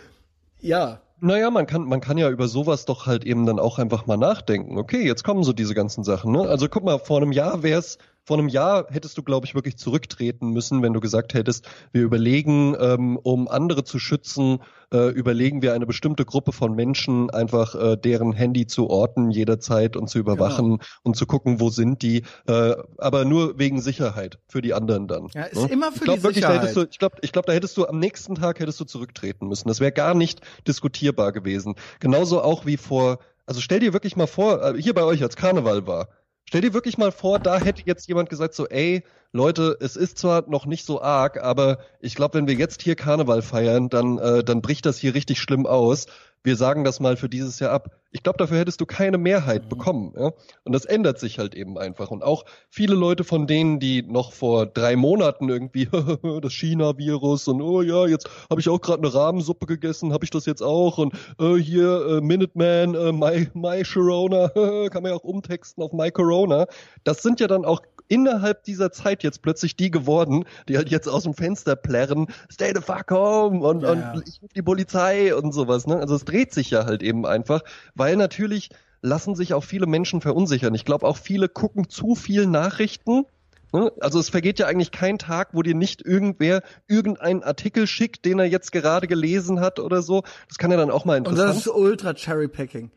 Ja. 0.61 1.01
Naja, 1.22 1.51
man 1.51 1.66
kann, 1.66 1.83
man 1.83 2.01
kann 2.01 2.16
ja 2.16 2.31
über 2.31 2.49
sowas 2.49 2.87
doch 2.87 3.05
halt 3.05 3.24
eben 3.24 3.45
dann 3.45 3.59
auch 3.59 3.78
einfach 3.78 4.07
mal 4.07 4.16
nachdenken. 4.16 4.78
Okay, 4.78 5.07
jetzt 5.07 5.22
kommen 5.22 5.45
so 5.45 5.53
diese 5.53 5.74
ganzen 5.74 6.03
Sachen, 6.03 6.33
ne? 6.33 6.49
Also 6.49 6.66
guck 6.70 6.83
mal, 6.83 6.99
vor 6.99 7.18
einem 7.18 7.33
Jahr 7.33 7.62
wär's 7.62 7.99
vor 8.31 8.39
einem 8.39 8.49
Jahr 8.49 8.87
hättest 8.91 9.18
du, 9.18 9.24
glaube 9.24 9.45
ich, 9.45 9.57
wirklich 9.57 9.76
zurücktreten 9.76 10.51
müssen, 10.51 10.83
wenn 10.83 10.93
du 10.93 11.01
gesagt 11.01 11.35
hättest, 11.35 11.66
wir 11.91 12.03
überlegen, 12.03 12.76
ähm, 12.78 13.16
um 13.16 13.49
andere 13.49 13.83
zu 13.83 13.99
schützen, 13.99 14.61
äh, 14.95 15.09
überlegen 15.09 15.62
wir 15.62 15.74
eine 15.74 15.85
bestimmte 15.85 16.24
Gruppe 16.24 16.53
von 16.53 16.76
Menschen 16.76 17.31
einfach 17.31 17.74
äh, 17.74 17.97
deren 17.97 18.33
Handy 18.33 18.68
zu 18.68 18.89
orten 18.89 19.33
jederzeit 19.33 19.97
und 19.97 20.09
zu 20.09 20.20
überwachen 20.20 20.78
genau. 20.78 20.85
und 21.03 21.16
zu 21.16 21.26
gucken, 21.26 21.59
wo 21.59 21.70
sind 21.70 22.03
die, 22.03 22.22
äh, 22.47 22.76
aber 22.99 23.24
nur 23.24 23.59
wegen 23.59 23.81
Sicherheit 23.81 24.39
für 24.47 24.62
die 24.62 24.74
anderen 24.74 25.09
dann. 25.09 25.26
Ja, 25.35 25.47
ist 25.47 25.62
ne? 25.62 25.68
immer 25.68 25.91
für 25.91 25.97
ich 25.97 26.03
glaub, 26.03 26.16
die 26.18 26.22
wirklich, 26.22 26.45
Sicherheit. 26.47 26.76
Du, 26.76 26.87
ich 26.89 27.01
glaube, 27.01 27.16
ich 27.22 27.33
glaub, 27.33 27.47
da 27.47 27.53
hättest 27.53 27.76
du 27.78 27.85
am 27.85 27.99
nächsten 27.99 28.37
Tag 28.37 28.61
hättest 28.61 28.78
du 28.78 28.85
zurücktreten 28.85 29.49
müssen. 29.49 29.66
Das 29.66 29.81
wäre 29.81 29.91
gar 29.91 30.14
nicht 30.14 30.41
diskutierbar 30.68 31.33
gewesen. 31.33 31.74
Genauso 31.99 32.43
auch 32.43 32.64
wie 32.64 32.76
vor 32.76 33.18
also 33.51 33.61
stell 33.61 33.81
dir 33.81 33.93
wirklich 33.93 34.14
mal 34.14 34.28
vor, 34.28 34.62
äh, 34.62 34.81
hier 34.81 34.95
bei 34.95 35.03
euch 35.03 35.24
als 35.24 35.35
Karneval 35.35 35.85
war. 35.85 36.07
Stell 36.51 36.62
dir 36.62 36.74
wirklich 36.74 36.98
mal 36.98 37.12
vor, 37.12 37.38
da 37.38 37.61
hätte 37.61 37.82
jetzt 37.86 38.09
jemand 38.09 38.28
gesagt 38.28 38.55
so, 38.55 38.66
ey, 38.66 39.05
Leute, 39.30 39.76
es 39.78 39.94
ist 39.94 40.18
zwar 40.18 40.51
noch 40.51 40.66
nicht 40.66 40.84
so 40.84 41.01
arg, 41.01 41.40
aber 41.40 41.78
ich 42.01 42.16
glaube, 42.16 42.36
wenn 42.36 42.48
wir 42.48 42.57
jetzt 42.57 42.82
hier 42.82 42.96
Karneval 42.96 43.40
feiern, 43.40 43.88
dann, 43.88 44.18
äh, 44.18 44.42
dann 44.42 44.61
bricht 44.61 44.84
das 44.84 44.98
hier 44.98 45.14
richtig 45.14 45.38
schlimm 45.38 45.64
aus. 45.64 46.07
Wir 46.43 46.57
sagen 46.57 46.84
das 46.84 47.01
mal 47.01 47.16
für 47.16 47.28
dieses 47.28 47.61
Jahr 47.61 47.72
ab. 47.72 47.91
Ich 48.12 48.22
glaube, 48.22 48.38
dafür 48.38 48.59
hättest 48.59 48.80
du 48.80 48.86
keine 48.86 49.18
Mehrheit 49.18 49.64
mhm. 49.64 49.68
bekommen. 49.68 50.14
Ja? 50.16 50.32
Und 50.64 50.72
das 50.72 50.84
ändert 50.84 51.18
sich 51.18 51.38
halt 51.38 51.55
eben 51.55 51.78
einfach. 51.78 52.11
Und 52.11 52.24
auch 52.24 52.45
viele 52.70 52.95
Leute 52.95 53.24
von 53.24 53.47
denen, 53.47 53.78
die 53.78 54.03
noch 54.03 54.32
vor 54.32 54.66
drei 54.66 54.97
Monaten 54.97 55.49
irgendwie 55.49 55.88
das 56.41 56.53
China-Virus 56.53 57.47
und 57.49 57.61
oh 57.61 57.82
ja, 57.82 58.07
jetzt 58.07 58.28
habe 58.49 58.61
ich 58.61 58.68
auch 58.68 58.80
gerade 58.80 59.03
eine 59.03 59.12
Rahmensuppe 59.12 59.66
gegessen, 59.66 60.12
habe 60.12 60.24
ich 60.24 60.30
das 60.30 60.47
jetzt 60.47 60.62
auch 60.62 60.99
und 60.99 61.14
äh, 61.38 61.57
hier 61.57 62.07
äh, 62.07 62.20
Minuteman, 62.20 62.95
äh, 62.95 63.12
My, 63.12 63.49
My 63.55 63.82
Corona, 63.82 64.49
kann 64.91 65.03
man 65.03 65.12
ja 65.12 65.18
auch 65.18 65.24
umtexten 65.24 65.82
auf 65.84 65.93
My 65.93 66.11
Corona. 66.11 66.66
Das 67.05 67.22
sind 67.22 67.38
ja 67.41 67.47
dann 67.49 67.64
auch 67.64 67.82
innerhalb 68.11 68.64
dieser 68.64 68.92
Zeit 68.92 69.22
jetzt 69.22 69.40
plötzlich 69.40 69.76
die 69.76 69.90
geworden, 69.90 70.44
die 70.68 70.76
halt 70.76 70.90
jetzt 70.90 71.08
aus 71.08 71.22
dem 71.22 71.32
Fenster 71.32 71.76
plärren, 71.76 72.26
stay 72.52 72.72
the 72.74 72.82
fuck 72.82 73.11
home 73.11 73.61
und, 73.66 73.82
ja, 73.82 73.92
und 73.92 74.28
ich 74.28 74.42
rufe 74.42 74.52
die 74.54 74.62
Polizei 74.62 75.34
und 75.34 75.52
sowas. 75.52 75.86
Ne? 75.86 75.96
Also 75.96 76.16
es 76.16 76.24
dreht 76.24 76.52
sich 76.52 76.70
ja 76.70 76.84
halt 76.84 77.02
eben 77.02 77.24
einfach, 77.24 77.62
weil 77.94 78.16
natürlich 78.16 78.70
lassen 79.00 79.34
sich 79.34 79.54
auch 79.54 79.64
viele 79.64 79.86
Menschen 79.86 80.20
verunsichern. 80.20 80.74
Ich 80.74 80.84
glaube 80.84 81.06
auch 81.06 81.16
viele 81.16 81.48
gucken 81.48 81.88
zu 81.88 82.14
viel 82.14 82.46
Nachrichten. 82.46 83.24
Ne? 83.72 83.92
Also 84.00 84.18
es 84.18 84.28
vergeht 84.28 84.58
ja 84.58 84.66
eigentlich 84.66 84.90
kein 84.90 85.18
Tag, 85.18 85.50
wo 85.52 85.62
dir 85.62 85.76
nicht 85.76 86.04
irgendwer 86.04 86.62
irgendeinen 86.88 87.44
Artikel 87.44 87.86
schickt, 87.86 88.24
den 88.24 88.40
er 88.40 88.46
jetzt 88.46 88.72
gerade 88.72 89.06
gelesen 89.06 89.61
hat 89.61 89.78
oder 89.78 90.02
so. 90.02 90.22
Das 90.48 90.58
kann 90.58 90.72
ja 90.72 90.76
dann 90.76 90.90
auch 90.90 91.04
mal 91.04 91.16
interessant. 91.16 91.48
Und 91.48 91.56
das 91.56 91.66
ist 91.66 91.72
ultra 91.72 92.14
Cherrypicking. 92.14 92.90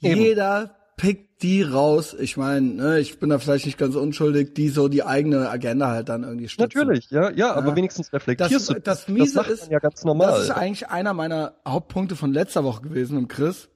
Jeder 0.00 0.77
pickt 0.98 1.42
die 1.42 1.62
raus. 1.62 2.14
Ich 2.18 2.36
meine, 2.36 2.66
ne, 2.66 3.00
ich 3.00 3.18
bin 3.18 3.30
da 3.30 3.38
vielleicht 3.38 3.64
nicht 3.64 3.78
ganz 3.78 3.94
unschuldig, 3.94 4.52
die 4.52 4.68
so 4.68 4.88
die 4.88 5.04
eigene 5.04 5.48
Agenda 5.48 5.88
halt 5.88 6.10
dann 6.10 6.24
irgendwie 6.24 6.48
stützen. 6.48 6.78
Natürlich, 6.78 7.10
ja, 7.10 7.30
ja, 7.30 7.54
aber 7.54 7.74
wenigstens 7.74 8.12
reflektierst 8.12 8.52
das, 8.52 8.66
du. 8.66 8.80
Das, 8.80 9.08
Miese 9.08 9.36
das 9.36 9.48
ist 9.48 9.70
ja 9.70 9.78
ganz 9.78 10.04
normal. 10.04 10.32
Das 10.32 10.42
ist 10.42 10.50
eigentlich 10.50 10.88
einer 10.88 11.14
meiner 11.14 11.54
Hauptpunkte 11.66 12.16
von 12.16 12.34
letzter 12.34 12.64
Woche 12.64 12.82
gewesen 12.82 13.16
im 13.16 13.28
Chris. 13.28 13.70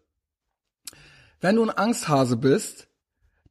Wenn 1.41 1.57
du 1.57 1.63
ein 1.63 1.71
Angsthase 1.71 2.37
bist, 2.37 2.89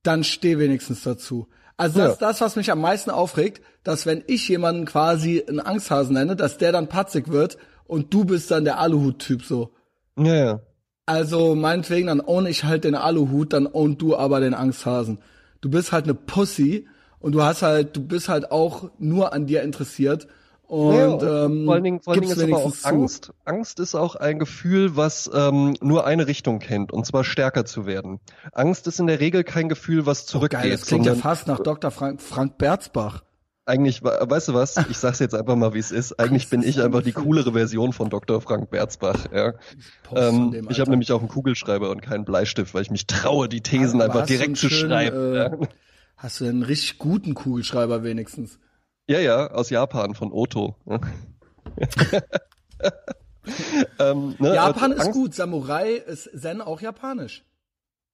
dann 0.04 0.24
steh 0.24 0.60
wenigstens 0.60 1.02
dazu. 1.04 1.48
Also 1.78 2.00
das 2.00 2.08
ja. 2.08 2.12
ist 2.14 2.22
das, 2.22 2.42
was 2.42 2.56
mich 2.58 2.72
am 2.72 2.82
meisten 2.82 3.10
aufregt, 3.10 3.62
dass 3.84 4.06
wenn 4.06 4.24
ich 4.28 4.48
jemanden 4.48 4.86
quasi 4.86 5.44
einen 5.48 5.60
Angsthasen 5.60 6.14
nenne, 6.14 6.36
dass 6.36 6.58
der 6.58 6.72
dann 6.72 6.88
patzig 6.88 7.30
wird 7.30 7.58
und 7.86 8.14
du 8.14 8.26
bist 8.26 8.52
dann 8.52 8.66
der 8.66 8.80
Aluhut-Typ 8.80 9.44
so. 9.44 9.74
Ja, 10.18 10.36
ja. 10.36 10.62
Also 11.06 11.56
meinetwegen, 11.56 12.08
dann 12.08 12.22
own 12.22 12.46
ich 12.46 12.64
halt 12.64 12.84
den 12.84 12.96
Aluhut, 12.96 13.54
dann 13.54 13.68
own 13.68 13.98
du 13.98 14.16
aber 14.16 14.40
den 14.40 14.54
Angsthasen. 14.54 15.20
Du 15.60 15.70
bist 15.70 15.92
halt 15.92 16.06
eine 16.06 16.14
Pussy 16.14 16.88
und 17.20 17.34
du 17.34 17.44
hast 17.44 17.62
halt, 17.62 17.96
du 17.96 18.06
bist 18.06 18.30
halt 18.30 18.52
auch 18.52 18.90
nur 18.98 19.34
an 19.34 19.46
dir 19.46 19.64
interessiert. 19.64 20.28
Und 20.68 21.22
ja, 21.22 21.46
ähm, 21.46 21.66
vor 21.66 21.74
allen 21.74 21.84
Dingen, 21.84 22.00
vor 22.00 22.14
allen 22.14 22.22
Dingen 22.22 22.32
ist 22.32 22.42
aber 22.42 22.58
auch 22.58 22.74
Angst. 22.84 23.26
Zu? 23.26 23.34
Angst 23.44 23.80
ist 23.82 23.94
auch 23.94 24.16
ein 24.16 24.40
Gefühl, 24.40 24.96
was 24.96 25.30
ähm, 25.34 25.76
nur 25.82 26.06
eine 26.06 26.28
Richtung 26.28 26.60
kennt, 26.60 26.94
und 26.94 27.06
zwar 27.06 27.26
stärker 27.26 27.66
zu 27.66 27.86
werden. 27.86 28.22
Angst 28.54 28.88
ist 28.88 29.00
in 29.00 29.08
der 29.08 29.20
Regel 29.20 29.44
kein 29.44 29.68
Gefühl, 29.68 30.06
was 30.06 30.26
zurückgeht. 30.26 30.60
Oh 30.60 30.64
geil, 30.64 30.72
das 30.72 30.86
klingt 30.86 31.06
ja 31.06 31.16
fast 31.16 31.48
nach 31.48 31.60
Dr. 31.60 31.92
Frank, 31.92 32.22
Frank 32.22 32.58
Berzbach 32.58 33.22
eigentlich, 33.72 34.04
weißt 34.04 34.50
du 34.50 34.54
was? 34.54 34.76
Ich 34.90 34.98
sag's 34.98 35.20
jetzt 35.20 35.34
einfach 35.34 35.56
mal, 35.56 35.74
wie 35.74 35.80
es 35.80 35.92
ist. 35.92 36.12
Eigentlich 36.20 36.50
bin 36.50 36.62
ich 36.62 36.82
einfach 36.82 37.02
die 37.02 37.14
coolere 37.14 37.54
Version 37.54 37.94
von 37.94 38.10
Dr. 38.10 38.42
Frank 38.42 38.70
Berzbach. 38.70 39.28
Ja. 39.34 39.54
Ähm, 40.14 40.68
ich 40.70 40.82
habe 40.82 40.92
nämlich 40.92 41.12
auch 41.14 41.20
einen 41.20 41.30
Kugelschreiber 41.30 41.90
und 41.90 42.02
keinen 42.02 42.26
Bleistift, 42.26 42.74
weil 42.74 42.82
ich 42.82 42.92
mich 42.92 43.08
traue, 43.08 43.48
die 43.48 43.62
Thesen 43.62 44.02
Aber 44.02 44.14
einfach 44.14 44.26
direkt 44.28 44.58
zu 44.58 44.68
schön, 44.70 44.90
schreiben. 44.90 45.34
Äh, 45.34 45.38
ja. 45.38 45.52
Hast 46.18 46.42
du 46.42 46.46
einen 46.46 46.64
richtig 46.64 46.98
guten 46.98 47.34
Kugelschreiber 47.34 48.04
wenigstens? 48.04 48.60
Ja, 49.08 49.20
ja, 49.20 49.48
aus 49.52 49.70
Japan 49.70 50.16
von 50.16 50.34
Oto. 50.34 50.76
ähm, 54.00 54.36
ne, 54.38 54.54
Japan 54.54 54.92
also 54.92 55.10
ist 55.10 55.14
gut. 55.14 55.34
Samurai 55.34 55.94
ist 55.94 56.30
Zen 56.38 56.62
auch 56.62 56.82
japanisch. 56.82 57.46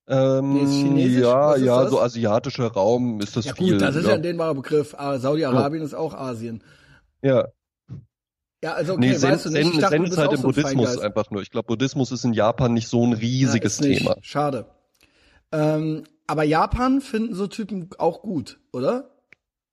Ähm, 0.10 0.95
ja, 0.97 1.58
ja, 1.58 1.82
das? 1.84 1.91
so 1.91 1.99
asiatischer 1.99 2.68
Raum 2.68 3.20
ist 3.20 3.36
das 3.36 3.45
ja, 3.45 3.55
viel. 3.55 3.74
Gut, 3.74 3.82
das 3.82 3.95
ist 3.95 4.03
ja, 4.03 4.12
ja 4.12 4.16
ein 4.16 4.24
dehnbarer 4.24 4.55
Begriff. 4.55 4.95
Ah, 4.97 5.20
Saudi-Arabien 5.20 5.82
ja. 5.82 5.86
ist 5.86 5.93
auch 5.93 6.14
Asien. 6.14 6.64
Ja. 7.22 7.47
Ja, 8.64 8.74
also 8.74 8.93
okay, 8.93 9.10
nee, 9.10 9.16
Zen, 9.16 9.32
weißt 9.32 9.45
du 9.45 9.49
nicht. 9.49 9.74
Ich 9.74 9.80
dachte, 9.80 9.95
Zen 9.95 10.05
ist 10.05 10.18
halt 10.18 10.34
im 10.34 10.41
Buddhismus 10.41 10.93
so 10.93 11.01
einfach 11.01 11.30
nur. 11.30 11.41
Ich 11.41 11.51
glaube, 11.51 11.68
Buddhismus 11.68 12.12
ist 12.12 12.24
in 12.24 12.34
Japan 12.34 12.74
nicht 12.74 12.88
so 12.88 13.05
ein 13.05 13.14
riesiges 13.14 13.80
ja, 13.80 13.86
Thema. 13.86 14.16
Schade. 14.22 14.66
Ähm, 15.51 16.03
aber 16.26 16.43
Japan 16.43 17.01
finden 17.01 17.36
so 17.36 17.47
Typen 17.47 17.89
auch 17.97 18.22
gut, 18.22 18.60
oder? 18.72 19.12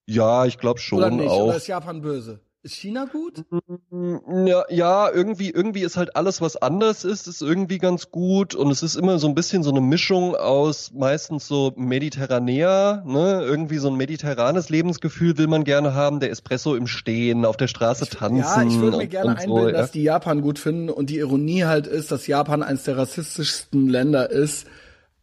Ja, 0.07 0.45
ich 0.47 0.59
glaube 0.59 0.81
schon 0.81 0.99
oder 0.99 1.11
nicht? 1.11 1.29
auch. 1.29 1.47
Oder 1.47 1.57
ist 1.57 1.67
Japan 1.67 2.03
böse? 2.03 2.41
Ist 2.65 2.77
China 2.77 3.05
gut? 3.05 3.45
Mm, 3.91 4.47
ja, 4.47 4.65
ja, 4.71 5.11
irgendwie, 5.11 5.51
irgendwie 5.51 5.83
ist 5.83 5.99
halt 5.99 6.17
alles, 6.17 6.41
was 6.41 6.57
anders 6.57 7.05
ist, 7.05 7.29
ist 7.29 7.43
irgendwie 7.43 7.77
ganz 7.77 8.11
gut. 8.11 8.55
Und 8.55 8.71
es 8.71 8.83
ist 8.83 8.97
immer 8.97 9.19
so 9.19 9.29
ein 9.29 9.35
bisschen 9.35 9.63
so 9.63 9.71
eine 9.71 9.83
Mischung 9.83 10.35
aus 10.35 10.91
meistens 10.95 11.47
so 11.47 11.75
mediterranär, 11.77 13.03
ne? 13.07 13.43
Irgendwie 13.45 13.77
so 13.77 13.89
ein 13.89 13.97
mediterranes 13.97 14.71
Lebensgefühl 14.71 15.37
will 15.37 15.47
man 15.47 15.65
gerne 15.65 15.93
haben. 15.93 16.21
Der 16.21 16.31
Espresso 16.31 16.75
im 16.75 16.87
Stehen, 16.87 17.45
auf 17.45 17.59
der 17.59 17.69
Straße 17.69 18.09
tanzen. 18.09 18.39
Ja, 18.39 18.63
ich 18.63 18.81
würde 18.81 18.97
mir 18.97 19.09
gerne 19.09 19.37
einbilden, 19.37 19.65
so, 19.65 19.69
ja? 19.69 19.73
dass 19.73 19.91
die 19.91 20.03
Japan 20.03 20.41
gut 20.41 20.59
finden. 20.59 20.89
Und 20.89 21.11
die 21.11 21.19
Ironie 21.19 21.65
halt 21.65 21.87
ist, 21.87 22.13
dass 22.13 22.27
Japan 22.27 22.63
eines 22.63 22.85
der 22.85 22.97
rassistischsten 22.97 23.91
Länder 23.91 24.31
ist 24.31 24.67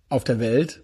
auf 0.09 0.23
der 0.23 0.39
Welt. 0.39 0.83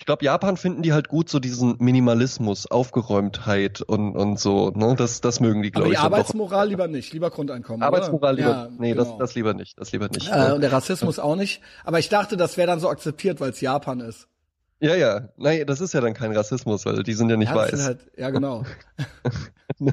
Ich 0.00 0.06
glaube, 0.06 0.24
Japan 0.24 0.56
finden 0.56 0.80
die 0.80 0.94
halt 0.94 1.08
gut, 1.08 1.28
so 1.28 1.40
diesen 1.40 1.76
Minimalismus, 1.78 2.66
Aufgeräumtheit 2.66 3.82
und, 3.82 4.16
und 4.16 4.40
so. 4.40 4.70
Ne? 4.70 4.94
Das, 4.96 5.20
das 5.20 5.40
mögen 5.40 5.62
die, 5.62 5.70
glaube 5.70 5.88
ich. 5.88 5.94
Die 5.94 5.98
Arbeitsmoral 5.98 6.70
lieber 6.70 6.88
nicht, 6.88 7.12
lieber 7.12 7.28
Grundeinkommen. 7.28 7.82
Arbeitsmoral 7.82 8.32
oder? 8.32 8.42
lieber, 8.42 8.50
ja, 8.50 8.68
nee, 8.78 8.92
genau. 8.92 9.04
das, 9.04 9.18
das 9.18 9.34
lieber 9.34 9.52
nicht, 9.52 9.78
das 9.78 9.92
lieber 9.92 10.08
nicht. 10.08 10.30
Äh, 10.32 10.52
und 10.52 10.62
der 10.62 10.72
Rassismus 10.72 11.18
auch 11.18 11.36
nicht. 11.36 11.60
Aber 11.84 11.98
ich 11.98 12.08
dachte, 12.08 12.38
das 12.38 12.56
wäre 12.56 12.66
dann 12.66 12.80
so 12.80 12.88
akzeptiert, 12.88 13.40
weil 13.40 13.50
es 13.50 13.60
Japan 13.60 14.00
ist. 14.00 14.26
Ja, 14.80 14.94
ja. 14.94 15.28
Nein, 15.36 15.66
das 15.66 15.82
ist 15.82 15.92
ja 15.92 16.00
dann 16.00 16.14
kein 16.14 16.34
Rassismus, 16.34 16.86
weil 16.86 17.02
die 17.02 17.12
sind 17.12 17.28
ja 17.28 17.36
nicht 17.36 17.50
ja, 17.50 17.56
weiß. 17.56 17.84
Halt, 17.84 18.00
ja, 18.16 18.30
genau. 18.30 18.64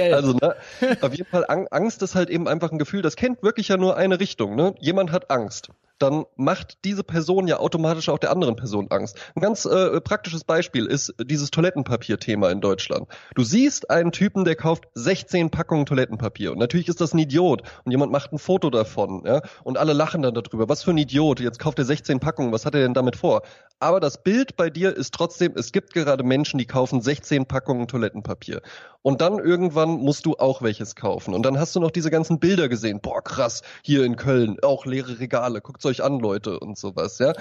also, 0.00 0.32
ne, 0.32 0.56
auf 1.00 1.14
jeden 1.14 1.30
Fall 1.30 1.46
Angst 1.70 2.02
ist 2.02 2.16
halt 2.16 2.28
eben 2.28 2.48
einfach 2.48 2.72
ein 2.72 2.78
Gefühl, 2.78 3.02
das 3.02 3.14
kennt 3.14 3.44
wirklich 3.44 3.68
ja 3.68 3.76
nur 3.76 3.96
eine 3.96 4.18
Richtung. 4.18 4.56
Ne? 4.56 4.74
Jemand 4.80 5.12
hat 5.12 5.30
Angst 5.30 5.70
dann 6.02 6.24
macht 6.36 6.78
diese 6.84 7.04
Person 7.04 7.46
ja 7.46 7.58
automatisch 7.58 8.08
auch 8.08 8.18
der 8.18 8.30
anderen 8.30 8.56
Person 8.56 8.88
Angst. 8.90 9.18
Ein 9.34 9.40
ganz 9.40 9.64
äh, 9.64 10.00
praktisches 10.00 10.44
Beispiel 10.44 10.86
ist 10.86 11.14
dieses 11.22 11.50
Toilettenpapier-Thema 11.50 12.50
in 12.50 12.60
Deutschland. 12.60 13.08
Du 13.34 13.44
siehst 13.44 13.90
einen 13.90 14.12
Typen, 14.12 14.44
der 14.44 14.56
kauft 14.56 14.84
16 14.94 15.50
Packungen 15.50 15.86
Toilettenpapier 15.86 16.52
und 16.52 16.58
natürlich 16.58 16.88
ist 16.88 17.00
das 17.00 17.14
ein 17.14 17.18
Idiot 17.18 17.62
und 17.84 17.92
jemand 17.92 18.10
macht 18.10 18.32
ein 18.32 18.38
Foto 18.38 18.70
davon, 18.70 19.22
ja, 19.24 19.42
und 19.62 19.78
alle 19.78 19.92
lachen 19.92 20.22
dann 20.22 20.34
darüber. 20.34 20.68
Was 20.68 20.82
für 20.82 20.90
ein 20.90 20.98
Idiot, 20.98 21.40
jetzt 21.40 21.58
kauft 21.58 21.78
er 21.78 21.84
16 21.84 22.20
Packungen, 22.20 22.52
was 22.52 22.66
hat 22.66 22.74
er 22.74 22.80
denn 22.82 22.94
damit 22.94 23.16
vor? 23.16 23.42
Aber 23.78 24.00
das 24.00 24.22
Bild 24.22 24.56
bei 24.56 24.70
dir 24.70 24.96
ist 24.96 25.14
trotzdem, 25.14 25.52
es 25.56 25.72
gibt 25.72 25.92
gerade 25.92 26.24
Menschen, 26.24 26.58
die 26.58 26.66
kaufen 26.66 27.00
16 27.00 27.46
Packungen 27.46 27.88
Toilettenpapier. 27.88 28.62
Und 29.02 29.20
dann 29.20 29.38
irgendwann 29.38 29.90
musst 29.90 30.26
du 30.26 30.34
auch 30.34 30.62
welches 30.62 30.94
kaufen. 30.94 31.34
Und 31.34 31.44
dann 31.44 31.58
hast 31.58 31.74
du 31.74 31.80
noch 31.80 31.90
diese 31.90 32.10
ganzen 32.10 32.38
Bilder 32.38 32.68
gesehen. 32.68 33.00
Boah, 33.00 33.22
krass, 33.22 33.62
hier 33.82 34.04
in 34.04 34.16
Köln, 34.16 34.58
auch 34.62 34.86
leere 34.86 35.18
Regale, 35.18 35.60
guckt's 35.60 35.84
euch 35.86 36.02
an, 36.02 36.20
Leute, 36.20 36.60
und 36.60 36.78
sowas, 36.78 37.18
ja. 37.18 37.32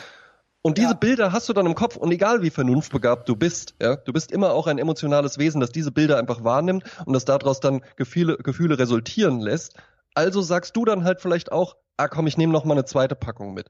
Und 0.64 0.78
diese 0.78 0.90
ja. 0.90 0.94
Bilder 0.94 1.32
hast 1.32 1.50
du 1.50 1.54
dann 1.54 1.66
im 1.66 1.76
Kopf 1.76 1.96
und 1.96 2.12
egal 2.12 2.44
wie 2.44 2.52
vernunftbegabt 2.52 3.28
du 3.28 3.36
bist, 3.36 3.74
ja, 3.82 3.96
du 3.96 4.14
bist 4.14 4.32
immer 4.32 4.52
auch 4.54 4.68
ein 4.68 4.78
emotionales 4.78 5.40
Wesen, 5.40 5.60
das 5.60 5.72
diese 5.72 5.92
Bilder 5.92 6.18
einfach 6.18 6.44
wahrnimmt 6.44 6.84
und 7.06 7.14
das 7.14 7.26
daraus 7.26 7.60
dann 7.60 7.82
Gefühle, 7.96 8.38
Gefühle 8.38 8.78
resultieren 8.78 9.40
lässt. 9.40 9.76
Also 10.14 10.42
sagst 10.42 10.76
du 10.76 10.86
dann 10.86 11.04
halt 11.04 11.20
vielleicht 11.20 11.52
auch, 11.52 11.78
ah 11.98 12.08
komm, 12.08 12.28
ich 12.28 12.38
nehme 12.38 12.54
noch 12.54 12.66
mal 12.66 12.74
eine 12.74 12.86
zweite 12.86 13.16
Packung 13.16 13.54
mit. 13.54 13.70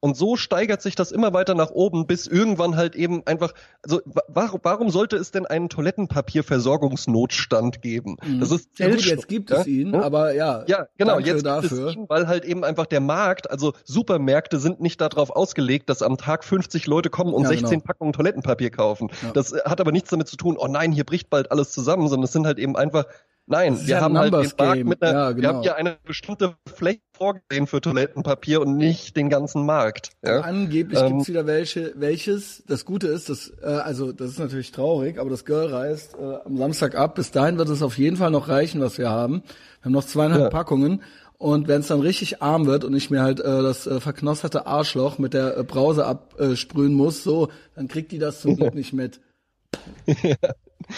Und 0.00 0.16
so 0.16 0.36
steigert 0.36 0.80
sich 0.80 0.94
das 0.94 1.12
immer 1.12 1.34
weiter 1.34 1.54
nach 1.54 1.70
oben, 1.70 2.06
bis 2.06 2.26
irgendwann 2.26 2.76
halt 2.76 2.96
eben 2.96 3.26
einfach, 3.26 3.52
also 3.82 4.00
warum, 4.28 4.60
warum 4.62 4.88
sollte 4.90 5.16
es 5.16 5.30
denn 5.30 5.44
einen 5.46 5.68
Toilettenpapierversorgungsnotstand 5.68 7.82
geben? 7.82 8.16
Mhm. 8.24 8.40
Das 8.40 8.50
ist 8.50 8.78
ja 8.78 8.88
gut, 8.88 9.04
jetzt 9.04 9.28
gibt 9.28 9.50
es 9.50 9.66
ihn, 9.66 9.92
ja? 9.92 10.00
aber 10.02 10.32
ja. 10.34 10.64
Ja, 10.66 10.86
genau, 10.96 11.18
jetzt 11.18 11.44
dafür. 11.44 11.88
es 11.88 11.96
ihn, 11.96 12.08
weil 12.08 12.28
halt 12.28 12.46
eben 12.46 12.64
einfach 12.64 12.86
der 12.86 13.00
Markt, 13.00 13.50
also 13.50 13.74
Supermärkte 13.84 14.58
sind 14.58 14.80
nicht 14.80 15.02
darauf 15.02 15.28
ausgelegt, 15.30 15.90
dass 15.90 16.02
am 16.02 16.16
Tag 16.16 16.44
50 16.44 16.86
Leute 16.86 17.10
kommen 17.10 17.34
und 17.34 17.42
ja, 17.42 17.50
16 17.50 17.70
genau. 17.70 17.82
Packungen 17.84 18.14
Toilettenpapier 18.14 18.70
kaufen. 18.70 19.10
Das 19.34 19.52
hat 19.52 19.80
aber 19.80 19.92
nichts 19.92 20.10
damit 20.10 20.28
zu 20.28 20.36
tun, 20.36 20.56
oh 20.58 20.66
nein, 20.66 20.92
hier 20.92 21.04
bricht 21.04 21.28
bald 21.28 21.50
alles 21.50 21.72
zusammen, 21.72 22.08
sondern 22.08 22.24
es 22.24 22.32
sind 22.32 22.46
halt 22.46 22.58
eben 22.58 22.76
einfach 22.76 23.04
Nein, 23.50 23.84
wir 23.84 24.00
haben 24.00 24.16
halt 24.16 24.32
den 24.32 24.52
Markt 24.56 24.84
mit 24.84 25.02
einer, 25.02 25.12
ja, 25.12 25.32
genau. 25.32 25.42
wir 25.42 25.48
haben 25.48 25.62
ja 25.64 25.74
eine 25.74 25.96
bestimmte 26.04 26.54
Fläche 26.72 27.00
vorgesehen 27.16 27.66
für 27.66 27.80
Toilettenpapier 27.80 28.60
und 28.60 28.76
nicht 28.76 29.16
den 29.16 29.28
ganzen 29.28 29.66
Markt. 29.66 30.10
Ja? 30.24 30.42
Angeblich 30.42 31.00
ähm, 31.00 31.08
gibt's 31.08 31.28
wieder 31.28 31.46
welche, 31.46 31.92
welches. 31.96 32.62
Das 32.68 32.84
Gute 32.84 33.08
ist, 33.08 33.28
dass, 33.28 33.52
äh, 33.60 33.66
also 33.66 34.12
das 34.12 34.30
ist 34.30 34.38
natürlich 34.38 34.70
traurig, 34.70 35.18
aber 35.18 35.30
das 35.30 35.44
Girl 35.44 35.66
reist 35.66 36.14
äh, 36.14 36.36
am 36.44 36.58
Samstag 36.58 36.94
ab. 36.94 37.16
Bis 37.16 37.32
dahin 37.32 37.58
wird 37.58 37.68
es 37.70 37.82
auf 37.82 37.98
jeden 37.98 38.16
Fall 38.16 38.30
noch 38.30 38.48
reichen, 38.48 38.80
was 38.80 38.98
wir 38.98 39.10
haben. 39.10 39.42
Wir 39.80 39.86
haben 39.86 39.92
noch 39.92 40.04
zweieinhalb 40.04 40.44
ja. 40.44 40.50
Packungen. 40.50 41.02
Und 41.36 41.66
wenn 41.66 41.80
es 41.80 41.88
dann 41.88 42.00
richtig 42.02 42.42
arm 42.42 42.66
wird 42.66 42.84
und 42.84 42.94
ich 42.94 43.10
mir 43.10 43.22
halt 43.22 43.40
äh, 43.40 43.62
das 43.62 43.84
äh, 43.84 43.98
verknosterte 43.98 44.66
Arschloch 44.66 45.18
mit 45.18 45.34
der 45.34 45.56
äh, 45.56 45.64
Brause 45.64 46.06
absprühen 46.06 46.92
muss, 46.92 47.24
so, 47.24 47.48
dann 47.74 47.88
kriegt 47.88 48.12
die 48.12 48.18
das 48.20 48.42
zum 48.42 48.54
Glück 48.58 48.74
nicht 48.76 48.92
mit. 48.92 49.20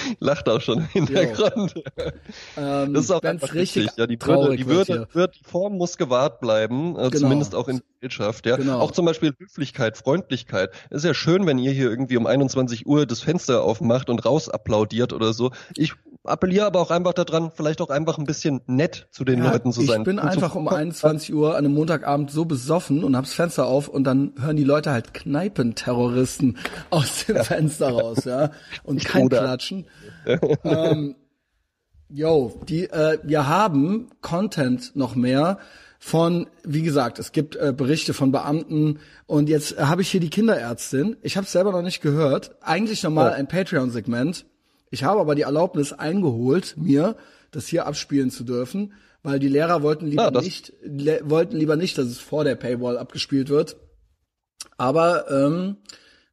Lacht 0.20 0.49
auch 0.49 0.61
schon 0.61 0.78
im 0.78 1.07
Hintergrund. 1.07 1.74
Ähm, 2.57 2.95
das 2.95 3.05
ist 3.05 3.11
auch 3.11 3.22
einfach 3.22 3.55
richtig. 3.55 3.90
Ja, 3.97 4.07
die 4.07 4.20
Würde, 4.20 4.57
die 4.57 4.66
Würde, 4.66 5.09
wird, 5.12 5.36
die 5.36 5.45
Form 5.45 5.76
muss 5.76 5.97
gewahrt 5.97 6.40
bleiben, 6.40 6.93
äh, 6.97 7.11
genau. 7.11 7.11
zumindest 7.11 7.55
auch 7.55 7.68
in 7.68 7.82
der 8.03 8.11
Wirtschaft. 8.11 8.46
Ja, 8.46 8.57
genau. 8.57 8.80
auch 8.80 8.90
zum 8.90 9.07
Beispiel 9.07 9.34
Höflichkeit, 9.38 9.96
Freundlichkeit. 9.96 10.70
Es 10.90 10.98
ist 10.98 11.05
ja 11.05 11.14
schön, 11.14 11.46
wenn 11.46 11.59
ihr 11.59 11.72
hier 11.72 11.88
irgendwie 11.88 12.16
um 12.16 12.26
21 12.26 12.86
Uhr 12.86 13.07
das 13.07 13.20
Fenster 13.20 13.62
aufmacht 13.62 14.11
und 14.11 14.24
raus 14.24 14.48
applaudiert 14.48 15.12
oder 15.12 15.32
so. 15.32 15.53
Ich 15.76 15.94
appelliere 16.24 16.66
aber 16.66 16.80
auch 16.80 16.90
einfach 16.90 17.14
daran, 17.14 17.50
vielleicht 17.55 17.80
auch 17.80 17.90
einfach 17.90 18.18
ein 18.18 18.24
bisschen 18.24 18.61
nett 18.66 19.09
zu 19.11 19.24
den 19.24 19.42
ja, 19.42 19.50
Leuten 19.50 19.72
zu 19.72 19.82
sein. 19.82 20.00
Ich 20.00 20.05
bin 20.05 20.18
einfach 20.18 20.55
um 20.55 20.68
21 20.68 21.34
Uhr 21.34 21.53
an 21.53 21.64
einem 21.64 21.74
Montagabend 21.74 22.30
so 22.30 22.44
besoffen 22.44 23.03
und 23.03 23.16
hab's 23.16 23.32
Fenster 23.32 23.66
auf 23.66 23.88
und 23.88 24.05
dann 24.05 24.32
hören 24.40 24.57
die 24.57 24.64
Leute 24.64 24.92
halt 24.92 25.14
Kneipenterroristen 25.14 26.59
aus 26.90 27.26
dem 27.26 27.36
ja. 27.36 27.44
Fenster 27.44 27.90
raus, 27.90 28.24
ja. 28.24 28.50
Und 28.84 29.05
kein 29.05 29.26
Oder. 29.26 29.38
Klatschen. 29.38 29.86
ähm, 30.64 31.16
yo, 32.09 32.61
die, 32.68 32.84
äh, 32.84 33.18
wir 33.22 33.48
haben 33.48 34.11
Content 34.20 34.94
noch 34.94 35.16
mehr 35.16 35.59
von, 36.05 36.48
wie 36.64 36.82
gesagt, 36.82 37.18
es 37.18 37.32
gibt 37.32 37.55
äh, 37.55 37.72
Berichte 37.76 38.12
von 38.12 38.32
Beamten 38.32 38.98
und 39.26 39.48
jetzt 39.48 39.78
äh, 39.78 39.82
habe 39.82 40.03
ich 40.03 40.11
hier 40.11 40.20
die 40.20 40.30
Kinderärztin. 40.30 41.16
Ich 41.22 41.36
habe 41.36 41.46
selber 41.46 41.70
noch 41.70 41.82
nicht 41.82 42.00
gehört. 42.00 42.57
Eigentlich 42.61 43.03
nochmal 43.03 43.30
ja. 43.30 43.36
ein 43.36 43.46
Patreon-Segment 43.46 44.44
ich 44.92 45.05
habe 45.05 45.20
aber 45.20 45.34
die 45.34 45.42
Erlaubnis 45.42 45.94
eingeholt, 45.94 46.76
mir 46.76 47.16
das 47.50 47.66
hier 47.66 47.86
abspielen 47.86 48.30
zu 48.30 48.44
dürfen, 48.44 48.92
weil 49.22 49.38
die 49.38 49.48
Lehrer 49.48 49.82
wollten 49.82 50.07
lieber 50.07 50.26
ah, 50.26 50.40
nicht, 50.40 50.74
le 50.82 51.22
wollten 51.24 51.57
lieber 51.57 51.76
nicht, 51.76 51.96
dass 51.96 52.07
es 52.07 52.18
vor 52.18 52.44
der 52.44 52.57
Paywall 52.57 52.98
abgespielt 52.98 53.48
wird. 53.48 53.78
Aber 54.76 55.30
ähm, 55.30 55.78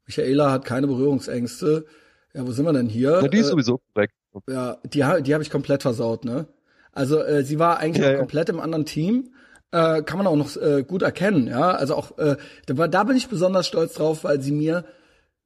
Michaela 0.05 0.51
hat 0.51 0.65
keine 0.65 0.87
Berührungsängste. 0.87 1.85
Ja, 2.33 2.45
wo 2.45 2.51
sind 2.51 2.65
wir 2.65 2.73
denn 2.73 2.89
hier? 2.89 3.21
Ja, 3.21 3.27
die 3.29 3.37
ist 3.37 3.47
äh, 3.47 3.51
sowieso 3.51 3.79
korrekt. 3.93 4.13
Ja, 4.49 4.77
die, 4.83 5.05
die 5.23 5.33
habe 5.33 5.41
ich 5.41 5.49
komplett 5.49 5.81
versaut, 5.81 6.25
ne? 6.25 6.47
Also 6.91 7.21
äh, 7.23 7.43
sie 7.43 7.59
war 7.59 7.77
eigentlich 7.77 8.05
ja, 8.05 8.11
ja. 8.11 8.17
komplett 8.17 8.49
im 8.49 8.59
anderen 8.59 8.85
Team. 8.85 9.29
Äh, 9.71 10.01
kann 10.01 10.17
man 10.17 10.25
auch 10.25 10.35
noch 10.35 10.57
äh, 10.57 10.83
gut 10.83 11.03
erkennen, 11.03 11.47
ja. 11.47 11.71
Also 11.71 11.95
auch 11.95 12.17
äh, 12.17 12.37
da, 12.65 12.87
da 12.87 13.03
bin 13.03 13.15
ich 13.15 13.27
besonders 13.27 13.67
stolz 13.67 13.93
drauf, 13.93 14.23
weil 14.23 14.41
sie 14.41 14.51
mir 14.51 14.85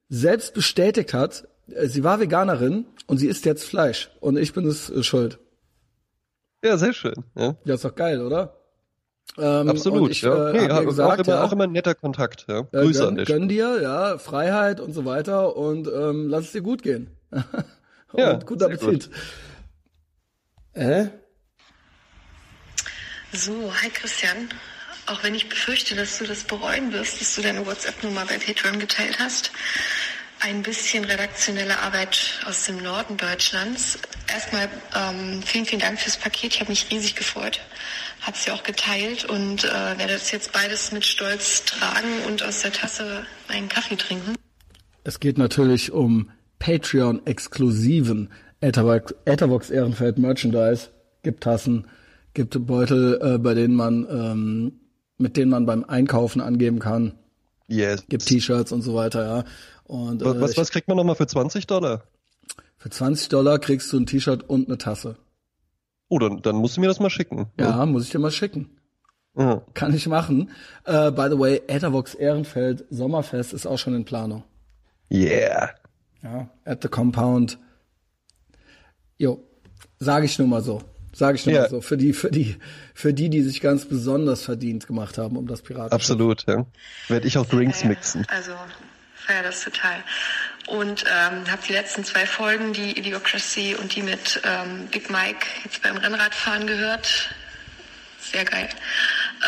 selbst 0.07 0.53
bestätigt 0.53 1.13
hat, 1.13 1.47
äh, 1.67 1.87
sie 1.87 2.03
war 2.03 2.19
Veganerin 2.19 2.85
und 3.07 3.17
sie 3.17 3.27
isst 3.27 3.45
jetzt 3.45 3.65
Fleisch 3.65 4.11
und 4.21 4.37
ich 4.37 4.53
bin 4.53 4.65
es 4.65 4.89
äh, 4.89 5.03
schuld. 5.03 5.39
Ja, 6.63 6.77
sehr 6.77 6.93
schön. 6.93 7.25
Ja, 7.35 7.55
ja 7.65 7.73
ist 7.73 7.83
doch 7.83 7.95
geil, 7.95 8.21
oder? 8.21 8.55
Ähm, 9.37 9.69
Absolut, 9.69 10.11
ich, 10.11 10.21
ja. 10.21 10.49
Äh, 10.49 10.53
nee, 10.53 10.69
hab 10.69 10.85
gesagt, 10.85 11.19
auch, 11.19 11.25
immer, 11.25 11.35
ja, 11.35 11.43
auch 11.43 11.51
immer 11.51 11.63
ein 11.63 11.71
netter 11.71 11.95
Kontakt, 11.95 12.45
ja. 12.47 12.59
Äh, 12.71 12.83
Grüße 12.83 12.99
gönn, 12.99 13.07
an 13.09 13.15
dich. 13.15 13.27
Gönn 13.27 13.47
dir, 13.47 13.81
ja, 13.81 14.17
Freiheit 14.17 14.79
und 14.79 14.93
so 14.93 15.05
weiter 15.05 15.55
und 15.57 15.87
ähm, 15.87 16.29
lass 16.29 16.45
es 16.45 16.51
dir 16.51 16.61
gut 16.61 16.83
gehen. 16.83 17.09
und 17.31 18.19
ja, 18.19 18.35
guten 18.35 18.63
Appetit. 18.63 19.09
Gut. 19.09 19.09
Äh? 20.73 21.07
So, 23.35 23.73
hi 23.81 23.89
Christian. 23.89 24.47
Auch 25.07 25.23
wenn 25.23 25.33
ich 25.33 25.49
befürchte, 25.49 25.95
dass 25.95 26.19
du 26.19 26.25
das 26.25 26.43
bereuen 26.43 26.93
wirst, 26.93 27.19
dass 27.19 27.33
du 27.33 27.41
deine 27.41 27.65
WhatsApp-Nummer 27.65 28.27
bei 28.27 28.37
Patreon 28.37 28.77
geteilt 28.77 29.17
hast, 29.17 29.51
ein 30.39 30.61
bisschen 30.61 31.03
redaktionelle 31.03 31.79
Arbeit 31.79 32.43
aus 32.45 32.67
dem 32.67 32.77
Norden 32.77 33.17
Deutschlands. 33.17 33.97
Erstmal 34.31 34.69
ähm, 34.95 35.41
vielen, 35.43 35.65
vielen 35.65 35.81
Dank 35.81 35.99
fürs 35.99 36.15
Paket. 36.15 36.53
Ich 36.53 36.59
habe 36.59 36.69
mich 36.69 36.91
riesig 36.91 37.15
gefreut, 37.15 37.59
habe 38.21 38.37
es 38.37 38.45
ja 38.45 38.53
auch 38.53 38.61
geteilt 38.61 39.25
und 39.25 39.63
äh, 39.63 39.67
werde 39.97 40.13
das 40.13 40.29
jetzt 40.29 40.51
beides 40.51 40.91
mit 40.91 41.03
Stolz 41.03 41.65
tragen 41.65 42.21
und 42.27 42.43
aus 42.43 42.61
der 42.61 42.71
Tasse 42.71 43.25
einen 43.47 43.67
Kaffee 43.67 43.95
trinken. 43.95 44.35
Es 45.03 45.19
geht 45.19 45.39
natürlich 45.39 45.91
um 45.91 46.29
Patreon-exklusiven 46.59 48.31
Ethervox 48.61 49.71
Ehrenfeld 49.71 50.19
Merchandise. 50.19 50.89
Gibt 51.23 51.43
Tassen, 51.43 51.87
gibt 52.33 52.65
Beutel, 52.65 53.19
äh, 53.21 53.37
bei 53.37 53.53
denen 53.53 53.75
man 53.75 54.07
ähm, 54.09 54.79
mit 55.17 55.37
denen 55.37 55.51
man 55.51 55.65
beim 55.65 55.83
Einkaufen 55.83 56.41
angeben 56.41 56.79
kann, 56.79 57.13
Yes. 57.67 58.05
Gibt 58.07 58.25
T-Shirts 58.25 58.71
und 58.71 58.81
so 58.81 58.93
weiter, 58.95 59.25
ja. 59.25 59.43
Und, 59.85 60.21
äh, 60.21 60.41
was, 60.41 60.57
was 60.57 60.71
kriegt 60.71 60.87
man 60.87 60.97
nochmal 60.97 61.15
für 61.15 61.27
20 61.27 61.67
Dollar? 61.67 62.03
Für 62.77 62.89
20 62.89 63.29
Dollar 63.29 63.59
kriegst 63.59 63.91
du 63.93 63.97
ein 63.97 64.05
T-Shirt 64.05 64.49
und 64.49 64.67
eine 64.67 64.77
Tasse. 64.77 65.17
Oh, 66.09 66.19
dann, 66.19 66.41
dann 66.41 66.55
musst 66.55 66.77
du 66.77 66.81
mir 66.81 66.87
das 66.87 66.99
mal 66.99 67.09
schicken. 67.09 67.47
Ja, 67.59 67.69
ja. 67.69 67.85
muss 67.85 68.03
ich 68.03 68.11
dir 68.11 68.19
mal 68.19 68.31
schicken. 68.31 68.69
Ja. 69.35 69.63
Kann 69.73 69.95
ich 69.95 70.07
machen. 70.07 70.51
Uh, 70.87 71.11
by 71.11 71.27
the 71.29 71.39
way, 71.39 71.61
Ethervox 71.67 72.13
Ehrenfeld 72.13 72.85
Sommerfest 72.91 73.53
ist 73.53 73.65
auch 73.65 73.79
schon 73.79 73.95
in 73.95 74.05
Planung. 74.05 74.43
Yeah. 75.09 75.71
Ja, 76.21 76.49
at 76.65 76.83
the 76.83 76.87
Compound. 76.87 77.57
Jo, 79.17 79.43
sage 79.99 80.25
ich 80.25 80.37
nur 80.37 80.47
mal 80.47 80.61
so. 80.61 80.81
Sage 81.13 81.37
ich 81.37 81.45
nur 81.45 81.59
mal 81.59 81.69
so. 81.69 81.81
Für 81.81 81.97
die, 81.97 82.13
für 82.13 82.31
die, 82.31 82.57
für 82.93 83.13
die, 83.13 83.29
die 83.29 83.41
sich 83.41 83.61
ganz 83.61 83.85
besonders 83.85 84.43
verdient 84.43 84.87
gemacht 84.87 85.17
haben 85.17 85.37
um 85.37 85.47
das 85.47 85.61
Piraten. 85.61 85.91
Absolut, 85.91 86.45
ja. 86.47 86.65
Werde 87.07 87.27
ich 87.27 87.37
auch 87.37 87.45
Drinks 87.45 87.83
mixen. 87.83 88.25
Also, 88.29 88.53
feier 89.15 89.43
das 89.43 89.63
total. 89.63 90.03
Und 90.67 91.03
ähm, 91.03 91.51
habe 91.51 91.61
die 91.67 91.73
letzten 91.73 92.03
zwei 92.03 92.25
Folgen, 92.25 92.73
die 92.73 92.97
Idiocracy 92.97 93.75
und 93.75 93.95
die 93.95 94.01
mit 94.01 94.41
ähm, 94.43 94.87
Big 94.91 95.09
Mike 95.09 95.45
jetzt 95.63 95.81
beim 95.81 95.97
Rennradfahren 95.97 96.65
gehört. 96.65 97.29
Sehr 98.19 98.45
geil. 98.45 98.69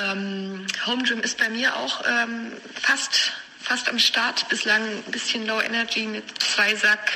Ähm, 0.03 0.67
Home 0.85 1.03
Gym 1.03 1.21
ist 1.21 1.37
bei 1.37 1.49
mir 1.49 1.75
auch 1.75 2.03
ähm, 2.05 2.51
fast 2.81 3.31
fast 3.65 3.89
am 3.89 3.99
Start. 3.99 4.47
Bislang 4.49 4.81
ein 4.81 5.11
bisschen 5.11 5.45
Low 5.47 5.59
Energy 5.61 6.05
mit 6.05 6.23
zwei 6.41 6.75
Sack, 6.75 7.11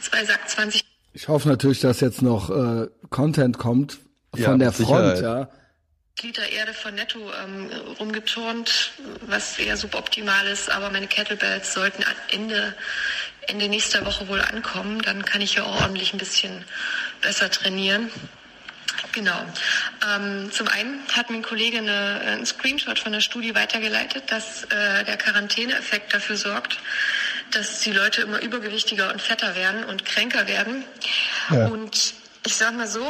zwei 0.00 0.24
Sack 0.24 0.48
20. 0.48 0.89
Ich 1.12 1.28
hoffe 1.28 1.48
natürlich, 1.48 1.80
dass 1.80 2.00
jetzt 2.00 2.22
noch 2.22 2.50
äh, 2.50 2.88
Content 3.10 3.58
kommt 3.58 3.98
von 4.32 4.42
ja, 4.42 4.56
der 4.56 4.72
Front, 4.72 5.16
Sicherheit. 5.16 5.22
ja. 5.22 5.50
Liter 6.22 6.48
Erde 6.50 6.74
von 6.74 6.94
Netto 6.94 7.18
ähm, 7.42 7.70
rumgeturnt, 7.98 8.92
was 9.22 9.58
eher 9.58 9.76
suboptimal 9.76 10.46
ist, 10.46 10.70
aber 10.70 10.90
meine 10.90 11.06
Kettlebells 11.06 11.72
sollten 11.72 12.04
Ende, 12.30 12.74
Ende 13.46 13.68
nächster 13.68 14.04
Woche 14.04 14.28
wohl 14.28 14.40
ankommen. 14.40 15.00
Dann 15.00 15.24
kann 15.24 15.40
ich 15.40 15.54
ja 15.54 15.62
auch 15.62 15.80
ordentlich 15.80 16.12
ein 16.12 16.18
bisschen 16.18 16.64
besser 17.22 17.50
trainieren. 17.50 18.10
Genau. 19.12 19.44
Ähm, 20.06 20.50
zum 20.52 20.68
einen 20.68 21.00
hat 21.12 21.30
mir 21.30 21.36
ein 21.36 21.42
Kollege 21.42 21.78
eine, 21.78 22.20
einen 22.20 22.46
Screenshot 22.46 22.98
von 22.98 23.12
der 23.12 23.20
Studie 23.20 23.54
weitergeleitet, 23.54 24.24
dass 24.28 24.64
äh, 24.64 25.04
der 25.04 25.16
Quarantäneeffekt 25.16 26.12
dafür 26.12 26.36
sorgt, 26.36 26.78
dass 27.50 27.80
die 27.80 27.92
Leute 27.92 28.22
immer 28.22 28.40
übergewichtiger 28.42 29.12
und 29.12 29.20
fetter 29.20 29.54
werden 29.54 29.84
und 29.84 30.04
kränker 30.04 30.46
werden. 30.48 30.84
Ja. 31.50 31.68
Und 31.68 32.14
ich 32.46 32.54
sag 32.54 32.76
mal 32.76 32.86
so, 32.86 33.00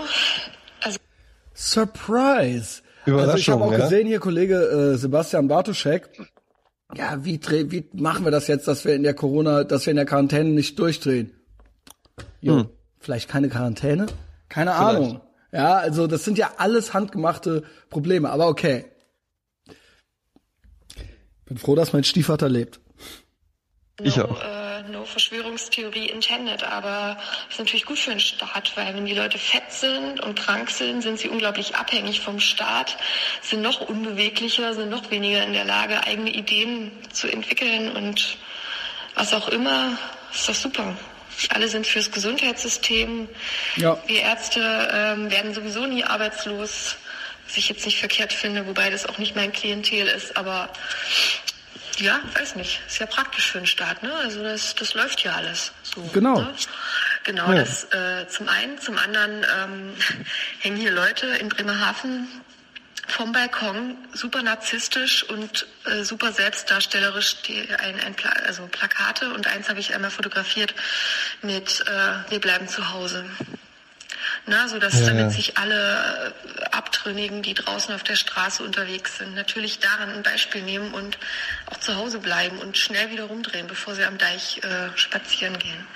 also 0.82 0.98
Surprise! 1.54 2.82
Überraschung, 3.06 3.30
also 3.30 3.38
ich 3.38 3.48
habe 3.50 3.64
auch 3.64 3.72
ja? 3.72 3.78
gesehen 3.78 4.06
hier 4.06 4.20
Kollege 4.20 4.56
äh, 4.56 4.96
Sebastian 4.96 5.48
Bartoschek. 5.48 6.08
Ja, 6.94 7.24
wie, 7.24 7.40
wie 7.70 7.88
machen 7.92 8.24
wir 8.24 8.30
das 8.30 8.48
jetzt, 8.48 8.66
dass 8.66 8.84
wir 8.84 8.94
in 8.94 9.02
der 9.02 9.14
Corona, 9.14 9.64
dass 9.64 9.86
wir 9.86 9.92
in 9.92 9.96
der 9.96 10.06
Quarantäne 10.06 10.50
nicht 10.50 10.78
durchdrehen? 10.78 11.32
Jo, 12.40 12.60
hm. 12.60 12.68
vielleicht 12.98 13.28
keine 13.28 13.48
Quarantäne? 13.48 14.06
Keine 14.48 14.72
vielleicht. 14.72 14.96
Ahnung. 14.96 15.20
Ja, 15.52 15.76
also 15.76 16.06
das 16.06 16.24
sind 16.24 16.38
ja 16.38 16.52
alles 16.58 16.94
handgemachte 16.94 17.64
Probleme, 17.88 18.30
aber 18.30 18.48
okay. 18.48 18.86
Bin 21.46 21.58
froh, 21.58 21.74
dass 21.74 21.92
mein 21.92 22.04
Stiefvater 22.04 22.48
lebt. 22.48 22.80
Ich 24.02 24.16
no, 24.16 24.24
auch. 24.24 24.42
Äh, 24.42 24.82
no 24.90 25.04
Verschwörungstheorie 25.04 26.06
intended, 26.06 26.62
aber 26.62 27.18
ist 27.48 27.58
natürlich 27.58 27.84
gut 27.84 27.98
für 27.98 28.10
den 28.10 28.20
Staat, 28.20 28.72
weil 28.76 28.94
wenn 28.94 29.06
die 29.06 29.14
Leute 29.14 29.38
fett 29.38 29.70
sind 29.72 30.20
und 30.20 30.38
krank 30.38 30.70
sind, 30.70 31.02
sind 31.02 31.18
sie 31.18 31.28
unglaublich 31.28 31.76
abhängig 31.76 32.20
vom 32.20 32.40
Staat, 32.40 32.96
sind 33.42 33.62
noch 33.62 33.80
unbeweglicher, 33.80 34.74
sind 34.74 34.90
noch 34.90 35.10
weniger 35.10 35.42
in 35.44 35.52
der 35.52 35.64
Lage, 35.64 36.04
eigene 36.04 36.30
Ideen 36.30 36.92
zu 37.12 37.28
entwickeln 37.28 37.90
und 37.96 38.36
was 39.14 39.32
auch 39.34 39.48
immer. 39.48 39.96
Ist 40.32 40.48
doch 40.48 40.54
super. 40.54 40.96
Alle 41.48 41.68
sind 41.68 41.86
fürs 41.86 42.10
Gesundheitssystem. 42.10 43.28
Ja. 43.76 43.98
Wir 44.06 44.20
Ärzte 44.20 44.60
ähm, 44.92 45.30
werden 45.30 45.54
sowieso 45.54 45.86
nie 45.86 46.04
arbeitslos, 46.04 46.96
was 47.46 47.56
ich 47.56 47.68
jetzt 47.68 47.86
nicht 47.86 47.98
verkehrt 47.98 48.32
finde, 48.32 48.66
wobei 48.66 48.90
das 48.90 49.06
auch 49.06 49.18
nicht 49.18 49.34
mein 49.34 49.52
Klientel 49.52 50.06
ist, 50.06 50.36
aber 50.36 50.70
ja, 52.00 52.20
weiß 52.34 52.56
nicht. 52.56 52.80
Ist 52.86 52.98
ja 52.98 53.06
praktisch 53.06 53.52
für 53.52 53.58
den 53.58 53.66
Staat, 53.66 54.02
ne? 54.02 54.12
Also 54.14 54.42
das, 54.42 54.74
das 54.74 54.94
läuft 54.94 55.22
ja 55.22 55.32
alles. 55.32 55.72
So, 55.82 56.02
genau. 56.12 56.40
Ne? 56.40 56.54
Genau, 57.24 57.52
ja. 57.52 57.60
das 57.60 57.84
äh, 57.92 58.26
zum 58.28 58.48
einen. 58.48 58.78
Zum 58.78 58.98
anderen 58.98 59.44
ähm, 59.58 59.94
hängen 60.60 60.76
hier 60.76 60.92
Leute 60.92 61.26
in 61.26 61.48
Bremerhaven 61.48 62.28
vom 63.08 63.32
Balkon, 63.32 63.96
super 64.12 64.42
narzisstisch 64.42 65.24
und 65.24 65.66
äh, 65.84 66.04
super 66.04 66.32
selbstdarstellerisch, 66.32 67.42
die, 67.42 67.68
ein, 67.74 67.98
ein 68.00 68.14
Pla 68.14 68.30
also 68.46 68.66
Plakate 68.66 69.32
und 69.34 69.46
eins 69.46 69.68
habe 69.68 69.80
ich 69.80 69.94
einmal 69.94 70.10
fotografiert 70.10 70.74
mit 71.42 71.84
äh, 71.86 72.30
Wir 72.30 72.40
bleiben 72.40 72.68
zu 72.68 72.92
Hause. 72.92 73.24
Na, 74.50 74.66
so 74.66 74.80
dass 74.80 74.98
ja, 74.98 75.06
damit 75.06 75.26
ja. 75.26 75.30
sich 75.30 75.58
alle 75.58 76.34
äh, 76.58 76.64
Abtrünnigen, 76.72 77.40
die 77.40 77.54
draußen 77.54 77.94
auf 77.94 78.02
der 78.02 78.16
Straße 78.16 78.64
unterwegs 78.64 79.18
sind, 79.18 79.36
natürlich 79.36 79.78
daran 79.78 80.10
ein 80.10 80.24
Beispiel 80.24 80.62
nehmen 80.62 80.92
und 80.92 81.18
auch 81.66 81.76
zu 81.76 81.94
Hause 81.94 82.18
bleiben 82.18 82.58
und 82.58 82.76
schnell 82.76 83.12
wieder 83.12 83.24
rumdrehen, 83.24 83.68
bevor 83.68 83.94
sie 83.94 84.02
am 84.02 84.18
Deich 84.18 84.60
äh, 84.64 84.88
spazieren 84.96 85.56
gehen. 85.60 85.86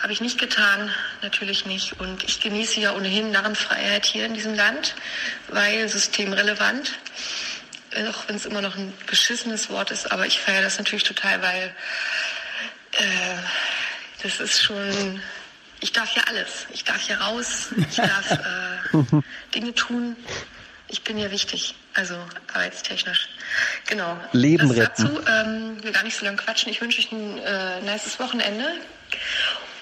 Habe 0.00 0.12
ich 0.12 0.20
nicht 0.20 0.36
getan, 0.40 0.90
natürlich 1.22 1.64
nicht. 1.64 2.00
Und 2.00 2.24
ich 2.24 2.40
genieße 2.40 2.80
ja 2.80 2.92
ohnehin 2.92 3.30
Narrenfreiheit 3.30 4.04
hier 4.04 4.26
in 4.26 4.34
diesem 4.34 4.54
Land, 4.54 4.96
weil 5.46 5.88
systemrelevant. 5.88 6.98
Auch 8.10 8.26
wenn 8.26 8.34
es 8.34 8.46
immer 8.46 8.62
noch 8.62 8.76
ein 8.76 8.92
beschissenes 9.06 9.70
Wort 9.70 9.92
ist, 9.92 10.10
aber 10.10 10.26
ich 10.26 10.40
feiere 10.40 10.62
das 10.62 10.76
natürlich 10.76 11.04
total, 11.04 11.40
weil 11.40 11.72
äh, 12.98 13.36
das 14.24 14.40
ist 14.40 14.60
schon 14.60 15.22
ich 15.82 15.92
darf 15.92 16.08
hier 16.10 16.26
alles. 16.28 16.66
Ich 16.72 16.84
darf 16.84 17.00
hier 17.00 17.20
raus, 17.20 17.68
ich 17.76 17.96
darf 17.96 18.30
äh, 18.30 19.22
Dinge 19.54 19.74
tun. 19.74 20.16
Ich 20.88 21.02
bin 21.02 21.16
hier 21.16 21.30
wichtig, 21.30 21.74
also 21.94 22.14
arbeitstechnisch. 22.52 23.28
Genau. 23.86 24.16
Leben 24.32 24.68
das 24.68 24.76
retten. 24.76 25.04
Dazu 25.04 25.20
ähm, 25.26 25.82
will 25.82 25.92
gar 25.92 26.02
nicht 26.02 26.16
so 26.16 26.24
lange 26.24 26.36
quatschen. 26.36 26.70
Ich 26.70 26.80
wünsche 26.80 27.00
euch 27.00 27.10
ein 27.12 27.38
äh, 27.38 27.80
nices 27.80 28.20
Wochenende. 28.20 28.74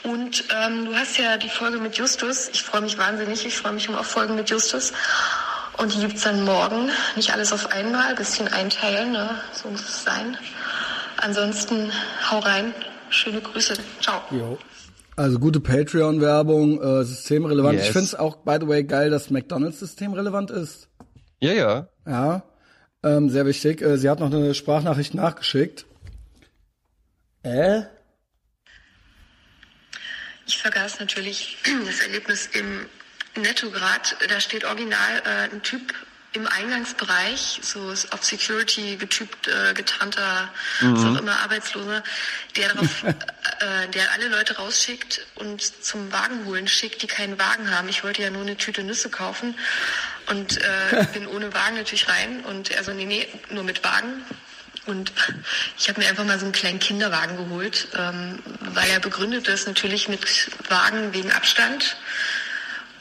Und 0.02 0.44
ähm, 0.54 0.86
du 0.86 0.96
hast 0.96 1.18
ja 1.18 1.36
die 1.36 1.50
Folge 1.50 1.78
mit 1.78 1.98
Justus. 1.98 2.48
Ich 2.52 2.62
freue 2.62 2.80
mich 2.80 2.96
wahnsinnig. 2.96 3.44
Ich 3.44 3.56
freue 3.56 3.72
mich 3.72 3.88
um 3.88 3.96
auf 3.96 4.06
Folgen 4.06 4.36
mit 4.36 4.48
Justus. 4.48 4.92
Und 5.76 5.94
die 5.94 6.00
gibt 6.00 6.16
es 6.16 6.22
dann 6.22 6.44
morgen. 6.44 6.90
Nicht 7.16 7.32
alles 7.32 7.52
auf 7.52 7.72
einmal, 7.72 8.08
ein 8.08 8.16
bisschen 8.16 8.48
einteilen. 8.48 9.12
Ne? 9.12 9.40
So 9.52 9.68
muss 9.68 9.82
es 9.82 10.04
sein. 10.04 10.38
Ansonsten 11.18 11.92
hau 12.30 12.38
rein. 12.38 12.72
Schöne 13.10 13.40
Grüße. 13.40 13.74
Ciao. 14.00 14.22
Jo. 14.30 14.58
Also 15.16 15.38
gute 15.38 15.60
Patreon-Werbung, 15.60 16.80
äh, 16.80 17.04
systemrelevant. 17.04 17.78
Yes. 17.78 17.86
Ich 17.86 17.92
finde 17.92 18.06
es 18.06 18.14
auch, 18.14 18.36
by 18.36 18.58
the 18.60 18.68
way, 18.68 18.84
geil, 18.84 19.10
dass 19.10 19.30
McDonalds 19.30 19.80
systemrelevant 19.80 20.50
ist. 20.50 20.88
Ja, 21.40 21.52
ja. 21.52 21.88
Ja, 22.06 22.42
ähm, 23.02 23.28
sehr 23.30 23.46
wichtig. 23.46 23.82
Äh, 23.82 23.98
sie 23.98 24.08
hat 24.08 24.20
noch 24.20 24.32
eine 24.32 24.54
Sprachnachricht 24.54 25.14
nachgeschickt. 25.14 25.86
Äh? 27.42 27.82
Ich 30.46 30.58
vergaß 30.58 31.00
natürlich 31.00 31.56
das 31.86 32.00
Erlebnis 32.00 32.48
im 32.52 32.86
Nettograd. 33.40 34.16
Da 34.28 34.40
steht 34.40 34.64
original 34.64 35.22
äh, 35.24 35.54
ein 35.54 35.62
Typ 35.62 35.94
im 36.32 36.46
Eingangsbereich, 36.46 37.60
so 37.62 37.92
auf 38.10 38.24
Security 38.24 38.96
getypt, 38.96 39.48
äh, 39.48 39.74
getarnter, 39.74 40.48
mhm. 40.80 40.94
was 40.94 41.04
auch 41.04 41.20
immer, 41.20 41.40
Arbeitsloser, 41.40 42.02
der 42.56 42.68
darauf, 42.68 43.02
äh, 43.04 43.14
der 43.92 44.12
alle 44.12 44.28
Leute 44.28 44.56
rausschickt 44.56 45.26
und 45.36 45.60
zum 45.84 46.12
Wagen 46.12 46.44
holen 46.44 46.68
schickt, 46.68 47.02
die 47.02 47.08
keinen 47.08 47.38
Wagen 47.38 47.74
haben. 47.74 47.88
Ich 47.88 48.04
wollte 48.04 48.22
ja 48.22 48.30
nur 48.30 48.42
eine 48.42 48.56
Tüte 48.56 48.84
Nüsse 48.84 49.10
kaufen 49.10 49.56
und 50.28 50.58
äh, 50.58 51.06
bin 51.12 51.26
ohne 51.26 51.52
Wagen 51.52 51.76
natürlich 51.76 52.08
rein 52.08 52.44
und 52.44 52.70
er 52.70 52.84
so, 52.84 52.92
nee, 52.92 53.06
nee, 53.06 53.28
nur 53.50 53.64
mit 53.64 53.82
Wagen. 53.82 54.24
Und 54.86 55.12
ich 55.78 55.88
habe 55.88 56.00
mir 56.00 56.08
einfach 56.08 56.24
mal 56.24 56.38
so 56.38 56.46
einen 56.46 56.52
kleinen 56.52 56.78
Kinderwagen 56.78 57.36
geholt, 57.36 57.88
ähm, 57.96 58.38
weil 58.60 58.88
er 58.90 59.00
begründet 59.00 59.46
das 59.46 59.66
natürlich 59.66 60.08
mit 60.08 60.20
Wagen 60.68 61.12
wegen 61.12 61.30
Abstand. 61.32 61.96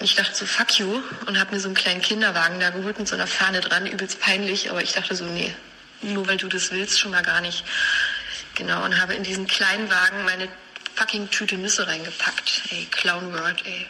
Ich 0.01 0.15
dachte 0.15 0.33
so, 0.33 0.45
fuck 0.45 0.79
you, 0.79 1.01
und 1.25 1.39
habe 1.39 1.53
mir 1.53 1.59
so 1.59 1.67
einen 1.67 1.75
kleinen 1.75 2.01
Kinderwagen 2.01 2.59
da 2.59 2.69
geholt 2.69 2.97
mit 2.97 3.07
so 3.07 3.15
einer 3.15 3.27
Fahne 3.27 3.59
dran, 3.59 3.85
übelst 3.85 4.21
peinlich, 4.21 4.69
aber 4.69 4.81
ich 4.81 4.93
dachte 4.93 5.13
so, 5.13 5.25
nee, 5.25 5.53
nur 6.01 6.27
weil 6.27 6.37
du 6.37 6.47
das 6.47 6.71
willst, 6.71 6.99
schon 6.99 7.11
mal 7.11 7.21
gar 7.21 7.41
nicht. 7.41 7.65
Genau, 8.55 8.83
und 8.85 8.99
habe 9.01 9.13
in 9.13 9.23
diesen 9.23 9.45
kleinen 9.47 9.89
Wagen 9.89 10.23
meine 10.23 10.47
fucking 10.95 11.29
Tüte 11.29 11.57
Nüsse 11.57 11.87
reingepackt. 11.87 12.61
Ey, 12.71 12.87
Clown 12.91 13.33
World, 13.33 13.63
ey. 13.65 13.87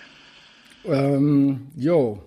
Ähm, 0.86 1.72
yo. 1.76 2.24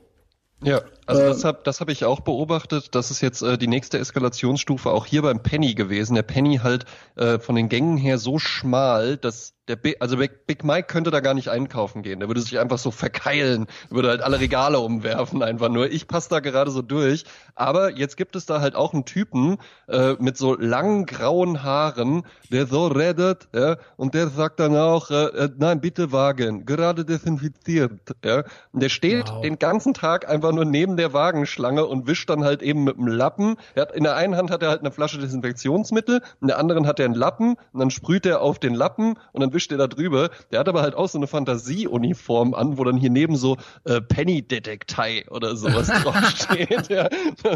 Ja, 0.63 0.81
also 1.07 1.23
äh, 1.23 1.27
das 1.27 1.45
habe 1.45 1.61
das 1.65 1.81
hab 1.81 1.89
ich 1.89 2.05
auch 2.05 2.21
beobachtet. 2.21 2.95
Das 2.95 3.11
ist 3.11 3.21
jetzt 3.21 3.43
äh, 3.43 3.59
die 3.59 3.67
nächste 3.67 3.99
Eskalationsstufe 3.99 4.91
auch 4.91 5.07
hier 5.07 5.23
beim 5.23 5.43
Penny 5.43 5.75
gewesen. 5.75 6.15
Der 6.15 6.23
Penny 6.23 6.59
halt 6.63 6.85
äh, 7.17 7.39
von 7.39 7.55
den 7.55 7.69
Gängen 7.69 7.97
her 7.97 8.19
so 8.19 8.39
schmal, 8.39 9.17
dass 9.17 9.55
Der 9.69 9.77
Big, 9.77 9.97
also 10.01 10.17
Big, 10.17 10.47
Big 10.47 10.65
Mike 10.65 10.89
könnte 10.89 11.11
da 11.11 11.21
gar 11.21 11.35
nicht 11.35 11.49
einkaufen 11.49 12.03
gehen. 12.03 12.19
Der 12.19 12.29
würde 12.29 12.41
sich 12.41 12.59
einfach 12.59 12.79
so 12.79 12.91
verkeilen, 12.91 13.67
würde 13.91 14.09
halt 14.09 14.21
alle 14.21 14.41
Regale 14.41 14.81
umwerfen 14.81 15.43
einfach 15.43 15.69
nur. 15.69 15.89
Ich 15.91 16.09
passe 16.09 16.29
da 16.31 16.41
gerade 16.41 16.71
so 16.71 16.83
durch. 16.83 17.25
Aber 17.55 17.97
jetzt 17.97 18.17
gibt 18.17 18.35
es 18.35 18.45
da 18.45 18.61
halt 18.61 18.75
auch 18.75 18.93
einen 18.93 19.05
Typen 19.05 19.59
äh, 19.89 20.15
mit 20.19 20.37
so 20.37 20.57
langen 20.57 21.07
grauen 21.07 21.63
Haaren, 21.63 22.25
der 22.51 22.67
so 22.67 22.89
redet, 22.89 23.49
ja, 23.55 23.77
und 23.97 24.15
der 24.15 24.29
sagt 24.29 24.59
dann 24.59 24.77
auch, 24.77 25.11
äh, 25.11 25.27
äh 25.27 25.51
nein, 25.57 25.81
bitte 25.81 26.11
Wagen, 26.13 26.67
gerade 26.67 27.05
desinfiziert, 27.05 27.93
ja. 28.25 28.45
Und 28.73 28.83
der 28.83 28.89
steht 28.89 29.31
wow. 29.31 29.43
den 29.43 29.59
ganzen 29.59 29.95
Tag 29.95 30.29
einfach 30.29 30.53
nur 30.53 30.65
neben 30.93 30.97
der 30.99 31.13
Wagenschlange 31.13 31.87
und 31.87 32.07
wischt 32.07 32.29
dann 32.29 32.45
halt 32.45 32.63
eben 32.63 32.85
mit 32.85 32.97
dem 32.97 33.07
Lappen. 33.07 33.57
Er 33.75 33.83
hat, 33.83 33.97
in 33.97 34.05
der 34.05 34.17
einen 34.17 34.37
Hand 34.37 34.51
hat 34.51 34.63
er 34.63 34.69
halt 34.69 34.81
eine 34.81 34.91
Flasche 34.91 35.19
Desinfektionsmittel, 35.19 36.21
in 36.41 36.49
der 36.49 36.59
anderen 36.59 36.87
hat 36.87 36.99
er 36.99 37.07
einen 37.07 37.15
Lappen 37.15 37.57
und 37.73 37.81
dann 37.81 37.91
sprüht 37.91 38.27
er 38.27 38.43
auf 38.43 38.59
den 38.59 38.75
Lappen 38.75 39.15
und 39.33 39.41
dann 39.41 39.53
wischt 39.53 39.73
er 39.73 39.79
da 39.79 39.87
drüber. 39.87 40.31
Der 40.51 40.61
hat 40.61 40.69
aber 40.69 40.83
halt 40.83 40.95
auch 40.95 41.09
so 41.09 41.19
eine 41.19 41.27
Fantasieuniform 41.27 42.55
an, 42.55 42.77
wo 42.77 42.85
dann 42.85 42.97
hier 42.97 43.11
neben 43.11 43.37
so 43.37 43.57
äh, 43.85 44.01
Penny 44.01 44.43
Detektei 44.43 45.25
oder 45.31 45.57
sowas 45.57 45.89
draufsteht. 46.03 46.89
ja. 46.89 47.09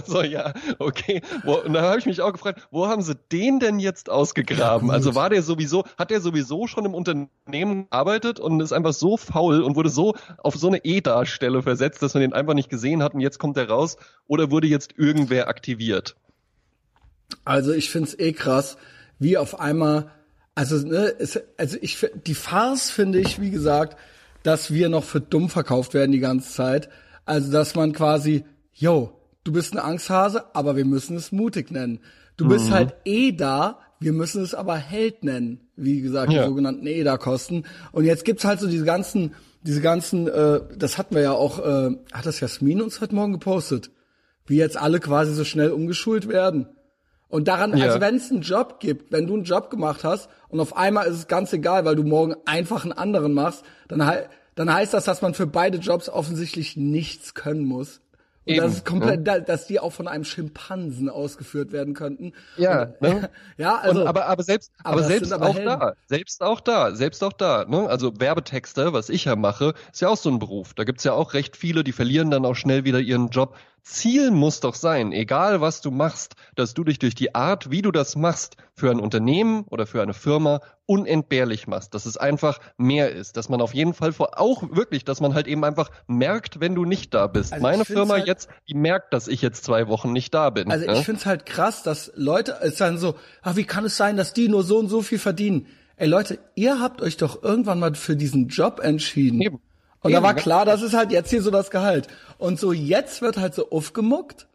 So, 0.07 0.23
ja, 0.23 0.53
okay. 0.79 1.21
Wo, 1.45 1.57
und 1.57 1.75
da 1.75 1.83
habe 1.83 1.99
ich 1.99 2.07
mich 2.07 2.23
auch 2.23 2.33
gefragt, 2.33 2.67
wo 2.71 2.87
haben 2.87 3.03
sie 3.03 3.15
den 3.33 3.61
denn 3.61 3.79
jetzt 3.79 4.11
ausgegraben? 4.11 4.89
Ja, 4.89 4.95
also 4.95 5.15
war 5.15 5.31
der 5.31 5.43
sowieso, 5.43 5.85
hat 5.99 6.11
der 6.11 6.21
sowieso 6.21 6.67
schon 6.67 6.85
im 6.85 6.95
Unternehmen 6.95 7.87
gearbeitet 7.91 8.41
und 8.41 8.61
ist 8.61 8.73
einfach 8.73 8.93
so 8.93 9.17
faul 9.17 9.63
und 9.63 9.77
wurde 9.77 9.91
so 9.91 10.15
auf 10.39 10.55
so 10.55 10.69
eine 10.69 10.85
E-Darstelle 10.85 11.63
versetzt, 11.63 12.03
dass 12.03 12.15
man 12.15 12.23
den 12.23 12.33
einfach 12.33 12.55
nicht 12.55 12.71
gesehen 12.71 13.03
hat 13.03 13.15
und 13.15 13.21
jetzt 13.27 13.39
kommt 13.39 13.57
er 13.57 13.69
raus 13.69 13.97
oder 14.27 14.51
wurde 14.51 14.67
jetzt 14.67 14.95
irgendwer 14.97 15.49
aktiviert? 15.49 16.17
Also 17.45 17.73
ich 17.73 17.91
find's 17.91 18.19
eh 18.19 18.33
krass, 18.33 18.77
wie 19.19 19.37
auf 19.37 19.61
einmal 19.61 20.11
also, 20.57 20.77
ne, 20.79 21.15
es, 21.19 21.39
also 21.59 21.77
ich 21.83 22.05
die 22.25 22.35
Farce 22.35 22.91
finde 22.91 23.21
ich, 23.21 23.41
wie 23.41 23.51
gesagt, 23.51 23.97
dass 24.43 24.73
wir 24.73 24.89
noch 24.89 25.05
für 25.05 25.21
dumm 25.21 25.51
verkauft 25.51 25.93
werden 25.93 26.13
die 26.13 26.19
ganze 26.19 26.51
Zeit. 26.51 26.89
Also, 27.27 27.53
dass 27.53 27.75
man 27.75 27.93
quasi, 27.93 28.45
yo, 28.73 29.21
du 29.45 29.53
bist 29.53 29.75
ein 29.75 29.79
Angsthase, 29.79 30.55
aber 30.55 30.77
wir 30.77 30.87
müssen 30.87 31.15
es 31.15 31.31
mutig 31.31 31.71
nennen. 31.71 32.01
Du 32.39 32.47
mhm. 32.47 32.49
bist 32.49 32.71
halt 32.71 32.95
eh 33.05 33.33
da, 33.33 33.81
wir 34.01 34.13
müssen 34.13 34.43
es 34.43 34.55
aber 34.55 34.77
Held 34.77 35.25
nennen. 35.25 35.61
Wie 35.77 36.01
gesagt, 36.01 36.33
ja. 36.33 36.43
die 36.43 36.49
sogenannten 36.49 36.87
EDA-Kosten. 36.87 37.65
Und 37.93 38.05
jetzt 38.05 38.25
gibt's 38.25 38.47
halt 38.47 38.59
so 38.59 38.67
diese 38.67 38.87
ganzen, 38.87 39.35
diese 39.67 39.81
ganzen, 39.81 40.29
äh, 40.29 40.61
das 40.77 40.97
hatten 40.97 41.15
wir 41.15 41.23
ja 41.23 41.33
auch, 41.33 41.59
äh, 41.59 41.97
hat 42.13 42.25
das 42.25 42.41
Jasmin 42.41 42.81
uns 42.81 43.01
heute 43.01 43.15
Morgen 43.15 43.33
gepostet, 43.33 43.91
wie 44.47 44.57
jetzt 44.57 44.77
alle 44.77 45.01
quasi 45.01 45.35
so 45.35 45.45
schnell 45.45 45.73
umgeschult 45.73 46.29
werden. 46.29 46.69
Und 47.29 47.49
daran, 47.49 47.77
ja. 47.77 47.87
also 47.87 48.01
wenn 48.01 48.17
es 48.17 48.31
einen 48.31 48.43
Job 48.43 48.79
gibt, 48.79 49.11
wenn 49.11 49.27
du 49.27 49.35
einen 49.35 49.45
Job 49.45 49.69
gemacht 49.71 50.05
hast 50.05 50.29
und 50.49 50.61
auf 50.61 50.77
einmal 50.77 51.07
ist 51.07 51.17
es 51.17 51.27
ganz 51.27 51.53
egal, 51.53 51.85
weil 51.85 51.97
du 51.97 52.05
morgen 52.05 52.37
einfach 52.47 52.85
einen 52.85 52.93
anderen 52.93 53.35
machst, 53.35 53.65
dann, 53.89 54.01
dann 54.55 54.73
heißt 54.73 54.95
das, 54.95 55.05
dass 55.05 55.23
man 55.23 55.35
für 55.35 55.47
beide 55.47 55.79
Jobs 55.79 56.09
offensichtlich 56.09 56.77
nichts 56.77 57.35
können 57.35 57.65
muss. 57.65 58.01
Und 58.47 58.55
Eben, 58.55 58.65
das 58.65 58.75
ist 58.75 58.85
komplett, 58.85 59.27
ja. 59.27 59.41
dass 59.41 59.67
die 59.67 59.81
auch 59.81 59.93
von 59.93 60.07
einem 60.07 60.23
Schimpansen 60.23 61.09
ausgeführt 61.09 61.73
werden 61.73 61.95
könnten. 61.95 62.33
Ja, 62.57 62.83
und, 62.83 63.03
ne? 63.03 63.31
ja, 63.57 63.77
also. 63.77 64.03
Und, 64.03 64.07
aber, 64.07 64.27
aber 64.27 64.45
selbst, 64.45 64.71
aber, 64.85 64.99
aber 64.99 65.03
selbst 65.03 65.33
aber 65.33 65.47
auch 65.47 65.55
Helden. 65.57 65.81
da, 65.81 65.95
selbst 66.07 66.43
auch 66.43 66.61
da, 66.61 66.95
selbst 66.95 67.25
auch 67.25 67.33
da, 67.33 67.65
ne? 67.65 67.89
Also 67.89 68.21
Werbetexte, 68.21 68.93
was 68.93 69.09
ich 69.09 69.25
ja 69.25 69.35
mache, 69.35 69.75
ist 69.93 70.01
ja 70.01 70.09
auch 70.09 70.17
so 70.17 70.31
ein 70.31 70.39
Beruf. 70.39 70.75
Da 70.75 70.85
gibt's 70.85 71.03
ja 71.03 71.13
auch 71.13 71.35
recht 71.35 71.57
viele, 71.57 71.83
die 71.83 71.91
verlieren 71.91 72.31
dann 72.31 72.45
auch 72.47 72.55
schnell 72.55 72.85
wieder 72.85 73.01
ihren 73.01 73.31
Job, 73.31 73.57
Ziel 73.87 74.33
muss 74.33 74.59
doch 74.59 74.75
sein, 74.75 75.13
egal 75.13 75.61
was 75.61 75.81
du 75.81 75.93
machst, 75.93 76.35
dass 76.57 76.75
du 76.75 76.83
dich 76.83 76.99
durch 76.99 77.15
die 77.15 77.37
Art, 77.37 77.71
wie 77.71 77.83
du 77.83 77.93
das 77.93 78.17
machst, 78.17 78.57
für 78.75 78.91
ein 78.91 78.99
Unternehmen 78.99 79.65
oder 79.71 79.87
für 79.87 80.03
eine 80.03 80.13
Firma 80.13 80.61
unentbehrlich 80.87 81.69
machst, 81.69 81.95
dass 81.95 82.05
es 82.05 82.17
einfach 82.17 82.59
mehr 82.79 83.13
ist, 83.13 83.37
dass 83.37 83.49
man 83.49 83.61
auf 83.61 83.75
jeden 83.75 83.95
Fall 83.95 84.13
vor, 84.13 84.41
auch 84.41 84.65
wirklich, 84.75 85.05
dass 85.05 85.21
man 85.21 85.35
halt 85.35 85.47
eben 85.47 85.65
einfach 85.65 85.91
merkt, 86.09 86.59
wenn 86.59 86.75
du 86.75 86.85
nicht 86.85 87.15
da 87.15 87.29
bist. 87.29 87.53
Also 87.53 87.63
Meine 87.63 87.85
Firma 87.85 88.15
halt, 88.15 88.27
jetzt, 88.27 88.49
die 88.69 88.75
merkt, 88.75 89.15
dass 89.15 89.29
ich 89.29 89.41
jetzt 89.41 89.65
zwei 89.65 89.87
Wochen 89.87 90.13
nicht 90.13 90.35
da 90.35 90.51
bin. 90.51 90.69
Also 90.69 90.85
ich 90.87 91.05
finde 91.05 91.21
es 91.21 91.27
halt 91.27 91.47
krass, 91.47 91.85
dass 91.85 92.11
Leute 92.17 92.59
es 92.63 92.77
dann 92.77 92.99
so, 92.99 93.15
ah, 93.43 93.55
wie 93.55 93.65
kann 93.65 93.85
es 93.85 93.97
sein, 93.97 94.17
dass 94.17 94.33
die 94.33 94.49
nur 94.49 94.65
so 94.65 94.79
und 94.79 94.89
so 94.89 95.01
viel 95.01 95.21
verdienen? 95.21 95.69
Ey 95.95 96.09
Leute, 96.09 96.41
ihr 96.57 96.81
habt 96.81 97.01
euch 97.01 97.17
doch 97.19 97.43
irgendwann 97.43 97.79
mal 97.79 97.95
für 97.95 98.17
diesen 98.17 98.49
Job 98.49 98.81
entschieden. 98.81 99.41
Eben. 99.41 99.61
Und 100.07 100.13
Eben, 100.13 100.23
da 100.23 100.27
war 100.27 100.35
klar, 100.35 100.65
das 100.65 100.83
ist 100.83 100.95
halt 100.95 101.11
jetzt 101.11 101.31
hier 101.31 101.43
so 101.43 101.51
das 101.51 101.71
Gehalt. 101.71 102.07
Und 102.39 102.61
so 102.61 102.73
jetzt 102.73 103.23
wird 103.23 103.37
halt 103.37 103.55
so 103.55 103.71
aufgemuckt. 103.71 104.47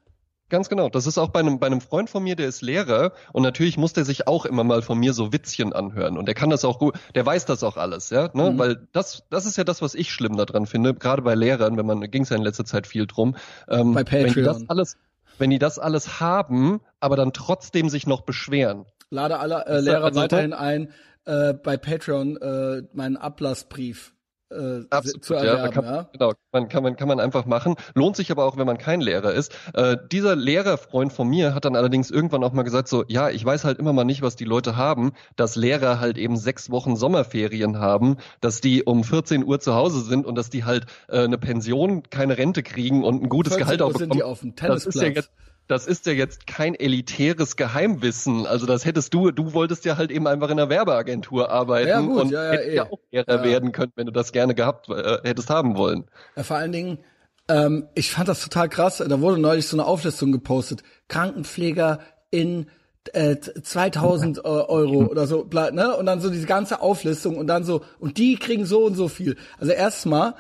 Ganz 0.48 0.68
genau. 0.68 0.90
Das 0.90 1.08
ist 1.08 1.18
auch 1.18 1.30
bei 1.30 1.40
einem, 1.40 1.60
bei 1.60 1.68
einem 1.68 1.80
Freund 1.80 2.10
von 2.10 2.24
mir, 2.24 2.36
der 2.36 2.48
ist 2.48 2.62
Lehrer 2.62 3.14
und 3.32 3.44
natürlich 3.44 3.78
muss 3.78 3.94
der 3.94 4.04
sich 4.04 4.28
auch 4.28 4.46
immer 4.46 4.66
mal 4.66 4.82
von 4.82 5.00
mir 5.00 5.14
so 5.14 5.32
Witzchen 5.32 5.72
anhören 5.72 6.18
und 6.18 6.26
der 6.26 6.36
kann 6.36 6.50
das 6.50 6.66
auch 6.66 6.78
gut, 6.78 6.96
der 7.16 7.26
weiß 7.26 7.46
das 7.46 7.64
auch 7.64 7.78
alles, 7.78 8.10
ja, 8.10 8.30
ne? 8.34 8.52
Mhm. 8.52 8.60
Weil 8.60 8.88
das, 8.92 9.24
das 9.30 9.46
ist 9.46 9.58
ja 9.58 9.64
das, 9.64 9.82
was 9.82 9.96
ich 9.96 10.12
schlimm 10.12 10.36
daran 10.36 10.66
finde, 10.66 10.94
gerade 10.94 11.22
bei 11.22 11.36
Lehrern, 11.36 11.78
wenn 11.78 11.86
man, 11.86 12.02
ging 12.12 12.24
es 12.24 12.30
ja 12.30 12.36
in 12.36 12.44
letzter 12.44 12.66
Zeit 12.66 12.86
viel 12.86 13.08
drum. 13.08 13.38
Ähm, 13.70 13.94
bei 13.94 14.04
Patreon. 14.04 14.26
Wenn 14.26 14.34
die 14.34 14.42
das 14.44 14.70
alles, 14.70 14.98
wenn 15.38 15.50
die 15.52 15.60
das 15.60 15.80
alles 15.80 16.20
haben, 16.20 16.82
aber 17.00 17.16
dann 17.16 17.32
trotzdem 17.32 17.88
sich 17.88 18.06
noch 18.06 18.22
beschweren. 18.22 18.86
Lade 19.10 19.40
alle 19.40 19.66
äh, 19.68 19.80
Lehrer 19.80 20.04
also, 20.04 20.20
weiterhin 20.20 20.52
ein, 20.52 20.90
äh, 21.24 21.54
bei 21.54 21.78
Patreon 21.78 22.36
äh, 22.38 22.84
meinen 22.92 23.16
Ablassbrief 23.16 24.14
äh, 24.52 24.86
Absolut, 24.90 25.24
zu 25.24 25.34
erwerben. 25.34 25.64
Ja, 25.64 25.68
kann, 25.70 25.86
ja? 25.86 26.10
Genau, 26.12 26.34
man, 26.52 26.70
kann, 26.70 26.84
man, 26.84 26.96
kann 26.96 27.08
man 27.08 27.20
einfach 27.20 27.46
machen. 27.46 27.76
Lohnt 27.96 28.16
sich 28.16 28.32
aber 28.32 28.46
auch, 28.46 28.58
wenn 28.58 28.66
man 28.66 28.78
kein 28.78 29.02
Lehrer 29.02 29.34
ist. 29.34 29.54
Äh, 29.74 29.98
dieser 30.12 30.36
Lehrerfreund 30.36 31.14
von 31.14 31.28
mir 31.28 31.54
hat 31.56 31.66
dann 31.66 31.76
allerdings 31.76 32.12
irgendwann 32.12 32.44
auch 32.44 32.54
mal 32.54 32.64
gesagt, 32.64 32.88
so, 32.88 33.04
ja, 33.08 33.30
ich 33.30 33.44
weiß 33.44 33.64
halt 33.64 33.80
immer 33.80 33.94
mal 33.94 34.04
nicht, 34.04 34.22
was 34.22 34.36
die 34.36 34.46
Leute 34.46 34.76
haben, 34.76 35.14
dass 35.36 35.56
Lehrer 35.56 36.00
halt 36.00 36.18
eben 36.18 36.38
sechs 36.38 36.70
Wochen 36.70 36.96
Sommerferien 36.96 37.80
haben, 37.80 38.18
dass 38.42 38.62
die 38.62 38.84
um 38.84 39.04
14 39.04 39.46
Uhr 39.46 39.60
zu 39.60 39.74
Hause 39.74 40.02
sind 40.02 40.26
und 40.26 40.36
dass 40.36 40.50
die 40.50 40.64
halt 40.64 40.86
äh, 41.08 41.24
eine 41.24 41.38
Pension, 41.38 42.04
keine 42.10 42.38
Rente 42.38 42.64
kriegen 42.64 43.04
und 43.04 43.24
ein 43.24 43.30
gutes 43.30 43.58
Gehalt 43.58 43.82
auch 43.82 43.88
bekommen. 43.90 44.12
Sind 44.12 44.16
die 44.16 44.24
auf 44.24 44.42
dem 44.42 44.56
Tennisplatz. 44.56 44.84
Das 44.86 44.96
ist 44.96 45.02
ja 45.02 45.08
jetzt, 45.10 45.32
das 45.72 45.88
ist 45.88 46.06
ja 46.06 46.12
jetzt 46.12 46.48
kein 46.48 46.76
elitäres 46.76 47.56
Geheimwissen. 47.56 48.46
Also 48.46 48.66
das 48.66 48.84
hättest 48.84 49.14
du, 49.14 49.32
du 49.32 49.54
wolltest 49.54 49.86
ja 49.86 49.98
halt 49.98 50.12
eben 50.12 50.28
einfach 50.28 50.50
in 50.50 50.60
einer 50.60 50.70
Werbeagentur 50.70 51.50
arbeiten 51.50 51.88
ja, 51.88 52.02
gut, 52.02 52.24
und 52.24 52.32
ja, 52.32 52.44
ja, 52.44 52.52
hättest 52.52 52.74
ja 52.74 52.84
eh. 52.84 52.90
auch 52.90 53.00
Lehrer 53.12 53.38
ja. 53.38 53.44
werden 53.44 53.72
können, 53.72 53.94
wenn 53.96 54.06
du 54.06 54.12
das 54.12 54.34
gerne 54.34 54.54
gehabt 54.54 54.90
äh, 54.90 55.20
hättest 55.24 55.50
haben 55.50 55.78
wollen. 55.78 56.04
Ja, 56.36 56.44
vor 56.44 56.58
allen 56.58 56.74
Dingen, 56.74 57.00
ähm, 57.48 57.88
ich 57.96 58.12
fand 58.12 58.28
das 58.28 58.44
total 58.44 58.68
krass. 58.68 58.98
Da 58.98 59.22
wurde 59.22 59.40
neulich 59.40 59.66
so 59.66 59.78
eine 59.78 59.86
Auflistung 59.86 60.34
gepostet. 60.34 60.84
Krankenpfleger 61.08 62.00
in 62.32 62.68
äh, 63.14 63.38
2000 63.38 64.40
äh, 64.40 64.42
Euro 64.44 65.06
oder 65.06 65.26
so, 65.26 65.48
ne? 65.72 65.96
Und 65.96 66.06
dann 66.06 66.20
so 66.20 66.30
diese 66.30 66.48
ganze 66.48 66.82
Auflistung 66.82 67.38
und 67.38 67.48
dann 67.48 67.64
so, 67.64 67.82
und 67.98 68.18
die 68.18 68.36
kriegen 68.36 68.66
so 68.66 68.86
und 68.86 68.96
so 68.96 69.08
viel. 69.08 69.38
Also 69.58 69.72
erstmal, 69.72 70.36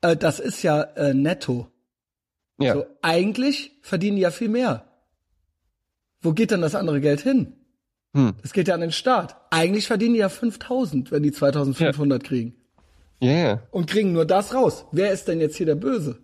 äh, 0.00 0.16
das 0.16 0.40
ist 0.40 0.62
ja 0.62 0.80
äh, 0.80 1.12
netto. 1.12 1.68
Ja. 2.58 2.74
So, 2.74 2.86
eigentlich 3.02 3.72
verdienen 3.82 4.16
die 4.16 4.22
ja 4.22 4.30
viel 4.30 4.48
mehr. 4.48 4.84
Wo 6.20 6.32
geht 6.32 6.50
dann 6.50 6.60
das 6.60 6.74
andere 6.74 7.00
Geld 7.00 7.20
hin? 7.20 7.52
Hm. 8.14 8.34
Das 8.42 8.52
geht 8.52 8.68
ja 8.68 8.74
an 8.74 8.80
den 8.80 8.92
Staat. 8.92 9.36
Eigentlich 9.50 9.86
verdienen 9.86 10.14
die 10.14 10.20
ja 10.20 10.28
5000, 10.28 11.12
wenn 11.12 11.22
die 11.22 11.32
2500 11.32 12.22
ja. 12.22 12.28
kriegen. 12.28 12.54
Ja, 13.20 13.30
yeah. 13.30 13.62
Und 13.70 13.88
kriegen 13.88 14.12
nur 14.12 14.24
das 14.24 14.54
raus. 14.54 14.86
Wer 14.92 15.12
ist 15.12 15.28
denn 15.28 15.40
jetzt 15.40 15.56
hier 15.56 15.66
der 15.66 15.74
Böse? 15.74 16.18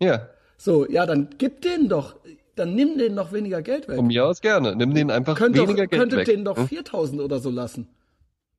Ja. 0.00 0.28
So, 0.56 0.86
ja, 0.88 1.06
dann 1.06 1.28
gib 1.38 1.62
denen 1.62 1.88
doch, 1.88 2.16
dann 2.56 2.74
nimm 2.74 2.98
denen 2.98 3.16
doch 3.16 3.32
weniger 3.32 3.62
Geld 3.62 3.88
weg. 3.88 3.96
Von 3.96 4.06
mir 4.06 4.26
aus 4.26 4.40
gerne. 4.40 4.76
Nimm 4.76 4.94
denen 4.94 5.10
einfach 5.10 5.36
Könnt 5.36 5.56
weniger 5.56 5.72
doch, 5.72 5.76
Geld 5.76 5.90
könntet 5.90 6.18
weg. 6.18 6.26
Könntet 6.26 6.34
denen 6.34 6.44
doch 6.44 6.56
hm? 6.56 6.68
4000 6.68 7.20
oder 7.22 7.38
so 7.38 7.50
lassen. 7.50 7.88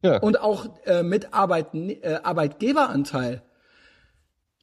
Ja. 0.03 0.17
Und 0.17 0.41
auch 0.41 0.67
äh, 0.85 1.03
mit 1.03 1.33
Arbeit, 1.33 1.73
äh, 1.73 2.19
Arbeitgeberanteil 2.23 3.43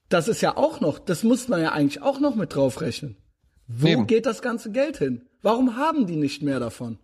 das 0.09 0.29
ist 0.29 0.41
ja 0.41 0.57
auch 0.57 0.81
noch, 0.81 0.99
das 0.99 1.23
muss 1.23 1.49
man 1.49 1.61
ja 1.61 1.73
eigentlich 1.73 2.03
auch 2.03 2.21
noch 2.21 2.35
mit 2.35 2.55
draufrechnen. 2.55 3.17
Wo 3.67 3.87
Eben. 3.87 4.07
geht 4.07 4.27
das 4.27 4.41
ganze 4.43 4.73
Geld 4.73 4.97
hin? 4.97 5.23
Warum 5.43 5.77
haben 5.77 6.07
die 6.07 6.17
nicht 6.17 6.43
mehr 6.43 6.59
davon? 6.59 6.99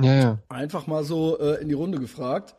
Ja, 0.00 0.14
ja. 0.14 0.38
Einfach 0.48 0.86
mal 0.86 1.02
so 1.02 1.38
äh, 1.38 1.60
in 1.60 1.68
die 1.68 1.74
Runde 1.74 1.98
gefragt. 1.98 2.54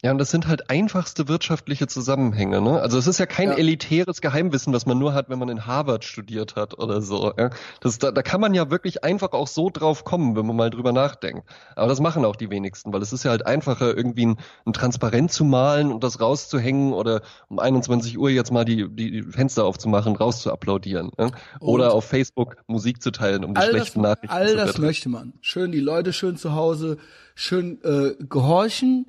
Ja, 0.00 0.12
und 0.12 0.18
das 0.18 0.30
sind 0.30 0.46
halt 0.46 0.70
einfachste 0.70 1.26
wirtschaftliche 1.26 1.88
Zusammenhänge. 1.88 2.60
Ne? 2.60 2.80
Also 2.80 2.98
es 2.98 3.08
ist 3.08 3.18
ja 3.18 3.26
kein 3.26 3.48
ja. 3.48 3.54
elitäres 3.56 4.20
Geheimwissen, 4.20 4.72
was 4.72 4.86
man 4.86 4.96
nur 4.96 5.12
hat, 5.12 5.28
wenn 5.28 5.40
man 5.40 5.48
in 5.48 5.66
Harvard 5.66 6.04
studiert 6.04 6.54
hat 6.54 6.78
oder 6.78 7.02
so. 7.02 7.32
Ja? 7.36 7.50
Das, 7.80 7.98
da, 7.98 8.12
da 8.12 8.22
kann 8.22 8.40
man 8.40 8.54
ja 8.54 8.70
wirklich 8.70 9.02
einfach 9.02 9.32
auch 9.32 9.48
so 9.48 9.70
drauf 9.70 10.04
kommen, 10.04 10.36
wenn 10.36 10.46
man 10.46 10.54
mal 10.54 10.70
drüber 10.70 10.92
nachdenkt. 10.92 11.48
Aber 11.74 11.88
das 11.88 11.98
machen 11.98 12.24
auch 12.24 12.36
die 12.36 12.48
wenigsten, 12.48 12.92
weil 12.92 13.02
es 13.02 13.12
ist 13.12 13.24
ja 13.24 13.32
halt 13.32 13.44
einfacher, 13.44 13.96
irgendwie 13.96 14.26
ein, 14.26 14.36
ein 14.66 14.72
Transparent 14.72 15.32
zu 15.32 15.44
malen 15.44 15.90
und 15.90 16.04
das 16.04 16.20
rauszuhängen 16.20 16.92
oder 16.92 17.22
um 17.48 17.58
21 17.58 18.18
Uhr 18.18 18.30
jetzt 18.30 18.52
mal 18.52 18.64
die, 18.64 18.88
die 18.88 19.22
Fenster 19.22 19.64
aufzumachen, 19.64 20.14
raus 20.14 20.42
zu 20.42 20.52
applaudieren. 20.52 21.10
Ne? 21.18 21.32
Oder 21.58 21.92
auf 21.92 22.04
Facebook 22.04 22.58
Musik 22.68 23.02
zu 23.02 23.10
teilen, 23.10 23.44
um 23.44 23.52
die 23.52 23.62
schlechten 23.62 24.04
das, 24.04 24.10
Nachrichten 24.10 24.36
all 24.36 24.46
zu 24.46 24.58
All 24.58 24.64
das 24.64 24.78
möchte 24.78 25.08
man. 25.08 25.32
Schön 25.40 25.72
die 25.72 25.80
Leute 25.80 26.12
schön 26.12 26.36
zu 26.36 26.54
Hause, 26.54 26.98
schön 27.34 27.80
äh, 27.82 28.14
gehorchen 28.28 29.06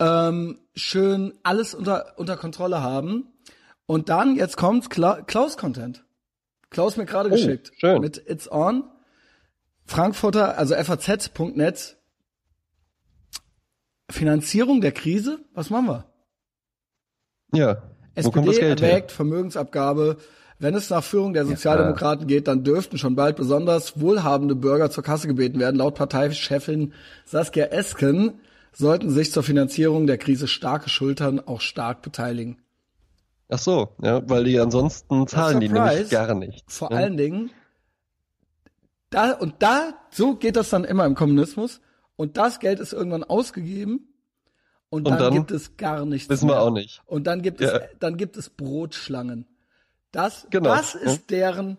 ähm, 0.00 0.58
schön 0.74 1.34
alles 1.42 1.74
unter, 1.74 2.14
unter 2.16 2.36
Kontrolle 2.36 2.82
haben. 2.82 3.28
Und 3.86 4.08
dann, 4.08 4.34
jetzt 4.36 4.56
kommt 4.56 4.90
Kla 4.90 5.20
Klaus 5.22 5.56
Content. 5.56 6.04
Klaus 6.70 6.96
mir 6.96 7.06
gerade 7.06 7.28
oh, 7.28 7.32
geschickt. 7.32 7.72
Schön. 7.76 8.00
Mit 8.00 8.16
It's 8.26 8.50
On. 8.50 8.84
Frankfurter, 9.84 10.56
also 10.56 10.74
FAZ.net. 10.74 11.96
Finanzierung 14.10 14.80
der 14.80 14.92
Krise, 14.92 15.38
was 15.54 15.70
machen 15.70 15.86
wir? 15.86 16.04
Ja. 17.52 17.82
SPD 18.14 18.26
Wo 18.26 18.30
kommt 18.30 18.48
das 18.48 18.58
Geld 18.58 18.80
erwägt 18.80 19.10
her? 19.10 19.16
Vermögensabgabe. 19.16 20.16
Wenn 20.58 20.74
es 20.74 20.90
nach 20.90 21.02
Führung 21.02 21.32
der 21.32 21.46
Sozialdemokraten 21.46 22.28
ja. 22.28 22.36
geht, 22.36 22.48
dann 22.48 22.64
dürften 22.64 22.98
schon 22.98 23.16
bald 23.16 23.36
besonders 23.36 24.00
wohlhabende 24.00 24.54
Bürger 24.54 24.90
zur 24.90 25.02
Kasse 25.02 25.26
gebeten 25.26 25.58
werden. 25.58 25.76
Laut 25.76 25.94
Parteichefin 25.94 26.92
Saskia 27.24 27.66
Esken 27.66 28.40
sollten 28.72 29.10
sich 29.10 29.32
zur 29.32 29.42
Finanzierung 29.42 30.06
der 30.06 30.18
Krise 30.18 30.48
starke 30.48 30.88
Schultern 30.88 31.40
auch 31.40 31.60
stark 31.60 32.02
beteiligen. 32.02 32.58
Ach 33.48 33.58
so, 33.58 33.94
ja, 34.00 34.28
weil 34.28 34.44
die 34.44 34.58
ansonsten 34.60 35.26
zahlen 35.26 35.60
die 35.60 35.68
nämlich 35.68 36.08
gar 36.08 36.34
nicht. 36.34 36.64
Vor 36.70 36.90
ja. 36.90 36.98
allen 36.98 37.16
Dingen, 37.16 37.50
da, 39.10 39.32
und 39.32 39.56
da, 39.58 39.94
so 40.10 40.36
geht 40.36 40.56
das 40.56 40.70
dann 40.70 40.84
immer 40.84 41.04
im 41.04 41.16
Kommunismus. 41.16 41.80
Und 42.14 42.36
das 42.36 42.60
Geld 42.60 42.80
ist 42.80 42.92
irgendwann 42.92 43.24
ausgegeben. 43.24 44.06
Und, 44.88 45.06
und 45.06 45.12
dann, 45.12 45.18
dann, 45.18 45.34
gibt 45.34 45.50
es 45.50 45.76
gar 45.76 46.04
nichts 46.04 46.28
Wissen 46.28 46.46
mehr. 46.46 46.56
wir 46.56 46.62
auch 46.62 46.70
nicht. 46.70 47.02
Und 47.06 47.26
dann 47.26 47.42
gibt 47.42 47.60
ja. 47.60 47.76
es, 47.76 47.82
dann 47.98 48.16
gibt 48.16 48.36
es 48.36 48.50
Brotschlangen. 48.50 49.46
Das, 50.12 50.46
genau. 50.50 50.70
das 50.70 50.94
ist 50.94 51.30
deren, 51.30 51.78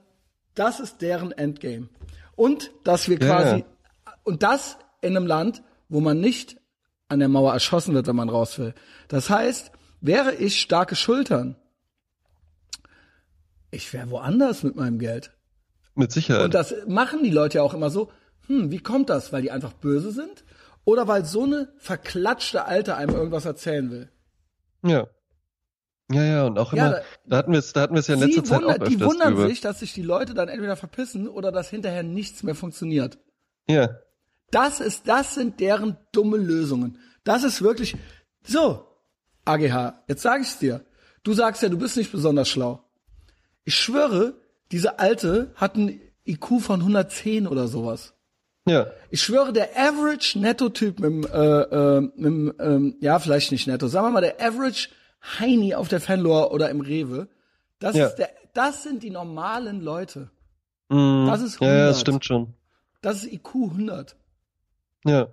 das 0.55 0.79
ist 0.79 1.01
deren 1.01 1.31
Endgame. 1.31 1.89
Und, 2.35 2.71
dass 2.83 3.07
wir 3.09 3.19
quasi, 3.19 3.59
ja. 3.59 3.65
und 4.23 4.43
das 4.43 4.77
in 5.01 5.15
einem 5.15 5.27
Land, 5.27 5.63
wo 5.89 5.99
man 5.99 6.19
nicht 6.19 6.60
an 7.11 7.19
der 7.19 7.29
Mauer 7.29 7.53
erschossen 7.53 7.93
wird, 7.93 8.07
wenn 8.07 8.15
man 8.15 8.29
raus 8.29 8.57
will. 8.57 8.73
Das 9.07 9.29
heißt, 9.29 9.71
wäre 9.99 10.33
ich 10.33 10.59
starke 10.59 10.95
Schultern, 10.95 11.55
ich 13.71 13.91
wäre 13.93 14.09
woanders 14.09 14.63
mit 14.63 14.75
meinem 14.75 14.99
Geld. 14.99 15.31
Mit 15.95 16.11
Sicherheit. 16.11 16.43
Und 16.43 16.53
das 16.53 16.73
machen 16.87 17.23
die 17.23 17.29
Leute 17.29 17.59
ja 17.59 17.63
auch 17.63 17.73
immer 17.73 17.89
so. 17.89 18.11
Hm, 18.47 18.71
wie 18.71 18.79
kommt 18.79 19.09
das? 19.09 19.31
Weil 19.31 19.41
die 19.41 19.51
einfach 19.51 19.73
böse 19.73 20.11
sind? 20.11 20.43
Oder 20.83 21.07
weil 21.07 21.25
so 21.25 21.43
eine 21.43 21.69
verklatschte 21.77 22.65
Alte 22.65 22.95
einem 22.95 23.15
irgendwas 23.15 23.45
erzählen 23.45 23.91
will? 23.91 24.09
Ja. 24.83 25.07
Ja, 26.11 26.23
ja, 26.23 26.45
und 26.45 26.59
auch 26.59 26.73
immer, 26.73 26.83
ja, 26.83 26.89
da, 26.91 27.01
da, 27.25 27.37
hatten 27.37 27.51
wir 27.53 27.59
es, 27.59 27.71
da 27.71 27.81
hatten 27.81 27.93
wir 27.93 27.99
es 27.99 28.07
ja 28.07 28.15
in 28.15 28.19
letzter 28.19 28.43
Zeit 28.43 28.63
auch 28.65 28.71
öfters 28.71 28.89
Die 28.89 28.99
wundern 28.99 29.33
über. 29.33 29.47
sich, 29.47 29.61
dass 29.61 29.79
sich 29.79 29.93
die 29.93 30.01
Leute 30.01 30.33
dann 30.33 30.49
entweder 30.49 30.75
verpissen 30.75 31.29
oder 31.29 31.53
dass 31.53 31.69
hinterher 31.69 32.03
nichts 32.03 32.43
mehr 32.43 32.55
funktioniert. 32.55 33.17
Ja. 33.69 33.97
Das 34.51 34.79
ist, 34.79 35.07
das 35.07 35.35
sind 35.35 35.59
deren 35.59 35.97
dumme 36.11 36.37
Lösungen. 36.37 36.99
Das 37.23 37.43
ist 37.43 37.61
wirklich, 37.61 37.95
so, 38.43 38.85
AGH, 39.45 40.03
jetzt 40.07 40.21
sage 40.21 40.43
ich's 40.43 40.59
dir. 40.59 40.85
Du 41.23 41.33
sagst 41.33 41.61
ja, 41.61 41.69
du 41.69 41.77
bist 41.77 41.97
nicht 41.97 42.11
besonders 42.11 42.49
schlau. 42.49 42.83
Ich 43.63 43.75
schwöre, 43.75 44.33
diese 44.71 44.99
Alte 44.99 45.51
hat 45.55 45.75
einen 45.75 46.01
IQ 46.25 46.61
von 46.61 46.79
110 46.79 47.47
oder 47.47 47.67
sowas. 47.67 48.13
Ja. 48.67 48.87
Ich 49.09 49.21
schwöre, 49.21 49.53
der 49.53 49.69
Average 49.75 50.39
Netto-Typ 50.39 50.99
mit 50.99 51.09
dem, 51.09 51.23
äh, 51.25 51.97
äh, 51.97 52.01
mit 52.01 52.25
dem 52.25 52.53
ähm, 52.59 52.95
ja, 53.01 53.19
vielleicht 53.19 53.51
nicht 53.51 53.67
Netto, 53.67 53.87
sagen 53.87 54.07
wir 54.07 54.11
mal, 54.11 54.21
der 54.21 54.39
Average 54.39 54.89
Heini 55.39 55.75
auf 55.75 55.87
der 55.87 56.01
Fanlore 56.01 56.51
oder 56.51 56.69
im 56.69 56.81
Rewe, 56.81 57.27
das 57.79 57.95
ja. 57.95 58.07
ist 58.07 58.15
der, 58.15 58.29
das 58.53 58.83
sind 58.83 59.03
die 59.03 59.09
normalen 59.09 59.81
Leute. 59.81 60.29
Mm, 60.89 61.25
das 61.27 61.41
ist 61.41 61.61
100. 61.61 61.61
Ja, 61.61 61.87
das 61.87 62.01
stimmt 62.01 62.25
schon. 62.25 62.53
Das 63.01 63.23
ist 63.23 63.33
IQ 63.33 63.55
100. 63.55 64.15
Ja. 65.05 65.27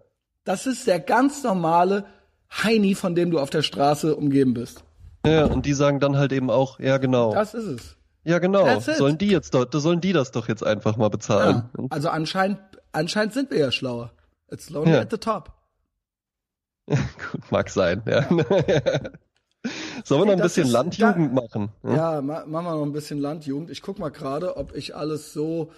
Das 0.45 0.67
ist 0.67 0.87
der 0.87 1.01
ganz 1.01 1.43
normale 1.43 2.07
Heini, 2.51 2.95
von 2.95 3.15
dem 3.15 3.31
du 3.31 3.39
auf 3.39 3.51
der 3.51 3.63
Straße 3.63 4.17
umgeben 4.17 4.55
bist. 4.55 4.83
Ja, 5.27 5.45
und 5.47 5.67
die 5.67 5.75
sagen 5.75 6.01
dann 6.01 6.17
halt 6.17 6.33
eben 6.33 6.51
auch, 6.51 6.81
ja 6.81 6.97
genau. 6.99 7.35
Das 7.35 7.55
ist 7.55 7.67
es. 7.67 7.97
Ja, 8.25 8.39
genau. 8.39 8.81
Sollen 8.81 9.19
die 9.19 9.29
jetzt 9.29 9.55
doch, 9.55 9.67
sollen 9.73 10.01
die 10.01 10.13
das 10.13 10.33
doch 10.33 10.49
jetzt 10.49 10.65
einfach 10.65 10.97
mal 10.97 11.09
bezahlen. 11.09 11.71
Ja, 11.77 11.85
also 11.91 12.09
anscheinend, 12.09 12.61
anscheinend 12.93 13.35
sind 13.35 13.51
wir 13.51 13.59
ja 13.59 13.73
schlauer. 13.73 14.13
It's 14.51 14.71
lonely 14.71 14.93
ja. 14.93 15.01
at 15.01 15.11
the 15.11 15.19
top. 15.19 15.53
Gut, 16.87 17.51
mag 17.51 17.69
sein, 17.71 18.03
ja. 18.07 18.27
Sollen 20.05 20.23
wir 20.23 20.27
noch 20.27 20.33
ein 20.33 20.41
bisschen 20.41 20.67
ist, 20.67 20.73
Landjugend 20.73 21.37
da, 21.37 21.43
machen? 21.43 21.69
Hm? 21.83 21.97
Ja, 21.97 22.23
ma 22.23 22.47
machen 22.47 22.67
wir 22.67 22.75
noch 22.77 22.83
ein 22.83 22.93
bisschen 22.93 23.19
Landjugend. 23.19 23.71
Ich 23.71 23.83
guck 23.83 23.99
mal 23.99 24.11
gerade, 24.11 24.57
ob 24.57 24.75
ich 24.75 24.95
alles 24.97 25.33
so 25.33 25.73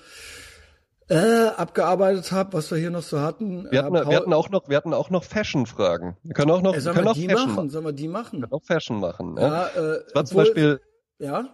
äh, 1.11 1.49
abgearbeitet 1.57 2.33
habe, 2.33 2.53
was 2.55 2.71
wir 2.71 2.79
hier 2.79 2.91
noch 2.91 3.03
so 3.03 3.21
hatten. 3.21 3.67
Wir 3.71 3.85
hatten, 3.85 3.95
äh, 3.97 4.09
wir 4.09 4.17
hatten 4.17 4.33
auch 4.33 4.49
noch, 4.49 4.69
wir 4.69 4.77
hatten 4.77 4.95
auch 4.95 5.11
noch 5.11 5.25
Fashion-Fragen. 5.25 6.17
Wir 6.23 6.35
können 6.35 6.51
auch 6.51 6.63
noch, 6.63 6.75
äh, 6.75 6.81
sollen 6.81 6.97
wir, 6.97 7.05
wir 7.05 7.15
die 7.15 7.29
machen? 7.29 7.55
machen? 7.55 7.71
Sollen 7.71 7.85
wir 7.85 7.93
die 7.93 8.09
machen? 8.09 8.41
Wir 8.41 8.49
können 8.49 8.61
auch 8.61 8.65
Fashion 8.65 9.01
machen. 9.01 9.37
Ja, 9.37 9.71
ja 9.75 9.95
äh, 9.95 10.01
war 10.15 10.25
zum 10.25 10.37
Beispiel. 10.39 10.81
Ja 11.19 11.49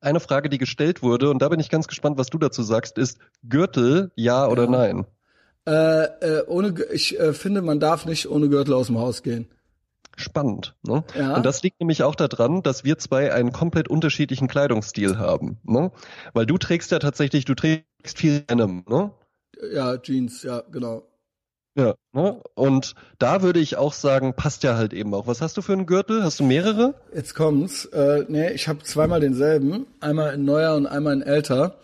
eine 0.00 0.20
Frage, 0.20 0.48
die 0.48 0.58
gestellt 0.58 1.02
wurde, 1.02 1.30
und 1.30 1.40
da 1.40 1.48
bin 1.48 1.60
ich 1.60 1.70
ganz 1.70 1.86
gespannt, 1.86 2.18
was 2.18 2.28
du 2.28 2.38
dazu 2.38 2.62
sagst, 2.62 2.98
ist 2.98 3.18
Gürtel, 3.48 4.10
ja 4.16 4.48
oder 4.48 4.64
ja. 4.64 4.70
nein? 4.70 5.06
Äh, 5.64 6.04
äh, 6.04 6.44
ohne, 6.48 6.74
ich 6.92 7.18
äh, 7.20 7.32
finde, 7.32 7.62
man 7.62 7.78
darf 7.78 8.04
nicht 8.04 8.28
ohne 8.28 8.48
Gürtel 8.48 8.74
aus 8.74 8.88
dem 8.88 8.98
Haus 8.98 9.22
gehen. 9.22 9.48
Spannend. 10.16 10.74
Ne? 10.82 11.04
Ja. 11.16 11.36
Und 11.36 11.46
das 11.46 11.62
liegt 11.62 11.80
nämlich 11.80 12.02
auch 12.02 12.14
daran, 12.14 12.62
dass 12.62 12.84
wir 12.84 12.98
zwei 12.98 13.32
einen 13.32 13.52
komplett 13.52 13.88
unterschiedlichen 13.88 14.48
Kleidungsstil 14.48 15.18
haben. 15.18 15.58
Ne? 15.62 15.90
Weil 16.34 16.46
du 16.46 16.58
trägst 16.58 16.90
ja 16.90 16.98
tatsächlich, 16.98 17.44
du 17.44 17.54
trägst 17.54 17.86
viel 18.04 18.40
Denim, 18.40 18.84
ne? 18.88 19.10
Ja, 19.72 19.96
Jeans, 19.98 20.42
ja, 20.42 20.62
genau. 20.70 21.06
Ja, 21.74 21.94
ne? 22.12 22.42
und 22.54 22.94
da 23.18 23.42
würde 23.42 23.58
ich 23.58 23.76
auch 23.76 23.94
sagen, 23.94 24.34
passt 24.34 24.62
ja 24.62 24.76
halt 24.76 24.92
eben 24.92 25.14
auch. 25.14 25.26
Was 25.26 25.40
hast 25.40 25.56
du 25.56 25.62
für 25.62 25.72
einen 25.72 25.86
Gürtel? 25.86 26.22
Hast 26.22 26.38
du 26.40 26.44
mehrere? 26.44 26.94
Jetzt 27.14 27.34
kommt's. 27.34 27.86
Äh, 27.86 28.26
nee, 28.28 28.50
ich 28.50 28.68
habe 28.68 28.82
zweimal 28.82 29.20
denselben, 29.20 29.86
einmal 30.00 30.34
in 30.34 30.44
neuer 30.44 30.76
und 30.76 30.86
einmal 30.86 31.14
in 31.14 31.22
älter. 31.22 31.78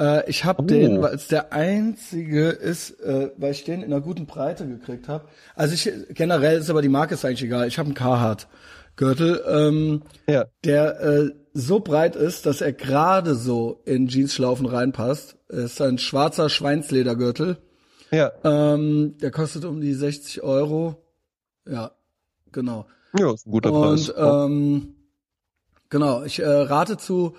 Äh, 0.00 0.28
ich 0.30 0.46
habe 0.46 0.62
oh. 0.62 0.66
den, 0.66 1.02
weil 1.02 1.14
es 1.14 1.28
der 1.28 1.52
einzige 1.52 2.48
ist, 2.48 2.98
äh, 3.00 3.30
weil 3.36 3.52
ich 3.52 3.64
den 3.64 3.82
in 3.82 3.92
einer 3.92 4.00
guten 4.00 4.24
Breite 4.24 4.66
gekriegt 4.66 5.06
habe. 5.08 5.28
Also 5.54 5.74
ich 5.74 5.90
generell 6.14 6.58
ist 6.58 6.70
aber 6.70 6.80
die 6.80 6.88
Marke 6.88 7.14
ist 7.14 7.24
eigentlich 7.26 7.44
egal. 7.44 7.68
Ich 7.68 7.78
habe 7.78 7.88
einen 7.88 7.94
Carhartt 7.94 8.48
Gürtel, 8.96 9.42
ähm, 9.46 10.02
ja. 10.26 10.46
der 10.64 11.00
äh, 11.00 11.30
so 11.52 11.80
breit 11.80 12.16
ist, 12.16 12.46
dass 12.46 12.60
er 12.60 12.72
gerade 12.72 13.34
so 13.34 13.80
in 13.84 14.08
Jeansschlaufen 14.08 14.66
reinpasst. 14.66 15.36
Es 15.48 15.72
ist 15.72 15.82
ein 15.82 15.98
schwarzer 15.98 16.48
Schweinsledergürtel 16.48 17.58
ja. 18.10 18.32
Ähm, 18.44 19.16
der 19.20 19.30
kostet 19.30 19.64
um 19.64 19.80
die 19.80 19.94
60 19.94 20.42
Euro. 20.42 21.02
Ja, 21.68 21.92
genau. 22.52 22.86
Ja, 23.18 23.32
ist 23.32 23.46
ein 23.46 23.50
guter 23.50 23.70
Preis. 23.70 24.10
Und 24.10 24.50
ähm, 24.50 24.94
genau, 25.90 26.22
ich 26.24 26.38
äh, 26.38 26.46
rate 26.46 26.98
zu, 26.98 27.36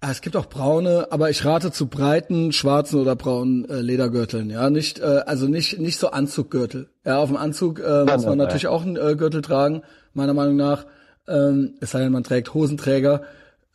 es 0.00 0.22
gibt 0.22 0.36
auch 0.36 0.46
braune, 0.46 1.08
aber 1.10 1.28
ich 1.28 1.44
rate 1.44 1.72
zu 1.72 1.86
breiten, 1.86 2.52
schwarzen 2.52 3.00
oder 3.00 3.16
braunen 3.16 3.68
äh, 3.68 3.80
Ledergürteln. 3.80 4.48
Ja, 4.48 4.70
nicht, 4.70 4.98
äh, 4.98 5.22
also 5.26 5.46
nicht 5.46 5.78
nicht 5.78 5.98
so 5.98 6.10
Anzuggürtel. 6.10 6.88
Ja, 7.04 7.18
auf 7.18 7.28
dem 7.28 7.36
Anzug 7.36 7.80
äh, 7.80 8.04
muss 8.04 8.24
man 8.24 8.38
natürlich 8.38 8.68
auch 8.68 8.82
einen 8.82 8.96
äh, 8.96 9.14
Gürtel 9.16 9.42
tragen, 9.42 9.82
meiner 10.14 10.32
Meinung 10.32 10.56
nach. 10.56 10.86
Ähm, 11.28 11.74
es 11.80 11.90
sei 11.90 12.00
denn, 12.00 12.12
man 12.12 12.24
trägt 12.24 12.54
Hosenträger. 12.54 13.22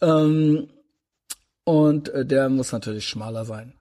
Ähm, 0.02 0.68
und 1.64 2.10
äh, 2.10 2.26
der 2.26 2.50
muss 2.50 2.72
natürlich 2.72 3.08
schmaler 3.08 3.46
sein. 3.46 3.74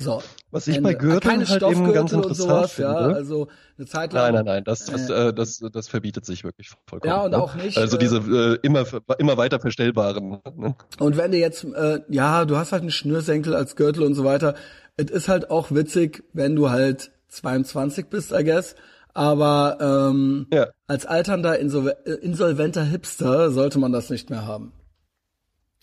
So. 0.00 0.22
Was 0.52 0.68
ich 0.68 0.80
bei 0.80 0.94
Gürteln 0.94 1.46
halt 1.46 1.62
eben 1.62 1.92
ganz 1.92 2.12
interessant 2.12 2.48
sowas, 2.48 2.72
finde. 2.72 2.90
Ja, 2.92 2.96
also 2.98 3.48
eine 3.76 3.86
Zeit 3.86 4.12
lang. 4.12 4.32
Nein, 4.32 4.34
nein, 4.34 4.44
nein, 4.44 4.64
das, 4.64 4.84
das, 4.86 5.10
äh, 5.10 5.34
das, 5.34 5.58
das 5.72 5.88
verbietet 5.88 6.24
sich 6.24 6.44
wirklich 6.44 6.70
vollkommen. 6.86 7.12
Ja, 7.12 7.24
und 7.24 7.32
ne? 7.32 7.42
auch 7.42 7.56
nicht. 7.56 7.76
Also 7.76 7.96
äh, 7.96 8.00
diese 8.00 8.18
äh, 8.18 8.58
immer, 8.62 8.84
immer 9.18 9.36
weiter 9.36 9.58
verstellbaren. 9.58 10.38
Ne? 10.56 10.76
Und 11.00 11.16
wenn 11.16 11.32
du 11.32 11.38
jetzt, 11.38 11.64
äh, 11.64 12.00
ja, 12.08 12.44
du 12.44 12.56
hast 12.56 12.70
halt 12.70 12.82
einen 12.82 12.92
Schnürsenkel 12.92 13.54
als 13.54 13.74
Gürtel 13.74 14.04
und 14.04 14.14
so 14.14 14.24
weiter. 14.24 14.54
Es 14.96 15.10
ist 15.10 15.28
halt 15.28 15.50
auch 15.50 15.70
witzig, 15.70 16.24
wenn 16.32 16.54
du 16.56 16.70
halt 16.70 17.10
22 17.28 18.06
bist, 18.06 18.32
I 18.32 18.44
guess. 18.44 18.76
Aber 19.14 19.78
ähm, 19.80 20.46
ja. 20.52 20.68
als 20.86 21.06
alternder, 21.06 21.58
insolventer 21.58 22.84
Hipster 22.84 23.50
sollte 23.50 23.80
man 23.80 23.90
das 23.90 24.10
nicht 24.10 24.30
mehr 24.30 24.46
haben. 24.46 24.72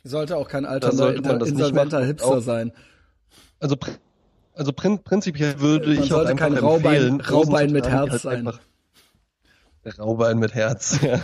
Sollte 0.06 0.38
auch 0.38 0.48
kein 0.48 0.66
alternder, 0.66 1.16
insolventer 1.16 2.04
Hipster 2.04 2.40
sein. 2.40 2.72
Also 3.60 3.76
also 4.56 4.74
prin 4.74 5.04
prinzipiell 5.04 5.60
würde 5.60 5.94
Man 5.94 6.04
ich 6.04 6.14
auch 6.14 6.20
einfach 6.20 6.36
kein 6.36 6.54
empfehlen, 6.54 6.66
Raubein, 6.66 7.22
Raubein 7.22 7.72
mit 7.72 7.88
Herz 7.88 8.12
halt 8.12 8.22
sein. 8.22 8.48
Einfach, 8.48 8.60
Raubein 10.00 10.40
mit 10.40 10.54
Herz, 10.54 11.00
ja, 11.04 11.20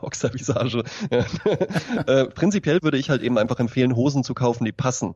Boxervisage. 0.00 0.84
Ja. 1.10 1.24
äh, 2.06 2.26
prinzipiell 2.26 2.82
würde 2.82 2.98
ich 2.98 3.10
halt 3.10 3.22
eben 3.22 3.38
einfach 3.38 3.58
empfehlen, 3.58 3.96
Hosen 3.96 4.24
zu 4.24 4.34
kaufen, 4.34 4.64
die 4.64 4.72
passen. 4.72 5.14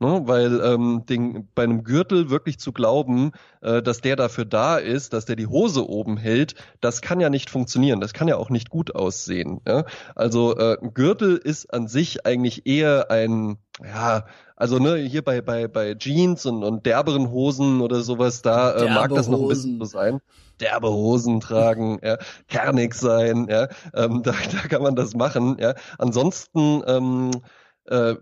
Ne? 0.00 0.22
Weil 0.24 0.60
ähm, 0.60 1.04
den, 1.08 1.48
bei 1.54 1.62
einem 1.64 1.84
Gürtel 1.84 2.30
wirklich 2.30 2.58
zu 2.58 2.72
glauben, 2.72 3.32
äh, 3.60 3.82
dass 3.82 4.00
der 4.00 4.16
dafür 4.16 4.44
da 4.44 4.76
ist, 4.76 5.12
dass 5.12 5.24
der 5.24 5.36
die 5.36 5.46
Hose 5.46 5.88
oben 5.88 6.16
hält, 6.16 6.54
das 6.80 7.02
kann 7.02 7.20
ja 7.20 7.30
nicht 7.30 7.50
funktionieren. 7.50 8.00
Das 8.00 8.12
kann 8.12 8.28
ja 8.28 8.36
auch 8.36 8.50
nicht 8.50 8.70
gut 8.70 8.94
aussehen. 8.94 9.60
Ja? 9.66 9.84
Also 10.14 10.56
äh, 10.56 10.78
ein 10.80 10.94
Gürtel 10.94 11.36
ist 11.36 11.72
an 11.72 11.88
sich 11.88 12.26
eigentlich 12.26 12.66
eher 12.66 13.10
ein, 13.10 13.58
ja, 13.82 14.24
also 14.56 14.78
ne, 14.78 14.96
hier 14.96 15.22
bei 15.22 15.40
bei 15.40 15.66
bei 15.66 15.94
Jeans 15.94 16.46
und, 16.46 16.62
und 16.62 16.86
derberen 16.86 17.30
Hosen 17.30 17.80
oder 17.80 18.02
sowas, 18.02 18.40
da 18.42 18.72
äh, 18.76 18.88
mag 18.88 19.10
das 19.12 19.28
noch 19.28 19.40
ein 19.42 19.48
bisschen 19.48 19.78
so 19.78 19.84
sein. 19.84 20.20
Derbe 20.60 20.90
Hosen 20.90 21.40
tragen, 21.40 21.98
ja, 22.02 22.18
kernig 22.48 22.94
sein, 22.94 23.48
ja, 23.50 23.68
ähm, 23.94 24.22
da, 24.24 24.32
da 24.32 24.68
kann 24.68 24.82
man 24.82 24.94
das 24.94 25.14
machen. 25.14 25.56
Ja. 25.58 25.74
Ansonsten 25.98 26.82
ähm, 26.86 27.30
äh, 27.86 28.14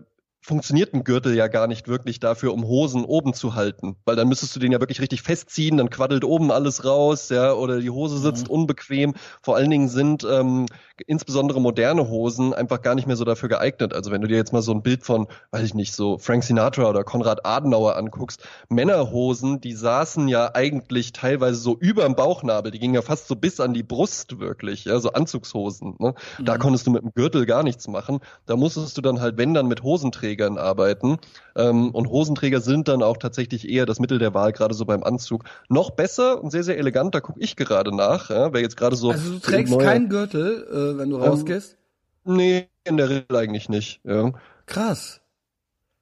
funktioniert 0.43 0.93
ein 0.93 1.05
Gürtel 1.05 1.33
ja 1.35 1.47
gar 1.47 1.67
nicht 1.67 1.87
wirklich 1.87 2.19
dafür, 2.19 2.53
um 2.53 2.65
Hosen 2.65 3.05
oben 3.05 3.33
zu 3.33 3.55
halten, 3.55 3.95
weil 4.03 4.17
dann 4.17 4.27
müsstest 4.27 4.53
du 4.55 4.59
den 4.59 4.73
ja 4.73 4.81
wirklich 4.81 4.99
richtig 4.99 5.21
festziehen, 5.21 5.77
dann 5.77 5.89
quaddelt 5.89 6.25
oben 6.25 6.51
alles 6.51 6.83
raus, 6.83 7.29
ja, 7.29 7.53
oder 7.53 7.79
die 7.79 7.89
Hose 7.89 8.17
sitzt 8.17 8.49
mhm. 8.49 8.55
unbequem. 8.55 9.13
Vor 9.41 9.55
allen 9.55 9.69
Dingen 9.69 9.87
sind 9.87 10.27
ähm, 10.29 10.65
insbesondere 11.07 11.61
moderne 11.61 12.09
Hosen 12.09 12.53
einfach 12.53 12.81
gar 12.81 12.93
nicht 12.93 13.07
mehr 13.07 13.15
so 13.15 13.23
dafür 13.23 13.47
geeignet. 13.47 13.93
Also 13.93 14.11
wenn 14.11 14.21
du 14.21 14.27
dir 14.27 14.35
jetzt 14.35 14.51
mal 14.51 14.61
so 14.61 14.73
ein 14.73 14.83
Bild 14.83 15.03
von, 15.03 15.27
weiß 15.51 15.63
ich 15.63 15.73
nicht, 15.75 15.93
so 15.93 16.17
Frank 16.17 16.43
Sinatra 16.43 16.89
oder 16.89 17.05
Konrad 17.05 17.45
Adenauer 17.45 17.95
anguckst, 17.95 18.45
Männerhosen, 18.67 19.61
die 19.61 19.73
saßen 19.73 20.27
ja 20.27 20.53
eigentlich 20.53 21.13
teilweise 21.13 21.55
so 21.59 21.77
überm 21.77 22.15
Bauchnabel, 22.15 22.71
die 22.71 22.79
gingen 22.79 22.95
ja 22.95 23.01
fast 23.01 23.29
so 23.29 23.37
bis 23.37 23.61
an 23.61 23.73
die 23.73 23.83
Brust 23.83 24.39
wirklich, 24.39 24.85
ja, 24.85 24.99
so 24.99 25.13
Anzugshosen. 25.13 25.95
Ne? 25.99 26.15
Mhm. 26.37 26.45
Da 26.45 26.57
konntest 26.57 26.85
du 26.85 26.91
mit 26.91 27.01
dem 27.01 27.13
Gürtel 27.13 27.45
gar 27.45 27.63
nichts 27.63 27.87
machen. 27.87 28.19
Da 28.45 28.57
musstest 28.57 28.97
du 28.97 29.01
dann 29.01 29.21
halt, 29.21 29.37
wenn 29.37 29.53
dann 29.53 29.67
mit 29.67 29.83
Hosenträgern 29.83 30.32
arbeiten. 30.41 31.17
Ähm, 31.55 31.91
und 31.91 32.09
Hosenträger 32.09 32.61
sind 32.61 32.87
dann 32.87 33.03
auch 33.03 33.17
tatsächlich 33.17 33.69
eher 33.69 33.85
das 33.85 33.99
Mittel 33.99 34.19
der 34.19 34.33
Wahl, 34.33 34.51
gerade 34.51 34.73
so 34.73 34.85
beim 34.85 35.03
Anzug. 35.03 35.43
Noch 35.69 35.91
besser 35.91 36.43
und 36.43 36.51
sehr, 36.51 36.63
sehr 36.63 36.77
elegant, 36.77 37.15
da 37.15 37.21
gucke 37.21 37.39
ich 37.39 37.55
gerade 37.55 37.95
nach, 37.95 38.29
ja, 38.29 38.53
wer 38.53 38.61
jetzt 38.61 38.77
gerade 38.77 38.95
so. 38.95 39.11
Also 39.11 39.33
du 39.33 39.39
trägst 39.39 39.77
keinen 39.79 40.09
Gürtel, 40.09 40.67
äh, 40.69 40.97
wenn 40.97 41.09
du 41.09 41.17
ähm, 41.17 41.23
rausgehst? 41.23 41.77
Nee, 42.25 42.67
in 42.83 42.97
der 42.97 43.09
Regel 43.09 43.37
eigentlich 43.37 43.69
nicht. 43.69 44.01
Ja. 44.03 44.31
Krass. 44.65 45.21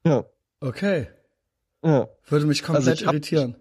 Ja. 0.04 0.24
Okay. 0.60 1.08
Ja. 1.84 2.08
Würde 2.28 2.46
mich 2.46 2.62
komplett 2.62 2.88
also 2.88 3.04
irritieren 3.06 3.56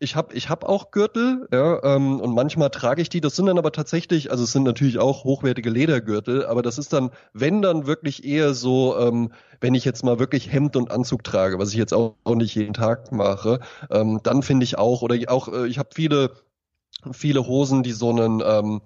ich 0.00 0.16
habe 0.16 0.34
ich 0.34 0.48
hab 0.48 0.64
auch 0.64 0.90
Gürtel, 0.90 1.48
ja, 1.52 1.82
ähm, 1.82 2.20
und 2.20 2.34
manchmal 2.34 2.70
trage 2.70 3.00
ich 3.00 3.08
die. 3.08 3.20
Das 3.20 3.36
sind 3.36 3.46
dann 3.46 3.58
aber 3.58 3.72
tatsächlich, 3.72 4.30
also 4.30 4.44
es 4.44 4.52
sind 4.52 4.64
natürlich 4.64 4.98
auch 4.98 5.24
hochwertige 5.24 5.70
Ledergürtel, 5.70 6.44
aber 6.46 6.62
das 6.62 6.78
ist 6.78 6.92
dann, 6.92 7.10
wenn 7.32 7.62
dann 7.62 7.86
wirklich 7.86 8.24
eher 8.24 8.54
so, 8.54 8.98
ähm, 8.98 9.32
wenn 9.60 9.74
ich 9.74 9.84
jetzt 9.84 10.04
mal 10.04 10.18
wirklich 10.18 10.52
Hemd 10.52 10.76
und 10.76 10.90
Anzug 10.90 11.24
trage, 11.24 11.58
was 11.58 11.70
ich 11.70 11.76
jetzt 11.76 11.94
auch, 11.94 12.14
nicht 12.34 12.54
jeden 12.54 12.74
Tag 12.74 13.12
mache, 13.12 13.60
ähm, 13.90 14.20
dann 14.22 14.42
finde 14.42 14.64
ich 14.64 14.78
auch, 14.78 15.02
oder 15.02 15.16
auch, 15.28 15.48
äh, 15.48 15.66
ich 15.68 15.78
habe 15.78 15.90
viele, 15.94 16.32
viele 17.12 17.46
Hosen, 17.46 17.82
die 17.82 17.92
so 17.92 18.10
einen, 18.10 18.42
ähm, 18.44 18.82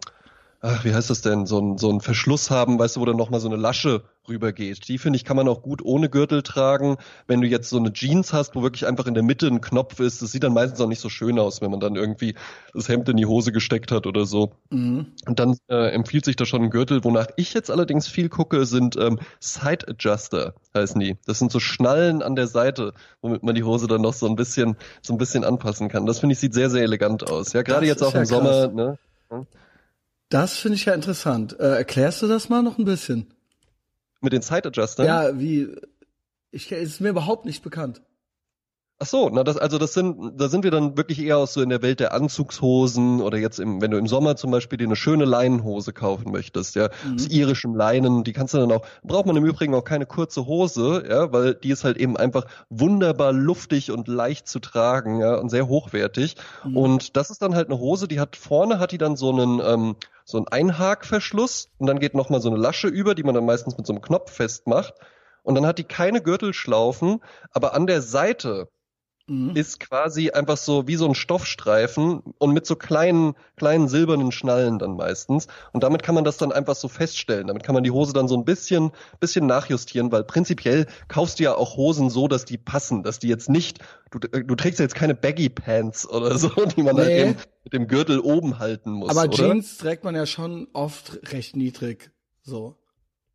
ach, 0.61 0.85
wie 0.85 0.95
heißt 0.95 1.11
das 1.11 1.21
denn, 1.21 1.47
so 1.47 1.61
ein, 1.61 1.79
so 1.79 1.91
ein 1.91 2.01
Verschluss 2.01 2.51
haben, 2.51 2.79
weißt 2.79 2.97
du, 2.97 3.01
wo 3.01 3.05
dann 3.05 3.17
nochmal 3.17 3.41
so 3.41 3.49
eine 3.49 3.57
Lasche 3.57 4.03
rübergeht. 4.29 4.89
Die 4.89 4.99
finde 4.99 5.17
ich, 5.17 5.25
kann 5.25 5.37
man 5.37 5.49
auch 5.49 5.63
gut 5.63 5.83
ohne 5.83 6.11
Gürtel 6.11 6.43
tragen. 6.43 6.97
Wenn 7.27 7.41
du 7.41 7.47
jetzt 7.47 7.71
so 7.71 7.79
eine 7.79 7.93
Jeans 7.93 8.33
hast, 8.33 8.55
wo 8.55 8.63
wirklich 8.63 8.87
einfach 8.87 9.07
in 9.07 9.15
der 9.15 9.23
Mitte 9.23 9.47
ein 9.47 9.61
Knopf 9.61 10.01
ist, 10.01 10.21
das 10.21 10.33
sieht 10.33 10.43
dann 10.43 10.53
meistens 10.53 10.81
auch 10.81 10.89
nicht 10.89 11.01
so 11.01 11.09
schön 11.09 11.39
aus, 11.39 11.61
wenn 11.61 11.71
man 11.71 11.81
dann 11.81 11.97
irgendwie 11.97 12.35
das 12.75 12.89
Hemd 12.89 13.09
in 13.09 13.17
die 13.17 13.27
Hose 13.27 13.53
gesteckt 13.53 13.93
hat 13.93 14.07
oder 14.07 14.27
so. 14.27 14.53
Mhm. 14.71 15.07
Und 15.27 15.39
dann 15.39 15.57
äh, 15.69 15.91
empfiehlt 15.93 16.25
sich 16.25 16.37
da 16.37 16.45
schon 16.45 16.63
ein 16.63 16.71
Gürtel. 16.71 17.05
Wonach 17.05 17.29
ich 17.37 17.55
jetzt 17.55 17.71
allerdings 17.71 18.09
viel 18.09 18.29
gucke, 18.29 18.67
sind 18.67 18.97
ähm, 18.97 19.19
Side 19.41 19.87
Adjuster, 19.89 20.55
heißen 20.75 21.01
die. 21.01 21.17
Das 21.27 21.39
sind 21.39 21.53
so 21.53 21.61
Schnallen 21.61 22.23
an 22.23 22.37
der 22.37 22.49
Seite, 22.49 22.93
womit 23.23 23.43
man 23.43 23.55
die 23.55 23.65
Hose 23.65 23.87
dann 23.87 24.03
noch 24.03 24.15
so 24.15 24.27
ein 24.27 24.37
bisschen, 24.37 24.77
so 25.03 25.15
ein 25.15 25.19
bisschen 25.19 25.45
anpassen 25.45 25.89
kann. 25.89 26.05
Das 26.07 26.19
finde 26.19 26.35
ich 26.35 26.41
sieht 26.41 26.55
sehr, 26.55 26.69
sehr 26.69 26.83
elegant 26.83 27.31
aus. 27.31 27.53
Ja, 27.53 27.63
gerade 27.63 27.87
jetzt 27.87 28.03
auch 28.03 28.15
im 28.15 28.21
ja 28.21 28.27
Sommer, 28.27 28.69
ne? 28.69 28.99
Das 30.29 30.57
finde 30.59 30.77
ich 30.77 30.85
ja 30.85 30.95
interessant. 30.95 31.59
Äh, 31.59 31.77
erklärst 31.77 32.23
du 32.23 32.27
das 32.27 32.49
mal 32.49 32.63
noch 32.63 32.79
ein 32.79 32.85
bisschen? 32.85 33.27
Mit 34.21 34.33
den 34.33 34.43
Side 34.43 34.69
Adjustern? 34.69 35.07
Ja, 35.07 35.39
wie, 35.39 35.75
ich, 36.51 36.71
ist 36.71 37.01
mir 37.01 37.11
überhaupt 37.11 37.45
nicht 37.45 37.63
bekannt. 37.63 38.03
Ach 39.01 39.07
so, 39.07 39.31
na 39.33 39.45
das 39.45 39.57
also 39.57 39.79
das 39.79 39.93
sind 39.93 40.41
da 40.41 40.49
sind 40.49 40.65
wir 40.65 40.73
dann 40.73 40.97
wirklich 40.97 41.21
eher 41.21 41.39
aus 41.39 41.55
so 41.55 41.63
in 41.63 41.69
der 41.69 41.83
Welt 41.83 42.01
der 42.01 42.13
Anzugshosen 42.13 43.21
oder 43.21 43.39
jetzt 43.39 43.61
im 43.61 43.81
wenn 43.81 43.93
du 43.93 43.97
im 43.97 44.09
Sommer 44.09 44.35
zum 44.35 44.51
Beispiel 44.51 44.77
dir 44.77 44.87
eine 44.87 44.97
schöne 44.97 45.25
Leinenhose 45.25 45.93
kaufen 45.93 46.33
möchtest, 46.33 46.75
ja, 46.75 46.91
mhm. 47.05 47.15
aus 47.15 47.29
irischem 47.29 47.77
Leinen, 47.77 48.25
die 48.25 48.33
kannst 48.33 48.55
du 48.55 48.59
dann 48.59 48.73
auch 48.73 48.85
braucht 49.05 49.27
man 49.27 49.37
im 49.37 49.45
Übrigen 49.45 49.73
auch 49.77 49.85
keine 49.85 50.05
kurze 50.05 50.47
Hose, 50.47 51.05
ja, 51.09 51.33
weil 51.33 51.55
die 51.55 51.71
ist 51.71 51.85
halt 51.85 51.97
eben 51.97 52.17
einfach 52.17 52.47
wunderbar 52.71 53.33
luftig 53.33 53.93
und 53.93 54.09
leicht 54.09 54.49
zu 54.49 54.59
tragen, 54.59 55.21
ja, 55.21 55.37
und 55.37 55.49
sehr 55.49 55.69
hochwertig 55.69 56.35
mhm. 56.65 56.77
und 56.77 57.17
das 57.17 57.31
ist 57.31 57.41
dann 57.41 57.55
halt 57.55 57.69
eine 57.69 57.79
Hose, 57.79 58.09
die 58.09 58.19
hat 58.19 58.35
vorne 58.35 58.81
hat 58.81 58.91
die 58.91 58.99
dann 58.99 59.15
so 59.15 59.31
einen 59.31 59.61
ähm, 59.65 59.95
so 60.25 60.39
einen 60.39 60.49
Einhakverschluss 60.49 61.71
und 61.79 61.87
dann 61.87 62.01
geht 62.01 62.15
noch 62.15 62.31
mal 62.31 62.41
so 62.41 62.51
eine 62.51 62.59
Lasche 62.59 62.89
über, 62.89 63.15
die 63.15 63.23
man 63.23 63.37
dann 63.37 63.47
meistens 63.47 63.79
mit 63.79 63.87
so 63.87 63.93
einem 63.93 64.03
Knopf 64.03 64.33
festmacht 64.33 64.95
und 65.45 65.55
dann 65.55 65.67
hat 65.67 65.79
die 65.79 65.85
keine 65.85 66.21
Gürtelschlaufen, 66.21 67.21
aber 67.53 67.75
an 67.75 67.87
der 67.87 68.03
Seite 68.03 68.69
mhm. 69.29 69.55
ist 69.55 69.81
quasi 69.81 70.31
einfach 70.31 70.57
so 70.57 70.89
wie 70.89 70.97
so 70.97 71.07
ein 71.07 71.15
Stoffstreifen 71.15 72.21
und 72.39 72.53
mit 72.53 72.67
so 72.67 72.77
kleinen, 72.77 73.35
kleinen 73.57 73.89
silbernen 73.89 74.33
Schnallen 74.33 74.79
dann 74.79 74.97
meistens. 74.97 75.47
Und 75.73 75.83
damit 75.83 76.03
kann 76.03 76.15
man 76.15 76.25
das 76.25 76.37
dann 76.37 76.53
einfach 76.53 76.75
so 76.75 76.89
feststellen. 76.89 77.47
Damit 77.47 77.63
kann 77.63 77.75
man 77.75 77.85
die 77.85 77.91
Hose 77.91 78.13
dann 78.13 78.29
so 78.29 78.37
ein 78.37 78.45
bisschen, 78.45 78.91
bisschen 79.21 79.47
nachjustieren, 79.47 80.11
weil 80.11 80.25
prinzipiell 80.25 80.87
kaufst 81.09 81.39
du 81.39 81.45
ja 81.45 81.55
auch 81.55 81.77
Hosen 81.77 82.11
so, 82.11 82.29
dass 82.29 82.45
die 82.45 82.59
passen, 82.59 83.03
dass 83.03 83.19
die 83.19 83.29
jetzt 83.29 83.49
nicht, 83.49 83.79
du, 84.11 84.19
du 84.19 84.55
trägst 84.55 84.81
ja 84.81 84.85
jetzt 84.85 84.95
keine 84.95 85.15
Baggy 85.15 85.49
Pants 85.49 86.09
oder 86.09 86.39
so, 86.39 86.49
die 86.77 86.83
man 86.83 86.97
nee. 86.97 87.03
halt 87.03 87.11
eben 87.11 87.37
mit 87.65 87.73
dem 87.73 87.87
Gürtel 87.87 88.21
oben 88.21 88.59
halten 88.59 88.91
muss. 88.91 89.11
Aber 89.11 89.25
oder? 89.25 89.33
Jeans 89.33 89.79
trägt 89.79 90.05
man 90.05 90.15
ja 90.15 90.27
schon 90.27 90.69
oft 90.73 91.33
recht 91.33 91.57
niedrig, 91.57 92.11
so. 92.43 92.77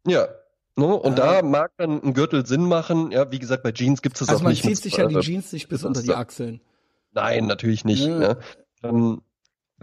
Ja, 0.05 0.27
ne? 0.75 0.85
und 0.85 1.17
ja. 1.17 1.41
da 1.41 1.47
mag 1.47 1.71
dann 1.77 2.01
ein 2.01 2.13
Gürtel 2.13 2.45
Sinn 2.45 2.65
machen. 2.65 3.11
Ja, 3.11 3.31
wie 3.31 3.39
gesagt, 3.39 3.63
bei 3.63 3.71
Jeans 3.71 4.01
gibt 4.01 4.15
es 4.15 4.19
das 4.19 4.29
also 4.29 4.45
auch 4.45 4.49
nicht. 4.49 4.59
Also 4.59 4.69
man 4.69 4.75
zieht 4.75 4.83
sich 4.83 4.97
ja 4.97 5.07
die 5.07 5.19
Jeans 5.19 5.51
nicht 5.51 5.67
bis 5.69 5.83
unter 5.83 6.01
die 6.01 6.13
Achseln. 6.13 6.61
Nein, 7.11 7.45
natürlich 7.45 7.85
nicht. 7.85 8.05
Ja. 8.05 8.17
Ne? 8.19 8.37
Ähm, 8.83 9.21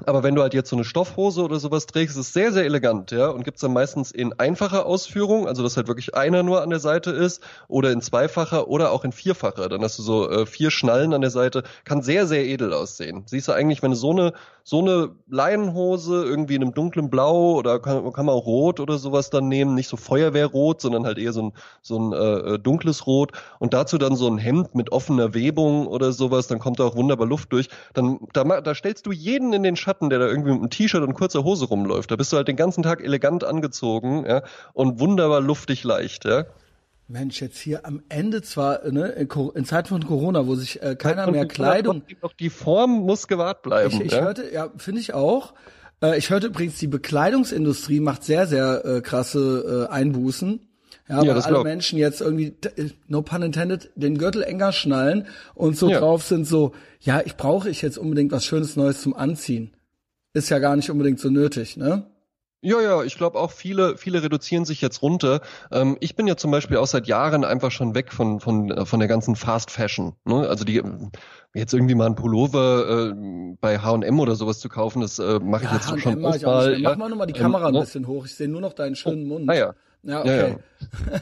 aber 0.07 0.23
wenn 0.23 0.35
du 0.35 0.43
halt 0.43 0.55
jetzt 0.55 0.71
so 0.71 0.77
eine 0.77 0.85
Stoffhose 0.85 1.43
oder 1.43 1.59
sowas 1.59 1.87
trägst, 1.87 2.17
ist 2.17 2.29
es 2.29 2.33
sehr, 2.33 2.53
sehr 2.53 2.65
elegant, 2.65 3.11
ja. 3.11 3.29
Und 3.29 3.45
gibt's 3.45 3.61
dann 3.61 3.73
meistens 3.73 4.11
in 4.11 4.33
einfacher 4.39 4.87
Ausführung, 4.87 5.47
also 5.47 5.63
dass 5.63 5.77
halt 5.77 5.89
wirklich 5.89 6.15
einer 6.15 6.43
nur 6.43 6.63
an 6.63 6.71
der 6.71 6.81
Seite 6.81 7.11
ist, 7.11 7.43
oder 7.69 7.91
in 7.93 8.01
zweifacher 8.01 8.69
oder 8.69 8.93
auch 8.93 9.05
in 9.05 9.13
vierfacher. 9.13 9.69
Dann 9.69 9.83
hast 9.83 9.99
du 9.99 10.03
so 10.03 10.31
äh, 10.31 10.47
vier 10.47 10.71
Schnallen 10.71 11.13
an 11.13 11.21
der 11.21 11.31
Seite. 11.31 11.65
Kann 11.85 12.03
sehr, 12.03 12.27
sehr 12.27 12.45
edel 12.45 12.73
aussehen. 12.73 13.25
Siehst 13.27 13.49
du 13.49 13.53
eigentlich, 13.53 13.83
wenn 13.83 13.91
du 13.91 13.97
so 13.97 14.11
eine, 14.11 14.33
so 14.65 14.81
eine 14.81 15.11
Leinenhose 15.29 16.25
irgendwie 16.25 16.55
in 16.55 16.63
einem 16.63 16.75
dunklen 16.75 17.11
Blau 17.11 17.55
oder 17.55 17.81
kann, 17.81 18.13
kann 18.13 18.27
man 18.27 18.35
auch 18.35 18.47
rot 18.47 18.81
oder 18.81 18.99
sowas 18.99 19.31
dann 19.31 19.49
nehmen, 19.49 19.75
nicht 19.75 19.89
so 19.89 19.97
Feuerwehrrot, 19.97 20.81
sondern 20.81 21.07
halt 21.07 21.19
eher 21.19 21.33
so 21.33 21.43
ein, 21.43 21.53
so 21.83 21.99
ein 21.99 22.13
äh, 22.13 22.55
äh 22.55 22.59
dunkles 22.59 23.07
Rot 23.07 23.33
und 23.59 23.75
dazu 23.75 23.99
dann 23.99 24.17
so 24.17 24.29
ein 24.29 24.39
Hemd 24.39 24.75
mit 24.75 24.93
offener 24.93 25.35
Webung 25.35 25.87
oder 25.87 26.13
sowas, 26.13 26.47
dann 26.47 26.59
kommt 26.59 26.79
da 26.79 26.85
auch 26.85 26.97
wunderbar 26.97 27.27
Luft 27.27 27.53
durch. 27.53 27.69
Dann, 27.95 28.19
da, 28.33 28.45
da 28.61 28.75
stellst 28.75 29.07
du 29.07 29.13
jeden 29.13 29.53
in 29.53 29.63
den 29.63 29.77
Schatten 29.77 30.11
der 30.11 30.19
da 30.19 30.27
irgendwie 30.27 30.51
mit 30.51 30.61
einem 30.61 30.71
T-Shirt 30.71 31.03
und 31.03 31.15
kurzer 31.15 31.45
Hose 31.45 31.67
rumläuft. 31.67 32.11
Da 32.11 32.17
bist 32.17 32.33
du 32.33 32.37
halt 32.37 32.49
den 32.49 32.57
ganzen 32.57 32.83
Tag 32.83 33.03
elegant 33.03 33.45
angezogen, 33.45 34.25
ja, 34.27 34.43
und 34.75 35.01
wunderbar 35.01 35.41
luftig 35.41 35.85
leicht, 35.85 36.25
ja. 36.25 36.45
Mensch, 37.11 37.41
jetzt 37.41 37.59
hier 37.59 37.85
am 37.85 38.03
Ende 38.09 38.43
zwar 38.43 38.89
ne, 38.91 39.09
in 39.55 39.65
Zeiten 39.65 39.89
von 39.89 40.07
Corona, 40.07 40.47
wo 40.47 40.55
sich 40.55 40.83
äh, 40.83 40.97
keiner 40.97 41.31
mehr 41.31 41.47
Kleidung. 41.47 42.03
Doch 42.21 42.33
die 42.33 42.51
Form 42.51 43.01
muss 43.01 43.29
gewahrt 43.29 43.63
bleiben. 43.63 43.95
Ich, 43.95 44.01
ich 44.01 44.13
ja? 44.13 44.21
hörte, 44.23 44.51
ja, 44.53 44.71
finde 44.77 45.01
ich 45.01 45.13
auch. 45.13 45.55
Äh, 46.03 46.17
ich 46.19 46.31
hörte 46.31 46.47
übrigens, 46.47 46.79
die 46.79 46.87
Bekleidungsindustrie 46.87 48.01
macht 48.01 48.23
sehr, 48.25 48.47
sehr 48.47 48.85
äh, 48.85 49.01
krasse 49.01 49.89
äh, 49.91 49.93
Einbußen. 49.93 50.61
Ja, 51.09 51.23
ja 51.23 51.35
weil 51.35 51.43
alle 51.43 51.65
Menschen 51.65 51.99
jetzt 51.99 52.21
irgendwie, 52.21 52.55
no 53.09 53.23
pun 53.23 53.43
intended, 53.43 53.91
den 53.97 54.17
Gürtel 54.17 54.43
enger 54.45 54.73
schnallen 54.73 55.27
und 55.55 55.77
so 55.77 55.91
ja. 55.91 55.99
drauf 55.99 56.23
sind 56.23 56.47
so, 56.47 56.73
ja, 57.01 57.21
ich 57.25 57.37
brauche 57.37 57.69
ich 57.69 57.83
jetzt 57.83 57.99
unbedingt 57.99 58.31
was 58.31 58.45
Schönes 58.45 58.77
Neues 58.77 59.03
zum 59.03 59.15
Anziehen 59.15 59.73
ist 60.33 60.51
ja 60.51 60.59
gar 60.59 60.77
nicht 60.77 60.91
unbedingt 60.91 61.21
so 61.21 61.31
nötig, 61.31 61.77
ne? 61.77 62.07
Ja, 62.63 62.81
ja, 62.83 63.03
ich 63.03 63.17
glaube 63.17 63.39
auch 63.39 63.53
viele, 63.53 63.97
viele 63.97 64.23
reduzieren 64.23 64.67
sich 64.67 64.83
jetzt 64.83 65.01
runter. 65.01 65.41
Ähm, 65.73 65.97
ich 66.01 66.15
bin 66.15 66.27
ja 66.27 66.37
zum 66.37 66.51
Beispiel 66.51 66.77
auch 66.77 66.87
seit 66.87 67.07
Jahren 67.07 67.45
einfach 67.45 67.71
schon 67.71 67.95
weg 67.95 68.13
von 68.13 68.39
von 68.39 68.71
äh, 68.71 68.85
von 68.85 69.01
der 69.01 69.09
ganzen 69.09 69.35
Fast 69.35 69.71
Fashion. 69.71 70.15
Ne? 70.27 70.47
Also 70.47 70.65
die 70.65 70.83
jetzt 71.55 71.73
irgendwie 71.73 71.95
mal 71.95 72.07
ein 72.07 72.17
Pullover 72.17 73.13
äh, 73.13 73.55
bei 73.61 73.79
H&M 73.79 74.21
oder 74.21 74.37
sowas 74.37 74.61
zu 74.61 74.69
kaufen, 74.69 75.01
das 75.01 75.19
äh, 75.19 75.39
mache 75.41 75.65
ich 75.65 75.71
ja, 75.71 75.77
jetzt 75.77 75.89
schon 76.01 76.21
mach 76.21 76.39
mal. 76.43 76.79
Ja. 76.79 76.91
Mach 76.91 76.97
mal 76.99 77.09
nochmal 77.09 77.27
die 77.27 77.33
Kamera 77.33 77.69
ähm, 77.71 77.77
ein 77.77 77.81
bisschen 77.81 78.07
hoch. 78.07 78.27
Ich 78.27 78.35
sehe 78.35 78.49
nur 78.49 78.61
noch 78.61 78.75
deinen 78.75 78.95
schönen 78.95 79.27
Mund. 79.27 79.49
Ah 79.49 79.55
ja. 79.55 79.75
Ja, 80.03 80.21
okay. 80.21 80.57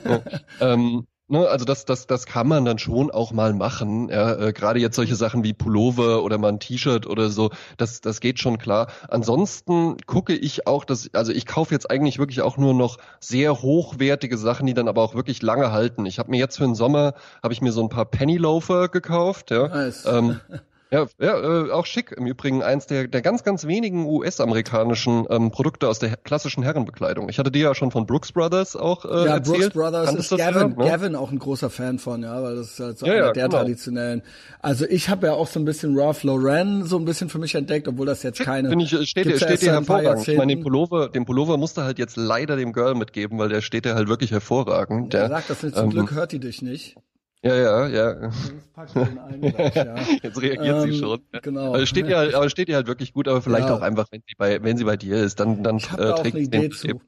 Ja, 0.05 0.11
ja. 0.11 0.21
ähm, 0.73 1.07
Ne, 1.31 1.47
also 1.47 1.67
das, 1.67 1.85
das, 1.85 2.07
das 2.07 2.25
kann 2.25 2.49
man 2.49 2.65
dann 2.65 2.79
schon 2.79 3.11
auch 3.11 3.33
mal 3.33 3.53
machen. 3.53 4.09
Ja, 4.09 4.35
äh, 4.35 4.53
Gerade 4.55 4.81
jetzt 4.81 4.97
solche 4.97 5.15
Sachen 5.15 5.45
wie 5.45 5.53
Pullover 5.53 6.23
oder 6.23 6.39
mal 6.39 6.49
ein 6.49 6.59
T-Shirt 6.59 7.07
oder 7.07 7.29
so, 7.29 7.51
das, 7.77 8.01
das 8.01 8.21
geht 8.21 8.39
schon 8.39 8.57
klar. 8.57 8.87
Ansonsten 9.09 9.99
gucke 10.07 10.35
ich 10.35 10.67
auch, 10.67 10.87
dass, 10.87 11.11
also 11.13 11.33
ich 11.33 11.45
kaufe 11.45 11.75
jetzt 11.75 11.91
eigentlich 11.91 12.19
wirklich 12.19 12.41
auch 12.41 12.57
nur 12.57 12.73
noch 12.73 12.97
sehr 13.21 13.61
hochwertige 13.61 14.39
Sachen, 14.39 14.67
die 14.67 14.73
dann 14.73 14.89
aber 14.89 15.03
auch 15.03 15.15
wirklich 15.15 15.43
lange 15.43 15.71
halten. 15.71 16.07
Ich 16.07 16.19
habe 16.19 16.31
mir 16.31 16.39
jetzt 16.39 16.57
für 16.57 16.65
den 16.65 16.75
Sommer 16.75 17.13
habe 17.43 17.53
ich 17.53 17.61
mir 17.61 17.73
so 17.73 17.83
ein 17.83 17.91
paar 17.91 18.07
Penny 18.07 18.39
Loafer 18.39 18.89
gekauft. 18.89 19.51
Ja. 19.51 19.69
Nice. 19.69 20.07
Ähm, 20.07 20.41
Ja, 20.91 21.07
ja 21.21 21.67
äh, 21.67 21.71
auch 21.71 21.87
schick. 21.87 22.13
Im 22.13 22.27
Übrigen 22.27 22.63
eins 22.63 22.87
der, 22.87 23.09
der 23.09 23.21
ganz, 23.21 23.45
ganz 23.45 23.67
wenigen 23.67 24.07
US-amerikanischen 24.07 25.27
ähm, 25.29 25.51
Produkte 25.51 25.89
aus 25.89 25.99
der 25.99 26.17
klassischen 26.17 26.63
Herrenbekleidung. 26.63 27.29
Ich 27.29 27.39
hatte 27.39 27.51
dir 27.51 27.65
ja 27.65 27.75
schon 27.75 27.91
von 27.91 28.07
Brooks 28.07 28.33
Brothers 28.33 28.75
auch 28.75 29.05
äh, 29.05 29.27
ja, 29.27 29.35
erzählt. 29.35 29.75
Brooks 29.75 29.75
Brothers 29.75 30.15
ist 30.15 30.31
Gavin, 30.31 30.77
ja, 30.79 30.85
ne? 30.85 30.91
Gavin 30.91 31.15
auch 31.15 31.31
ein 31.31 31.39
großer 31.39 31.69
Fan 31.69 31.99
von, 31.99 32.23
ja, 32.23 32.43
weil 32.43 32.57
das 32.57 32.73
ist 32.73 32.81
halt 32.81 32.99
so 32.99 33.07
ja, 33.07 33.13
einer 33.13 33.27
ja, 33.27 33.33
der 33.33 33.45
genau. 33.45 33.59
traditionellen. 33.59 34.23
Also 34.61 34.87
ich 34.87 35.09
habe 35.09 35.27
ja 35.27 35.35
auch 35.35 35.47
so 35.47 35.61
ein 35.61 35.65
bisschen 35.65 35.99
Ralph 35.99 36.23
Lauren 36.23 36.85
so 36.85 36.97
ein 36.97 37.05
bisschen 37.05 37.29
für 37.29 37.39
mich 37.39 37.55
entdeckt, 37.55 37.87
obwohl 37.87 38.07
das 38.07 38.23
jetzt 38.23 38.41
keine. 38.41 38.71
Finde 38.71 38.85
ich, 38.85 38.93
äh, 38.93 39.05
steht, 39.05 39.27
dir, 39.27 39.37
steht 39.37 39.61
dir 39.63 39.73
hervorragend. 39.73 40.27
Ich 40.27 40.39
meine, 40.39 40.55
den 40.55 40.63
Pullover, 40.63 41.09
den 41.09 41.27
Pullover 41.27 41.59
musste 41.59 41.85
halt 41.85 41.99
jetzt 41.99 42.17
leider 42.17 42.57
dem 42.57 42.73
Girl 42.73 42.95
mitgeben, 42.95 43.39
weil 43.39 43.51
der 43.51 43.61
steht 43.61 43.85
dir 43.85 43.95
halt 43.95 44.09
wirklich 44.09 44.31
hervorragend. 44.31 45.13
Ja, 45.13 45.29
sagt 45.29 45.51
das 45.51 45.63
nicht, 45.63 45.77
zum 45.77 45.85
ähm, 45.85 45.91
Glück 45.91 46.13
hört 46.13 46.33
die 46.33 46.41
dich 46.41 46.63
nicht. 46.63 46.97
Ja, 47.43 47.55
ja, 47.55 47.87
ja. 47.87 48.31
Jetzt 50.23 50.43
reagiert 50.43 50.85
ähm, 50.85 50.93
sie 50.93 50.99
schon. 50.99 51.21
Genau. 51.43 51.69
Aber 51.69 51.87
steht 51.87 52.09
ihr 52.09 52.17
halt, 52.17 52.35
aber 52.35 52.51
steht 52.51 52.69
ihr 52.69 52.75
halt 52.75 52.89
wirklich 52.89 53.13
gut, 53.13 53.29
aber 53.29 53.41
vielleicht 53.43 53.69
ja. 53.69 53.77
auch 53.77 53.81
einfach, 53.81 54.09
wenn 54.11 54.23
sie 54.27 54.35
bei, 54.37 54.63
wenn 54.63 54.77
sie 54.77 54.85
bei 54.85 54.97
dir 54.97 55.23
ist, 55.23 55.39
dann, 55.39 55.63
dann 55.63 55.77
ich 55.77 55.93
äh, 55.93 55.97
da 55.97 56.13
trägt 56.15 56.37
sie 56.37 56.51
den 56.51 56.73
zu. 56.73 57.01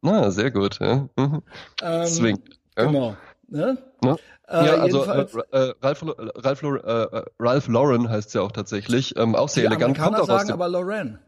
Na, 0.00 0.30
sehr 0.30 0.50
gut, 0.50 0.80
ja. 0.80 1.08
Mhm. 1.16 1.42
Ähm, 1.82 2.06
Swing. 2.06 2.42
Ja. 2.76 2.86
Genau. 2.86 3.16
Ne? 3.48 3.78
Ja, 4.02 4.16
äh, 4.48 4.66
ja 4.66 4.74
also 4.76 5.04
äh, 5.04 5.26
äh, 5.52 5.74
Ralph, 5.82 6.02
Ralph, 6.02 6.62
äh, 6.62 7.22
Ralph 7.38 7.68
Lauren 7.68 8.08
heißt 8.08 8.28
es 8.28 8.34
ja 8.34 8.40
auch 8.40 8.52
tatsächlich. 8.52 9.16
Ähm, 9.16 9.34
auch 9.34 9.50
sehr 9.50 9.64
Die 9.64 9.66
elegant. 9.66 9.98
Kommt 9.98 10.18
auch 10.18 10.26
sagen 10.26 10.50
aber 10.50 10.68
Lauren. 10.68 11.18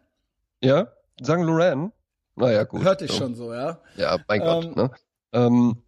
Ja? 0.63 0.89
Sagen 1.21 1.45
Lauren? 1.45 1.93
Naja, 2.37 2.65
gut. 2.65 2.83
Hörte 2.83 3.05
ich 3.05 3.13
so. 3.13 3.19
schon 3.19 3.35
so, 3.35 3.53
ja. 3.53 3.79
Ja, 3.97 4.19
mein 4.27 4.41
ähm, 4.41 4.47
Gott. 4.47 4.77
Ne? 4.77 4.91
Ähm, 5.33 5.84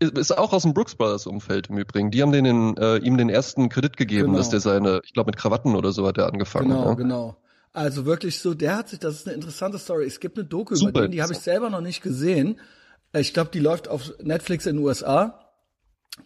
ist 0.00 0.36
auch 0.36 0.52
aus 0.52 0.62
dem 0.62 0.74
Brooks 0.74 0.94
Brothers 0.94 1.26
Umfeld 1.26 1.68
im 1.70 1.78
Übrigen. 1.78 2.10
Die 2.10 2.22
haben 2.22 2.32
den, 2.32 2.76
äh, 2.76 2.96
ihm 2.98 3.16
den 3.16 3.28
ersten 3.28 3.68
Kredit 3.68 3.96
gegeben, 3.96 4.26
genau. 4.26 4.38
dass 4.38 4.50
der 4.50 4.60
seine, 4.60 5.00
ich 5.04 5.12
glaube 5.12 5.28
mit 5.28 5.36
Krawatten 5.36 5.74
oder 5.76 5.92
so 5.92 6.06
hat 6.06 6.18
er 6.18 6.26
angefangen. 6.26 6.70
Genau, 6.70 6.88
ja. 6.88 6.94
genau. 6.94 7.36
Also 7.72 8.06
wirklich 8.06 8.38
so, 8.38 8.54
der 8.54 8.76
hat 8.76 8.88
sich, 8.88 9.00
das 9.00 9.14
ist 9.14 9.26
eine 9.26 9.34
interessante 9.34 9.78
Story. 9.78 10.06
Es 10.06 10.20
gibt 10.20 10.38
eine 10.38 10.46
Doku 10.46 10.74
Super 10.74 10.90
über 10.90 11.00
den, 11.02 11.10
die 11.10 11.22
habe 11.22 11.32
ich 11.32 11.40
selber 11.40 11.70
noch 11.70 11.80
nicht 11.80 12.02
gesehen. 12.02 12.60
Ich 13.12 13.34
glaube, 13.34 13.50
die 13.52 13.60
läuft 13.60 13.88
auf 13.88 14.12
Netflix 14.22 14.66
in 14.66 14.76
den 14.76 14.84
USA. 14.84 15.40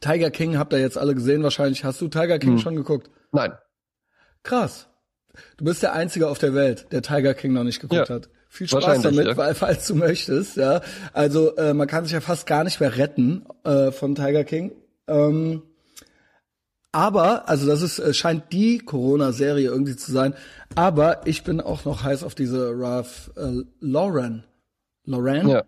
Tiger 0.00 0.30
King 0.30 0.58
habt 0.58 0.72
ihr 0.72 0.80
jetzt 0.80 0.98
alle 0.98 1.14
gesehen 1.14 1.42
wahrscheinlich. 1.42 1.84
Hast 1.84 2.00
du 2.00 2.08
Tiger 2.08 2.38
King 2.38 2.52
hm. 2.52 2.58
schon 2.58 2.76
geguckt? 2.76 3.10
Nein. 3.32 3.52
Krass. 4.42 4.88
Du 5.56 5.64
bist 5.64 5.82
der 5.82 5.92
Einzige 5.92 6.28
auf 6.28 6.38
der 6.38 6.54
Welt, 6.54 6.86
der 6.92 7.02
Tiger 7.02 7.34
King 7.34 7.52
noch 7.52 7.64
nicht 7.64 7.80
geguckt 7.80 8.08
ja. 8.08 8.14
hat. 8.14 8.28
Viel 8.48 8.66
Spaß 8.66 9.02
damit, 9.02 9.26
ja. 9.26 9.36
weil, 9.36 9.54
falls 9.54 9.86
du 9.86 9.94
möchtest. 9.94 10.56
Ja, 10.56 10.80
also 11.12 11.54
äh, 11.56 11.74
man 11.74 11.86
kann 11.86 12.04
sich 12.04 12.12
ja 12.12 12.20
fast 12.20 12.46
gar 12.46 12.64
nicht 12.64 12.80
mehr 12.80 12.96
retten 12.96 13.44
äh, 13.64 13.92
von 13.92 14.14
Tiger 14.14 14.44
King. 14.44 14.72
Ähm, 15.06 15.62
aber, 16.92 17.48
also 17.48 17.66
das 17.66 17.82
ist, 17.82 17.98
äh, 17.98 18.14
scheint 18.14 18.52
die 18.52 18.78
Corona-Serie 18.78 19.68
irgendwie 19.68 19.96
zu 19.96 20.10
sein. 20.10 20.34
Aber 20.74 21.26
ich 21.26 21.44
bin 21.44 21.60
auch 21.60 21.84
noch 21.84 22.02
heiß 22.02 22.24
auf 22.24 22.34
diese 22.34 22.72
Ralph 22.74 23.30
äh, 23.36 23.62
Lauren. 23.80 24.44
Lauren? 25.04 25.48
Ja. 25.48 25.64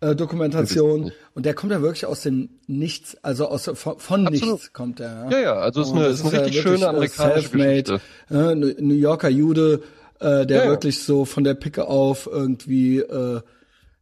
Äh, 0.00 0.16
Dokumentation 0.16 1.12
und 1.34 1.46
der 1.46 1.54
kommt 1.54 1.70
ja 1.70 1.80
wirklich 1.80 2.06
aus 2.06 2.22
dem 2.22 2.50
Nichts, 2.66 3.16
also 3.22 3.46
aus 3.46 3.70
von, 3.74 4.00
von 4.00 4.24
Nichts 4.24 4.72
kommt 4.72 4.98
er. 4.98 5.28
Ja, 5.30 5.30
ja, 5.30 5.40
ja 5.40 5.54
also 5.54 5.82
es 5.82 5.88
ist 5.88 5.94
eine, 5.94 6.06
ist 6.06 6.24
eine 6.24 6.32
richtig 6.32 6.56
ja 6.56 6.62
schöne 6.62 6.88
amerikanische 6.88 7.50
Geschichte. 7.50 8.00
Äh, 8.28 8.54
New 8.54 8.94
Yorker 8.94 9.28
Jude, 9.28 9.82
äh, 10.22 10.46
der 10.46 10.64
ja, 10.64 10.70
wirklich 10.70 11.02
so 11.02 11.24
von 11.24 11.44
der 11.44 11.54
Picke 11.54 11.88
auf 11.88 12.28
irgendwie 12.30 12.98
äh, 12.98 13.40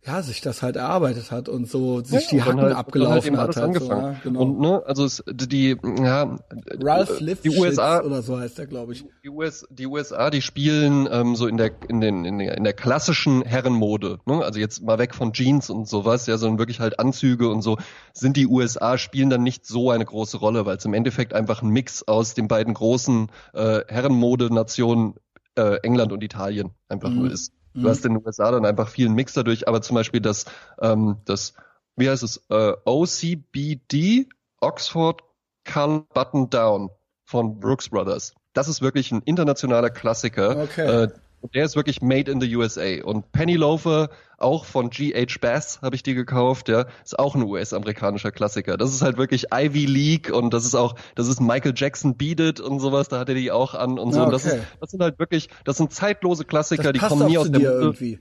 ja, 0.07 0.23
sich 0.23 0.41
das 0.41 0.63
halt 0.63 0.77
erarbeitet 0.77 1.31
hat 1.31 1.51
und 1.51 1.69
so 1.69 2.01
sich 2.01 2.31
ja, 2.31 2.39
die 2.39 2.43
Hacken 2.43 2.63
halt, 2.63 2.75
abgelaufen 2.75 3.37
halt 3.37 3.49
hat. 3.49 3.57
Halt 3.57 3.67
angefangen. 3.67 4.01
So, 4.01 4.09
ja, 4.09 4.21
genau. 4.25 4.41
Und 4.41 4.61
ne, 4.61 4.83
also 4.87 5.05
es, 5.05 5.23
die, 5.27 5.77
ja, 6.03 6.39
Ralph 6.83 7.21
Lifshitz 7.21 7.55
die 7.55 7.61
USA 7.61 8.01
oder 8.01 8.23
so 8.23 8.39
heißt 8.39 8.57
der, 8.57 8.67
glaube 8.67 8.95
ich. 8.95 9.05
Die, 9.23 9.29
US, 9.29 9.67
die 9.69 9.87
USA, 9.87 10.31
die 10.31 10.41
spielen 10.41 11.07
ähm, 11.11 11.37
so 11.37 11.47
in 11.47 11.59
der 11.59 11.73
in 11.89 12.01
den 12.01 12.25
in 12.25 12.39
der, 12.39 12.57
in 12.57 12.65
der 12.65 12.73
klassischen 12.73 13.43
Herrenmode, 13.43 14.21
ne? 14.25 14.43
Also 14.43 14.59
jetzt 14.59 14.83
mal 14.83 14.99
weg 14.99 15.15
von 15.15 15.35
Jeans 15.35 15.69
und 15.69 15.87
sowas, 15.87 16.27
ja, 16.27 16.39
sondern 16.39 16.59
wirklich 16.59 16.81
halt 16.81 16.99
Anzüge 16.99 17.51
und 17.51 17.61
so, 17.61 17.77
sind 18.15 18.39
die 18.39 18.47
USA 18.47 18.97
spielen 18.97 19.29
dann 19.29 19.43
nicht 19.43 19.67
so 19.67 19.91
eine 19.91 20.07
große 20.07 20.39
Rolle, 20.39 20.65
weil 20.65 20.79
es 20.79 20.85
im 20.87 20.95
Endeffekt 20.95 21.35
einfach 21.35 21.61
ein 21.63 21.69
Mix 21.69 22.09
aus 22.09 22.33
den 22.33 22.49
beiden 22.49 22.73
großen 22.73 23.29
äh, 23.53 23.81
Herrenmodenationen 23.87 25.15
äh, 25.61 25.77
England 25.83 26.13
und 26.13 26.23
Italien 26.23 26.71
einfach 26.89 27.11
mhm. 27.11 27.17
nur 27.17 27.31
ist. 27.31 27.53
Du 27.75 27.83
mhm. 27.83 27.89
hast 27.89 28.05
in 28.05 28.15
den 28.15 28.27
USA 28.27 28.51
dann 28.51 28.65
einfach 28.65 28.89
vielen 28.89 29.15
Mix 29.15 29.35
dadurch, 29.35 29.69
aber 29.69 29.83
zum 29.83 29.95
Beispiel 29.95 30.21
das, 30.21 30.47
ähm, 30.81 31.19
das, 31.25 31.55
wie 31.97 32.09
heißt 32.09 32.23
es, 32.23 32.45
äh, 32.49 32.73
OCBD, 32.85 34.29
Oxford 34.61 35.23
Cull 35.65 36.05
Button 36.15 36.51
Down 36.51 36.91
von 37.25 37.61
Brooks 37.61 37.91
Brothers. 37.91 38.35
Das 38.55 38.67
ist 38.67 38.83
wirklich 38.83 39.13
ein 39.13 39.23
internationaler 39.23 39.91
Klassiker. 39.91 40.63
Okay. 40.63 41.05
Äh, 41.05 41.09
der 41.55 41.65
ist 41.65 41.77
wirklich 41.77 42.03
made 42.03 42.31
in 42.31 42.41
the 42.41 42.57
USA. 42.57 43.03
Und 43.05 43.33
Penny 43.33 43.55
Loafer, 43.55 44.11
auch 44.39 44.65
von 44.65 44.91
G.H. 44.91 45.39
Bass, 45.41 45.81
habe 45.83 45.97
ich 45.97 46.03
die 46.03 46.15
gekauft, 46.15 46.69
ja, 46.69 46.87
ist 47.05 47.19
auch 47.19 47.35
ein 47.35 47.43
US-amerikanischer 47.43 48.33
Klassiker. 48.33 48.77
Das 48.77 48.93
ist 48.93 49.03
halt 49.03 49.17
wirklich 49.17 49.47
Ivy 49.53 49.87
League 49.87 50.33
und 50.33 50.53
das 50.53 50.65
ist 50.65 50.75
auch, 50.75 50.95
das 51.15 51.29
ist 51.29 51.41
Michael 51.41 51.73
Jackson 51.77 52.17
Beat 52.17 52.41
It 52.41 52.61
und 52.61 52.81
sowas, 52.81 53.09
da 53.09 53.19
hat 53.19 53.29
er 53.29 53.35
die 53.35 53.51
auch 53.51 53.75
an 53.75 53.99
und 53.99 54.13
so. 54.13 54.21
Okay. 54.21 54.27
Und 54.27 54.33
das, 54.33 54.45
ist, 54.45 54.59
das 54.81 54.91
sind 54.91 55.03
halt 55.03 55.19
wirklich, 55.19 55.49
das 55.65 55.77
sind 55.77 55.93
zeitlose 55.93 56.45
Klassiker, 56.45 56.93
die 56.93 56.99
kommen 56.99 57.27
nie 57.27 57.39
aus 57.39 57.51
der 57.51 57.61
irgendwie. 57.61 58.21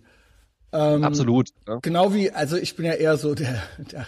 Ähm, 0.71 1.03
Absolut. 1.03 1.49
Ja. 1.67 1.79
Genau 1.81 2.13
wie, 2.13 2.31
also 2.31 2.55
ich 2.55 2.75
bin 2.75 2.85
ja 2.85 2.93
eher 2.93 3.17
so 3.17 3.33
der, 3.33 3.61
der 3.91 4.05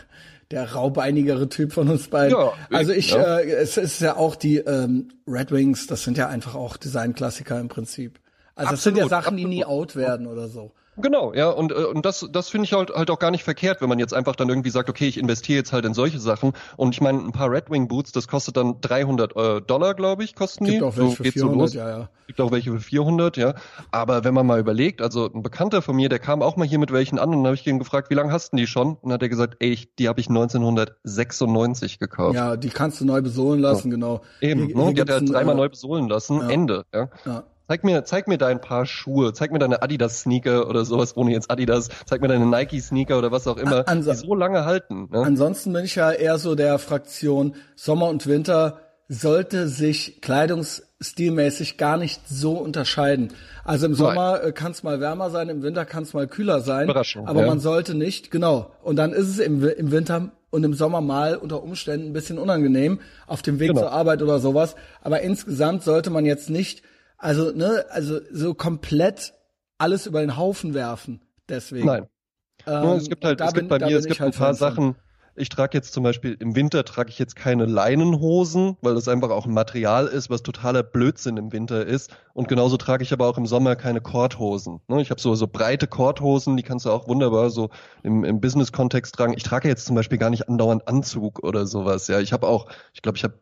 der 0.52 0.74
raubeinigere 0.74 1.50
Typ 1.50 1.74
von 1.74 1.88
uns 1.88 2.10
beiden. 2.10 2.38
Ja, 2.38 2.52
also 2.70 2.92
ich, 2.92 3.12
ja. 3.12 3.40
äh, 3.40 3.52
es 3.52 3.78
ist 3.78 4.02
ja 4.02 4.18
auch 4.18 4.36
die 4.36 4.58
ähm, 4.58 5.10
Red 5.28 5.52
Wings, 5.52 5.88
das 5.88 6.04
sind 6.04 6.18
ja 6.18 6.28
einfach 6.28 6.56
auch 6.56 6.78
Designklassiker 6.78 7.60
im 7.60 7.70
Prinzip. 7.70 8.20
Also 8.56 8.72
das 8.72 8.84
sind 8.84 8.98
ja 8.98 9.08
Sachen, 9.08 9.38
die 9.38 9.46
nie 9.46 9.66
out 9.66 9.96
werden 9.96 10.28
oder 10.28 10.48
so. 10.48 10.72
Genau, 10.98 11.34
ja, 11.34 11.50
und, 11.50 11.72
äh, 11.72 11.76
und 11.76 12.06
das, 12.06 12.28
das 12.32 12.50
finde 12.50 12.66
ich 12.66 12.74
halt, 12.74 12.92
halt 12.92 13.10
auch 13.10 13.20
gar 13.20 13.32
nicht 13.32 13.44
verkehrt, 13.44 13.82
wenn 13.82 13.88
man 13.88 13.98
jetzt 13.98 14.14
einfach 14.14 14.36
dann 14.36 14.50
irgendwie 14.50 14.70
sagt, 14.70 14.90
okay, 14.90 15.08
ich 15.08 15.18
investiere 15.18 15.58
jetzt 15.58 15.72
halt 15.72 15.86
in 15.86 15.94
solche 15.94 16.20
Sachen. 16.20 16.52
Und 16.76 16.94
ich 16.94 17.02
meine, 17.02 17.20
ein 17.20 17.32
paar 17.32 17.50
Red 17.50 17.70
Wing 17.70 17.88
Boots, 17.88 18.12
das 18.12 18.28
kostet 18.28 18.58
dann 18.58 18.82
300 18.82 19.36
äh, 19.36 19.62
Dollar, 19.62 19.94
glaube 19.94 20.24
ich, 20.24 20.36
kosten 20.36 20.66
Gibt 20.66 20.78
die. 20.78 20.84
Auch 20.84 20.98
welche 20.98 21.16
so, 21.16 21.24
für 21.24 21.32
400, 21.32 21.70
so 21.70 21.78
ja, 21.78 21.90
ja. 21.90 22.10
Gibt 22.28 22.42
auch 22.42 22.52
welche 22.52 22.72
für 22.72 22.80
400, 22.80 23.38
ja. 23.38 23.54
Aber 23.92 24.26
wenn 24.26 24.34
man 24.34 24.46
mal 24.46 24.60
überlegt, 24.60 25.02
also 25.02 25.30
ein 25.34 25.44
Bekannter 25.44 25.82
von 25.82 25.96
mir, 25.96 26.10
der 26.10 26.20
kam 26.20 26.42
auch 26.42 26.58
mal 26.58 26.68
hier 26.68 26.80
mit 26.80 26.92
welchen 26.92 27.20
an 27.20 27.30
und 27.30 27.38
dann 27.38 27.46
habe 27.46 27.56
ich 27.56 27.66
ihn 27.66 27.80
gefragt, 27.80 28.10
wie 28.10 28.16
lange 28.16 28.34
hast 28.34 28.52
du 28.52 28.58
die 28.58 28.68
schon? 28.68 28.90
Und 28.90 29.04
dann 29.04 29.14
hat 29.14 29.22
er 29.22 29.30
gesagt, 29.30 29.58
ey, 29.60 29.70
ich, 29.72 29.96
die 29.96 30.10
habe 30.10 30.20
ich 30.20 30.28
1996 30.28 32.00
gekauft. 32.00 32.36
Ja, 32.36 32.58
die 32.58 32.70
kannst 32.70 33.00
du 33.00 33.06
neu 33.06 33.22
besohlen 33.22 33.62
lassen, 33.62 33.88
ja. 33.88 33.96
genau. 33.96 34.22
Eben, 34.42 34.68
hier, 34.68 34.76
ne? 34.76 34.84
Hier 34.88 34.94
die 34.94 35.02
hat 35.02 35.10
er 35.10 35.22
dreimal 35.22 35.56
äh, 35.56 35.58
neu 35.58 35.70
besohlen 35.70 36.10
lassen, 36.10 36.42
ja. 36.42 36.50
Ende, 36.50 36.86
ja. 36.94 37.10
ja. 37.26 37.44
Zeig 37.72 37.86
mir, 37.86 38.04
zeig 38.04 38.28
mir 38.28 38.38
dein 38.38 38.60
paar 38.60 38.86
Schuhe, 38.86 39.32
zeig 39.32 39.54
mir 39.54 39.60
deine 39.60 39.82
Adidas 39.82 40.24
Sneaker 40.24 40.68
oder 40.68 40.84
sowas, 40.84 41.16
ohne 41.16 41.32
jetzt 41.32 41.50
Adidas, 41.50 41.88
zeig 42.06 42.20
mir 42.20 42.28
deine 42.28 42.46
Nike 42.46 42.82
Sneaker 42.82 43.18
oder 43.18 43.32
was 43.32 43.48
auch 43.48 43.56
immer, 43.56 43.88
An 43.88 44.04
die 44.04 44.14
so 44.14 44.36
lange 44.36 44.66
halten. 44.66 45.08
Ne? 45.10 45.20
Ansonsten 45.20 45.72
bin 45.72 45.86
ich 45.86 45.96
ja 45.96 46.12
eher 46.12 46.38
so 46.38 46.56
der 46.56 46.80
Fraktion 46.80 47.56
Sommer 47.78 48.10
und 48.10 48.28
Winter 48.28 48.82
sollte 49.08 49.70
sich 49.70 50.20
kleidungsstilmäßig 50.20 51.78
gar 51.78 51.96
nicht 51.96 52.28
so 52.28 52.58
unterscheiden. 52.58 53.32
Also 53.64 53.86
im 53.86 53.94
Sommer 53.94 54.44
äh, 54.44 54.52
kann 54.52 54.74
es 54.74 54.84
mal 54.84 55.00
wärmer 55.00 55.30
sein, 55.30 55.48
im 55.48 55.64
Winter 55.64 55.86
kann 55.86 56.04
es 56.04 56.14
mal 56.14 56.28
kühler 56.28 56.60
sein, 56.60 56.90
Überraschung, 56.90 57.26
aber 57.26 57.40
ja. 57.40 57.48
man 57.48 57.62
sollte 57.62 57.96
nicht, 57.96 58.32
genau. 58.32 58.74
Und 58.84 58.98
dann 58.98 59.14
ist 59.14 59.30
es 59.30 59.40
im, 59.40 59.66
im 59.66 59.92
Winter 59.92 60.34
und 60.50 60.66
im 60.66 60.74
Sommer 60.74 61.00
mal 61.00 61.38
unter 61.38 61.64
Umständen 61.64 62.08
ein 62.08 62.14
bisschen 62.14 62.38
unangenehm 62.38 63.00
auf 63.28 63.42
dem 63.42 63.62
Weg 63.62 63.70
genau. 63.70 63.84
zur 63.84 63.92
Arbeit 63.94 64.22
oder 64.22 64.40
sowas. 64.40 64.76
Aber 65.02 65.22
insgesamt 65.22 65.84
sollte 65.84 66.10
man 66.10 66.26
jetzt 66.26 66.50
nicht 66.50 66.84
also, 67.22 67.52
ne, 67.52 67.86
also 67.90 68.20
so 68.32 68.54
komplett 68.54 69.34
alles 69.78 70.06
über 70.08 70.22
den 70.22 70.38
Haufen 70.38 70.74
werfen. 70.74 71.22
Deswegen. 71.48 71.86
Nein. 71.86 72.08
Ähm, 72.68 72.98
es 72.98 73.10
gibt 73.10 73.24
halt, 73.24 73.42
es 73.42 73.54
gibt 73.54 73.70
bei 73.70 73.80
mir, 73.80 73.98
es 73.98 74.06
gibt 74.06 74.20
halt 74.20 74.34
ein 74.34 74.40
paar 74.40 74.54
Sachen. 74.54 74.96
Ich 75.34 75.48
trage 75.48 75.78
jetzt 75.78 75.94
zum 75.94 76.04
Beispiel 76.04 76.36
im 76.40 76.56
Winter 76.58 76.84
trage 76.84 77.10
ich 77.10 77.18
jetzt 77.18 77.38
keine 77.38 77.66
Leinenhosen, 77.66 78.76
weil 78.82 78.96
das 78.96 79.08
einfach 79.08 79.30
auch 79.30 79.46
ein 79.46 79.54
Material 79.54 80.08
ist, 80.08 80.30
was 80.30 80.44
totaler 80.44 80.84
Blödsinn 80.84 81.38
im 81.38 81.54
Winter 81.54 81.86
ist. 81.86 82.12
Und 82.34 82.50
genauso 82.50 82.76
trage 82.76 83.04
ich 83.04 83.14
aber 83.14 83.28
auch 83.28 83.38
im 83.38 83.46
Sommer 83.46 83.78
keine 83.78 84.02
Kordhosen. 84.02 84.82
Ne? 84.90 85.02
Ich 85.02 85.10
habe 85.10 85.22
so 85.22 85.34
so 85.36 85.48
breite 85.48 85.88
Kordhosen, 85.88 86.58
die 86.58 86.64
kannst 86.64 86.86
du 86.86 86.92
auch 86.92 87.08
wunderbar 87.08 87.50
so 87.50 87.70
im, 88.04 88.26
im 88.26 88.42
Business-Kontext 88.42 89.16
tragen. 89.16 89.34
Ich 89.34 89.44
trage 89.44 89.70
jetzt 89.70 89.86
zum 89.86 89.96
Beispiel 89.96 90.18
gar 90.18 90.30
nicht 90.32 90.50
andauernd 90.50 90.88
Anzug 90.88 91.42
oder 91.44 91.66
sowas. 91.66 92.08
Ja, 92.08 92.20
ich 92.20 92.34
habe 92.34 92.48
auch, 92.48 92.68
ich 92.94 93.02
glaube, 93.02 93.18
ich 93.18 93.24
habe 93.24 93.40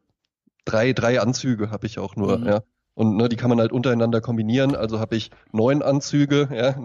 drei 0.66 0.94
drei 0.94 1.20
Anzüge 1.20 1.72
habe 1.72 1.88
ich 1.88 1.98
auch 1.98 2.16
nur. 2.16 2.38
Mhm. 2.38 2.46
Ja. 2.46 2.62
Und 3.00 3.16
ne, 3.16 3.30
die 3.30 3.38
kann 3.38 3.50
man 3.50 3.62
halt 3.62 3.72
untereinander 3.72 4.20
kombinieren. 4.20 4.76
Also 4.76 5.00
habe 5.00 5.16
ich 5.16 5.32
neun 5.54 5.82
Anzüge, 5.82 6.50
ja. 6.54 6.76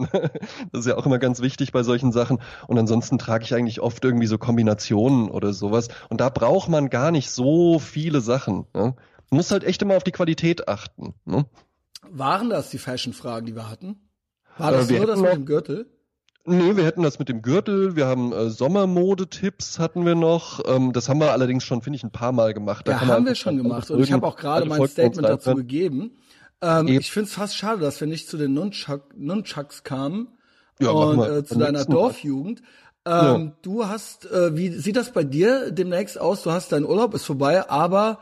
Das 0.70 0.82
ist 0.82 0.86
ja 0.86 0.96
auch 0.96 1.06
immer 1.06 1.18
ganz 1.18 1.40
wichtig 1.40 1.72
bei 1.72 1.82
solchen 1.82 2.12
Sachen. 2.12 2.38
Und 2.68 2.78
ansonsten 2.78 3.18
trage 3.18 3.42
ich 3.42 3.52
eigentlich 3.52 3.80
oft 3.80 4.04
irgendwie 4.04 4.28
so 4.28 4.38
Kombinationen 4.38 5.28
oder 5.28 5.52
sowas. 5.52 5.88
Und 6.10 6.20
da 6.20 6.28
braucht 6.28 6.68
man 6.68 6.88
gar 6.88 7.10
nicht 7.10 7.30
so 7.30 7.80
viele 7.80 8.20
Sachen. 8.20 8.66
Ne? 8.74 8.94
Man 9.30 9.38
muss 9.38 9.50
halt 9.50 9.64
echt 9.64 9.82
immer 9.82 9.96
auf 9.96 10.04
die 10.04 10.12
Qualität 10.12 10.68
achten. 10.68 11.14
Ne? 11.24 11.46
Waren 12.08 12.48
das 12.48 12.70
die 12.70 12.78
Fashion-Fragen, 12.78 13.46
die 13.46 13.56
wir 13.56 13.68
hatten? 13.68 13.96
War 14.56 14.70
das 14.70 14.88
äh, 14.88 14.98
nur 14.98 15.08
das 15.08 15.18
mit 15.18 15.32
dem 15.32 15.46
Gürtel? 15.46 15.93
Nee, 16.46 16.76
wir 16.76 16.84
hätten 16.84 17.02
das 17.02 17.18
mit 17.18 17.30
dem 17.30 17.40
Gürtel, 17.40 17.96
wir 17.96 18.06
haben 18.06 18.32
äh, 18.32 18.50
Sommermodetipps 18.50 19.78
hatten 19.78 20.04
wir 20.04 20.14
noch. 20.14 20.60
Ähm, 20.66 20.92
das 20.92 21.08
haben 21.08 21.18
wir 21.18 21.32
allerdings 21.32 21.64
schon, 21.64 21.80
finde 21.80 21.96
ich, 21.96 22.04
ein 22.04 22.10
paar 22.10 22.32
Mal 22.32 22.52
gemacht. 22.52 22.86
Da 22.86 22.92
ja, 22.92 23.06
haben 23.06 23.24
wir 23.24 23.34
schon 23.34 23.56
gemacht. 23.56 23.90
Und 23.90 24.02
ich 24.02 24.12
habe 24.12 24.26
auch 24.26 24.36
gerade 24.36 24.66
mein 24.66 24.86
Statement 24.86 25.26
dazu 25.26 25.54
gegeben. 25.54 26.18
Ähm, 26.60 26.88
ich 26.88 27.10
finde 27.10 27.28
es 27.28 27.34
fast 27.34 27.56
schade, 27.56 27.80
dass 27.80 27.98
wir 28.00 28.08
nicht 28.08 28.28
zu 28.28 28.36
den 28.36 28.52
Nunchuck, 28.52 29.16
Nunchucks 29.16 29.84
kamen 29.84 30.28
ja, 30.80 30.90
und 30.90 31.20
äh, 31.20 31.44
zu 31.44 31.58
deiner 31.58 31.86
Dorfjugend. 31.86 32.60
Ähm, 33.06 33.14
ja. 33.14 33.52
Du 33.62 33.86
hast, 33.86 34.30
äh, 34.30 34.56
wie 34.56 34.70
sieht 34.70 34.96
das 34.96 35.12
bei 35.12 35.24
dir 35.24 35.70
demnächst 35.70 36.20
aus? 36.20 36.42
Du 36.42 36.52
hast 36.52 36.72
dein 36.72 36.84
Urlaub, 36.84 37.14
ist 37.14 37.24
vorbei, 37.24 37.70
aber 37.70 38.18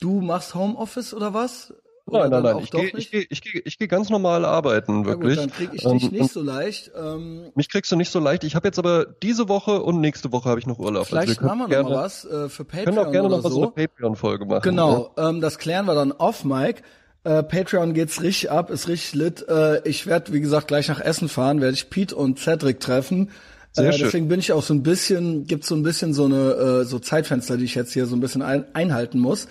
du 0.00 0.20
machst 0.20 0.54
Homeoffice 0.54 1.14
oder 1.14 1.34
was? 1.34 1.74
Oder 2.06 2.28
nein, 2.28 2.42
nein, 2.42 2.54
nein. 2.54 2.64
Ich 2.64 2.70
gehe 2.70 2.90
ich 2.96 3.10
geh, 3.10 3.26
ich 3.28 3.40
geh, 3.42 3.62
ich 3.64 3.78
geh 3.78 3.86
ganz 3.86 4.10
normal 4.10 4.44
arbeiten, 4.44 5.04
wirklich. 5.04 5.36
Ja 5.36 5.44
gut, 5.44 5.52
dann 5.52 5.56
krieg 5.56 5.70
ich 5.72 5.82
dich 5.82 6.04
ähm, 6.04 6.18
nicht 6.18 6.32
so 6.32 6.42
leicht. 6.42 6.90
Ähm, 6.96 7.52
mich 7.54 7.68
kriegst 7.68 7.92
du 7.92 7.96
nicht 7.96 8.10
so 8.10 8.18
leicht. 8.18 8.44
Ich 8.44 8.54
habe 8.54 8.68
jetzt 8.68 8.78
aber 8.78 9.04
diese 9.04 9.48
Woche 9.48 9.82
und 9.82 10.00
nächste 10.00 10.32
Woche 10.32 10.48
habe 10.48 10.60
ich 10.60 10.66
noch 10.66 10.78
Urlaub. 10.78 11.02
Also 11.02 11.10
vielleicht 11.10 11.28
also 11.28 11.42
wir 11.42 11.46
machen 11.46 11.60
wir 11.60 11.68
gerne, 11.68 11.88
noch 11.88 11.96
mal 11.96 12.04
was 12.04 12.24
äh, 12.24 12.48
für 12.48 12.64
Patreon 12.64 12.84
können 12.84 12.98
auch 13.06 13.12
gerne 13.12 13.28
noch 13.28 13.44
was 13.44 13.52
so. 13.52 13.62
eine 13.62 13.70
Patreon-Folge 13.70 14.44
machen. 14.46 14.62
Genau, 14.62 15.12
ja. 15.16 15.28
ähm, 15.28 15.40
das 15.40 15.58
klären 15.58 15.86
wir 15.86 15.94
dann 15.94 16.12
off, 16.12 16.44
Mike. 16.44 16.82
Äh, 17.22 17.42
Patreon 17.42 17.92
geht's 17.92 18.22
richtig 18.22 18.50
ab, 18.50 18.70
ist 18.70 18.88
richtig 18.88 19.14
lit. 19.14 19.48
Äh, 19.48 19.86
ich 19.86 20.06
werde, 20.06 20.32
wie 20.32 20.40
gesagt, 20.40 20.68
gleich 20.68 20.88
nach 20.88 21.00
Essen 21.00 21.28
fahren, 21.28 21.60
werde 21.60 21.74
ich 21.74 21.90
Pete 21.90 22.16
und 22.16 22.38
Cedric 22.38 22.80
treffen. 22.80 23.30
Sehr 23.72 23.88
äh, 23.88 23.92
schön. 23.92 24.04
Deswegen 24.06 24.28
bin 24.28 24.40
ich 24.40 24.52
auch 24.52 24.62
so 24.62 24.74
ein 24.74 24.82
bisschen, 24.82 25.46
gibt's 25.46 25.68
so 25.68 25.74
ein 25.74 25.82
bisschen 25.82 26.14
so 26.14 26.24
eine 26.24 26.80
äh, 26.80 26.84
so 26.84 26.98
Zeitfenster, 26.98 27.56
die 27.56 27.64
ich 27.64 27.74
jetzt 27.74 27.92
hier 27.92 28.06
so 28.06 28.16
ein 28.16 28.20
bisschen 28.20 28.42
ein, 28.42 28.64
einhalten 28.74 29.18
muss. 29.18 29.48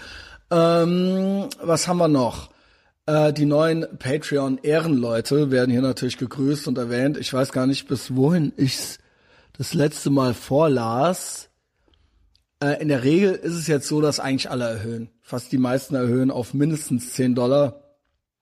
Ähm, 0.51 1.49
was 1.61 1.87
haben 1.87 1.97
wir 1.97 2.07
noch? 2.07 2.49
Äh, 3.05 3.33
die 3.33 3.45
neuen 3.45 3.85
Patreon-Ehrenleute 3.97 5.51
werden 5.51 5.71
hier 5.71 5.81
natürlich 5.81 6.17
gegrüßt 6.17 6.67
und 6.67 6.77
erwähnt. 6.77 7.17
Ich 7.17 7.33
weiß 7.33 7.51
gar 7.51 7.67
nicht, 7.67 7.87
bis 7.87 8.15
wohin 8.15 8.53
ich's 8.57 8.99
das 9.57 9.73
letzte 9.73 10.09
Mal 10.09 10.33
vorlas. 10.33 11.49
Äh, 12.61 12.81
in 12.81 12.87
der 12.87 13.03
Regel 13.03 13.33
ist 13.33 13.55
es 13.55 13.67
jetzt 13.67 13.87
so, 13.87 14.01
dass 14.01 14.19
eigentlich 14.19 14.49
alle 14.49 14.69
erhöhen. 14.69 15.09
Fast 15.21 15.51
die 15.51 15.57
meisten 15.57 15.95
erhöhen 15.95 16.31
auf 16.31 16.53
mindestens 16.53 17.13
10 17.13 17.35
Dollar. 17.35 17.81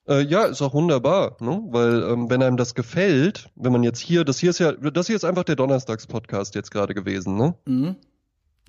Äh, 0.07 0.21
ja, 0.21 0.45
ist 0.45 0.61
auch 0.61 0.73
wunderbar, 0.73 1.37
ne? 1.41 1.61
Weil 1.69 2.03
ähm, 2.03 2.29
wenn 2.29 2.41
einem 2.41 2.57
das 2.57 2.75
gefällt, 2.75 3.49
wenn 3.55 3.73
man 3.73 3.83
jetzt 3.83 3.99
hier, 3.99 4.23
das 4.23 4.39
hier 4.39 4.51
ist 4.51 4.59
ja, 4.59 4.71
das 4.71 5.07
hier 5.07 5.15
ist 5.17 5.25
einfach 5.25 5.43
der 5.43 5.57
Donnerstags-Podcast 5.57 6.55
jetzt 6.55 6.71
gerade 6.71 6.93
gewesen, 6.93 7.35
ne? 7.35 7.55
Mhm. 7.65 7.95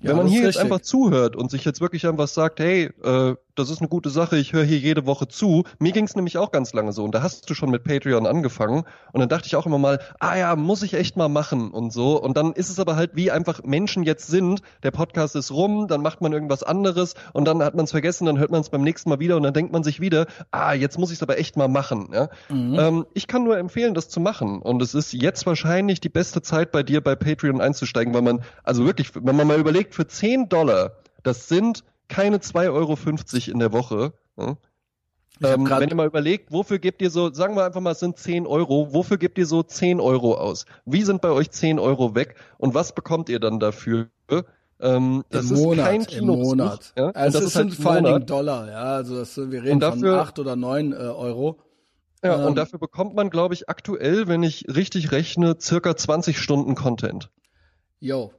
Ja, 0.01 0.09
wenn 0.09 0.17
man 0.17 0.27
hier 0.27 0.43
jetzt 0.43 0.57
einfach 0.57 0.79
zuhört 0.81 1.35
und 1.35 1.51
sich 1.51 1.65
jetzt 1.65 1.81
wirklich 1.81 2.07
einfach 2.07 2.27
sagt, 2.27 2.59
hey, 2.59 2.91
äh, 3.03 3.35
das 3.59 3.69
ist 3.69 3.79
eine 3.79 3.89
gute 3.89 4.09
Sache, 4.09 4.37
ich 4.37 4.53
höre 4.53 4.63
hier 4.63 4.77
jede 4.77 5.05
Woche 5.05 5.27
zu. 5.27 5.63
Mir 5.77 5.91
ging 5.91 6.05
es 6.05 6.15
nämlich 6.15 6.37
auch 6.37 6.51
ganz 6.51 6.73
lange 6.73 6.93
so 6.93 7.03
und 7.03 7.13
da 7.13 7.21
hast 7.21 7.49
du 7.49 7.53
schon 7.53 7.69
mit 7.69 7.83
Patreon 7.83 8.25
angefangen 8.25 8.85
und 9.11 9.19
dann 9.19 9.29
dachte 9.29 9.47
ich 9.47 9.55
auch 9.55 9.65
immer 9.65 9.77
mal, 9.77 9.99
ah 10.19 10.35
ja, 10.35 10.55
muss 10.55 10.81
ich 10.81 10.93
echt 10.93 11.17
mal 11.17 11.29
machen 11.29 11.71
und 11.71 11.91
so 11.91 12.21
und 12.21 12.37
dann 12.37 12.53
ist 12.53 12.69
es 12.69 12.79
aber 12.79 12.95
halt 12.95 13.11
wie 13.15 13.31
einfach 13.31 13.63
Menschen 13.63 14.03
jetzt 14.03 14.27
sind, 14.27 14.61
der 14.83 14.91
Podcast 14.91 15.35
ist 15.35 15.51
rum, 15.51 15.87
dann 15.87 16.01
macht 16.01 16.21
man 16.21 16.31
irgendwas 16.31 16.63
anderes 16.63 17.15
und 17.33 17.45
dann 17.45 17.61
hat 17.61 17.75
man 17.75 17.85
es 17.85 17.91
vergessen, 17.91 18.25
dann 18.25 18.39
hört 18.39 18.51
man 18.51 18.61
es 18.61 18.69
beim 18.69 18.81
nächsten 18.81 19.09
Mal 19.09 19.19
wieder 19.19 19.35
und 19.35 19.43
dann 19.43 19.53
denkt 19.53 19.73
man 19.73 19.83
sich 19.83 19.99
wieder, 19.99 20.25
ah, 20.51 20.73
jetzt 20.73 20.97
muss 20.97 21.11
ich 21.11 21.17
es 21.17 21.23
aber 21.23 21.37
echt 21.37 21.57
mal 21.57 21.67
machen. 21.67 22.09
Ja? 22.13 22.29
Mhm. 22.47 22.79
Ähm, 22.79 23.05
ich 23.13 23.27
kann 23.27 23.43
nur 23.43 23.57
empfehlen, 23.57 23.93
das 23.93 24.09
zu 24.09 24.19
machen 24.19 24.61
und 24.61 24.81
es 24.81 24.93
ist 24.93 25.13
jetzt 25.13 25.45
wahrscheinlich 25.45 25.99
die 25.99 26.09
beste 26.09 26.41
Zeit 26.41 26.71
bei 26.71 26.83
dir 26.83 27.01
bei 27.01 27.15
Patreon 27.15 27.61
einzusteigen, 27.61 28.13
weil 28.13 28.21
man, 28.21 28.41
also 28.63 28.85
wirklich, 28.85 29.11
wenn 29.15 29.35
man 29.35 29.47
mal 29.47 29.59
überlegt, 29.59 29.95
für 29.95 30.07
10 30.07 30.49
Dollar, 30.49 30.93
das 31.23 31.49
sind 31.49 31.83
keine 32.09 32.37
2,50 32.37 32.71
Euro 32.73 32.97
in 33.51 33.59
der 33.59 33.71
Woche. 33.71 34.13
Ja? 34.37 34.57
Ähm, 35.41 35.69
wenn 35.69 35.89
ihr 35.89 35.95
mal 35.95 36.07
überlegt, 36.07 36.51
wofür 36.51 36.79
gebt 36.79 37.01
ihr 37.01 37.09
so, 37.09 37.31
sagen 37.31 37.55
wir 37.55 37.63
einfach 37.63 37.79
mal, 37.79 37.91
es 37.91 37.99
sind 37.99 38.17
10 38.17 38.45
Euro, 38.45 38.93
wofür 38.93 39.17
gebt 39.17 39.37
ihr 39.37 39.45
so 39.45 39.63
10 39.63 40.01
Euro 40.01 40.35
aus? 40.35 40.65
Wie 40.85 41.03
sind 41.03 41.21
bei 41.21 41.29
euch 41.29 41.49
10 41.51 41.79
Euro 41.79 42.13
weg 42.13 42.35
und 42.57 42.73
was 42.73 42.93
bekommt 42.93 43.29
ihr 43.29 43.39
dann 43.39 43.59
dafür? 43.59 44.09
Ähm, 44.81 45.23
das 45.29 45.49
Im 45.49 45.55
ist 45.55 45.63
Monat, 45.63 45.85
kein 45.85 46.05
Kino 46.05 46.33
im 46.33 46.39
Monat. 46.41 46.93
Ja? 46.97 47.09
Also 47.11 47.39
das 47.39 47.53
sind 47.53 47.71
halt 47.71 47.81
vor 47.81 47.91
allen 47.91 48.03
Dingen 48.03 48.25
Dollar, 48.25 48.69
ja. 48.69 48.83
Also 48.95 49.17
das, 49.17 49.37
wir 49.37 49.63
reden 49.63 49.79
dafür, 49.79 50.17
von 50.17 50.27
8 50.27 50.39
oder 50.39 50.55
9 50.55 50.91
äh, 50.91 50.95
Euro. 50.95 51.59
Ja, 52.23 52.39
ähm, 52.39 52.47
und 52.47 52.55
dafür 52.55 52.79
bekommt 52.79 53.15
man, 53.15 53.29
glaube 53.29 53.53
ich, 53.53 53.69
aktuell, 53.69 54.27
wenn 54.27 54.43
ich 54.43 54.65
richtig 54.67 55.11
rechne, 55.11 55.57
circa 55.59 55.95
20 55.95 56.37
Stunden 56.37 56.75
Content. 56.75 57.29
Jo, 58.01 58.31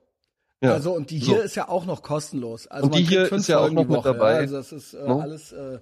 ja. 0.60 0.74
Also 0.74 0.92
und 0.92 1.10
die 1.10 1.18
hier 1.18 1.38
so. 1.38 1.42
ist 1.42 1.54
ja 1.56 1.68
auch 1.68 1.86
noch 1.86 2.02
kostenlos. 2.02 2.66
Also 2.66 2.86
und 2.86 2.94
die 2.94 3.02
hier 3.02 3.30
ist 3.32 3.48
ja 3.48 3.58
auch 3.58 3.70
noch 3.70 3.86
mit 3.86 4.04
dabei. 4.04 4.36
Also 4.36 4.56
das 4.56 4.72
ist 4.72 4.94
äh, 4.94 5.06
no? 5.06 5.20
alles 5.20 5.52
äh, 5.52 5.78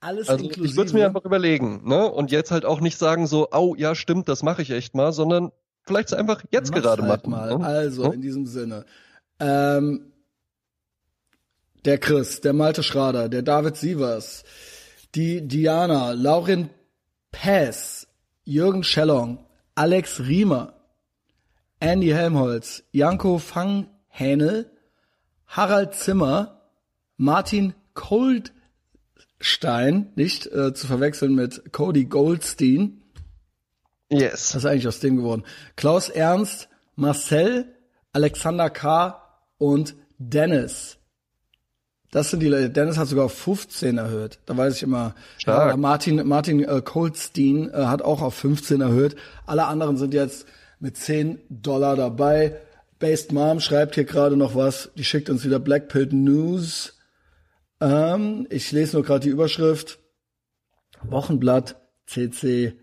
alles 0.00 0.28
also 0.28 0.44
inklusive. 0.44 0.70
Ich 0.70 0.76
würde 0.76 0.88
es 0.88 0.92
mir 0.92 1.06
einfach 1.06 1.24
überlegen, 1.24 1.82
ne? 1.86 2.10
Und 2.10 2.30
jetzt 2.30 2.50
halt 2.50 2.64
auch 2.64 2.80
nicht 2.80 2.98
sagen 2.98 3.26
so, 3.26 3.48
oh 3.52 3.74
ja, 3.76 3.94
stimmt, 3.94 4.28
das 4.28 4.42
mache 4.42 4.62
ich 4.62 4.70
echt 4.70 4.94
mal, 4.94 5.12
sondern 5.12 5.52
vielleicht 5.82 6.12
einfach 6.14 6.42
jetzt 6.50 6.70
Mach's 6.70 6.82
gerade 6.82 7.02
halt 7.02 7.26
machen. 7.26 7.30
Mal. 7.30 7.58
Ne? 7.58 7.66
Also 7.66 8.04
no? 8.04 8.12
in 8.12 8.20
diesem 8.20 8.46
Sinne. 8.46 8.84
Ähm, 9.38 10.12
der 11.84 11.98
Chris, 11.98 12.40
der 12.40 12.52
Malte 12.52 12.82
Schrader, 12.82 13.28
der 13.28 13.42
David 13.42 13.76
Sievers, 13.76 14.44
die 15.14 15.46
Diana, 15.46 16.12
Laurin 16.12 16.68
Pess, 17.32 18.06
Jürgen 18.44 18.84
Schellong, 18.84 19.46
Alex 19.74 20.20
Riemer, 20.20 20.74
Andy 21.78 22.08
Helmholtz, 22.08 22.82
Janko 22.92 23.38
Fang 23.38 23.86
Hähnel, 24.10 24.70
Harald 25.46 25.94
Zimmer, 25.94 26.60
Martin 27.16 27.72
Goldstein, 27.94 28.52
nicht 30.14 30.46
äh, 30.46 30.74
zu 30.74 30.86
verwechseln 30.86 31.34
mit 31.34 31.72
Cody 31.72 32.04
Goldstein. 32.04 33.00
Yes. 34.10 34.52
Das 34.52 34.56
ist 34.56 34.66
eigentlich 34.66 34.88
aus 34.88 35.00
dem 35.00 35.16
geworden. 35.16 35.44
Klaus 35.76 36.10
Ernst, 36.10 36.68
Marcel, 36.96 37.66
Alexander 38.12 38.68
K. 38.70 39.22
und 39.58 39.94
Dennis. 40.18 40.98
Das 42.10 42.30
sind 42.30 42.40
die 42.40 42.48
Leute. 42.48 42.70
Dennis 42.70 42.98
hat 42.98 43.06
sogar 43.06 43.26
auf 43.26 43.34
15 43.34 43.96
erhöht. 43.98 44.40
Da 44.46 44.56
weiß 44.56 44.76
ich 44.76 44.82
immer. 44.82 45.14
Stark. 45.38 45.70
Ja, 45.70 45.76
Martin 45.76 46.26
Martin 46.26 46.64
äh, 46.64 46.82
Goldstein 46.84 47.70
äh, 47.72 47.84
hat 47.84 48.02
auch 48.02 48.20
auf 48.20 48.34
15 48.34 48.80
erhöht. 48.80 49.16
Alle 49.46 49.66
anderen 49.66 49.96
sind 49.96 50.12
jetzt 50.12 50.46
mit 50.80 50.96
10 50.96 51.38
Dollar 51.48 51.94
dabei. 51.94 52.56
Based 53.00 53.32
Mom 53.32 53.60
schreibt 53.60 53.96
hier 53.96 54.04
gerade 54.04 54.36
noch 54.36 54.54
was. 54.54 54.90
Die 54.94 55.04
schickt 55.04 55.30
uns 55.30 55.44
wieder 55.44 55.58
Blackpill 55.58 56.10
News. 56.12 56.98
Ähm, 57.80 58.46
ich 58.50 58.70
lese 58.70 58.96
nur 58.96 59.04
gerade 59.04 59.24
die 59.24 59.30
Überschrift. 59.30 59.98
Wochenblatt 61.02 61.80
CC. 62.06 62.78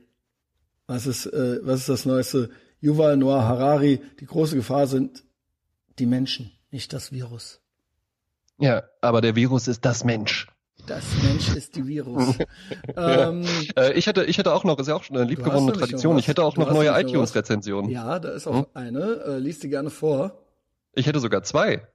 Was 0.87 1.05
ist, 1.05 1.27
äh, 1.27 1.59
was 1.61 1.81
ist 1.81 1.89
das 1.89 2.05
Neueste? 2.05 2.49
Yuval 2.81 3.15
Noah 3.15 3.43
Harari. 3.43 4.01
Die 4.19 4.25
große 4.25 4.55
Gefahr 4.55 4.87
sind 4.87 5.23
die 5.99 6.07
Menschen, 6.07 6.51
nicht 6.71 6.93
das 6.93 7.11
Virus. 7.11 7.61
Ja, 8.57 8.83
aber 9.01 9.21
der 9.21 9.35
Virus 9.35 9.67
ist 9.67 9.85
das 9.85 10.03
Mensch. 10.03 10.47
Das 10.87 11.03
Mensch 11.21 11.53
ist 11.53 11.75
die 11.75 11.85
Virus. 11.85 12.35
ähm, 12.95 13.43
äh, 13.75 13.91
ich 13.93 14.07
hätte, 14.07 14.23
ich 14.23 14.37
hätte 14.37 14.53
auch 14.53 14.63
noch, 14.63 14.79
ist 14.79 14.87
ja 14.87 14.95
auch 14.95 15.03
schon 15.03 15.17
eine 15.17 15.25
liebgewonnene 15.25 15.73
Tradition. 15.73 16.17
Ich 16.17 16.29
hätte 16.29 16.43
auch 16.43 16.55
noch 16.55 16.71
neue 16.71 16.89
iTunes-Rezensionen. 16.97 17.91
Ja, 17.91 18.19
da 18.19 18.29
ist 18.29 18.47
auch 18.47 18.55
hm? 18.55 18.65
eine. 18.73 19.21
Äh, 19.25 19.37
liest 19.39 19.63
die 19.63 19.69
gerne 19.69 19.89
vor. 19.89 20.39
Ich 20.93 21.05
hätte 21.05 21.19
sogar 21.19 21.43
zwei. 21.43 21.85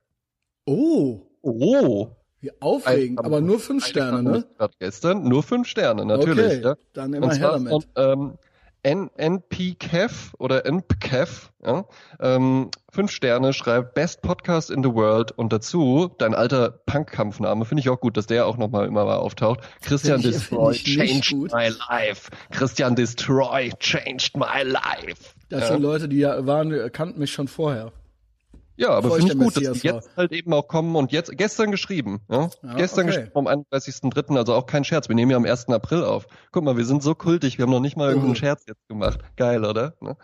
Oh. 0.66 1.22
Oh. 1.40 2.08
Wie 2.40 2.50
aufregend, 2.60 3.24
aber 3.24 3.40
nur 3.40 3.60
fünf 3.60 3.86
Sterne, 3.86 4.22
ne? 4.22 4.44
Gestern 4.78 5.24
nur 5.26 5.42
fünf 5.42 5.68
Sterne, 5.68 6.04
natürlich. 6.04 6.58
Okay, 6.58 6.62
ja. 6.62 6.74
dann 6.92 7.14
immer 7.14 7.32
her 7.34 7.52
damit. 7.52 7.70
Von, 7.70 7.84
ähm, 7.96 8.38
N 8.82 9.10
NPCAF 9.16 10.34
oder 10.38 10.66
NPCAF, 10.66 11.52
ja, 11.64 11.84
ähm, 12.18 12.70
fünf 12.92 13.10
Sterne, 13.10 13.54
schreibt 13.54 13.94
Best 13.94 14.20
Podcast 14.20 14.70
in 14.70 14.82
the 14.82 14.90
World 14.92 15.32
und 15.32 15.50
dazu 15.50 16.10
dein 16.18 16.34
alter 16.34 16.70
Punk-Kampfname, 16.70 17.64
finde 17.64 17.80
ich 17.80 17.88
auch 17.88 17.98
gut, 17.98 18.18
dass 18.18 18.26
der 18.26 18.46
auch 18.46 18.58
nochmal 18.58 18.86
immer 18.86 19.06
mal 19.06 19.16
auftaucht. 19.16 19.60
Christian 19.80 20.20
ich, 20.20 20.26
Destroy 20.26 20.74
changed 20.74 21.32
my 21.32 21.70
life. 21.88 22.30
Christian 22.50 22.94
Destroy 22.94 23.72
changed 23.78 24.36
my 24.36 24.62
life. 24.62 25.34
Das 25.48 25.62
ja. 25.62 25.68
sind 25.68 25.82
Leute, 25.82 26.06
die 26.06 26.18
ja 26.18 26.46
waren, 26.46 26.92
kannten 26.92 27.18
mich 27.18 27.32
schon 27.32 27.48
vorher. 27.48 27.92
Ja, 28.76 28.90
aber 28.90 29.12
finde 29.12 29.32
ich 29.32 29.38
gut, 29.38 29.56
dass 29.56 29.80
die 29.80 29.86
jetzt 29.86 30.10
halt 30.16 30.32
eben 30.32 30.52
auch 30.52 30.66
kommen 30.68 30.94
und 30.96 31.12
jetzt 31.12 31.36
gestern 31.36 31.70
geschrieben. 31.70 32.20
Ja? 32.30 32.50
ja 32.62 32.74
gestern 32.74 33.06
okay. 33.06 33.16
geschrieben 33.16 33.32
am 33.34 33.46
31.3., 33.46 34.36
also 34.36 34.54
auch 34.54 34.66
kein 34.66 34.84
Scherz. 34.84 35.08
Wir 35.08 35.14
nehmen 35.14 35.30
ja 35.30 35.36
am 35.36 35.44
1. 35.44 35.68
April 35.68 36.04
auf. 36.04 36.26
Guck 36.52 36.64
mal, 36.64 36.76
wir 36.76 36.84
sind 36.84 37.02
so 37.02 37.14
kultig, 37.14 37.58
wir 37.58 37.64
haben 37.64 37.70
noch 37.70 37.80
nicht 37.80 37.96
mal 37.96 38.08
irgendeinen. 38.08 38.36
Scherz 38.36 38.64
jetzt 38.66 38.86
gemacht. 38.88 39.20
Geil, 39.36 39.64
oder? 39.64 39.94
Ne? 40.00 40.16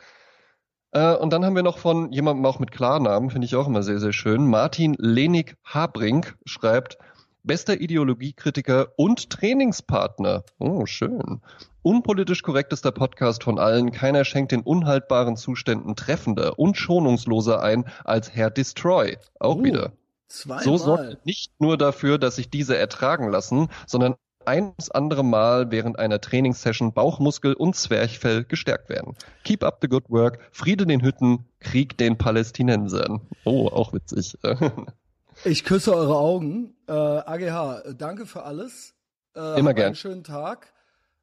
Äh, 0.92 1.14
und 1.14 1.32
dann 1.32 1.44
haben 1.44 1.56
wir 1.56 1.62
noch 1.62 1.78
von 1.78 2.12
jemandem 2.12 2.46
auch 2.46 2.58
mit 2.58 2.70
Klarnamen, 2.70 3.30
finde 3.30 3.46
ich 3.46 3.56
auch 3.56 3.66
immer 3.66 3.82
sehr, 3.82 3.98
sehr 3.98 4.12
schön. 4.12 4.46
Martin 4.46 4.94
Lenig 4.98 5.56
Habrink 5.64 6.36
schreibt, 6.44 6.98
bester 7.42 7.80
Ideologiekritiker 7.80 8.92
und 8.96 9.30
Trainingspartner. 9.30 10.44
Oh, 10.58 10.86
schön. 10.86 11.40
Unpolitisch 11.82 12.42
korrektester 12.42 12.92
Podcast 12.92 13.44
von 13.44 13.58
allen. 13.58 13.92
Keiner 13.92 14.24
schenkt 14.24 14.52
den 14.52 14.60
unhaltbaren 14.60 15.36
Zuständen 15.36 15.96
treffender 15.96 16.58
und 16.58 16.76
schonungsloser 16.76 17.62
ein 17.62 17.86
als 18.04 18.34
Herr 18.34 18.50
Destroy. 18.50 19.16
Auch 19.38 19.56
uh, 19.56 19.64
wieder. 19.64 19.92
Zweimal. 20.28 20.64
So 20.64 20.76
sorgt 20.76 21.24
nicht 21.24 21.58
nur 21.58 21.78
dafür, 21.78 22.18
dass 22.18 22.36
sich 22.36 22.50
diese 22.50 22.76
ertragen 22.76 23.30
lassen, 23.30 23.68
sondern 23.86 24.16
ein 24.44 24.74
bis 24.74 24.90
andere 24.90 25.24
Mal 25.24 25.70
während 25.70 25.98
einer 25.98 26.20
Trainingssession 26.20 26.92
Bauchmuskel 26.92 27.54
und 27.54 27.76
Zwerchfell 27.76 28.44
gestärkt 28.44 28.88
werden. 28.88 29.14
Keep 29.44 29.62
up 29.62 29.78
the 29.82 29.88
good 29.88 30.08
work. 30.08 30.38
Friede 30.52 30.86
den 30.86 31.02
Hütten, 31.02 31.44
Krieg 31.60 31.98
den 31.98 32.16
Palästinensern. 32.16 33.20
Oh, 33.44 33.68
auch 33.68 33.92
witzig. 33.92 34.38
ich 35.44 35.64
küsse 35.64 35.94
eure 35.94 36.16
Augen. 36.16 36.74
Äh, 36.88 36.92
AGH, 36.92 37.94
danke 37.96 38.26
für 38.26 38.44
alles. 38.44 38.94
Äh, 39.36 39.58
Immer 39.58 39.74
gern. 39.74 39.88
Einen 39.88 39.94
schönen 39.96 40.24
Tag. 40.24 40.72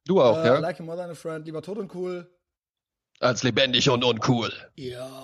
Du 0.07 0.21
auch, 0.21 0.43
äh, 0.43 0.47
ja. 0.47 0.59
Like 0.59 0.79
a 0.79 0.83
mother 0.83 1.03
and 1.03 1.11
a 1.11 1.15
friend. 1.15 1.45
Lieber 1.45 1.61
tot 1.61 1.77
und 1.77 1.93
cool. 1.95 2.29
Als 3.19 3.43
lebendig 3.43 3.89
und 3.89 4.03
uncool. 4.03 4.51
Ja. 4.75 5.21